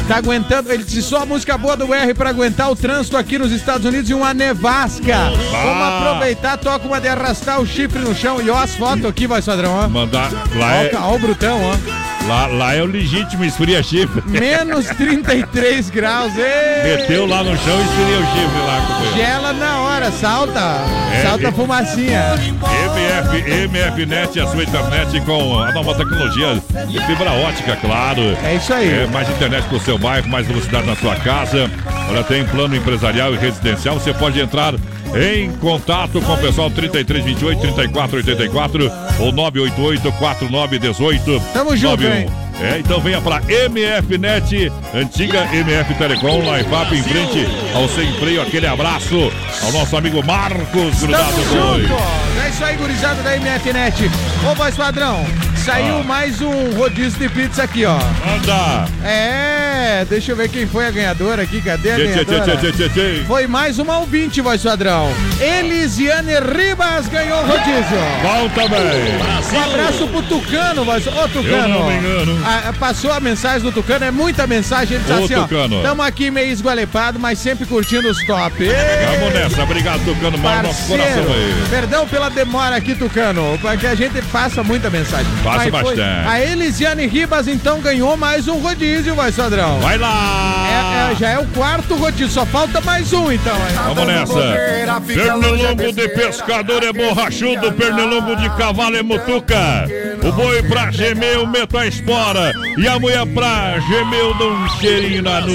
Tá 0.07 0.17
aguentando. 0.17 0.71
Ele 0.71 0.83
disse 0.83 1.03
só 1.03 1.21
a 1.21 1.25
música 1.25 1.57
boa 1.57 1.77
do 1.77 1.93
R 1.93 2.13
pra 2.13 2.29
aguentar 2.31 2.71
o 2.71 2.75
trânsito 2.75 3.15
aqui 3.15 3.37
nos 3.37 3.51
Estados 3.51 3.85
Unidos 3.85 4.09
e 4.09 4.13
uma 4.13 4.33
nevasca. 4.33 5.31
Vamos 5.51 5.87
aproveitar, 5.87 6.57
toca 6.57 6.87
uma 6.87 6.99
de 6.99 7.07
arrastar 7.07 7.61
o 7.61 7.67
chifre 7.67 7.99
no 7.99 8.15
chão. 8.15 8.41
E 8.41 8.49
ó, 8.49 8.57
as 8.57 8.75
fotos 8.75 9.05
aqui, 9.05 9.27
vai, 9.27 9.41
Sandrão, 9.41 9.71
ó. 9.73 9.87
Mandar. 9.87 10.31
Ó, 10.55 10.59
Lá 10.59 10.73
é, 10.75 10.87
o 10.87 10.91
ca- 10.91 11.05
ó 11.07 11.15
o 11.15 11.19
Brutão, 11.19 11.59
ó. 11.63 12.14
Lá, 12.27 12.47
lá 12.47 12.75
é 12.75 12.81
o 12.81 12.85
legítimo 12.85 13.43
esfria 13.43 13.81
chifre. 13.83 14.21
Menos 14.27 14.87
33 14.87 15.89
graus. 15.89 16.33
Ei! 16.37 16.97
Meteu 16.97 17.25
lá 17.25 17.43
no 17.43 17.55
chão 17.57 17.79
e 17.79 17.83
esfria 17.83 18.19
o 18.19 18.25
chifre 18.33 18.61
lá, 18.65 18.85
companheiro. 18.87 19.15
Gela 19.17 19.53
na 19.53 19.79
hora, 19.81 20.11
salta. 20.11 20.77
É, 21.13 21.21
salta 21.23 21.49
e- 21.49 21.51
fumacinha. 21.51 22.23
MF, 22.35 23.67
MFNet, 23.67 24.39
a 24.39 24.47
sua 24.47 24.63
internet 24.63 25.21
com 25.21 25.59
a 25.59 25.71
nova 25.71 25.95
tecnologia 25.95 26.55
de 26.87 27.05
fibra 27.05 27.31
ótica, 27.31 27.75
claro. 27.77 28.21
É 28.43 28.55
isso 28.55 28.73
aí. 28.73 28.89
É, 29.03 29.07
mais 29.07 29.29
internet 29.29 29.63
pro 29.67 29.79
seu 29.79 29.97
bairro, 29.97 30.27
mais 30.29 30.47
velocidade 30.47 30.87
na 30.87 30.95
sua 30.95 31.15
casa. 31.17 31.69
Olha, 32.09 32.23
tem 32.23 32.45
plano 32.45 32.75
empresarial 32.75 33.33
e 33.33 33.37
residencial. 33.37 33.95
Você 33.95 34.13
pode 34.13 34.39
entrar 34.39 34.73
em 35.15 35.51
contato 35.57 36.19
com 36.21 36.33
o 36.33 36.37
pessoal 36.37 36.69
3328 36.69 37.59
3484 37.73 38.91
ou 39.19 39.31
988 39.31 40.11
4918 40.13 41.41
Tamo 41.53 41.75
junto, 41.77 42.03
91. 42.03 42.15
hein? 42.15 42.29
É, 42.61 42.79
então 42.79 43.01
venha 43.01 43.19
para 43.19 43.41
MFNet, 43.69 44.71
antiga 44.93 45.43
MF 45.53 45.93
Telecom, 45.95 46.45
lá 46.45 46.61
em 46.61 46.63
FAP, 46.63 46.93
em 46.93 47.03
frente 47.03 47.45
ao 47.73 47.87
Sem 47.89 48.09
Freio. 48.13 48.41
Aquele 48.41 48.65
abraço 48.65 49.29
ao 49.61 49.71
nosso 49.73 49.97
amigo 49.97 50.23
Marcos 50.25 50.99
Grudado 51.01 51.33
Tamo 51.33 51.45
Boi. 51.73 51.81
junto. 51.81 52.34
Isso 52.55 52.63
aí, 52.63 52.77
gurizada 52.77 53.21
da 53.21 53.35
MFNet. 53.35 54.09
Ô, 54.49 54.55
voz 54.55 54.75
padrão, 54.75 55.25
saiu 55.57 55.97
Ah. 55.99 56.03
mais 56.03 56.41
um 56.41 56.71
rodízio 56.77 57.19
de 57.19 57.27
pizza 57.27 57.63
aqui, 57.63 57.83
ó. 57.83 57.97
Anda! 57.97 58.85
É, 59.03 60.05
deixa 60.09 60.31
eu 60.31 60.37
ver 60.37 60.47
quem 60.47 60.65
foi 60.65 60.87
a 60.87 60.91
ganhadora 60.91 61.41
aqui. 61.43 61.61
Cadê 61.61 61.91
a 61.91 61.95
Tchê, 61.95 62.03
ganhadora? 62.23 62.57
tchê, 62.71 62.89
tchê. 62.89 63.23
Foi 63.27 63.45
mais 63.45 63.77
uma 63.77 63.97
ouvinte, 63.99 64.39
voz 64.39 64.63
padrão. 64.63 65.11
Elisiane 65.37 66.31
Ribas 66.39 67.07
ganhou 67.09 67.39
o 67.39 67.45
rodízio. 67.45 67.97
Bom 68.23 68.47
também. 68.49 69.15
Um 69.53 69.63
abraço 69.63 70.07
pro 70.07 70.21
Tucano, 70.23 70.85
voz. 70.85 71.05
Ô, 71.07 71.27
Tucano. 71.27 71.43
Eu 71.45 71.67
não 71.67 71.87
me 71.87 71.97
engano. 71.97 72.39
Ah, 72.45 72.73
passou 72.79 73.11
a 73.11 73.19
mensagem 73.19 73.61
do 73.63 73.71
Tucano, 73.73 74.05
é 74.05 74.11
muita 74.11 74.47
mensagem. 74.47 74.95
Ele 74.95 75.03
diz 75.05 75.17
Ô, 75.19 75.23
assim, 75.25 75.35
ó. 75.35 75.41
Tucano. 75.43 75.81
Tamo 75.81 76.01
aqui 76.01 76.31
meio 76.31 76.51
esgualepado, 76.53 77.19
mas 77.19 77.37
sempre 77.37 77.65
curtindo 77.65 78.09
os 78.09 78.25
top. 78.25 78.63
Ê! 78.63 79.17
Vamos 79.19 79.33
nessa. 79.33 79.61
Obrigado, 79.61 80.05
tocando 80.05 80.37
mal 80.37 80.55
no 80.57 80.63
nosso 80.63 80.87
coração 80.87 81.23
aí. 81.33 81.63
perdão 81.69 82.07
pela 82.07 82.29
demora 82.29 82.44
aqui, 82.75 82.95
Tucano, 82.95 83.57
porque 83.61 83.87
a 83.87 83.95
gente 83.95 84.21
passa 84.23 84.63
muita 84.63 84.89
mensagem. 84.89 85.25
Passa 85.43 85.69
bastante. 85.69 86.01
A 86.01 86.39
Elisiane 86.41 87.05
Ribas, 87.07 87.47
então, 87.47 87.81
ganhou 87.81 88.15
mais 88.15 88.47
um 88.47 88.59
rodízio, 88.59 89.15
vai, 89.15 89.31
Sadrão. 89.31 89.79
Vai 89.79 89.97
lá! 89.97 90.65
É- 91.09 91.11
é- 91.11 91.15
já 91.15 91.29
é 91.29 91.39
o 91.39 91.45
quarto 91.47 91.95
rodízio, 91.95 92.29
só 92.29 92.45
falta 92.45 92.79
mais 92.81 93.11
um, 93.13 93.31
então. 93.31 93.55
aí. 93.55 93.93
Vamos 93.93 94.07
nessa. 94.07 95.01
Pernilongo 95.05 95.93
de 95.93 96.07
pescador 96.09 96.83
é 96.83 96.93
borrachudo, 96.93 97.71
pernilongo 97.73 98.35
de 98.35 98.49
cavalo 98.57 98.95
é 98.95 99.03
mutuca. 99.03 99.85
O 100.23 100.31
boi 100.31 100.63
pra 100.63 100.91
gemer, 100.91 101.39
o 101.39 101.47
meto 101.47 101.77
a 101.77 101.87
espora. 101.87 102.53
E 102.77 102.87
a 102.87 102.99
mulher 102.99 103.25
pra 103.27 103.79
gemer, 103.79 104.19
eu 104.19 104.33
dou 104.35 104.51
um 104.51 104.69
cheirinho 104.79 105.23
na 105.23 105.41
nuca. 105.41 105.51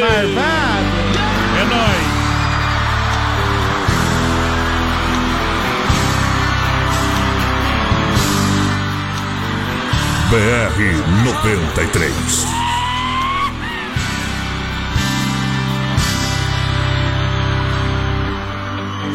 Marvado. 0.00 0.63
BR 10.30 10.80
93. 11.24 12.12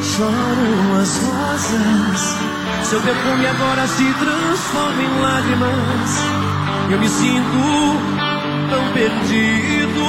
Choram 0.04 1.02
as 1.02 1.18
rosas, 1.24 2.36
seu 2.84 3.02
perfume 3.02 3.48
agora 3.48 3.88
se 3.88 4.04
transforma 4.14 5.02
em 5.02 5.22
lágrimas. 5.22 6.24
Eu 6.92 7.00
me 7.00 7.10
sinto 7.10 7.98
tão 8.70 8.94
perdido. 8.94 10.04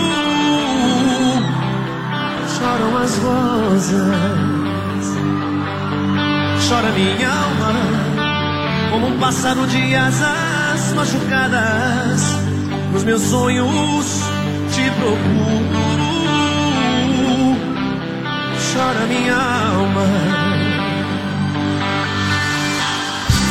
Choram 2.59 2.97
as 2.99 3.19
rosas, 3.19 3.91
chora 6.69 6.91
minha 6.93 7.29
alma, 7.29 7.73
como 8.91 9.07
um 9.07 9.19
pássaro 9.19 9.67
de 9.67 9.95
asas 9.95 10.50
machucadas. 10.95 12.23
Nos 12.93 13.05
meus 13.05 13.23
sonhos 13.23 14.07
te 14.73 14.91
procuro 14.99 15.81
chora 18.73 19.07
minha 19.07 19.35
alma. 19.35 20.07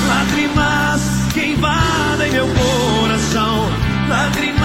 Lágrimas 0.08 1.02
que 1.34 1.46
invadem 1.54 2.32
meu 2.32 2.48
coração, 2.48 3.70
lágrimas, 4.10 4.59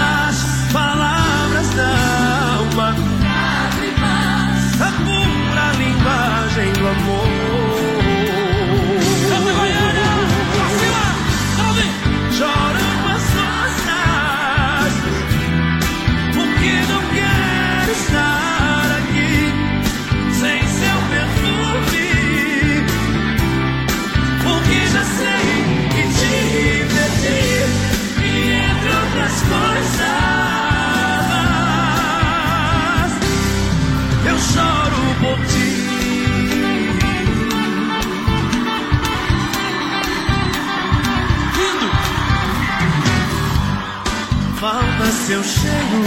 falta 44.65 45.05
seu 45.27 45.43
cheiro 45.43 46.05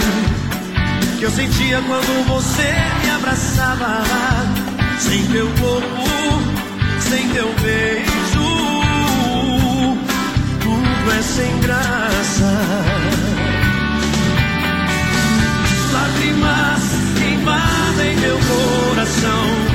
que 1.17 1.23
eu 1.23 1.31
sentia 1.31 1.81
quando 1.87 2.27
você 2.27 2.73
me 3.03 3.09
abraçava. 3.11 4.03
Sem 4.99 5.25
teu 5.27 5.47
corpo, 5.61 6.03
sem 6.99 7.29
teu 7.29 7.47
beijo, 7.61 8.47
tudo 10.59 11.11
é 11.17 11.21
sem 11.21 11.59
graça. 11.61 12.51
Lágrimas 15.93 16.81
queimadas 17.17 17.99
em 18.05 18.15
meu 18.17 18.37
coração, 18.39 19.68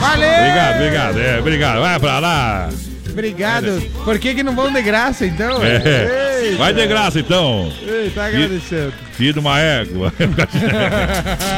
Valeu! 0.00 0.28
Obrigado, 0.28 0.76
obrigado. 0.76 1.20
É, 1.20 1.38
obrigado. 1.38 1.80
Vai 1.80 2.00
pra 2.00 2.18
lá. 2.18 2.68
Obrigado. 3.10 3.82
Por 4.04 4.18
que, 4.18 4.34
que 4.34 4.42
não 4.42 4.54
vão 4.54 4.72
de 4.72 4.80
graça, 4.80 5.26
então? 5.26 5.60
É. 5.62 6.44
Eita. 6.44 6.56
Vai 6.56 6.72
de 6.72 6.86
graça, 6.86 7.18
então. 7.18 7.72
Ei, 7.82 8.10
tá 8.10 8.26
agradecendo. 8.26 8.92
Filho 9.12 9.32
de 9.32 9.38
uma 9.40 9.58
égua. 9.58 10.12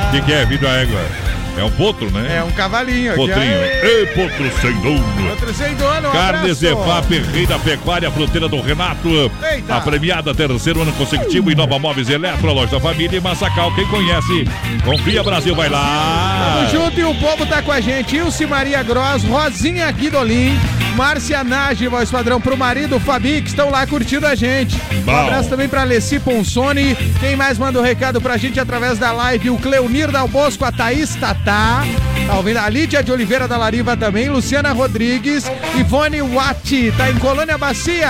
O 0.08 0.12
que, 0.12 0.22
que 0.22 0.32
é, 0.32 0.46
filho 0.46 0.58
de 0.58 0.64
uma 0.64 0.74
égua? 0.74 1.30
É 1.59 1.64
um 1.64 1.70
potro, 1.70 2.10
né? 2.10 2.39
É 2.39 2.43
um 2.43 2.51
cavalinho. 2.52 3.14
Potrinho. 3.14 3.39
Aê. 3.39 4.01
Ei, 4.01 4.06
potro 4.06 4.51
sem 4.60 4.72
dono. 4.81 5.31
Outro 5.31 5.55
sem 5.55 5.74
dono, 5.74 6.09
um 6.09 6.12
Carnes. 6.12 6.62
EFAP, 6.62 7.18
rei 7.32 7.47
da 7.47 7.59
pecuária, 7.59 8.10
fruteira 8.10 8.48
do 8.48 8.60
Renato. 8.60 9.31
Eita. 9.52 9.74
A 9.74 9.81
premiada 9.81 10.35
terceiro 10.35 10.82
ano 10.82 10.93
consecutivo 10.93 11.51
em 11.51 11.55
Nova 11.55 11.78
Móveis 11.78 12.09
Eletro, 12.09 12.48
a 12.48 12.52
loja 12.52 12.72
da 12.72 12.81
família 12.81 13.16
e 13.16 13.20
Massacal. 13.20 13.74
Quem 13.74 13.86
conhece, 13.86 14.44
confia 14.85 15.22
Brasil, 15.22 15.55
vai 15.55 15.68
lá. 15.68 16.56
Tamo 16.56 16.70
junto 16.70 17.01
e 17.01 17.05
o 17.05 17.14
povo 17.16 17.44
tá 17.47 17.60
com 17.62 17.72
a 17.72 17.81
gente. 17.81 18.16
Ilse 18.16 18.47
Maria 18.47 18.82
Gross, 18.82 19.24
Rosinha 19.24 19.90
Guidolin, 19.90 20.59
Márcia 20.96 21.42
Nage, 21.42 21.88
voz 21.88 22.10
padrão 22.10 22.40
pro 22.40 22.56
marido 22.56 23.00
Fabi, 23.00 23.40
que 23.42 23.48
estão 23.48 23.70
lá 23.70 23.86
curtindo 23.86 24.26
a 24.26 24.34
gente. 24.34 24.76
Um 24.92 25.00
Bom. 25.02 25.16
abraço 25.16 25.48
também 25.48 25.68
pra 25.68 25.80
Alessi 25.82 26.18
Ponsoni. 26.18 26.94
Quem 27.20 27.36
mais 27.36 27.58
manda 27.58 27.78
o 27.78 27.82
recado 27.82 28.20
pra 28.20 28.36
gente 28.36 28.60
através 28.60 28.98
da 28.98 29.12
live? 29.12 29.50
O 29.50 29.56
Cleonir 29.56 30.10
Dal 30.10 30.28
Bosco, 30.28 30.64
a 30.64 30.72
Thaís 30.72 31.14
Tatá. 31.14 31.82
Tá 32.26 32.36
ouvindo? 32.36 32.58
A 32.58 32.68
Lídia 32.68 33.02
de 33.02 33.10
Oliveira 33.10 33.48
da 33.48 33.56
Lariva 33.56 33.96
também, 33.96 34.28
Luciana 34.28 34.72
Rodrigues, 34.72 35.50
Ivone 35.78 36.20
Watt, 36.22 36.92
tá 36.96 37.10
em 37.10 37.16
Colônia 37.18 37.56
Bacia, 37.56 38.08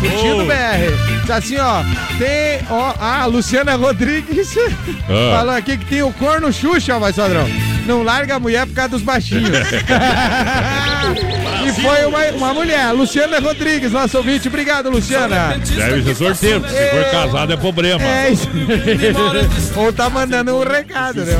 curtindo 0.00 0.42
Oh. 0.42 0.46
BR. 0.46 1.26
Tá 1.26 1.36
assim, 1.36 1.56
ó, 1.58 1.82
tem, 2.18 2.60
ó, 2.68 2.94
a 3.00 3.24
Luciana 3.26 3.76
Rodrigues 3.76 4.54
Ah. 5.08 5.36
falou 5.38 5.54
aqui 5.54 5.78
que 5.78 5.84
tem 5.86 6.02
o 6.02 6.12
corno 6.12 6.52
Xuxa, 6.52 6.98
voz 6.98 7.14
padrão. 7.16 7.48
Não 7.86 8.02
larga 8.02 8.34
a 8.36 8.40
mulher 8.40 8.66
por 8.66 8.74
causa 8.74 8.90
dos 8.90 9.02
baixinhos. 9.02 9.50
e 11.66 11.72
foi 11.72 12.04
uma, 12.06 12.18
uma 12.36 12.54
mulher, 12.54 12.92
Luciana 12.92 13.38
Rodrigues, 13.40 13.92
nossa 13.92 14.18
ouvinte. 14.18 14.48
Obrigado, 14.48 14.90
Luciana. 14.90 15.56
Deve 15.76 16.02
ser 16.02 16.14
sorteio, 16.14 16.60
porque 16.60 16.74
se 16.76 16.90
for 16.90 17.04
casado 17.10 17.52
é 17.52 17.56
problema. 17.56 18.02
É 18.02 18.30
isso. 18.30 18.48
Ou 19.76 19.92
tá 19.92 20.08
mandando 20.10 20.56
um 20.56 20.62
recado, 20.64 21.24
né? 21.24 21.34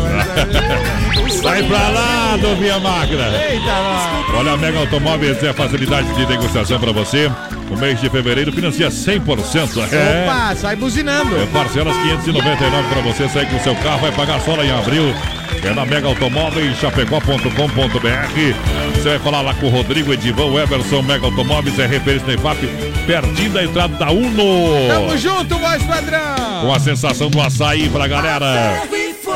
Mas- 1.23 1.41
Vai 1.41 1.63
pra 1.63 1.89
lá, 1.89 2.37
Dovinha 2.41 2.79
Magra. 2.79 3.31
Eita, 3.51 3.67
lá. 3.67 4.25
Olha, 4.35 4.53
a 4.53 4.57
Mega 4.57 4.79
Automóveis 4.79 5.43
é 5.43 5.53
facilidade 5.53 6.13
de 6.15 6.27
negociação 6.27 6.79
pra 6.81 6.93
você. 6.93 7.31
O 7.71 7.77
mês 7.77 8.01
de 8.01 8.09
fevereiro 8.11 8.53
financia 8.53 8.89
100%. 8.89 9.93
É. 9.93 10.25
Opa, 10.27 10.55
sai 10.57 10.77
buzinando. 10.77 11.37
É 11.41 11.47
parcelas 11.47 11.97
599 11.97 12.89
para 12.89 13.01
você 13.03 13.29
sair 13.29 13.47
com 13.49 13.57
o 13.57 13.61
seu 13.63 13.75
carro, 13.77 14.01
vai 14.01 14.13
pagar 14.13 14.41
só 14.41 14.55
lá 14.55 14.65
em 14.65 14.71
abril. 14.71 15.15
É 15.65 15.73
na 15.73 15.87
Mega 15.87 16.07
Automóveis, 16.09 16.79
chapecó.com.br. 16.79 18.95
Você 18.95 19.09
vai 19.09 19.19
falar 19.19 19.41
lá 19.41 19.55
com 19.55 19.67
o 19.67 19.71
Rodrigo 19.71 20.13
Edivão 20.13 20.59
Everson, 20.59 21.01
Mega 21.01 21.25
Automóveis, 21.25 21.79
é 21.79 21.87
referência 21.87 22.27
no 22.27 22.35
IFAP, 22.35 22.67
pertinho 23.07 23.51
da 23.51 23.65
entrada 23.65 23.97
da 23.97 24.11
Uno. 24.11 24.89
Tamo 24.89 25.17
junto, 25.17 25.59
voz 25.59 25.83
padrão. 25.85 26.21
Com 26.63 26.75
a 26.75 26.79
sensação 26.79 27.31
do 27.31 27.41
açaí 27.41 27.89
pra 27.89 28.07
galera. 28.07 28.83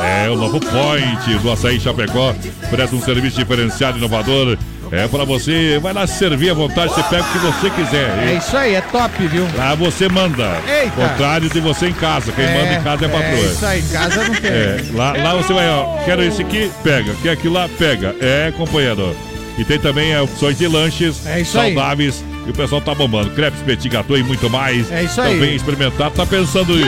É 0.04 0.28
o 0.28 0.36
novo 0.36 0.60
Point 0.60 1.38
do 1.38 1.50
Açaí 1.50 1.80
Chapecó. 1.80 2.34
Presta 2.70 2.94
um 2.94 3.00
serviço 3.00 3.38
diferenciado, 3.38 3.96
inovador. 3.96 4.58
É 4.90 5.06
pra 5.08 5.24
você, 5.24 5.78
vai 5.80 5.92
lá 5.92 6.06
se 6.06 6.18
servir 6.18 6.50
à 6.50 6.54
vontade, 6.54 6.92
você 6.92 7.02
pega 7.04 7.22
o 7.22 7.32
que 7.32 7.38
você 7.38 7.70
quiser. 7.70 8.08
É 8.28 8.34
isso 8.34 8.56
aí, 8.56 8.74
é 8.74 8.80
top, 8.80 9.26
viu? 9.26 9.46
Lá 9.56 9.74
você 9.74 10.08
manda. 10.08 10.50
Eita. 10.66 10.90
Contrário 10.92 11.48
de 11.48 11.60
você 11.60 11.88
em 11.88 11.92
casa. 11.92 12.32
Quem 12.32 12.46
manda 12.46 12.74
em 12.74 12.82
casa 12.82 13.04
é 13.04 13.08
a 13.08 13.10
patroa. 13.10 13.30
É 13.38 13.42
isso 13.52 13.66
aí, 13.66 13.80
em 13.80 13.88
casa 13.88 14.24
não 14.24 14.34
tem. 14.34 14.50
É, 14.50 14.84
lá, 14.94 15.12
lá 15.12 15.34
você 15.34 15.52
vai, 15.52 15.68
ó, 15.68 15.98
quero 16.04 16.22
esse 16.22 16.42
aqui, 16.42 16.70
pega. 16.82 17.12
Quer 17.22 17.30
aquilo 17.30 17.54
lá, 17.54 17.68
pega. 17.78 18.14
É, 18.20 18.52
companheiro. 18.56 19.14
E 19.58 19.64
tem 19.64 19.78
também 19.78 20.12
é, 20.12 20.20
opções 20.20 20.56
de 20.56 20.68
lanches 20.68 21.26
É 21.26 21.40
isso 21.40 21.58
aí. 21.58 21.74
saudáveis. 21.74 22.24
E 22.46 22.50
o 22.50 22.54
pessoal 22.54 22.80
tá 22.80 22.94
bombando. 22.94 23.30
Crepes, 23.30 23.60
petit 23.60 23.88
gâteau 23.88 24.16
e 24.16 24.22
muito 24.22 24.48
mais. 24.48 24.90
É 24.90 25.02
isso 25.02 25.20
aí. 25.20 25.34
Também 25.34 25.54
experimentado. 25.54 26.14
Tá 26.14 26.24
pensando 26.24 26.78
em 26.80 26.84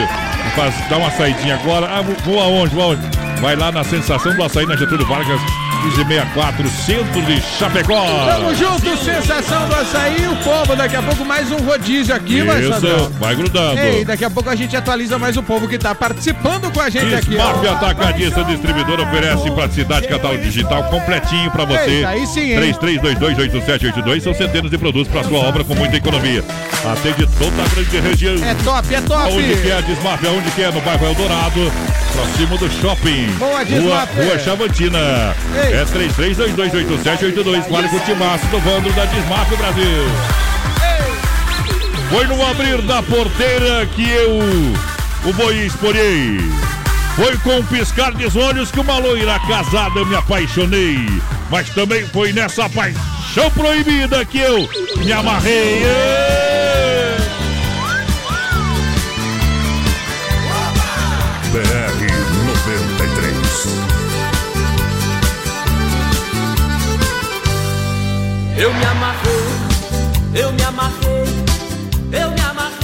dar 0.89 0.97
uma 0.97 1.11
saidinha 1.11 1.55
agora. 1.55 1.87
Ah, 1.87 2.01
vou 2.01 2.39
aonde? 2.39 2.73
Vou 2.73 2.83
aonde? 2.85 3.01
Vai 3.41 3.55
lá 3.55 3.71
na 3.71 3.83
Sensação 3.83 4.35
do 4.35 4.43
Açaí, 4.43 4.67
na 4.67 4.75
Getúlio 4.75 5.05
Vargas, 5.07 5.41
1564, 5.83 6.69
centro 6.69 7.21
de 7.23 7.41
Chapecó. 7.41 8.05
Tamo 8.27 8.53
junto, 8.53 8.97
sensação 9.03 9.67
do 9.67 9.75
açaí. 9.75 10.27
O 10.27 10.35
povo, 10.43 10.75
daqui 10.75 10.95
a 10.95 11.01
pouco 11.01 11.25
mais 11.25 11.51
um 11.51 11.57
rodízio 11.57 12.13
aqui, 12.13 12.43
vai 12.43 12.61
Isso, 12.61 13.11
vai 13.19 13.35
grudando. 13.35 13.79
Ei, 13.79 14.05
daqui 14.05 14.23
a 14.23 14.29
pouco 14.29 14.47
a 14.47 14.55
gente 14.55 14.77
atualiza 14.77 15.17
mais 15.17 15.35
o 15.37 15.41
povo 15.41 15.67
que 15.67 15.79
tá 15.79 15.95
participando 15.95 16.71
com 16.71 16.79
a 16.79 16.87
gente 16.87 17.15
aqui. 17.15 17.35
ó. 17.35 17.53
Desmaf 17.53 17.67
Atacadista 17.67 18.43
Distribuidor 18.43 18.99
oferece 18.99 19.49
praticidade 19.49 20.07
catálogo 20.07 20.43
digital 20.43 20.83
completinho 20.83 21.49
pra 21.49 21.65
você. 21.65 21.89
Eita, 21.89 22.09
aí 22.09 22.27
sim, 22.27 22.51
hein? 22.51 22.59
33228782 22.59 24.21
são 24.21 24.35
centenas 24.35 24.69
de 24.69 24.77
produtos 24.77 25.11
pra 25.11 25.23
sua 25.23 25.39
obra 25.39 25.63
com 25.63 25.73
muita 25.73 25.97
economia. 25.97 26.43
Atende 26.85 27.27
toda 27.39 27.63
a 27.63 27.67
grande 27.69 27.99
região. 27.99 28.35
É 28.47 28.53
top, 28.63 28.93
é 28.93 29.01
top. 29.01 29.33
Aonde 29.33 29.55
que 29.55 29.71
é 29.71 29.77
a 29.77 29.81
Desmaf? 29.81 30.27
Aonde 30.27 30.51
que 30.51 30.61
é? 30.61 30.71
No 30.71 30.81
bairro 30.81 31.07
Eldorado, 31.07 31.71
próximo 32.13 32.57
do 32.59 32.69
shopping. 32.79 33.30
Boa, 33.37 33.63
Rua, 34.05 34.39
Chavantina. 34.39 35.35
Ei. 35.55 35.73
É 35.73 35.85
33228782. 35.85 37.69
Vale 37.69 37.89
com 37.89 37.97
o 37.97 37.99
timaço 38.01 38.45
do 38.47 38.59
Vandro 38.59 38.91
da 38.93 39.05
Desmaf 39.05 39.55
Brasil. 39.55 40.05
Foi 42.09 42.27
no 42.27 42.45
abrir 42.45 42.81
da 42.81 43.01
porteira 43.03 43.85
que 43.85 44.09
eu 44.09 44.39
o 45.23 45.33
boi 45.33 45.65
esporei. 45.65 46.39
Foi 47.15 47.37
com 47.37 47.57
um 47.57 47.65
piscar 47.65 48.13
de 48.13 48.25
olhos 48.37 48.71
que 48.71 48.79
uma 48.79 48.97
loira 48.97 49.39
casada 49.47 50.03
me 50.05 50.15
apaixonei. 50.15 50.97
Mas 51.49 51.69
também 51.69 52.05
foi 52.07 52.33
nessa 52.33 52.69
paixão 52.69 53.49
proibida 53.51 54.25
que 54.25 54.39
eu 54.39 54.67
me 54.97 55.11
amarrei. 55.11 55.83
Eu 68.61 68.71
me 68.71 68.85
amarrei, 68.85 69.43
eu 70.35 70.53
me 70.53 70.61
amarrei, 70.61 71.23
eu 72.11 72.29
me 72.29 72.41
amarrei. 72.41 72.80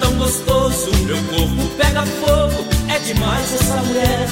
Tão 0.00 0.12
gostoso, 0.14 0.90
meu 1.04 1.16
corpo 1.24 1.68
pega 1.76 2.02
fogo, 2.04 2.66
é 2.88 2.98
demais 2.98 3.54
essa 3.54 3.76
mulher. 3.82 4.28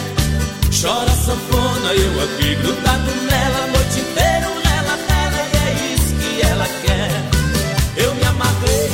Chora 0.81 1.11
sanfona, 1.11 1.93
eu 1.93 2.25
aqui 2.25 2.55
grudado 2.57 3.11
nela, 3.31 3.59
a 3.63 3.67
noite 3.69 4.01
inteira, 4.01 4.47
ela, 4.47 4.99
ela, 5.09 5.49
e 5.53 5.57
é 5.57 5.95
isso 5.95 6.15
que 6.17 6.43
ela 6.43 6.67
quer. 6.85 8.03
Eu 8.03 8.15
me 8.17 8.25
amarrei, 8.25 8.91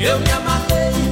eu 0.00 0.20
me 0.20 0.30
amarrei, 0.32 1.11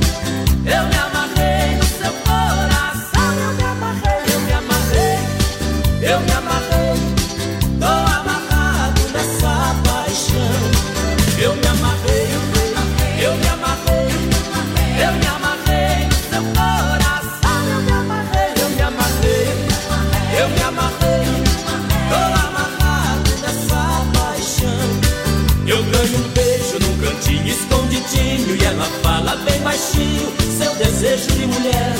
baixinho, 29.81 30.28
seu 30.59 30.74
desejo 30.74 31.27
de 31.32 31.47
mulher. 31.47 31.94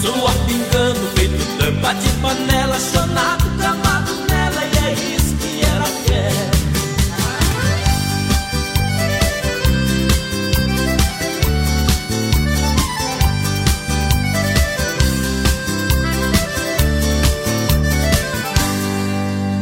Suor 0.00 0.34
pingando, 0.46 1.00
feito 1.16 1.38
tampa 1.58 1.94
de 1.94 2.08
panela, 2.20 2.78
chonado, 2.78 3.44
tramado 3.58 4.12
nela 4.28 4.62
e 4.64 4.78
é 4.86 4.92
isso 5.16 5.34
que 5.36 5.62
ela 5.64 5.88
quer. 6.06 6.50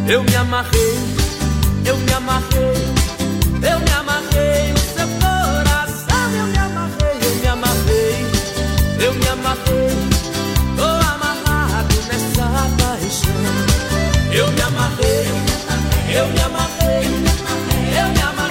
Eu 0.09 0.25
me 0.25 0.37
amarrei, 0.37 0.98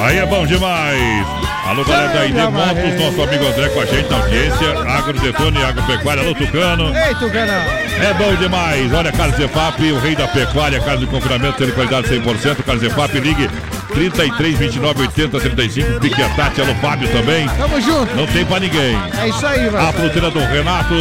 Aí 0.08 0.20
é 0.20 0.26
bom 0.26 0.46
demais. 0.46 1.28
Alô, 1.66 1.84
galera 1.84 2.14
da 2.14 2.26
ID 2.26 2.36
Motos, 2.36 2.98
nosso 2.98 3.22
amigo 3.24 3.46
André 3.46 3.68
com 3.68 3.82
a 3.82 3.86
gente 3.86 4.10
na 4.10 4.16
audiência. 4.20 4.80
Agro 4.88 5.20
Detone, 5.20 5.62
Agropecuária, 5.62 6.24
alô, 6.24 6.34
Tucano. 6.34 6.96
Ei, 6.96 7.14
Tucanão. 7.16 7.62
É 8.00 8.14
bom 8.14 8.34
demais. 8.36 8.94
Olha, 8.94 9.12
Carlos 9.12 9.36
Zefap, 9.36 9.84
o 9.92 10.00
rei 10.00 10.16
da 10.16 10.26
pecuária, 10.30 10.80
carne 10.80 11.00
de 11.00 11.08
confinamento, 11.08 11.66
de 11.66 11.74
qualidade 11.74 12.08
100%. 12.08 12.64
Carlos 12.64 12.84
Zefap, 12.86 13.20
ligue 13.20 13.50
33 13.94 14.58
29 14.58 15.02
80 15.02 15.40
35. 15.42 16.00
Pique 16.00 16.22
a 16.22 16.30
Tati, 16.30 16.62
alô, 16.62 16.74
Fábio 16.76 17.10
também. 17.10 17.46
Tamo 17.50 17.82
junto. 17.82 18.16
Não 18.16 18.26
tem 18.28 18.46
pra 18.46 18.62
ninguém. 18.62 18.98
É 19.20 19.28
isso 19.28 19.46
aí, 19.46 19.68
A 19.68 19.72
mano. 19.72 19.92
fruteira 19.94 20.32
do 20.32 20.40
Renato 20.40 20.96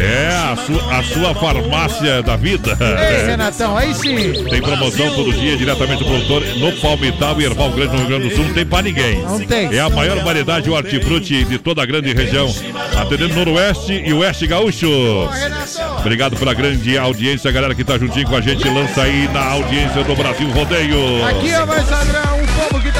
é 0.00 0.28
a, 0.28 0.56
su- 0.56 0.90
a 0.90 1.02
sua 1.02 1.34
farmácia 1.34 2.22
da 2.22 2.36
vida. 2.36 2.76
Ei, 2.80 3.26
Renatão, 3.26 3.76
aí 3.76 3.94
sim. 3.94 4.44
Tem 4.48 4.60
promoção 4.62 5.10
todo 5.14 5.32
dia, 5.32 5.56
diretamente 5.56 6.02
do 6.02 6.08
produtor 6.08 6.42
no 6.56 6.72
Palmital 6.72 7.40
e 7.40 7.44
Erval 7.44 7.70
Grande, 7.70 7.92
no 7.92 7.98
Rio 7.98 8.08
Grande 8.08 8.28
do 8.28 8.34
Sul. 8.36 8.44
Não 8.46 8.54
tem 8.54 8.66
pra 8.66 8.82
ninguém. 8.82 9.22
Não 9.22 9.38
tem. 9.40 9.74
É 9.74 9.80
a 9.80 9.88
maior 9.90 10.18
variedade 10.24 10.64
de 10.64 10.70
hortifruti 10.70 11.44
de 11.44 11.58
toda 11.58 11.82
a 11.82 11.86
grande 11.86 12.12
região, 12.12 12.52
atendendo 12.98 13.34
Noroeste 13.34 13.92
e 13.92 14.12
Oeste 14.12 14.46
Gaúcho. 14.46 14.88
Obrigado 15.98 16.36
pela 16.36 16.54
grande 16.54 16.96
audiência, 16.98 17.50
galera 17.50 17.74
que 17.74 17.84
tá 17.84 17.98
juntinho 17.98 18.26
com 18.26 18.36
a 18.36 18.40
gente. 18.40 18.66
Lança 18.68 19.02
aí 19.02 19.28
na 19.32 19.44
audiência 19.44 20.02
do 20.04 20.14
Brasil 20.14 20.48
Rodeio. 20.50 21.24
Aqui, 21.26 21.52
ó, 21.54 21.66
mais 21.66 21.90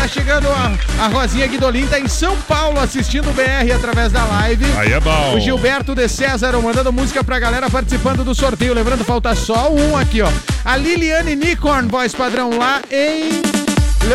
tá 0.01 0.09
chegando, 0.09 0.48
a, 0.48 1.05
a 1.05 1.09
Rosinha 1.09 1.47
Guidolin 1.47 1.86
tá 1.86 2.01
em 2.01 2.09
São 2.09 2.35
Paulo 2.48 2.81
assistindo 2.81 3.28
o 3.28 3.32
BR 3.35 3.70
através 3.74 4.10
da 4.10 4.24
live. 4.24 4.64
Aí 4.78 4.93
é 4.93 5.01
bom. 5.01 5.35
O 5.36 5.40
Gilberto 5.40 5.94
de 5.94 6.09
César 6.09 6.52
mandando 6.59 6.90
música 6.90 7.22
pra 7.22 7.39
galera 7.39 7.68
participando 7.68 8.24
do 8.24 8.35
sorteio. 8.35 8.72
Lembrando, 8.72 9.05
falta 9.05 9.35
só 9.35 9.70
um 9.70 9.97
aqui, 9.97 10.22
ó. 10.22 10.28
A 10.64 10.77
Liliane 10.77 11.36
Nicorn, 11.36 11.89
voz 11.89 12.14
padrão, 12.14 12.51
lá 12.56 12.81
em. 12.90 13.43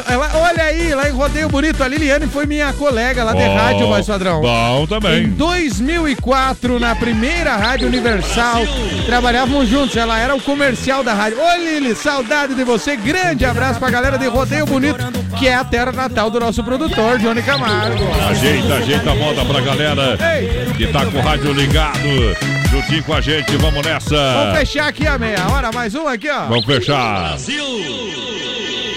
Ela, 0.07 0.31
olha 0.35 0.63
aí, 0.63 0.95
lá 0.95 1.07
em 1.07 1.11
Rodeio 1.11 1.47
Bonito. 1.47 1.83
A 1.83 1.87
Liliane 1.87 2.25
foi 2.25 2.47
minha 2.47 2.73
colega 2.73 3.23
lá 3.23 3.33
de 3.33 3.43
Ó, 3.43 3.55
rádio, 3.55 3.87
voz 3.87 4.07
padrão. 4.07 4.41
Bom 4.41 4.87
também. 4.87 5.25
Em 5.25 5.29
2004, 5.29 6.79
na 6.79 6.95
primeira 6.95 7.55
Rádio 7.55 7.87
Universal, 7.87 8.61
trabalhávamos 9.05 9.69
juntos. 9.69 9.95
Ela 9.95 10.17
era 10.17 10.35
o 10.35 10.41
comercial 10.41 11.03
da 11.03 11.13
rádio. 11.13 11.37
Ô 11.39 11.57
Lili, 11.57 11.95
saudade 11.95 12.55
de 12.55 12.63
você. 12.63 12.95
Grande 12.95 13.45
abraço 13.45 13.79
pra 13.79 13.91
galera 13.91 14.17
de 14.17 14.25
Rodeio 14.27 14.65
Bonito, 14.65 14.97
que 15.37 15.47
é 15.47 15.55
a 15.55 15.63
terra 15.63 15.91
natal 15.91 16.29
do 16.29 16.39
nosso 16.39 16.63
produtor, 16.63 17.19
Johnny 17.19 17.41
Camargo. 17.41 18.03
Ajeita, 18.29 18.75
ajeita 18.75 19.11
a 19.11 19.15
moda 19.15 19.43
pra 19.45 19.61
galera 19.61 20.17
que 20.77 20.87
tá 20.87 21.05
com 21.05 21.17
o 21.17 21.21
rádio 21.21 21.53
ligado. 21.53 21.99
Juntinho 22.71 23.03
com 23.03 23.13
a 23.13 23.21
gente, 23.21 23.55
vamos 23.57 23.85
nessa. 23.85 24.15
Vamos 24.15 24.57
fechar 24.59 24.87
aqui 24.87 25.05
a 25.07 25.17
meia 25.17 25.47
hora. 25.49 25.71
Mais 25.71 25.93
um 25.95 26.07
aqui, 26.07 26.29
ó. 26.29 26.47
Vamos 26.47 26.65
fechar. 26.65 27.37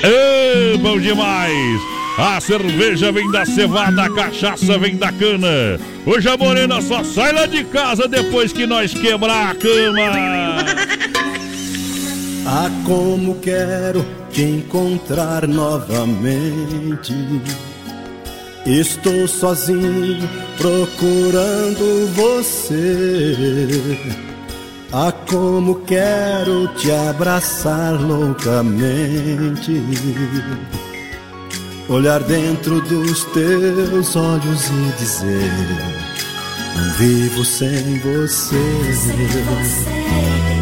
Ê, 0.02 0.76
bom 0.78 0.98
demais! 0.98 1.80
A 2.18 2.40
cerveja 2.40 3.12
vem 3.12 3.30
da 3.30 3.44
cevada, 3.44 4.02
a 4.02 4.10
cachaça 4.12 4.76
vem 4.78 4.96
da 4.96 5.12
cana. 5.12 5.78
Hoje 6.04 6.28
a 6.28 6.36
morena 6.36 6.80
só 6.80 7.04
sai 7.04 7.32
lá 7.32 7.46
de 7.46 7.62
casa 7.64 8.08
depois 8.08 8.52
que 8.52 8.66
nós 8.66 8.92
quebrar 8.92 9.50
a 9.50 9.54
cama. 9.54 10.97
Ah, 12.50 12.70
como 12.86 13.34
quero 13.40 14.02
te 14.32 14.42
encontrar 14.42 15.46
novamente. 15.46 17.12
Estou 18.64 19.28
sozinho 19.28 20.26
procurando 20.56 22.08
você. 22.14 23.36
Ah, 24.90 25.12
como 25.28 25.80
quero 25.82 26.68
te 26.68 26.90
abraçar 26.90 28.00
loucamente. 28.00 29.82
Olhar 31.86 32.22
dentro 32.22 32.80
dos 32.80 33.24
teus 33.26 34.16
olhos 34.16 34.70
e 34.70 34.92
dizer: 34.98 35.52
Não 36.74 36.92
vivo 36.94 37.44
sem 37.44 37.98
você. 37.98 38.56
O 40.54 40.57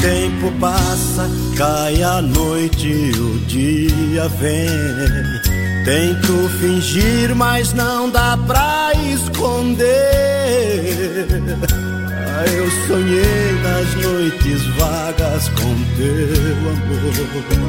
tempo 0.00 0.50
passa, 0.60 1.28
cai 1.56 2.02
a 2.02 2.20
noite, 2.22 3.12
o 3.18 3.38
dia 3.46 4.28
vem. 4.40 4.68
Tento 5.84 6.48
fingir, 6.60 7.34
mas 7.34 7.72
não 7.72 8.10
dá 8.10 8.36
pra 8.46 8.92
esconder. 9.12 9.88
Ah, 12.32 12.44
eu 12.46 12.70
sonhei 12.86 13.52
nas 13.62 13.94
noites 14.02 14.66
vagas 14.76 15.48
com 15.50 15.74
teu 15.96 16.70
amor. 16.70 17.60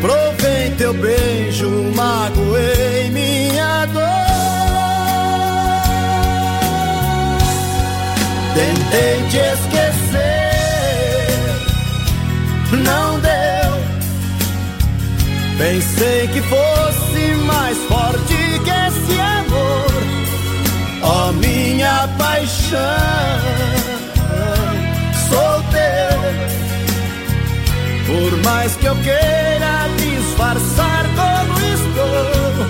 Provei 0.00 0.70
teu 0.78 0.94
beijo, 0.94 1.68
magoei 1.94 3.10
minha 3.10 3.86
dor. 3.86 4.00
Tentei 8.54 9.22
te 9.28 9.36
esquecer, 9.36 10.39
não 12.76 13.20
deu. 13.20 13.30
Pensei 15.58 16.28
que 16.28 16.40
fosse 16.42 17.34
mais 17.44 17.76
forte 17.84 18.34
que 18.64 18.70
esse 18.70 19.20
amor, 19.20 19.92
ó 21.02 21.32
minha 21.32 22.08
paixão. 22.16 22.78
Sou 25.28 25.62
teu, 25.70 26.18
por 28.06 28.32
mais 28.44 28.74
que 28.76 28.86
eu 28.86 28.96
queira 28.96 29.88
disfarçar 29.98 31.04
como 31.14 31.60
estou, 31.74 32.66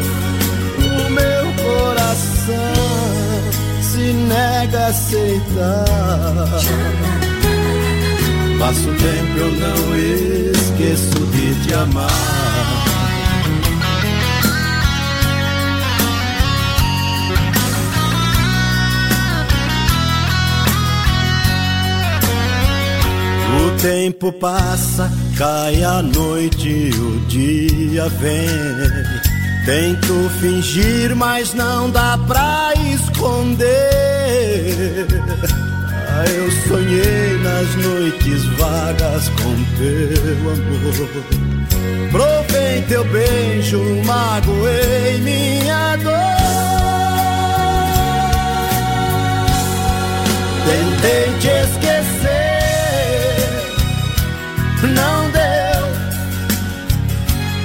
o 0.78 1.10
meu 1.10 1.52
coração 1.64 2.74
se 3.82 4.12
nega 4.12 4.78
a 4.78 4.88
aceitar. 4.88 6.60
Passo 8.60 8.88
tempo 8.92 9.38
eu 9.38 9.50
não 9.52 9.96
esqueço 10.52 11.18
de 11.32 11.54
te 11.64 11.72
amar. 11.72 12.10
O 23.56 23.70
tempo 23.80 24.30
passa, 24.34 25.10
cai 25.38 25.82
a 25.82 26.02
noite, 26.02 26.90
o 26.98 27.18
dia 27.28 28.10
vem. 28.10 28.46
Tento 29.64 30.30
fingir, 30.38 31.16
mas 31.16 31.54
não 31.54 31.88
dá 31.90 32.18
pra 32.28 32.74
esconder. 32.92 33.70
Eu 36.26 36.50
sonhei 36.68 37.38
nas 37.42 37.74
noites 37.76 38.44
vagas 38.58 39.28
com 39.30 39.54
teu 39.78 40.50
amor. 40.52 41.40
Provei 42.12 42.82
teu 42.88 43.04
beijo, 43.04 43.80
magoei 44.04 45.18
minha 45.22 45.96
dor. 45.96 46.20
Tentei 50.66 51.32
te 51.38 51.48
esquecer, 51.48 52.28
não 54.82 55.30
deu. 55.30 55.50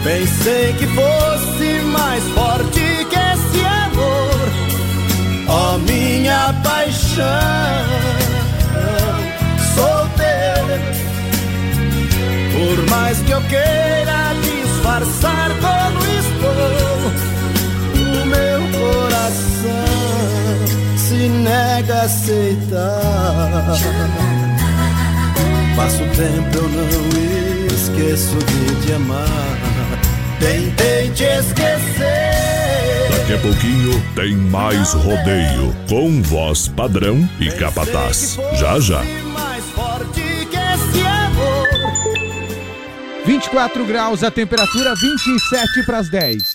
Pensei 0.03 0.73
que 0.73 0.87
fosse 0.87 1.81
mais 1.91 2.23
forte 2.29 3.05
que 3.09 3.15
esse 3.15 3.65
amor, 3.65 4.49
ó 5.47 5.77
minha 5.79 6.53
paixão. 6.63 8.24
Por 12.75 12.89
mais 12.89 13.17
que 13.19 13.31
eu 13.31 13.41
queira 13.43 14.35
disfarçar 14.41 15.49
como 15.61 15.99
estou, 16.19 17.11
o 18.01 18.25
meu 18.25 18.59
coração 18.77 19.85
se 20.97 21.29
nega 21.29 21.95
a 21.95 22.03
aceitar. 22.03 23.77
Passo 25.75 26.03
tempo 26.15 26.57
eu 26.57 26.69
não 26.69 26.85
esqueço 27.73 28.35
de 28.37 28.85
te 28.85 28.93
amar. 28.93 29.25
Tentei 30.39 31.09
te 31.11 31.23
esquecer. 31.23 32.05
Daqui 33.17 33.33
a 33.33 33.37
pouquinho 33.37 34.03
tem 34.15 34.35
mais 34.35 34.93
rodeio 34.93 35.75
com 35.89 36.21
voz 36.21 36.67
padrão 36.67 37.27
e 37.39 37.49
capataz. 37.51 38.37
Já 38.59 38.79
já. 38.79 39.24
24 43.25 43.83
graus 43.85 44.23
a 44.23 44.29
temperatura, 44.29 44.93
27 44.93 45.83
para 45.83 45.97
as 45.97 46.09
10. 46.09 46.54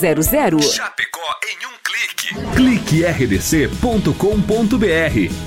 3328-3100. 0.00 0.62
Chapecó 0.62 1.20
em 1.44 1.66
um 1.66 1.70
clique. 1.84 2.34
Clique 2.56 3.04
rdc.com.br, 3.04 4.12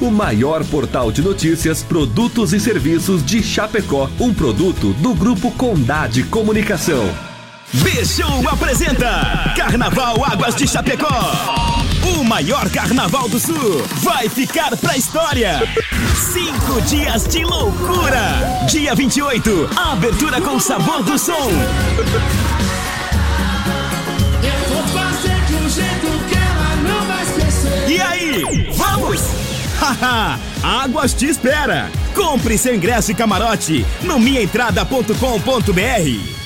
o 0.01 0.11
maior 0.11 0.63
portal 0.65 1.11
de 1.11 1.21
notícias, 1.21 1.81
produtos 1.83 2.53
e 2.53 2.59
serviços 2.59 3.25
de 3.25 3.41
Chapecó, 3.41 4.09
um 4.19 4.33
produto 4.33 4.93
do 4.93 5.13
grupo 5.13 5.51
Condade 5.51 6.23
Comunicação. 6.23 7.03
Bichou 7.73 8.47
apresenta 8.47 9.53
Carnaval 9.57 10.23
Águas 10.23 10.55
de 10.55 10.67
Chapecó. 10.67 11.31
O 12.19 12.23
maior 12.23 12.69
carnaval 12.69 13.27
do 13.27 13.39
sul 13.39 13.81
vai 14.03 14.29
ficar 14.29 14.77
pra 14.77 14.95
história. 14.95 15.59
Cinco 16.15 16.81
dias 16.81 17.27
de 17.27 17.43
loucura. 17.43 18.65
Dia 18.69 18.93
28, 18.93 19.69
abertura 19.75 20.39
com 20.39 20.59
sabor 20.59 21.01
do 21.03 21.17
som. 21.17 21.49
Vamos? 28.83 29.21
Haha, 29.79 30.37
Águas 30.61 31.13
te 31.13 31.27
espera. 31.27 31.89
Compre 32.13 32.57
seu 32.57 32.75
ingresso 32.75 33.11
e 33.11 33.15
camarote 33.15 33.85
no 34.03 34.19
minhaentrada.com.br. 34.19 36.42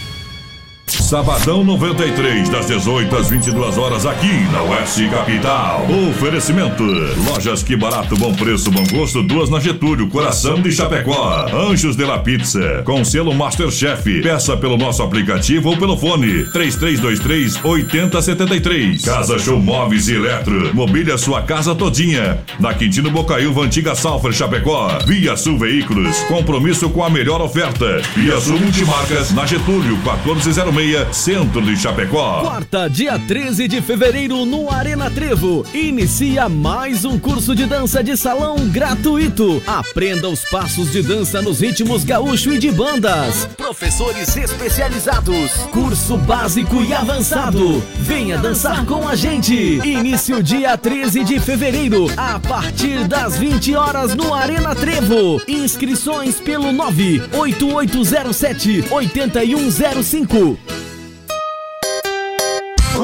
Sabadão 1.02 1.64
93, 1.64 2.50
das 2.50 2.68
18 2.68 3.16
às 3.16 3.30
22 3.30 3.78
horas, 3.78 4.06
aqui 4.06 4.42
na 4.52 4.62
Oeste 4.64 5.08
Capital. 5.08 5.86
Oferecimento: 6.10 6.84
Lojas 6.84 7.64
Que 7.64 7.78
Barato, 7.78 8.18
Bom 8.18 8.34
Preço, 8.34 8.70
Bom 8.72 8.84
Gosto, 8.88 9.22
duas 9.24 9.50
na 9.50 9.60
Getúlio, 9.60 10.08
Coração 10.10 10.62
de 10.62 10.72
Chapecó. 10.72 11.46
Anjos 11.54 11.96
de 11.96 12.04
la 12.04 12.18
Pizza, 12.20 12.82
com 12.84 13.06
selo 13.06 13.34
Masterchef. 13.34 14.22
Peça 14.22 14.58
pelo 14.58 14.76
nosso 14.76 15.02
aplicativo 15.04 15.70
ou 15.70 15.78
pelo 15.78 15.96
fone: 15.96 16.44
3323-8073. 16.46 19.06
Casa 19.06 19.40
Show 19.40 19.62
Móveis 19.62 20.10
e 20.10 20.16
Eletro, 20.16 20.76
mobília 20.76 21.18
sua 21.18 21.42
casa 21.42 21.74
todinha. 21.74 22.40
Na 22.60 22.74
Quintino 22.74 23.10
Bocaiúva, 23.12 23.62
Antiga 23.62 23.96
Salfer, 23.96 24.34
Chapecó. 24.34 24.90
Via 25.06 25.38
Sul 25.38 25.58
Veículos, 25.58 26.18
compromisso 26.24 26.90
com 26.90 27.02
a 27.04 27.10
melhor 27.10 27.42
oferta. 27.42 28.02
Via 28.16 28.40
Sul 28.42 28.60
Multimarcas, 28.60 29.32
na 29.32 29.46
Getúlio, 29.46 29.96
1406. 29.98 30.87
Centro 31.12 31.62
de 31.62 31.76
Chapecó. 31.76 32.40
Quarta, 32.42 32.90
dia 32.90 33.20
13 33.20 33.68
de 33.68 33.82
fevereiro, 33.82 34.46
no 34.46 34.72
Arena 34.72 35.12
Trevo. 35.12 35.66
Inicia 35.74 36.48
mais 36.48 37.04
um 37.04 37.20
curso 37.20 37.54
de 37.54 37.66
dança 37.66 38.02
de 38.02 38.16
salão 38.16 38.56
gratuito. 38.70 39.62
Aprenda 39.68 40.30
os 40.30 40.46
passos 40.46 40.90
de 40.90 41.02
dança 41.02 41.42
nos 41.42 41.60
ritmos 41.60 42.06
gaúcho 42.06 42.54
e 42.54 42.58
de 42.58 42.72
bandas. 42.72 43.50
Professores 43.58 44.38
especializados. 44.38 45.52
Curso 45.72 46.16
básico 46.16 46.82
e 46.82 46.94
avançado. 46.94 47.84
Venha 48.00 48.38
dançar 48.38 48.86
com 48.86 49.06
a 49.06 49.16
gente. 49.16 49.54
Início 49.54 50.42
dia 50.42 50.78
13 50.78 51.26
de 51.26 51.38
fevereiro, 51.38 52.10
a 52.16 52.40
partir 52.40 53.06
das 53.10 53.38
20 53.38 53.76
horas 53.76 54.16
no 54.16 54.34
Arena 54.34 54.74
Trevo. 54.74 55.42
Inscrições 55.50 56.40
pelo 56.40 56.72
98807 56.72 58.86
8105. 58.90 60.77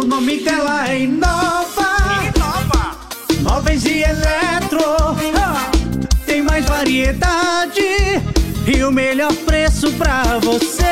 O 0.03 0.05
nome 0.05 0.41
dela 0.41 0.89
é 0.89 0.99
Inova. 1.03 1.87
Inova. 2.35 2.97
Móveis 3.41 3.85
e 3.85 4.01
eletro. 4.03 4.81
Ah, 5.37 5.71
Tem 6.25 6.41
mais 6.41 6.65
variedade 6.65 7.79
e 8.67 8.83
o 8.83 8.91
melhor 8.91 9.31
preço 9.45 9.89
pra 9.93 10.39
você. 10.39 10.83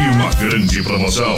E 0.00 0.10
uma 0.16 0.30
grande 0.34 0.82
promoção. 0.82 1.36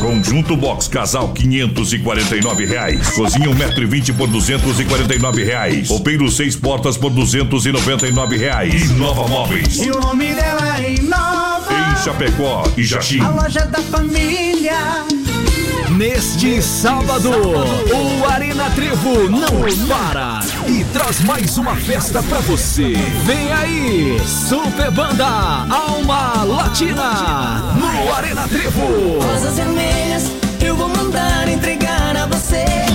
Conjunto 0.00 0.56
Box 0.56 0.88
Casal 0.88 1.28
549 1.32 2.66
reais. 2.66 3.10
Cozinha 3.10 3.48
1,20m 3.50 4.16
por 4.16 4.26
249 4.26 5.44
reais. 5.44 5.88
Roupeiro 5.88 6.28
6 6.28 6.56
portas 6.56 6.96
por 6.96 7.10
299 7.10 8.36
reais. 8.36 8.90
Inova 8.90 9.28
Móveis. 9.28 9.76
E 9.76 9.90
o 9.92 10.00
nome 10.00 10.34
dela 10.34 10.76
é 10.80 10.94
Inova. 10.94 11.72
Em 11.72 12.02
Chapecó 12.02 12.64
e 12.76 12.82
Jaxim. 12.82 13.20
A 13.20 13.30
loja 13.30 13.64
da 13.66 13.78
família. 13.80 14.74
Neste 15.90 16.62
sábado, 16.62 17.30
o 17.30 18.26
Arena 18.26 18.70
Trevo 18.70 19.28
não 19.28 19.64
para 19.86 20.40
e 20.66 20.82
traz 20.92 21.20
mais 21.20 21.58
uma 21.58 21.76
festa 21.76 22.22
pra 22.22 22.38
você. 22.40 22.94
Vem 23.24 23.52
aí, 23.52 24.20
Super 24.26 24.90
Banda 24.90 25.26
Alma 25.26 26.42
Latina 26.42 27.74
no 27.74 28.12
Arena 28.14 28.48
Trevo. 28.48 29.20
Rosas 29.20 29.56
vermelhas, 29.56 30.30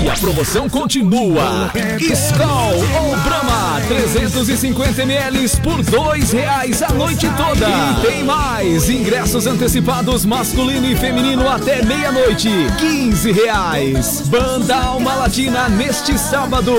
A 0.09 0.17
promoção 0.17 0.67
continua. 0.67 1.71
Skol 1.99 2.73
ou 2.99 3.15
Brahma, 3.17 3.79
350 3.87 5.03
ml 5.03 5.47
por 5.61 5.83
dois 5.83 6.31
reais 6.31 6.81
a 6.81 6.91
noite 6.91 7.27
toda. 7.37 7.69
E 7.69 8.01
tem 8.01 8.23
mais, 8.23 8.89
ingressos 8.89 9.45
antecipados 9.45 10.25
masculino 10.25 10.87
e 10.87 10.95
feminino 10.95 11.47
até 11.47 11.85
meia-noite, 11.85 12.49
15 12.79 13.31
reais. 13.31 14.27
Banda 14.27 14.77
Alma 14.77 15.13
Latina 15.13 15.69
neste 15.69 16.17
sábado, 16.17 16.73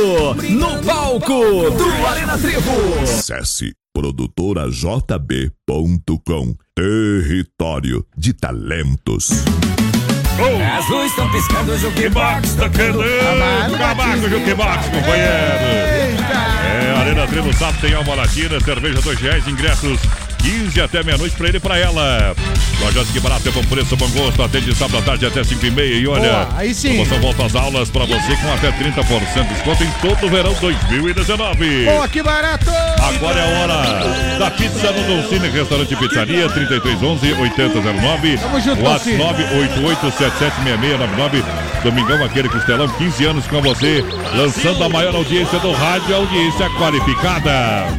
no 0.49 0.83
palco 0.83 1.71
do 1.71 2.07
Arena 2.09 2.37
Trevo. 2.37 2.99
Acesse 3.05 3.73
produtorajb.com 3.95 6.57
Território 6.75 8.05
de 8.17 8.33
Talentos. 8.33 9.31
As 10.79 10.89
luzes 10.89 11.11
estão 11.11 11.31
piscando, 11.31 11.73
o 11.73 11.79
Jukebox 11.79 12.55
tá 12.55 12.69
querendo. 12.71 13.03
Acabar 13.75 14.17
com 14.19 14.27
o 14.27 14.31
Jukebox, 14.31 14.87
companheiro. 14.87 15.33
É, 16.65 16.95
Arena 16.99 17.27
Trevo 17.27 17.53
Sapo 17.53 17.79
tem 17.81 17.93
alma 17.95 18.15
latina, 18.15 18.59
cerveja 18.61 19.01
dois 19.03 19.21
reais, 19.21 19.47
ingressos 19.47 20.01
15 20.43 20.81
até 20.81 21.03
meia-noite 21.03 21.37
pra 21.37 21.49
ele 21.49 21.57
e 21.59 21.61
pra 21.61 21.79
ela. 21.79 22.35
Lojas 22.81 23.09
que 23.11 23.21
barato 23.21 23.47
é 23.49 23.53
bom 23.53 23.63
preço, 23.65 23.97
bom 23.97 24.09
gosto. 24.09 24.43
Atende 24.43 24.75
sábado 24.75 24.99
à 24.99 25.03
tarde 25.03 25.27
até 25.27 25.45
5 25.45 25.67
e 25.67 25.71
meia. 25.71 25.95
E 25.95 26.07
olha, 26.07 26.21
Boa, 26.31 26.49
aí 26.57 26.75
sim. 26.75 26.95
promoção 26.95 27.21
volta 27.21 27.45
às 27.47 27.55
aulas 27.55 27.91
pra 27.91 28.05
você 28.07 28.37
com 28.37 28.53
até 28.55 28.73
30% 28.73 29.43
de 29.49 29.55
desconto 29.55 29.85
em 29.85 29.91
todo 30.01 30.27
o 30.27 30.31
verão 30.31 30.55
2019. 30.61 31.85
Boa, 31.85 32.09
que 32.09 32.23
barato! 32.23 32.71
Agora 33.03 33.39
é 33.39 33.43
a 33.43 33.61
hora 33.61 34.39
da 34.39 34.51
pizza 34.51 34.91
no 34.93 35.03
Dolcine 35.07 35.49
Restaurante 35.51 35.93
e 35.93 35.97
Pizzaria 35.97 36.49
3311 36.49 37.33
8009 37.35 38.39
Tamo 38.39 38.61
junto, 38.61 38.83
WhatsApp 38.83 39.17
Dolcine. 39.17 39.69
988776699 40.01 41.45
Domingão 41.83 42.25
aquele 42.25 42.49
costelão 42.49 42.89
15 42.89 43.25
anos 43.25 43.47
com 43.47 43.61
você 43.63 44.05
lançando 44.35 44.85
a 44.85 44.89
maior 44.89 45.15
audiência 45.15 45.59
do 45.61 45.73
rádio 45.73 46.15
audiência 46.15 46.69
qualificada 46.79 47.51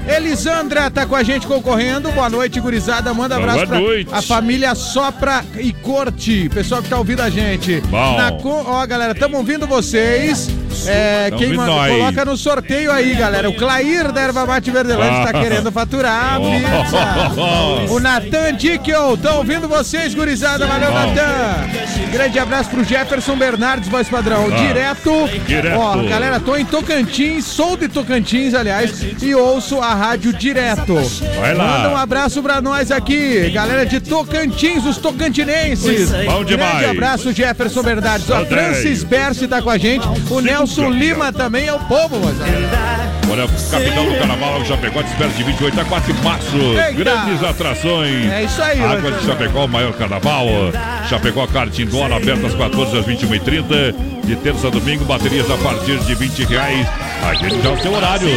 Elisandra 0.08 0.90
tá 0.90 1.06
com 1.06 1.16
a 1.16 1.24
gente 1.24 1.46
concorrendo. 1.48 2.12
Boa 2.12 2.30
noite, 2.32 2.60
gurizada. 2.60 3.14
Manda 3.14 3.36
Boa 3.36 3.48
abraço 3.52 3.68
pra 3.68 3.80
noite. 3.80 4.10
a 4.12 4.22
família 4.22 4.74
Sopra 4.74 5.44
e 5.60 5.72
Corte. 5.74 6.50
Pessoal 6.50 6.82
que 6.82 6.90
tá 6.90 6.98
ouvindo 6.98 7.22
a 7.22 7.30
gente. 7.30 7.82
Bom. 7.82 8.18
Na 8.18 8.32
co- 8.32 8.64
Ó, 8.66 8.86
galera, 8.88 9.12
estamos 9.14 9.38
ouvindo 9.38 9.68
vocês. 9.68 10.50
É, 10.88 11.30
Tamo 11.30 11.40
quem 11.42 11.54
manda, 11.54 11.72
nós. 11.72 11.92
coloca 11.92 12.26
no 12.26 12.38
sorteio 12.38 12.92
aí, 12.92 13.14
galera. 13.14 13.48
O 13.50 13.54
Clair 13.56 14.12
da 14.12 14.22
Erva 14.22 14.46
Mate 14.46 14.72
Verdelândia 14.72 15.24
tá 15.32 15.38
Ah. 15.38 15.42
querendo 15.44 15.72
faturar 15.72 16.40
pizza. 16.40 17.92
O 17.94 18.00
Natan 18.00 18.54
Dickel, 18.56 19.18
tá 19.18 19.36
ouvindo 19.36 19.68
vocês, 19.68 20.16
gurizada. 20.16 20.66
Valeu. 20.66 20.92
Natan. 20.92 21.68
Grande 22.12 22.38
abraço 22.40 22.70
pro 22.70 22.84
Jefferson 22.84 23.38
Bernardes, 23.38 23.88
voz 23.88 24.10
padrão. 24.10 24.48
Ah. 24.52 24.56
Direto. 24.56 25.30
Direto. 25.48 25.80
Ó, 25.80 26.04
galera, 26.04 26.40
tô 26.40 26.56
em 26.56 26.66
Tocantins, 26.66 27.46
sou 27.46 27.78
de 27.78 27.88
Tocantins, 27.88 28.54
aliás, 28.54 29.02
e 29.22 29.34
ouço 29.34 29.80
a 29.80 29.94
rádio 29.94 30.34
direto. 30.34 30.96
Vai 31.40 31.54
lá. 31.54 31.66
Manda 31.66 31.90
um 31.90 31.98
abraço 31.98 32.44
pra 32.44 32.62
nós 32.62 32.92
aqui, 32.92 33.50
galera 33.52 33.86
de 33.86 34.00
Tocantins, 34.00 34.86
os 34.86 34.98
tocantinenses. 34.98 36.12
Bom 36.26 36.44
demais. 36.44 36.80
Grande 36.80 36.86
abraço, 36.98 37.32
Jefferson 37.32 37.82
Bernardes. 37.82 38.30
Ó. 38.30 38.46
Francis 38.46 39.04
Berce 39.04 39.48
tá 39.48 39.62
com 39.62 39.70
a 39.70 39.78
gente. 39.78 40.06
O 40.30 40.42
Nelson 40.42 40.90
Lima 40.90 41.32
também 41.32 41.68
é 41.68 41.74
o 41.74 41.80
povo, 41.80 42.18
moçada. 42.18 43.12
Olha, 43.32 43.48
capital 43.48 44.04
do 44.04 44.18
carnaval, 44.18 44.66
Chapecó, 44.66 45.00
espera 45.02 45.30
de 45.30 45.44
28 45.44 45.80
a 45.80 45.86
4 45.86 46.14
de 46.14 46.22
março. 46.22 46.58
Eita. 46.58 46.92
Grandes 46.92 47.44
atrações. 47.44 48.30
É 48.30 48.44
isso 48.44 48.62
aí, 48.62 48.84
Água 48.84 49.12
de 49.12 49.26
Chapecó, 49.26 49.66
o 49.66 49.68
maior 49.70 49.94
carnaval. 49.94 50.46
Chapecó 51.08 51.48
Kart 51.48 51.80
Indoor, 52.02 52.14
aberto 52.14 52.48
às 52.48 52.56
14 52.56 52.98
às 52.98 53.06
21h30. 53.06 53.94
De 54.26 54.36
terça 54.38 54.68
a 54.68 54.70
domingo, 54.70 55.04
baterias 55.06 55.50
a 55.52 55.58
partir 55.58 56.00
de 56.00 56.16
20 56.16 56.46
reais. 56.46 56.88
A 57.24 57.34
gente 57.36 57.62
já 57.62 57.70
é 57.70 57.74
o 57.74 57.82
seu 57.82 57.94
horário. 57.94 58.28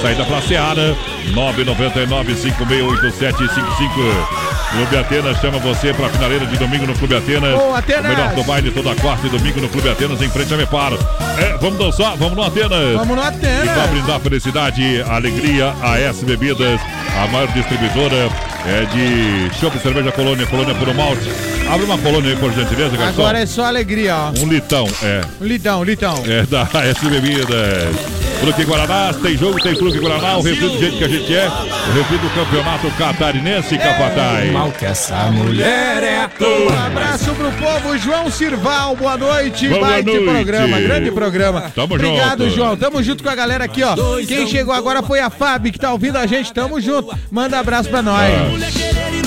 Saída 0.00 0.24
pra 0.24 0.40
Seara, 0.42 0.96
999 1.32 2.34
568755. 2.34 4.61
Clube 4.72 4.96
Atenas 4.96 5.38
chama 5.38 5.58
você 5.58 5.92
pra 5.92 6.08
finaleira 6.08 6.46
de 6.46 6.56
domingo 6.56 6.86
no 6.86 6.94
Clube 6.94 7.14
Atenas. 7.14 7.60
Ô, 7.60 7.74
Atenas. 7.74 8.06
O 8.06 8.08
melhor 8.08 8.34
do 8.34 8.42
baile 8.44 8.70
toda 8.70 8.94
quarta 8.96 9.26
e 9.26 9.30
domingo 9.30 9.60
no 9.60 9.68
Clube 9.68 9.88
Atenas, 9.90 10.20
em 10.22 10.30
frente 10.30 10.54
a 10.54 10.56
Mepar. 10.56 10.92
É, 11.38 11.58
vamos 11.60 11.78
dançar? 11.78 12.16
Vamos 12.16 12.34
no 12.34 12.42
Atenas. 12.42 12.96
Vamos 12.96 13.16
no 13.16 13.22
Atenas. 13.22 13.64
E 13.64 13.68
pra 13.68 13.86
brindar 13.86 14.20
felicidade, 14.20 15.02
alegria, 15.02 15.74
a 15.82 15.98
S 15.98 16.24
Bebidas, 16.24 16.80
a 17.22 17.26
maior 17.28 17.48
distribuidora 17.48 18.30
é 18.66 18.84
de 18.86 19.58
chopp, 19.58 19.78
cerveja 19.78 20.10
Colônia, 20.12 20.46
Colônia 20.46 20.74
Puro 20.74 20.94
Malte. 20.94 21.30
Abre 21.70 21.84
uma 21.84 21.98
colônia 21.98 22.30
aí, 22.30 22.36
por 22.36 22.52
gentileza, 22.52 22.96
garçom. 22.96 23.20
Agora 23.20 23.40
é 23.40 23.46
só 23.46 23.66
alegria, 23.66 24.16
ó. 24.16 24.32
Um 24.38 24.48
litão, 24.48 24.88
é. 25.02 25.20
Um 25.40 25.44
litão, 25.44 25.84
litão. 25.84 26.22
É 26.26 26.46
da 26.46 26.66
S 26.84 27.04
Bebidas. 27.06 28.31
Fruque 28.42 28.64
Guaraná, 28.64 29.14
tem 29.22 29.38
jogo, 29.38 29.62
tem 29.62 29.76
Fruque 29.76 30.00
Guaraná, 30.00 30.36
o 30.36 30.42
refri 30.42 30.68
do 30.68 30.76
jeito 30.76 30.98
que 30.98 31.04
a 31.04 31.08
gente 31.08 31.32
é. 31.32 31.46
O 31.46 31.92
refri 31.92 32.18
do 32.18 32.28
campeonato 32.30 32.90
catarinense, 32.98 33.78
Capataz. 33.78 34.50
Mal 34.50 34.72
que 34.72 34.84
essa 34.84 35.30
mulher 35.30 36.02
é 36.02 36.28
Um 36.44 36.86
abraço 36.86 37.32
pro 37.36 37.52
povo, 37.52 37.96
João 37.98 38.28
Sirval, 38.32 38.96
boa 38.96 39.16
noite. 39.16 39.68
Boa 39.68 39.80
Baita 39.80 40.10
noite. 40.10 40.24
programa, 40.24 40.80
grande 40.80 41.10
programa. 41.12 41.72
Tamo 41.72 41.94
Obrigado, 41.94 42.44
junto. 42.46 42.56
João. 42.56 42.76
Tamo 42.76 43.00
junto 43.00 43.22
com 43.22 43.30
a 43.30 43.34
galera 43.36 43.64
aqui, 43.64 43.84
ó. 43.84 43.94
Quem 44.26 44.48
chegou 44.48 44.74
agora 44.74 45.04
foi 45.04 45.20
a 45.20 45.30
Fábio, 45.30 45.72
que 45.72 45.78
tá 45.78 45.92
ouvindo 45.92 46.16
a 46.16 46.26
gente. 46.26 46.52
Tamo 46.52 46.80
junto. 46.80 47.16
Manda 47.30 47.60
abraço 47.60 47.88
pra 47.88 48.02
nós. 48.02 48.32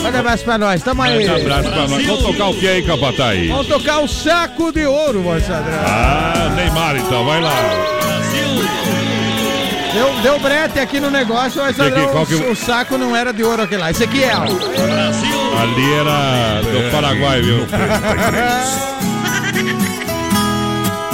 Manda 0.03 0.19
abraço 0.19 0.43
pra 0.43 0.57
nós. 0.57 0.83
Tamo 0.83 1.01
aí. 1.01 1.25
Um 1.25 1.35
abraço 1.37 1.69
pra 1.69 1.87
nós. 1.87 2.05
Vamos 2.05 2.23
tocar 2.23 2.47
o 2.47 2.53
que 2.53 2.67
aí, 2.67 2.83
Capataz? 2.83 3.47
Vamos 3.47 3.67
tocar 3.67 3.99
o 3.99 4.09
saco 4.09 4.73
de 4.73 4.85
ouro, 4.85 5.21
moçada. 5.21 5.71
Ah, 5.85 6.51
Neymar 6.53 6.97
então, 6.97 7.25
vai 7.25 7.39
lá. 7.39 7.95
Deu, 9.95 10.13
deu 10.21 10.39
brete 10.39 10.77
aqui 10.79 10.99
no 10.99 11.09
negócio, 11.09 11.61
mas 11.61 11.79
aqui, 11.79 11.99
o, 12.01 12.25
que- 12.25 12.35
o 12.35 12.55
saco 12.55 12.97
não 12.97 13.15
era 13.15 13.31
de 13.31 13.43
ouro 13.43 13.61
aquele 13.63 13.81
lá. 13.81 13.91
Esse 13.91 14.03
aqui 14.03 14.23
é, 14.23 14.33
ó. 14.35 14.41
Ali 15.61 15.93
era 15.93 16.61
do 16.61 16.91
Paraguai, 16.91 17.41
viu? 17.41 17.65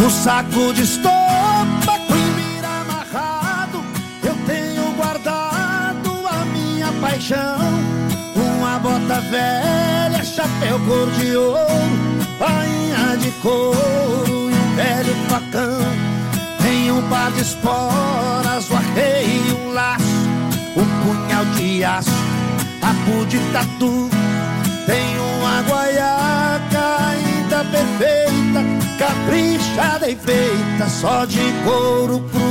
Um 0.03 0.09
saco 0.09 0.73
de 0.73 0.81
estopa 0.81 1.99
com 2.07 2.13
mira 2.35 2.67
amarrado 2.81 3.83
Eu 4.23 4.33
tenho 4.47 4.91
guardado 4.93 6.11
a 6.27 6.43
minha 6.45 6.91
paixão 6.93 7.59
Uma 8.35 8.79
bota 8.79 9.21
velha, 9.29 10.23
chapéu 10.23 10.79
cor 10.87 11.07
de 11.11 11.35
ouro 11.35 11.59
Bainha 12.39 13.15
de 13.19 13.29
couro 13.43 14.49
e 14.49 14.53
um 14.55 14.75
velho 14.75 15.15
facão 15.29 16.10
Um 16.89 17.01
par 17.09 17.31
de 17.31 17.41
esporas, 17.41 18.69
o 18.69 18.75
arreio 18.75 19.57
um 19.57 19.73
laço 19.73 20.03
Um 20.75 20.85
punhal 21.03 21.45
de 21.55 21.83
aço, 21.83 22.09
apu 22.81 23.25
de 23.27 23.39
tatu 23.51 24.09
tem 24.85 25.17
uma 25.19 25.61
guaiaca 25.61 26.97
ainda 27.07 27.63
perfeita, 27.65 28.61
caprichada 28.97 30.09
e 30.09 30.15
feita 30.15 30.89
só 30.89 31.25
de 31.25 31.39
couro 31.63 32.19
cru. 32.29 32.41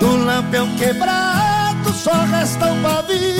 Do 0.00 0.24
lampião 0.24 0.74
quebrado 0.76 1.92
só 1.92 2.24
resta 2.24 2.66
um 2.66 2.82
pavio 2.82 3.39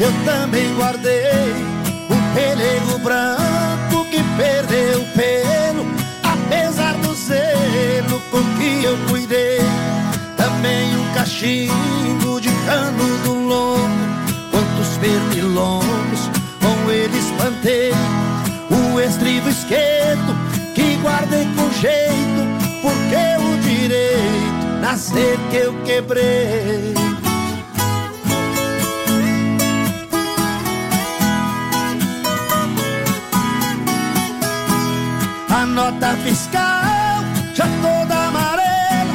eu 0.00 0.12
também 0.24 0.74
guardei 0.76 1.54
Um 2.08 2.34
pelego 2.34 2.98
branco 2.98 4.04
que 4.10 4.22
perdeu 4.36 5.00
o 5.00 5.06
pelo 5.06 5.86
Apesar 6.22 6.94
do 6.94 7.14
zelo 7.14 8.20
com 8.30 8.42
que 8.58 8.84
eu 8.84 8.96
cuidei. 9.08 9.60
Também 10.36 10.96
um 10.96 11.14
cachimbo 11.14 12.40
de 12.40 12.48
cano 12.66 13.18
do 13.24 13.34
lombo 13.34 13.82
Quantos 14.50 14.96
pernilongos 14.98 16.30
com 16.60 16.90
ele 16.90 17.18
espantei. 17.18 17.92
O 18.70 19.00
estribo 19.00 19.48
esquerdo 19.48 20.36
que 20.74 20.96
guardei 21.02 21.46
com 21.56 21.70
jeito 21.80 22.82
Porque 22.82 23.44
o 23.44 23.58
direito 23.62 24.80
nascer 24.80 25.38
que 25.50 25.56
eu 25.56 25.74
quebrei 25.82 27.07
nota 35.90 36.16
fiscal. 36.18 37.24
Já 37.54 37.64
toda 37.82 38.14
amarela 38.14 39.14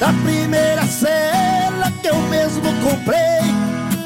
Da 0.00 0.12
primeira 0.24 0.84
cela 0.86 1.92
que 2.00 2.08
eu 2.08 2.16
mesmo 2.28 2.62
comprei. 2.82 3.44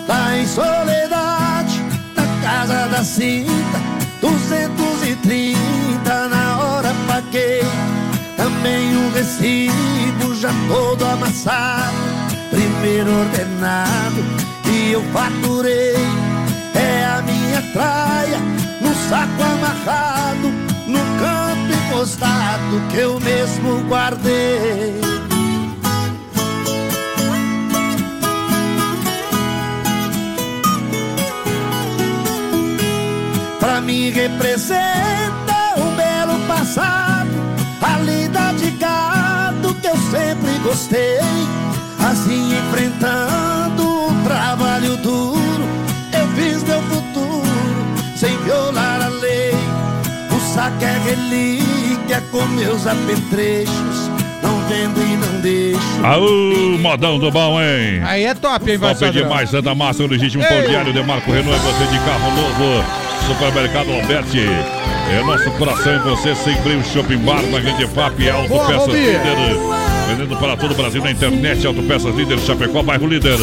Lá 0.07 0.36
em 0.36 0.47
Soledade, 0.47 1.82
na 2.16 2.24
casa 2.43 2.89
da 2.89 3.05
cinta 3.05 3.78
230 4.20 6.28
na 6.28 6.59
hora 6.59 6.95
paguei. 7.07 7.62
Também 8.36 8.97
um 8.97 9.12
recibo 9.12 10.35
já 10.35 10.51
todo 10.69 11.05
amassado. 11.05 11.97
Primeiro 12.51 13.11
ordenado 13.11 14.24
que 14.62 14.93
eu 14.93 15.03
faturei. 15.12 15.97
É 16.74 17.05
a 17.05 17.23
minha 17.23 17.62
traia 17.73 18.39
no 18.81 18.95
saco 19.09 19.43
amarrado 19.43 20.49
No 20.86 21.01
canto 21.19 21.48
encostado 21.99 22.81
que 22.93 22.97
eu 22.99 23.19
mesmo 23.19 23.83
guardei. 23.89 25.01
Pra 33.59 33.81
mim 33.81 34.11
representa 34.11 35.75
um 35.77 35.97
belo 35.97 36.39
passado 36.47 37.31
A 37.83 37.99
lida 37.99 38.53
de 38.53 38.70
gado 38.73 39.75
que 39.75 39.89
eu 39.89 39.97
sempre 39.97 40.57
gostei. 40.62 41.19
Assim 42.09 42.57
enfrentando 42.57 43.83
um 44.09 44.23
trabalho 44.23 44.97
duro 44.99 45.48
fiz 50.59 50.66
meu 50.66 50.66
futuro 50.66 50.66
sem 50.66 50.66
violar 50.66 50.66
a 50.66 50.78
lei 50.78 50.78
O 50.78 50.78
saco 50.78 50.85
é 50.85 50.98
relíquia 50.98 52.22
com 52.30 52.47
meus 52.47 52.86
apetrechos. 52.86 54.10
Não 54.43 54.60
vendo 54.68 55.01
e 55.01 55.16
não 55.16 55.40
deixo. 55.40 56.05
Aô, 56.05 56.78
modão 56.78 57.18
do 57.18 57.30
bom, 57.30 57.60
hein? 57.60 58.02
Aí 58.05 58.24
é 58.24 58.35
top, 58.35 58.70
hein, 58.70 58.78
vai 58.78 58.94
Top 58.94 59.12
demais, 59.12 59.51
Santa 59.51 59.74
Massa, 59.74 60.02
o 60.02 60.06
legítimo 60.06 60.44
pão 60.47 60.62
diário 60.62 60.93
de 60.93 61.02
Marco 61.02 61.30
Renault, 61.30 61.55
é 61.55 61.59
você 61.59 61.86
de 61.86 61.98
carro 62.01 62.30
novo. 62.35 62.85
Supermercado 63.26 63.93
Alberti. 63.93 64.47
É 65.10 65.22
nosso 65.24 65.51
coração 65.52 65.97
em 65.97 65.98
você, 66.01 66.35
sempre 66.35 66.76
um 66.76 66.85
shopping 66.85 67.18
bar 67.18 67.43
na 67.43 67.60
Grande 67.60 67.86
FAP, 67.86 68.48
Boa, 68.48 68.66
Peças. 68.66 68.94
Líder. 68.94 69.78
Vendendo 70.09 70.39
para 70.39 70.56
todo 70.56 70.72
o 70.72 70.74
Brasil 70.74 71.02
na 71.02 71.10
internet, 71.10 71.66
Autopeças 71.66 72.14
Líder, 72.14 72.39
Chapecó, 72.39 72.82
bairro 72.82 73.06
Líder. 73.06 73.36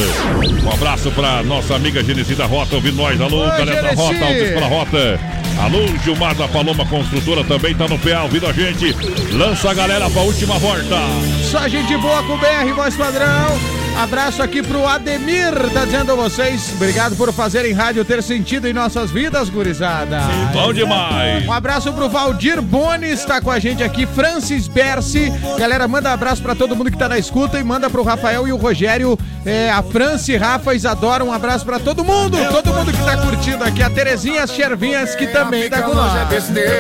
Um 0.63 0.71
abraço 0.73 1.11
para 1.11 1.43
nossa 1.43 1.75
amiga 1.75 2.03
Genesi 2.03 2.33
da 2.33 2.47
Rota, 2.47 2.73
ouvindo 2.73 2.97
nós. 2.97 3.21
Alô, 3.21 3.41
Oi, 3.43 3.51
galera 3.51 3.81
da. 3.83 3.93
Rota, 3.93 4.25
Altos 4.25 4.49
para 4.51 4.65
Rota. 4.65 5.19
Alô, 5.61 5.85
Gilmar 6.03 6.33
da 6.33 6.47
Paloma 6.47 6.83
Construtora 6.87 7.43
também 7.43 7.75
tá 7.75 7.87
no 7.87 7.99
PA, 7.99 8.23
ouvindo 8.23 8.47
a 8.47 8.51
gente. 8.51 8.95
Lança 9.31 9.69
a 9.69 9.73
galera 9.75 10.09
pra 10.09 10.23
última 10.23 10.57
volta. 10.57 10.97
Só 11.43 11.67
gente 11.67 11.95
boa 11.97 12.23
com 12.23 12.33
o 12.33 12.37
BR, 12.37 12.73
voz 12.75 12.95
padrão. 12.95 13.84
Abraço 13.97 14.43
aqui 14.43 14.61
pro 14.61 14.85
Ademir, 14.85 15.53
tá 15.73 15.85
dizendo 15.85 16.11
a 16.11 16.15
vocês. 16.15 16.71
Obrigado 16.75 17.15
por 17.15 17.31
fazerem 17.31 17.71
rádio 17.71 18.03
ter 18.03 18.21
sentido 18.21 18.67
em 18.67 18.73
nossas 18.73 19.09
vidas, 19.09 19.49
gurizada. 19.49 20.19
Bom 20.51 20.73
demais. 20.73 21.45
Um 21.47 21.51
abraço 21.53 21.91
pro 21.93 22.09
Valdir 22.09 22.61
Bones, 22.61 23.23
tá 23.23 23.39
com 23.39 23.49
a 23.49 23.57
gente 23.57 23.81
aqui. 23.83 24.05
Francis 24.05 24.67
Berce. 24.67 25.31
Galera, 25.57 25.87
manda 25.87 26.11
abraço 26.11 26.41
pra 26.41 26.53
todo 26.53 26.75
mundo 26.75 26.91
que 26.91 26.97
tá 26.97 27.07
na 27.07 27.17
escuta 27.17 27.57
e 27.57 27.63
manda 27.63 27.89
pro 27.89 28.03
Rafael 28.03 28.45
e 28.47 28.51
o 28.51 28.57
Rogério. 28.57 29.17
é, 29.45 29.69
a 29.71 29.81
Franci, 29.81 30.35
Rafa, 30.35 30.73
Isadora. 30.75 31.23
Um 31.23 31.31
abraço 31.31 31.63
pra 31.65 31.79
todo 31.79 32.03
mundo. 32.03 32.37
Todo 32.51 32.73
mundo 32.73 32.91
que 32.91 33.01
tá 33.03 33.15
curtindo 33.17 33.63
aqui. 33.63 33.81
A 33.81 33.89
Terezinha 33.89 34.43
as 34.43 34.51
Chervinhas, 34.51 35.15
que 35.15 35.27
também 35.27 35.69
tá 35.69 35.81
com 35.81 35.93
nós. 35.93 36.11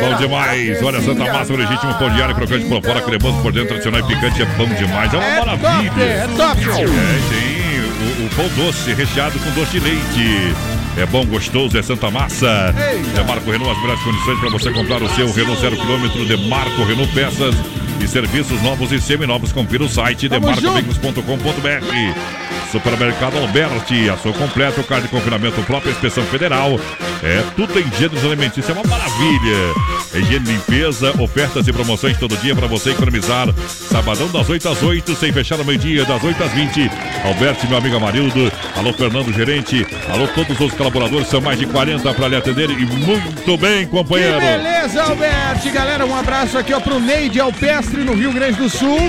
Bom 0.01 0.15
demais. 0.17 0.83
Olha, 0.83 1.01
Santa 1.01 1.31
Massa, 1.31 1.53
o 1.53 1.55
legítimo 1.55 1.93
pão 1.95 2.09
diário, 2.13 2.35
crocante 2.35 2.65
por 2.65 2.83
fora, 2.83 3.01
cremoso 3.01 3.41
por 3.41 3.53
dentro, 3.53 3.69
tradicional 3.69 4.01
e 4.01 4.03
picante. 4.03 4.41
É 4.41 4.45
bom 4.45 4.65
demais. 4.67 5.13
É 5.13 5.17
uma 5.17 5.25
É 5.25 5.39
maravilha. 5.39 6.27
top, 6.35 6.63
é 6.63 6.67
top. 6.67 7.04
É, 7.05 7.19
tem 7.29 8.23
o, 8.23 8.25
o 8.25 8.29
pão 8.35 8.47
doce 8.55 8.93
recheado 8.93 9.37
com 9.39 9.51
doce 9.51 9.73
de 9.73 9.79
leite. 9.79 10.55
É 10.97 11.05
bom, 11.05 11.25
gostoso, 11.25 11.77
é 11.77 11.83
Santa 11.83 12.09
Massa. 12.09 12.73
É 13.17 13.23
Marco 13.23 13.51
Renault, 13.51 13.71
as 13.71 13.81
melhores 13.81 14.03
condições 14.03 14.39
para 14.39 14.49
você 14.49 14.71
comprar 14.71 15.03
o 15.03 15.09
seu 15.09 15.31
Renault 15.31 15.61
zero 15.61 15.75
quilômetro 15.75 16.25
de 16.25 16.37
Marco 16.47 16.83
Renault 16.83 17.13
Peças 17.13 17.55
e 18.01 18.07
serviços 18.07 18.61
novos 18.61 18.91
e 18.91 18.99
seminovos. 18.99 19.51
Confira 19.51 19.83
o 19.83 19.89
site 19.89 20.29
demarcoveículos.com.br. 20.29 22.44
Supermercado 22.71 23.37
Alberti, 23.37 24.09
ação 24.09 24.33
completa, 24.33 24.83
carne 24.83 25.03
de 25.03 25.09
confinamento 25.09 25.61
próprio, 25.63 25.91
inspeção 25.91 26.23
federal. 26.25 26.79
É 27.23 27.41
tudo 27.55 27.79
em 27.79 27.89
gêneros 27.97 28.23
alimentícios, 28.25 28.69
é 28.69 28.73
uma 28.73 28.83
maravilha. 28.83 29.73
Higiene 30.13 30.45
limpeza, 30.45 31.13
ofertas 31.21 31.67
e 31.67 31.73
promoções 31.73 32.17
todo 32.17 32.35
dia 32.37 32.55
para 32.55 32.67
você 32.67 32.91
economizar. 32.91 33.47
Sabadão 33.69 34.27
das 34.29 34.49
8 34.49 34.69
às 34.69 34.83
8, 34.83 35.15
sem 35.15 35.31
fechar 35.31 35.57
ao 35.59 35.65
meio-dia, 35.65 36.05
das 36.05 36.23
8 36.23 36.43
às 36.43 36.51
20. 36.51 36.89
Alberti, 37.25 37.67
meu 37.67 37.77
amigo 37.77 37.95
Amarildo. 37.97 38.51
Alô, 38.75 38.93
Fernando, 38.93 39.33
gerente. 39.33 39.85
Alô, 40.11 40.27
todos 40.27 40.59
os 40.59 40.73
colaboradores, 40.73 41.27
são 41.27 41.41
mais 41.41 41.57
de 41.59 41.65
40 41.65 42.13
para 42.13 42.27
lhe 42.27 42.35
atender. 42.35 42.69
E 42.69 42.85
muito 42.85 43.57
bem, 43.57 43.85
Que 43.85 43.91
companheiro. 43.91 44.39
beleza, 44.39 45.03
Alberti. 45.03 45.69
Galera, 45.71 46.05
um 46.05 46.15
abraço 46.15 46.57
aqui 46.57 46.73
ó, 46.73 46.79
pro 46.79 46.99
Neide 46.99 47.39
Alpestre, 47.39 48.01
no 48.03 48.13
Rio 48.13 48.31
Grande 48.31 48.57
do 48.57 48.69
Sul. 48.69 48.99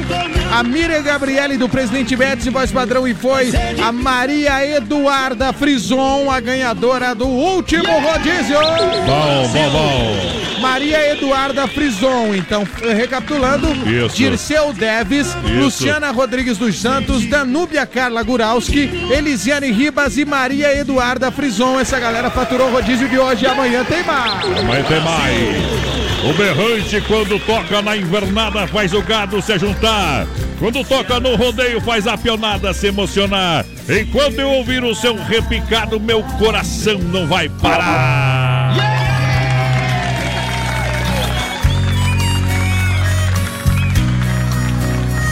A 0.52 0.62
Miriam 0.62 1.02
Gabriele, 1.02 1.56
do 1.56 1.68
Presidente 1.68 2.16
Médici, 2.16 2.50
voz 2.50 2.70
padrão, 2.70 3.06
e 3.06 3.14
foi 3.36 3.50
a 3.82 3.92
Maria 3.92 4.76
Eduarda 4.76 5.52
Frison, 5.52 6.30
a 6.30 6.40
ganhadora 6.40 7.14
do 7.14 7.26
último 7.26 8.00
rodízio. 8.00 8.58
Bom, 9.04 9.48
bom, 9.52 9.70
bom. 9.70 10.60
Maria 10.60 11.12
Eduarda 11.12 11.66
Frison. 11.66 12.34
Então, 12.34 12.66
recapitulando: 12.96 13.68
Isso. 13.86 14.16
Dirceu 14.16 14.72
Deves, 14.72 15.26
Isso. 15.26 15.38
Luciana 15.60 16.10
Rodrigues 16.10 16.56
dos 16.56 16.80
Santos, 16.80 17.26
Danúbia 17.26 17.84
Carla 17.84 18.22
Guralski, 18.22 18.90
Elisiane 19.10 19.70
Ribas 19.70 20.16
e 20.16 20.24
Maria 20.24 20.74
Eduarda 20.74 21.30
Frison. 21.30 21.78
Essa 21.78 22.00
galera 22.00 22.30
faturou 22.30 22.68
o 22.68 22.72
rodízio 22.72 23.08
de 23.08 23.18
hoje 23.18 23.44
e 23.44 23.48
amanhã 23.48 23.84
tem 23.84 24.02
mais. 24.02 24.44
Amanhã 24.58 24.82
tem 24.84 25.00
mais. 25.00 25.86
O 26.24 26.32
berrante, 26.32 27.00
quando 27.02 27.38
toca 27.44 27.82
na 27.82 27.96
invernada, 27.96 28.66
faz 28.66 28.94
o 28.94 29.02
gado 29.02 29.42
se 29.42 29.58
juntar. 29.58 30.26
Quando 30.58 30.82
toca 30.84 31.20
no 31.20 31.36
rodeio, 31.36 31.80
faz 31.80 32.06
a 32.06 32.16
pionada 32.16 32.72
se 32.72 32.86
emocionar. 32.86 33.64
Enquanto 33.88 34.38
eu 34.38 34.48
ouvir 34.48 34.82
o 34.82 34.94
seu 34.94 35.14
repicado, 35.14 36.00
meu 36.00 36.22
coração 36.38 36.98
não 36.98 37.26
vai 37.26 37.48
parar. 37.48 38.74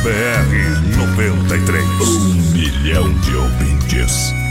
BR 0.02 0.96
93. 0.98 1.84
Um 2.02 2.34
milhão 2.52 3.12
de 3.20 3.34
ouvintes. 3.34 4.43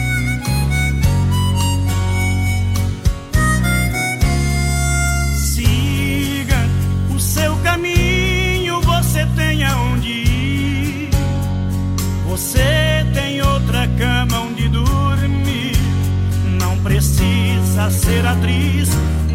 Precisa 17.74 17.90
ser 17.90 18.26
atriz 18.26 18.90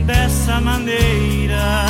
dessa 0.06 0.60
maneira. 0.60 1.87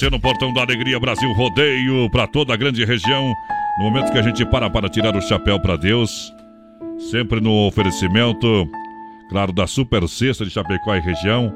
Você 0.00 0.08
no 0.08 0.18
Portão 0.18 0.50
da 0.50 0.62
Alegria 0.62 0.98
Brasil 0.98 1.30
Rodeio, 1.34 2.08
para 2.08 2.26
toda 2.26 2.54
a 2.54 2.56
grande 2.56 2.82
região. 2.86 3.34
No 3.78 3.84
momento 3.84 4.10
que 4.10 4.16
a 4.16 4.22
gente 4.22 4.46
para 4.46 4.70
para 4.70 4.88
tirar 4.88 5.14
o 5.14 5.20
chapéu 5.20 5.60
para 5.60 5.76
Deus, 5.76 6.32
sempre 7.10 7.38
no 7.38 7.66
oferecimento, 7.66 8.66
claro, 9.28 9.52
da 9.52 9.66
Super 9.66 10.08
Cesta 10.08 10.42
de 10.42 10.50
Chapecó 10.50 10.94
e 10.94 11.00
região. 11.00 11.54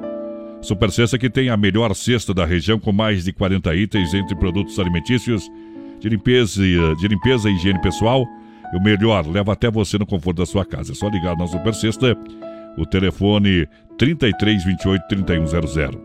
Super 0.60 0.90
Cesta 0.90 1.18
que 1.18 1.30
tem 1.30 1.48
a 1.48 1.56
melhor 1.56 1.94
cesta 1.94 2.34
da 2.34 2.44
região 2.44 2.78
com 2.78 2.92
mais 2.92 3.24
de 3.24 3.32
40 3.32 3.74
itens 3.76 4.12
entre 4.12 4.36
produtos 4.36 4.78
alimentícios, 4.78 5.50
de 5.98 6.10
limpeza, 6.10 6.62
de 7.00 7.08
limpeza 7.08 7.48
e 7.48 7.54
higiene 7.54 7.80
pessoal. 7.80 8.26
E 8.74 8.76
o 8.76 8.82
melhor, 8.82 9.26
leva 9.26 9.54
até 9.54 9.70
você 9.70 9.96
no 9.96 10.04
conforto 10.04 10.38
da 10.38 10.46
sua 10.46 10.66
casa. 10.66 10.92
É 10.92 10.94
só 10.94 11.08
ligar 11.08 11.34
na 11.34 11.46
Super 11.46 11.72
Sexta, 11.72 12.14
o 12.76 12.84
telefone 12.84 13.66
3328 13.96 15.02
3100. 15.08 16.03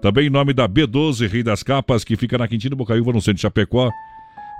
Também 0.00 0.26
em 0.26 0.30
nome 0.30 0.52
da 0.52 0.68
B12 0.68 1.28
Rei 1.28 1.42
das 1.42 1.62
Capas, 1.62 2.04
que 2.04 2.16
fica 2.16 2.38
na 2.38 2.46
Quintino 2.46 2.76
Bocaiúva, 2.76 3.12
no 3.12 3.20
centro 3.20 3.34
de 3.34 3.42
Chapecó. 3.42 3.90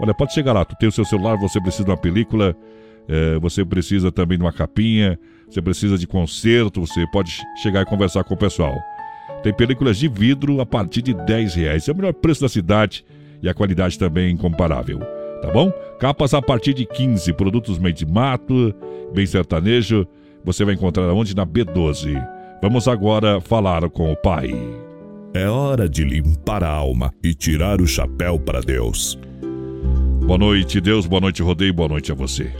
Olha, 0.00 0.14
pode 0.14 0.32
chegar 0.32 0.52
lá, 0.52 0.64
tu 0.64 0.76
tem 0.76 0.88
o 0.88 0.92
seu 0.92 1.04
celular, 1.04 1.36
você 1.36 1.60
precisa 1.60 1.84
de 1.84 1.90
uma 1.90 1.96
película, 1.96 2.56
é, 3.08 3.38
você 3.38 3.64
precisa 3.64 4.12
também 4.12 4.38
de 4.38 4.44
uma 4.44 4.52
capinha, 4.52 5.18
você 5.48 5.62
precisa 5.62 5.96
de 5.96 6.06
conserto, 6.06 6.80
você 6.80 7.06
pode 7.12 7.32
chegar 7.62 7.82
e 7.82 7.86
conversar 7.86 8.24
com 8.24 8.34
o 8.34 8.36
pessoal. 8.36 8.76
Tem 9.42 9.52
películas 9.52 9.96
de 9.96 10.08
vidro 10.08 10.60
a 10.60 10.66
partir 10.66 11.02
de 11.02 11.14
10 11.14 11.54
reais. 11.54 11.88
É 11.88 11.92
o 11.92 11.96
melhor 11.96 12.12
preço 12.12 12.40
da 12.40 12.48
cidade 12.48 13.04
e 13.40 13.48
a 13.48 13.54
qualidade 13.54 13.98
também 13.98 14.32
incomparável. 14.32 14.98
Tá 15.40 15.50
bom? 15.52 15.70
Capas 16.00 16.34
a 16.34 16.42
partir 16.42 16.74
de 16.74 16.84
15, 16.84 17.32
produtos 17.34 17.78
meio 17.78 17.94
de 17.94 18.04
mato, 18.04 18.74
bem 19.14 19.24
sertanejo. 19.24 20.06
Você 20.44 20.64
vai 20.64 20.74
encontrar 20.74 21.12
onde? 21.12 21.34
Na 21.34 21.46
B12. 21.46 22.20
Vamos 22.60 22.88
agora 22.88 23.40
falar 23.40 23.88
com 23.90 24.12
o 24.12 24.16
pai. 24.16 24.52
É 25.34 25.46
hora 25.46 25.88
de 25.88 26.04
limpar 26.04 26.64
a 26.64 26.70
alma 26.70 27.12
e 27.22 27.34
tirar 27.34 27.82
o 27.82 27.86
chapéu 27.86 28.38
para 28.38 28.60
Deus. 28.60 29.18
Boa 30.26 30.38
noite, 30.38 30.80
Deus. 30.80 31.06
Boa 31.06 31.20
noite, 31.20 31.42
Rodeio. 31.42 31.74
Boa 31.74 31.88
noite 31.88 32.10
a 32.10 32.14
você. 32.14 32.50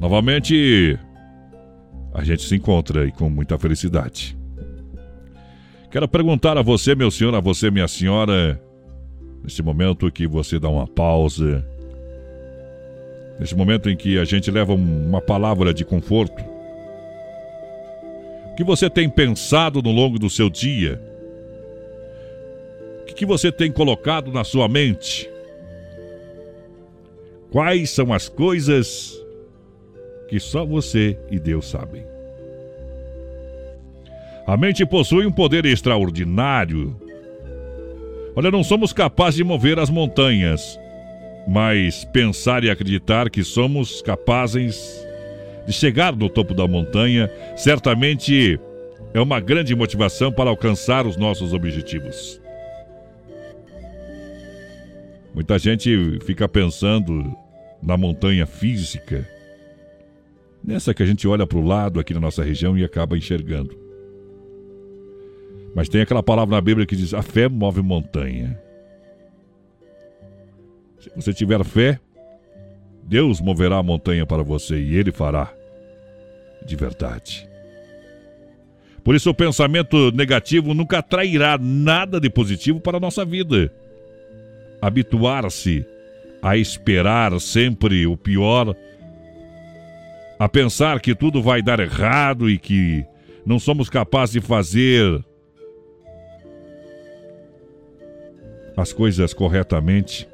Novamente, 0.00 0.96
a 2.14 2.22
gente 2.22 2.42
se 2.42 2.54
encontra 2.54 3.02
aí 3.02 3.10
com 3.10 3.28
muita 3.28 3.58
felicidade. 3.58 4.38
Quero 5.90 6.06
perguntar 6.06 6.56
a 6.56 6.62
você, 6.62 6.94
meu 6.94 7.10
senhor, 7.10 7.34
a 7.34 7.40
você, 7.40 7.68
minha 7.70 7.88
senhora, 7.88 8.60
nesse 9.42 9.62
momento 9.62 10.10
que 10.12 10.28
você 10.28 10.60
dá 10.60 10.68
uma 10.68 10.86
pausa, 10.86 11.66
nesse 13.40 13.56
momento 13.56 13.90
em 13.90 13.96
que 13.96 14.16
a 14.18 14.24
gente 14.24 14.50
leva 14.50 14.74
uma 14.74 15.20
palavra 15.20 15.74
de 15.74 15.84
conforto, 15.84 16.55
que 18.56 18.64
você 18.64 18.88
tem 18.88 19.08
pensado 19.08 19.82
no 19.82 19.92
longo 19.92 20.18
do 20.18 20.30
seu 20.30 20.48
dia? 20.48 20.98
O 23.02 23.14
que 23.14 23.26
você 23.26 23.52
tem 23.52 23.70
colocado 23.70 24.32
na 24.32 24.44
sua 24.44 24.66
mente? 24.66 25.30
Quais 27.50 27.90
são 27.90 28.12
as 28.12 28.28
coisas 28.28 29.22
que 30.28 30.40
só 30.40 30.64
você 30.64 31.18
e 31.30 31.38
Deus 31.38 31.68
sabem? 31.68 32.04
A 34.46 34.56
mente 34.56 34.86
possui 34.86 35.26
um 35.26 35.32
poder 35.32 35.66
extraordinário. 35.66 36.96
Olha, 38.34 38.50
não 38.50 38.64
somos 38.64 38.92
capazes 38.92 39.36
de 39.36 39.44
mover 39.44 39.78
as 39.78 39.90
montanhas, 39.90 40.78
mas 41.46 42.04
pensar 42.06 42.64
e 42.64 42.70
acreditar 42.70 43.28
que 43.28 43.44
somos 43.44 44.00
capazes 44.00 45.05
de 45.66 45.72
chegar 45.72 46.14
no 46.14 46.28
topo 46.28 46.54
da 46.54 46.66
montanha 46.66 47.30
certamente 47.56 48.58
é 49.12 49.20
uma 49.20 49.40
grande 49.40 49.74
motivação 49.74 50.30
para 50.30 50.50
alcançar 50.50 51.06
os 51.06 51.16
nossos 51.16 51.52
objetivos. 51.52 52.40
Muita 55.34 55.58
gente 55.58 56.18
fica 56.24 56.48
pensando 56.48 57.34
na 57.82 57.96
montanha 57.96 58.46
física, 58.46 59.28
nessa 60.62 60.94
que 60.94 61.02
a 61.02 61.06
gente 61.06 61.26
olha 61.26 61.46
para 61.46 61.58
o 61.58 61.66
lado 61.66 62.00
aqui 62.00 62.14
na 62.14 62.20
nossa 62.20 62.42
região 62.42 62.76
e 62.76 62.84
acaba 62.84 63.16
enxergando. 63.16 63.76
Mas 65.74 65.88
tem 65.88 66.00
aquela 66.00 66.22
palavra 66.22 66.54
na 66.54 66.60
Bíblia 66.60 66.86
que 66.86 66.96
diz: 66.96 67.12
a 67.12 67.22
fé 67.22 67.48
move 67.48 67.82
montanha. 67.82 68.58
Se 70.98 71.10
você 71.14 71.32
tiver 71.32 71.62
fé, 71.64 72.00
Deus 73.02 73.40
moverá 73.40 73.76
a 73.76 73.82
montanha 73.82 74.26
para 74.26 74.42
você 74.42 74.76
e 74.78 74.96
Ele 74.96 75.12
fará 75.12 75.55
de 76.66 76.76
verdade. 76.76 77.48
Por 79.02 79.14
isso, 79.14 79.30
o 79.30 79.34
pensamento 79.34 80.10
negativo 80.10 80.74
nunca 80.74 80.98
atrairá 80.98 81.56
nada 81.56 82.20
de 82.20 82.28
positivo 82.28 82.80
para 82.80 82.96
a 82.96 83.00
nossa 83.00 83.24
vida. 83.24 83.72
Habituar-se 84.82 85.86
a 86.42 86.56
esperar 86.56 87.40
sempre 87.40 88.06
o 88.06 88.16
pior, 88.16 88.74
a 90.38 90.48
pensar 90.48 91.00
que 91.00 91.14
tudo 91.14 91.40
vai 91.40 91.62
dar 91.62 91.80
errado 91.80 92.50
e 92.50 92.58
que 92.58 93.06
não 93.44 93.60
somos 93.60 93.88
capazes 93.88 94.32
de 94.32 94.40
fazer 94.40 95.24
as 98.76 98.92
coisas 98.92 99.32
corretamente, 99.32 100.28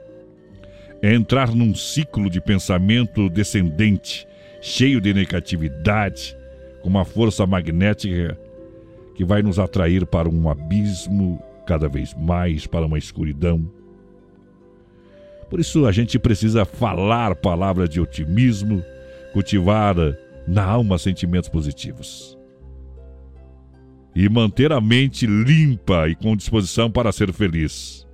é 1.03 1.15
entrar 1.15 1.55
num 1.55 1.75
ciclo 1.75 2.29
de 2.29 2.41
pensamento 2.41 3.29
descendente, 3.29 4.27
cheio 4.63 5.01
de 5.01 5.13
negatividade, 5.13 6.37
com 6.81 6.89
uma 6.89 7.05
força 7.05 7.45
magnética 7.45 8.39
que 9.15 9.25
vai 9.25 9.43
nos 9.43 9.59
atrair 9.59 10.07
para 10.07 10.29
um 10.29 10.49
abismo 10.49 11.43
cada 11.67 11.89
vez 11.89 12.15
mais, 12.15 12.67
para 12.67 12.87
uma 12.87 12.97
escuridão. 12.97 13.69
Por 15.51 15.59
isso 15.61 15.85
a 15.85 15.93
gente 15.93 16.19
precisa 16.19 16.65
falar 16.65 17.35
palavras 17.35 17.91
de 17.91 18.01
otimismo, 18.01 18.83
cultivar 19.33 19.97
na 20.47 20.65
alma 20.65 20.97
sentimentos 20.97 21.49
positivos. 21.49 22.39
E 24.15 24.29
manter 24.29 24.73
a 24.73 24.81
mente 24.81 25.27
limpa 25.27 26.09
e 26.09 26.15
com 26.15 26.37
disposição 26.37 26.91
para 26.91 27.11
ser 27.11 27.33
feliz 27.33 28.07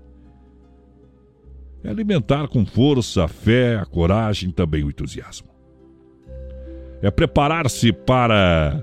é 1.84 1.90
alimentar 1.90 2.48
com 2.48 2.64
força 2.66 3.24
a 3.24 3.28
fé, 3.28 3.76
a 3.76 3.84
coragem, 3.84 4.50
também 4.50 4.82
o 4.82 4.90
entusiasmo. 4.90 5.57
É 7.00 7.10
preparar-se 7.10 7.92
para 7.92 8.82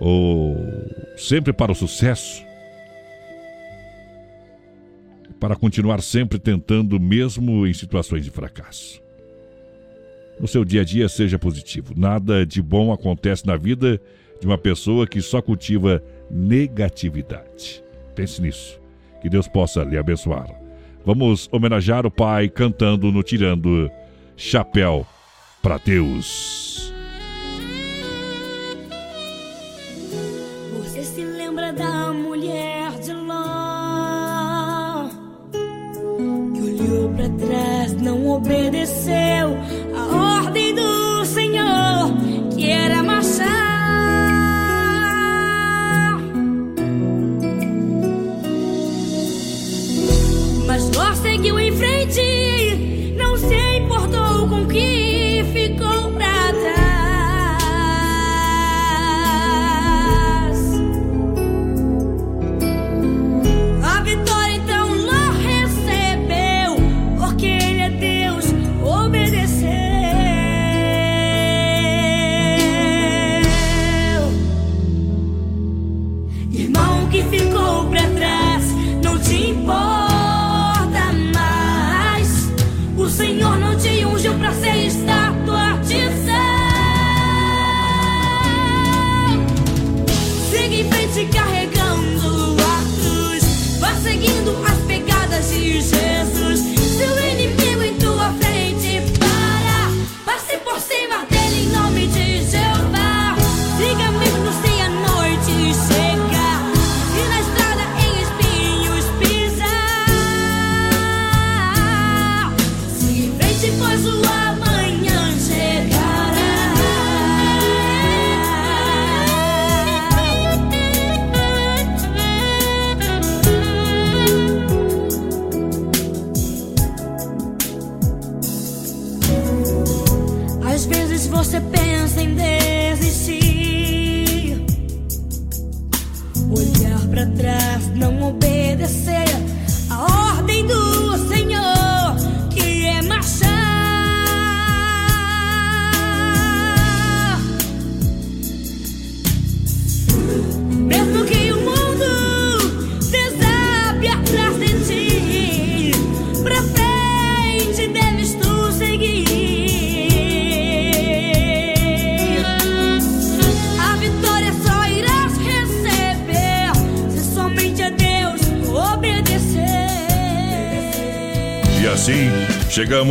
o 0.00 0.54
sempre 1.16 1.52
para 1.52 1.72
o 1.72 1.74
sucesso, 1.74 2.44
para 5.38 5.54
continuar 5.54 6.00
sempre 6.00 6.38
tentando 6.38 6.98
mesmo 6.98 7.66
em 7.66 7.72
situações 7.72 8.24
de 8.24 8.30
fracasso. 8.30 9.02
No 10.40 10.46
seu 10.46 10.64
dia 10.64 10.82
a 10.82 10.84
dia 10.84 11.08
seja 11.08 11.38
positivo. 11.38 11.94
Nada 11.96 12.46
de 12.46 12.62
bom 12.62 12.92
acontece 12.92 13.46
na 13.46 13.56
vida 13.56 14.00
de 14.40 14.46
uma 14.46 14.56
pessoa 14.56 15.06
que 15.06 15.20
só 15.20 15.42
cultiva 15.42 16.02
negatividade. 16.30 17.82
Pense 18.14 18.40
nisso. 18.40 18.80
Que 19.20 19.28
Deus 19.28 19.48
possa 19.48 19.82
lhe 19.82 19.98
abençoar. 19.98 20.48
Vamos 21.04 21.48
homenagear 21.50 22.06
o 22.06 22.10
pai 22.10 22.48
cantando 22.48 23.10
no 23.10 23.22
Tirando 23.22 23.90
Chapéu 24.36 25.06
para 25.60 25.78
Deus. 25.78 26.97
Para 37.14 37.28
trás, 37.28 37.92
não 37.94 38.26
obedeceu 38.30 39.56
a 39.94 40.42
ordem 40.46 40.74
do 40.74 41.24
Senhor 41.24 42.12
que 42.54 42.70
era 42.70 43.02
marchar. 43.02 43.57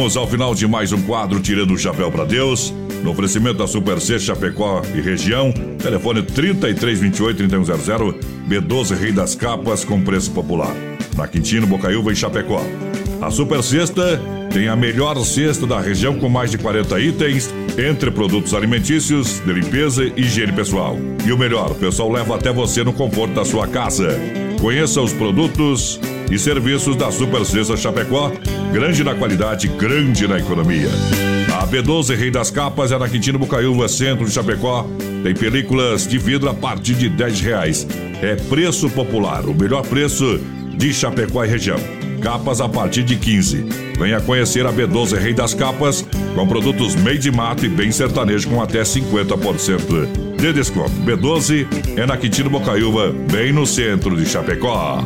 Chegamos 0.08 0.18
ao 0.18 0.28
final 0.28 0.56
de 0.56 0.66
mais 0.68 0.94
um 0.94 1.02
quadro 1.02 1.40
Tirando 1.42 1.74
o 1.74 1.78
Chapéu 1.78 2.10
para 2.10 2.24
Deus. 2.24 2.74
No 3.04 3.12
oferecimento 3.12 3.58
da 3.58 3.68
Super 3.68 4.00
C 4.00 4.18
Chapecó 4.18 4.82
e 4.96 5.02
região, 5.02 5.52
telefone 5.78 6.22
3328-3100, 6.24 8.16
B12 8.48 8.98
Rei 8.98 9.12
das 9.12 9.36
Capas 9.36 9.84
com 9.84 10.02
preço 10.02 10.32
popular. 10.32 10.74
Na 11.18 11.28
Quintino, 11.28 11.68
Bocaiúva 11.68 12.14
e 12.14 12.16
Chapecó. 12.16 12.64
A 13.22 13.30
Super 13.30 13.62
Sexta 13.62 14.22
tem 14.54 14.70
a 14.70 14.76
melhor 14.76 15.18
cesta 15.26 15.68
da 15.68 15.82
região 15.82 16.18
com 16.18 16.30
mais 16.30 16.52
de 16.52 16.58
40 16.58 17.00
itens, 17.00 17.54
entre 17.78 18.10
produtos 18.10 18.54
alimentícios, 18.54 19.42
de 19.46 19.52
limpeza 19.52 20.06
e 20.06 20.22
higiene 20.22 20.54
pessoal. 20.54 20.96
E 21.26 21.34
o 21.34 21.38
melhor, 21.38 21.72
o 21.72 21.76
pessoal 21.76 22.10
leva 22.12 22.36
até 22.36 22.54
você 22.54 22.84
no 22.84 22.94
conforto 22.94 23.34
da 23.34 23.44
sua 23.44 23.68
casa. 23.68 24.18
Conheça 24.62 25.02
os 25.02 25.12
produtos 25.12 26.00
e 26.32 26.38
serviços 26.38 26.96
da 26.96 27.12
Super 27.12 27.46
Sexta 27.46 27.76
Chapecó, 27.76 28.32
grande 28.78 29.04
na 29.04 29.16
qualidade, 29.16 29.68
grande 29.70 30.28
na 30.28 30.38
economia. 30.38 30.88
A 31.60 31.66
B12 31.66 32.16
Rei 32.16 32.30
das 32.30 32.52
Capas 32.52 32.92
é 32.92 33.00
na 33.00 33.10
Quintino 33.10 33.40
Bocaiúva, 33.40 33.88
centro 33.88 34.24
de 34.24 34.32
Chapecó. 34.32 34.88
Tem 35.24 35.34
películas 35.34 36.06
de 36.06 36.20
vidro 36.20 36.48
a 36.48 36.54
partir 36.54 36.94
de 36.94 37.10
10 37.10 37.42
reais. 37.42 37.88
É 38.22 38.36
preço 38.36 38.88
popular, 38.92 39.48
o 39.48 39.56
melhor 39.56 39.82
preço 39.82 40.40
de 40.78 40.94
Chapecó 40.94 41.44
e 41.44 41.48
região. 41.48 41.80
Capas 42.22 42.62
a 42.62 42.70
partir 42.70 43.02
de 43.02 43.16
15. 43.16 43.66
Venha 43.98 44.22
conhecer 44.22 44.64
a 44.68 44.72
B12 44.72 45.18
Rei 45.18 45.34
das 45.34 45.56
Capas, 45.56 46.06
com 46.36 46.48
produtos 46.48 46.96
made 46.98 47.28
in 47.28 47.32
mato 47.32 47.66
e 47.66 47.70
bem 47.70 47.92
sertanejo 47.92 48.48
com 48.48 48.62
até 48.62 48.84
50% 48.84 50.38
de 50.38 50.54
desconto. 50.54 50.92
B12 51.04 51.66
é 51.98 52.06
na 52.06 52.16
Quintino 52.16 52.52
Bocaiúva, 52.52 53.12
bem 53.32 53.52
no 53.52 53.66
centro 53.66 54.16
de 54.16 54.28
Chapecó. 54.28 55.04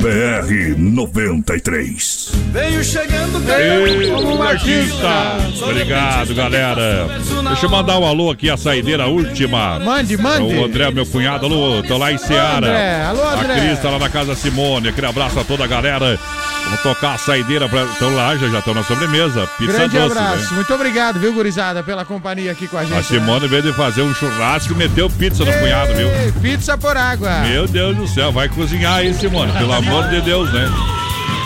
BR 0.00 0.78
93. 0.78 2.17
Veio 2.50 2.82
chegando 2.82 3.42
Ei, 3.50 4.10
como 4.10 4.36
um 4.36 4.42
artista. 4.42 5.36
Obrigado, 5.62 6.34
galera. 6.34 7.08
Deixa 7.46 7.66
eu 7.66 7.70
mandar 7.70 7.98
um 7.98 8.06
alô 8.06 8.30
aqui, 8.30 8.48
a 8.48 8.56
saideira 8.56 9.06
última. 9.06 9.78
Mande, 9.78 10.16
mande. 10.16 10.54
O 10.54 10.64
André, 10.64 10.90
meu 10.90 11.04
cunhado. 11.04 11.44
Alô, 11.46 11.82
tô 11.82 11.98
lá 11.98 12.10
em 12.10 12.18
Seara. 12.18 12.56
André. 12.66 13.04
Alô, 13.04 13.28
André. 13.28 13.54
A 13.54 13.60
Cris 13.60 13.78
tá 13.80 13.90
lá 13.90 13.98
na 13.98 14.08
casa 14.08 14.34
Simone. 14.34 14.88
Aquele 14.88 15.06
abraço 15.06 15.38
a 15.38 15.44
toda 15.44 15.64
a 15.64 15.66
galera. 15.66 16.18
Vamos 16.64 16.80
tocar 16.82 17.14
a 17.14 17.18
saideira 17.18 17.68
pra. 17.68 17.82
Estão 17.84 18.14
lá, 18.14 18.34
já 18.36 18.48
já 18.48 18.58
estão 18.60 18.74
na 18.74 18.82
sobremesa. 18.82 19.46
Pizza 19.58 19.72
Grande 19.72 19.98
doce. 19.98 20.18
abraço. 20.18 20.42
né? 20.44 20.48
Muito 20.52 20.74
obrigado, 20.74 21.20
viu, 21.20 21.32
gurizada, 21.32 21.82
pela 21.82 22.04
companhia 22.04 22.52
aqui 22.52 22.66
com 22.66 22.78
a 22.78 22.84
gente. 22.84 22.98
A 22.98 23.02
Simone 23.02 23.46
veio 23.46 23.62
de 23.62 23.72
fazer 23.74 24.02
um 24.02 24.14
churrasco 24.14 24.72
e 24.72 24.76
meteu 24.76 25.08
pizza 25.10 25.44
no 25.44 25.52
cunhado, 25.52 25.94
viu? 25.94 26.08
Ei, 26.08 26.32
Pizza 26.40 26.76
por 26.78 26.96
água. 26.96 27.40
Meu 27.40 27.66
Deus 27.66 27.96
do 27.96 28.06
céu, 28.08 28.32
vai 28.32 28.48
cozinhar 28.48 28.96
aí, 28.96 29.12
Simone. 29.14 29.52
Pelo 29.52 29.72
amor 29.72 30.08
de 30.08 30.20
Deus, 30.22 30.50
né? 30.52 30.68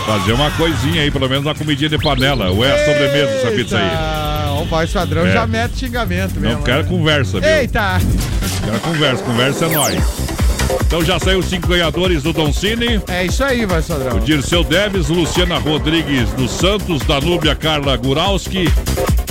Fazer 0.06 0.32
uma 0.32 0.50
coisinha 0.52 1.02
aí, 1.02 1.10
pelo 1.10 1.28
menos 1.28 1.44
uma 1.46 1.54
comidinha 1.54 1.88
de 1.88 1.98
panela. 1.98 2.50
Ou 2.50 2.64
é 2.64 2.72
a 2.72 2.78
sobremesa 2.84 3.30
essa 3.32 3.50
pizza 3.52 3.78
aí? 3.78 4.60
O 4.60 4.64
voz 4.64 4.90
padrão 4.92 5.26
É. 5.26 5.32
já 5.32 5.46
mete 5.46 5.78
xingamento 5.78 6.38
mesmo. 6.38 6.56
Não 6.56 6.62
quero 6.62 6.82
né? 6.82 6.88
conversa, 6.88 7.40
viu? 7.40 7.48
Eita! 7.48 8.00
Quero 8.64 8.80
conversa, 8.80 9.22
conversa 9.24 9.64
é 9.66 9.68
nós. 9.68 10.02
Então 10.86 11.04
já 11.04 11.18
saiu 11.18 11.38
os 11.38 11.46
cinco 11.46 11.68
ganhadores 11.68 12.22
do 12.22 12.32
Don 12.32 12.52
Cine. 12.52 13.00
É 13.08 13.24
isso 13.24 13.42
aí, 13.42 13.64
voz 13.64 13.86
padrão. 13.86 14.16
O 14.16 14.20
Dirceu 14.20 14.62
Deves, 14.62 15.08
Luciana 15.08 15.58
Rodrigues 15.58 16.30
dos 16.32 16.50
Santos, 16.50 17.02
Danúbia 17.02 17.54
Carla 17.54 17.96
Guralski, 17.96 18.68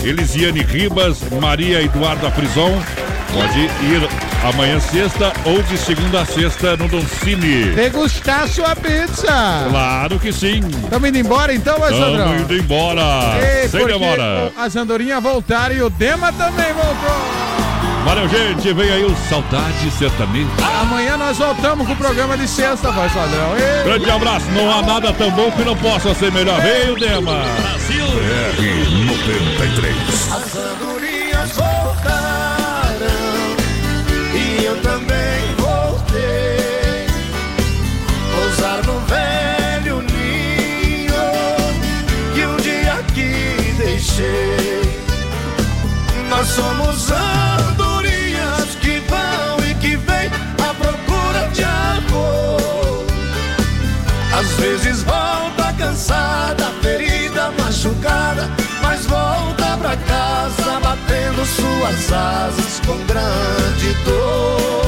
Elisiane 0.03 0.61
Ribas, 0.63 1.19
Maria 1.39 1.81
Eduarda 1.81 2.31
Frison. 2.31 2.81
Pode 3.33 3.59
ir 3.59 4.30
Amanhã 4.43 4.79
sexta 4.79 5.31
ou 5.45 5.61
de 5.61 5.77
segunda 5.77 6.21
a 6.21 6.25
sexta 6.25 6.75
no 6.75 6.87
Doncini. 6.87 7.65
Degustar 7.75 8.47
sua 8.47 8.75
pizza. 8.75 9.67
Claro 9.69 10.17
que 10.19 10.33
sim. 10.33 10.61
Estamos 10.83 11.09
indo 11.09 11.19
embora 11.19 11.53
então, 11.53 11.75
Sandrão? 11.77 12.11
Estamos 12.11 12.41
indo 12.41 12.57
embora. 12.57 13.01
Ei, 13.39 13.69
Sem 13.69 13.85
demora. 13.85 14.51
As 14.57 14.75
andorinhas 14.75 15.21
voltaram 15.21 15.75
e 15.75 15.83
o 15.83 15.91
Dema 15.91 16.33
também 16.33 16.73
voltou. 16.73 17.21
Valeu, 18.03 18.27
gente. 18.27 18.73
Vem 18.73 18.89
aí 18.91 19.05
o 19.05 19.15
Saudade 19.29 19.91
Sertaneja. 19.91 20.49
Amanhã 20.81 21.17
nós 21.17 21.37
voltamos 21.37 21.85
com 21.85 21.93
o 21.93 21.97
programa 21.97 22.35
de 22.35 22.47
sexta, 22.47 22.89
voz 22.91 23.11
padrão. 23.11 23.51
Grande 23.83 24.09
abraço. 24.09 24.49
Não 24.51 24.71
há 24.71 24.81
nada 24.81 25.13
tão 25.13 25.29
bom 25.29 25.51
que 25.51 25.63
não 25.63 25.77
possa 25.77 26.15
ser 26.15 26.31
melhor. 26.31 26.59
Veio, 26.61 26.95
Dema. 26.99 27.43
Brasil. 27.61 28.07
R93. 28.57 31.00
Nós 46.29 46.47
somos 46.47 47.11
andorinhas 47.11 48.75
que 48.81 48.99
vão 49.01 49.69
e 49.69 49.73
que 49.75 49.95
vêm 49.95 50.29
à 50.67 50.73
procura 50.73 51.47
de 51.53 51.63
amor. 51.63 53.05
Às 54.37 54.47
vezes 54.53 55.03
volta 55.03 55.73
cansada, 55.77 56.65
ferida, 56.81 57.51
machucada, 57.57 58.49
mas 58.81 59.05
volta 59.05 59.77
pra 59.77 59.95
casa 59.95 60.79
batendo 60.81 61.45
suas 61.45 62.11
asas 62.11 62.81
com 62.85 62.97
grande 63.05 63.93
dor. 64.03 64.80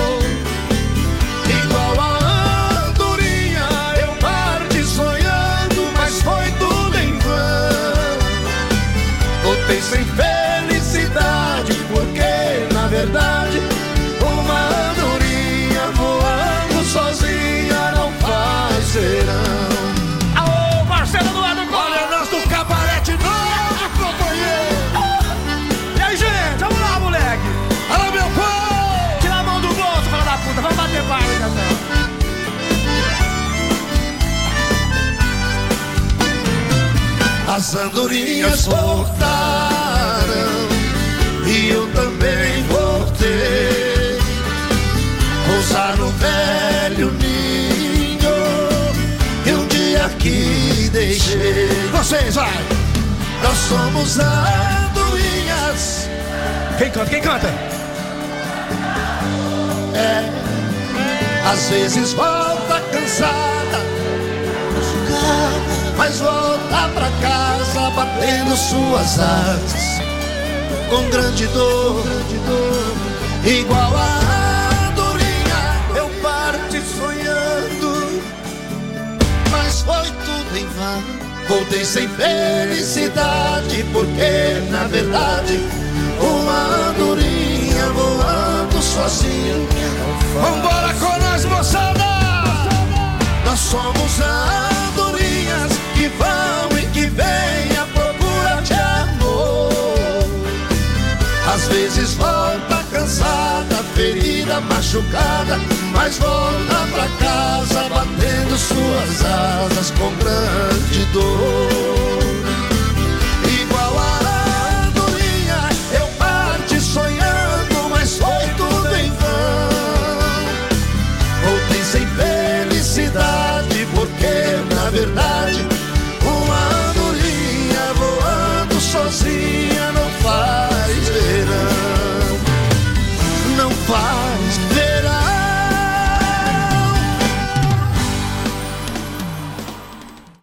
Sem 9.84 10.03
felicidade, 10.05 11.73
porque 11.91 12.73
na 12.73 12.88
verdade 12.88 13.61
uma 14.22 14.91
andorinha 14.91 15.91
voando 15.93 16.85
sozinha 16.85 17.91
não 17.95 18.11
faz 18.14 18.93
verão. 18.93 19.73
Aô, 20.38 20.85
Marcelo 20.85 21.30
do 21.30 21.41
lado 21.41 21.65
do 21.65 21.76
Olha 21.76 22.07
nós 22.10 22.30
do 22.30 22.49
cabarete 22.49 23.11
novo, 23.11 23.89
companheiro. 23.97 24.77
E 25.97 26.01
aí, 26.01 26.15
gente, 26.15 26.60
vamos 26.60 26.80
lá, 26.80 26.99
moleque. 26.99 27.47
Alô, 27.93 28.11
meu 28.11 28.23
povo. 28.23 29.19
Tira 29.19 29.35
a 29.35 29.43
mão 29.43 29.60
do 29.60 29.68
bolso, 29.68 30.10
fala 30.10 30.23
da 30.23 30.38
puta, 30.38 30.61
vai 30.61 30.73
bater 30.73 31.03
palma, 31.03 31.27
Cacau. 31.39 31.93
As 37.55 37.76
andorinhas 37.76 38.65
voltaram 38.65 39.72
velho 46.23 47.11
ninho 47.11 48.35
e 49.45 49.51
um 49.51 49.67
dia 49.67 50.05
aqui 50.05 50.89
deixei. 50.91 51.67
Vocês, 51.91 52.35
vai! 52.35 52.63
Nós 53.43 53.57
somos 53.57 54.19
andorinhas. 54.19 56.07
Quem 56.77 56.89
canta? 56.91 57.09
Quem 57.09 57.21
canta? 57.21 57.47
É, 59.95 60.29
às 61.51 61.69
vezes 61.69 62.13
volta 62.13 62.81
cansada, 62.91 63.79
mas 65.97 66.19
volta 66.19 66.89
pra 66.93 67.09
casa 67.21 67.89
batendo 67.91 68.55
suas 68.55 69.19
asas 69.19 70.01
com 70.89 71.09
grande 71.09 71.47
dor, 71.47 72.03
igual 73.45 73.95
a 73.95 74.32
em 80.55 80.67
vão. 80.67 81.03
Voltei 81.47 81.84
sem 81.84 82.07
felicidade, 82.07 83.84
porque 83.91 84.69
na 84.69 84.85
verdade 84.88 85.59
uma 86.19 86.89
andorinha 86.89 87.89
voando 87.89 88.81
sozinha. 88.81 89.55
Vambora 90.34 90.93
com 90.93 91.19
nós, 91.23 91.45
moçada! 91.45 92.03
Nós 93.45 93.59
somos 93.59 94.19
andorinhas 94.19 95.71
que 95.93 96.07
vão 96.09 96.77
e 96.77 96.85
que 96.88 97.05
vêm 97.07 97.77
à 97.77 97.85
procura 97.93 98.61
de 98.63 98.73
amor. 98.73 99.69
Às 101.53 101.67
vezes 101.67 102.13
volta 102.13 102.82
cansada, 102.94 103.76
ferida, 103.95 104.61
machucada, 104.61 105.60
mas 105.91 106.18
volta 106.20 106.88
pra 106.94 107.07
casa 107.18 107.90
batendo 107.90 108.57
suas 108.57 109.26
asas 109.26 109.91
com 109.91 110.15
grande 110.18 111.06
dor. 111.11 112.22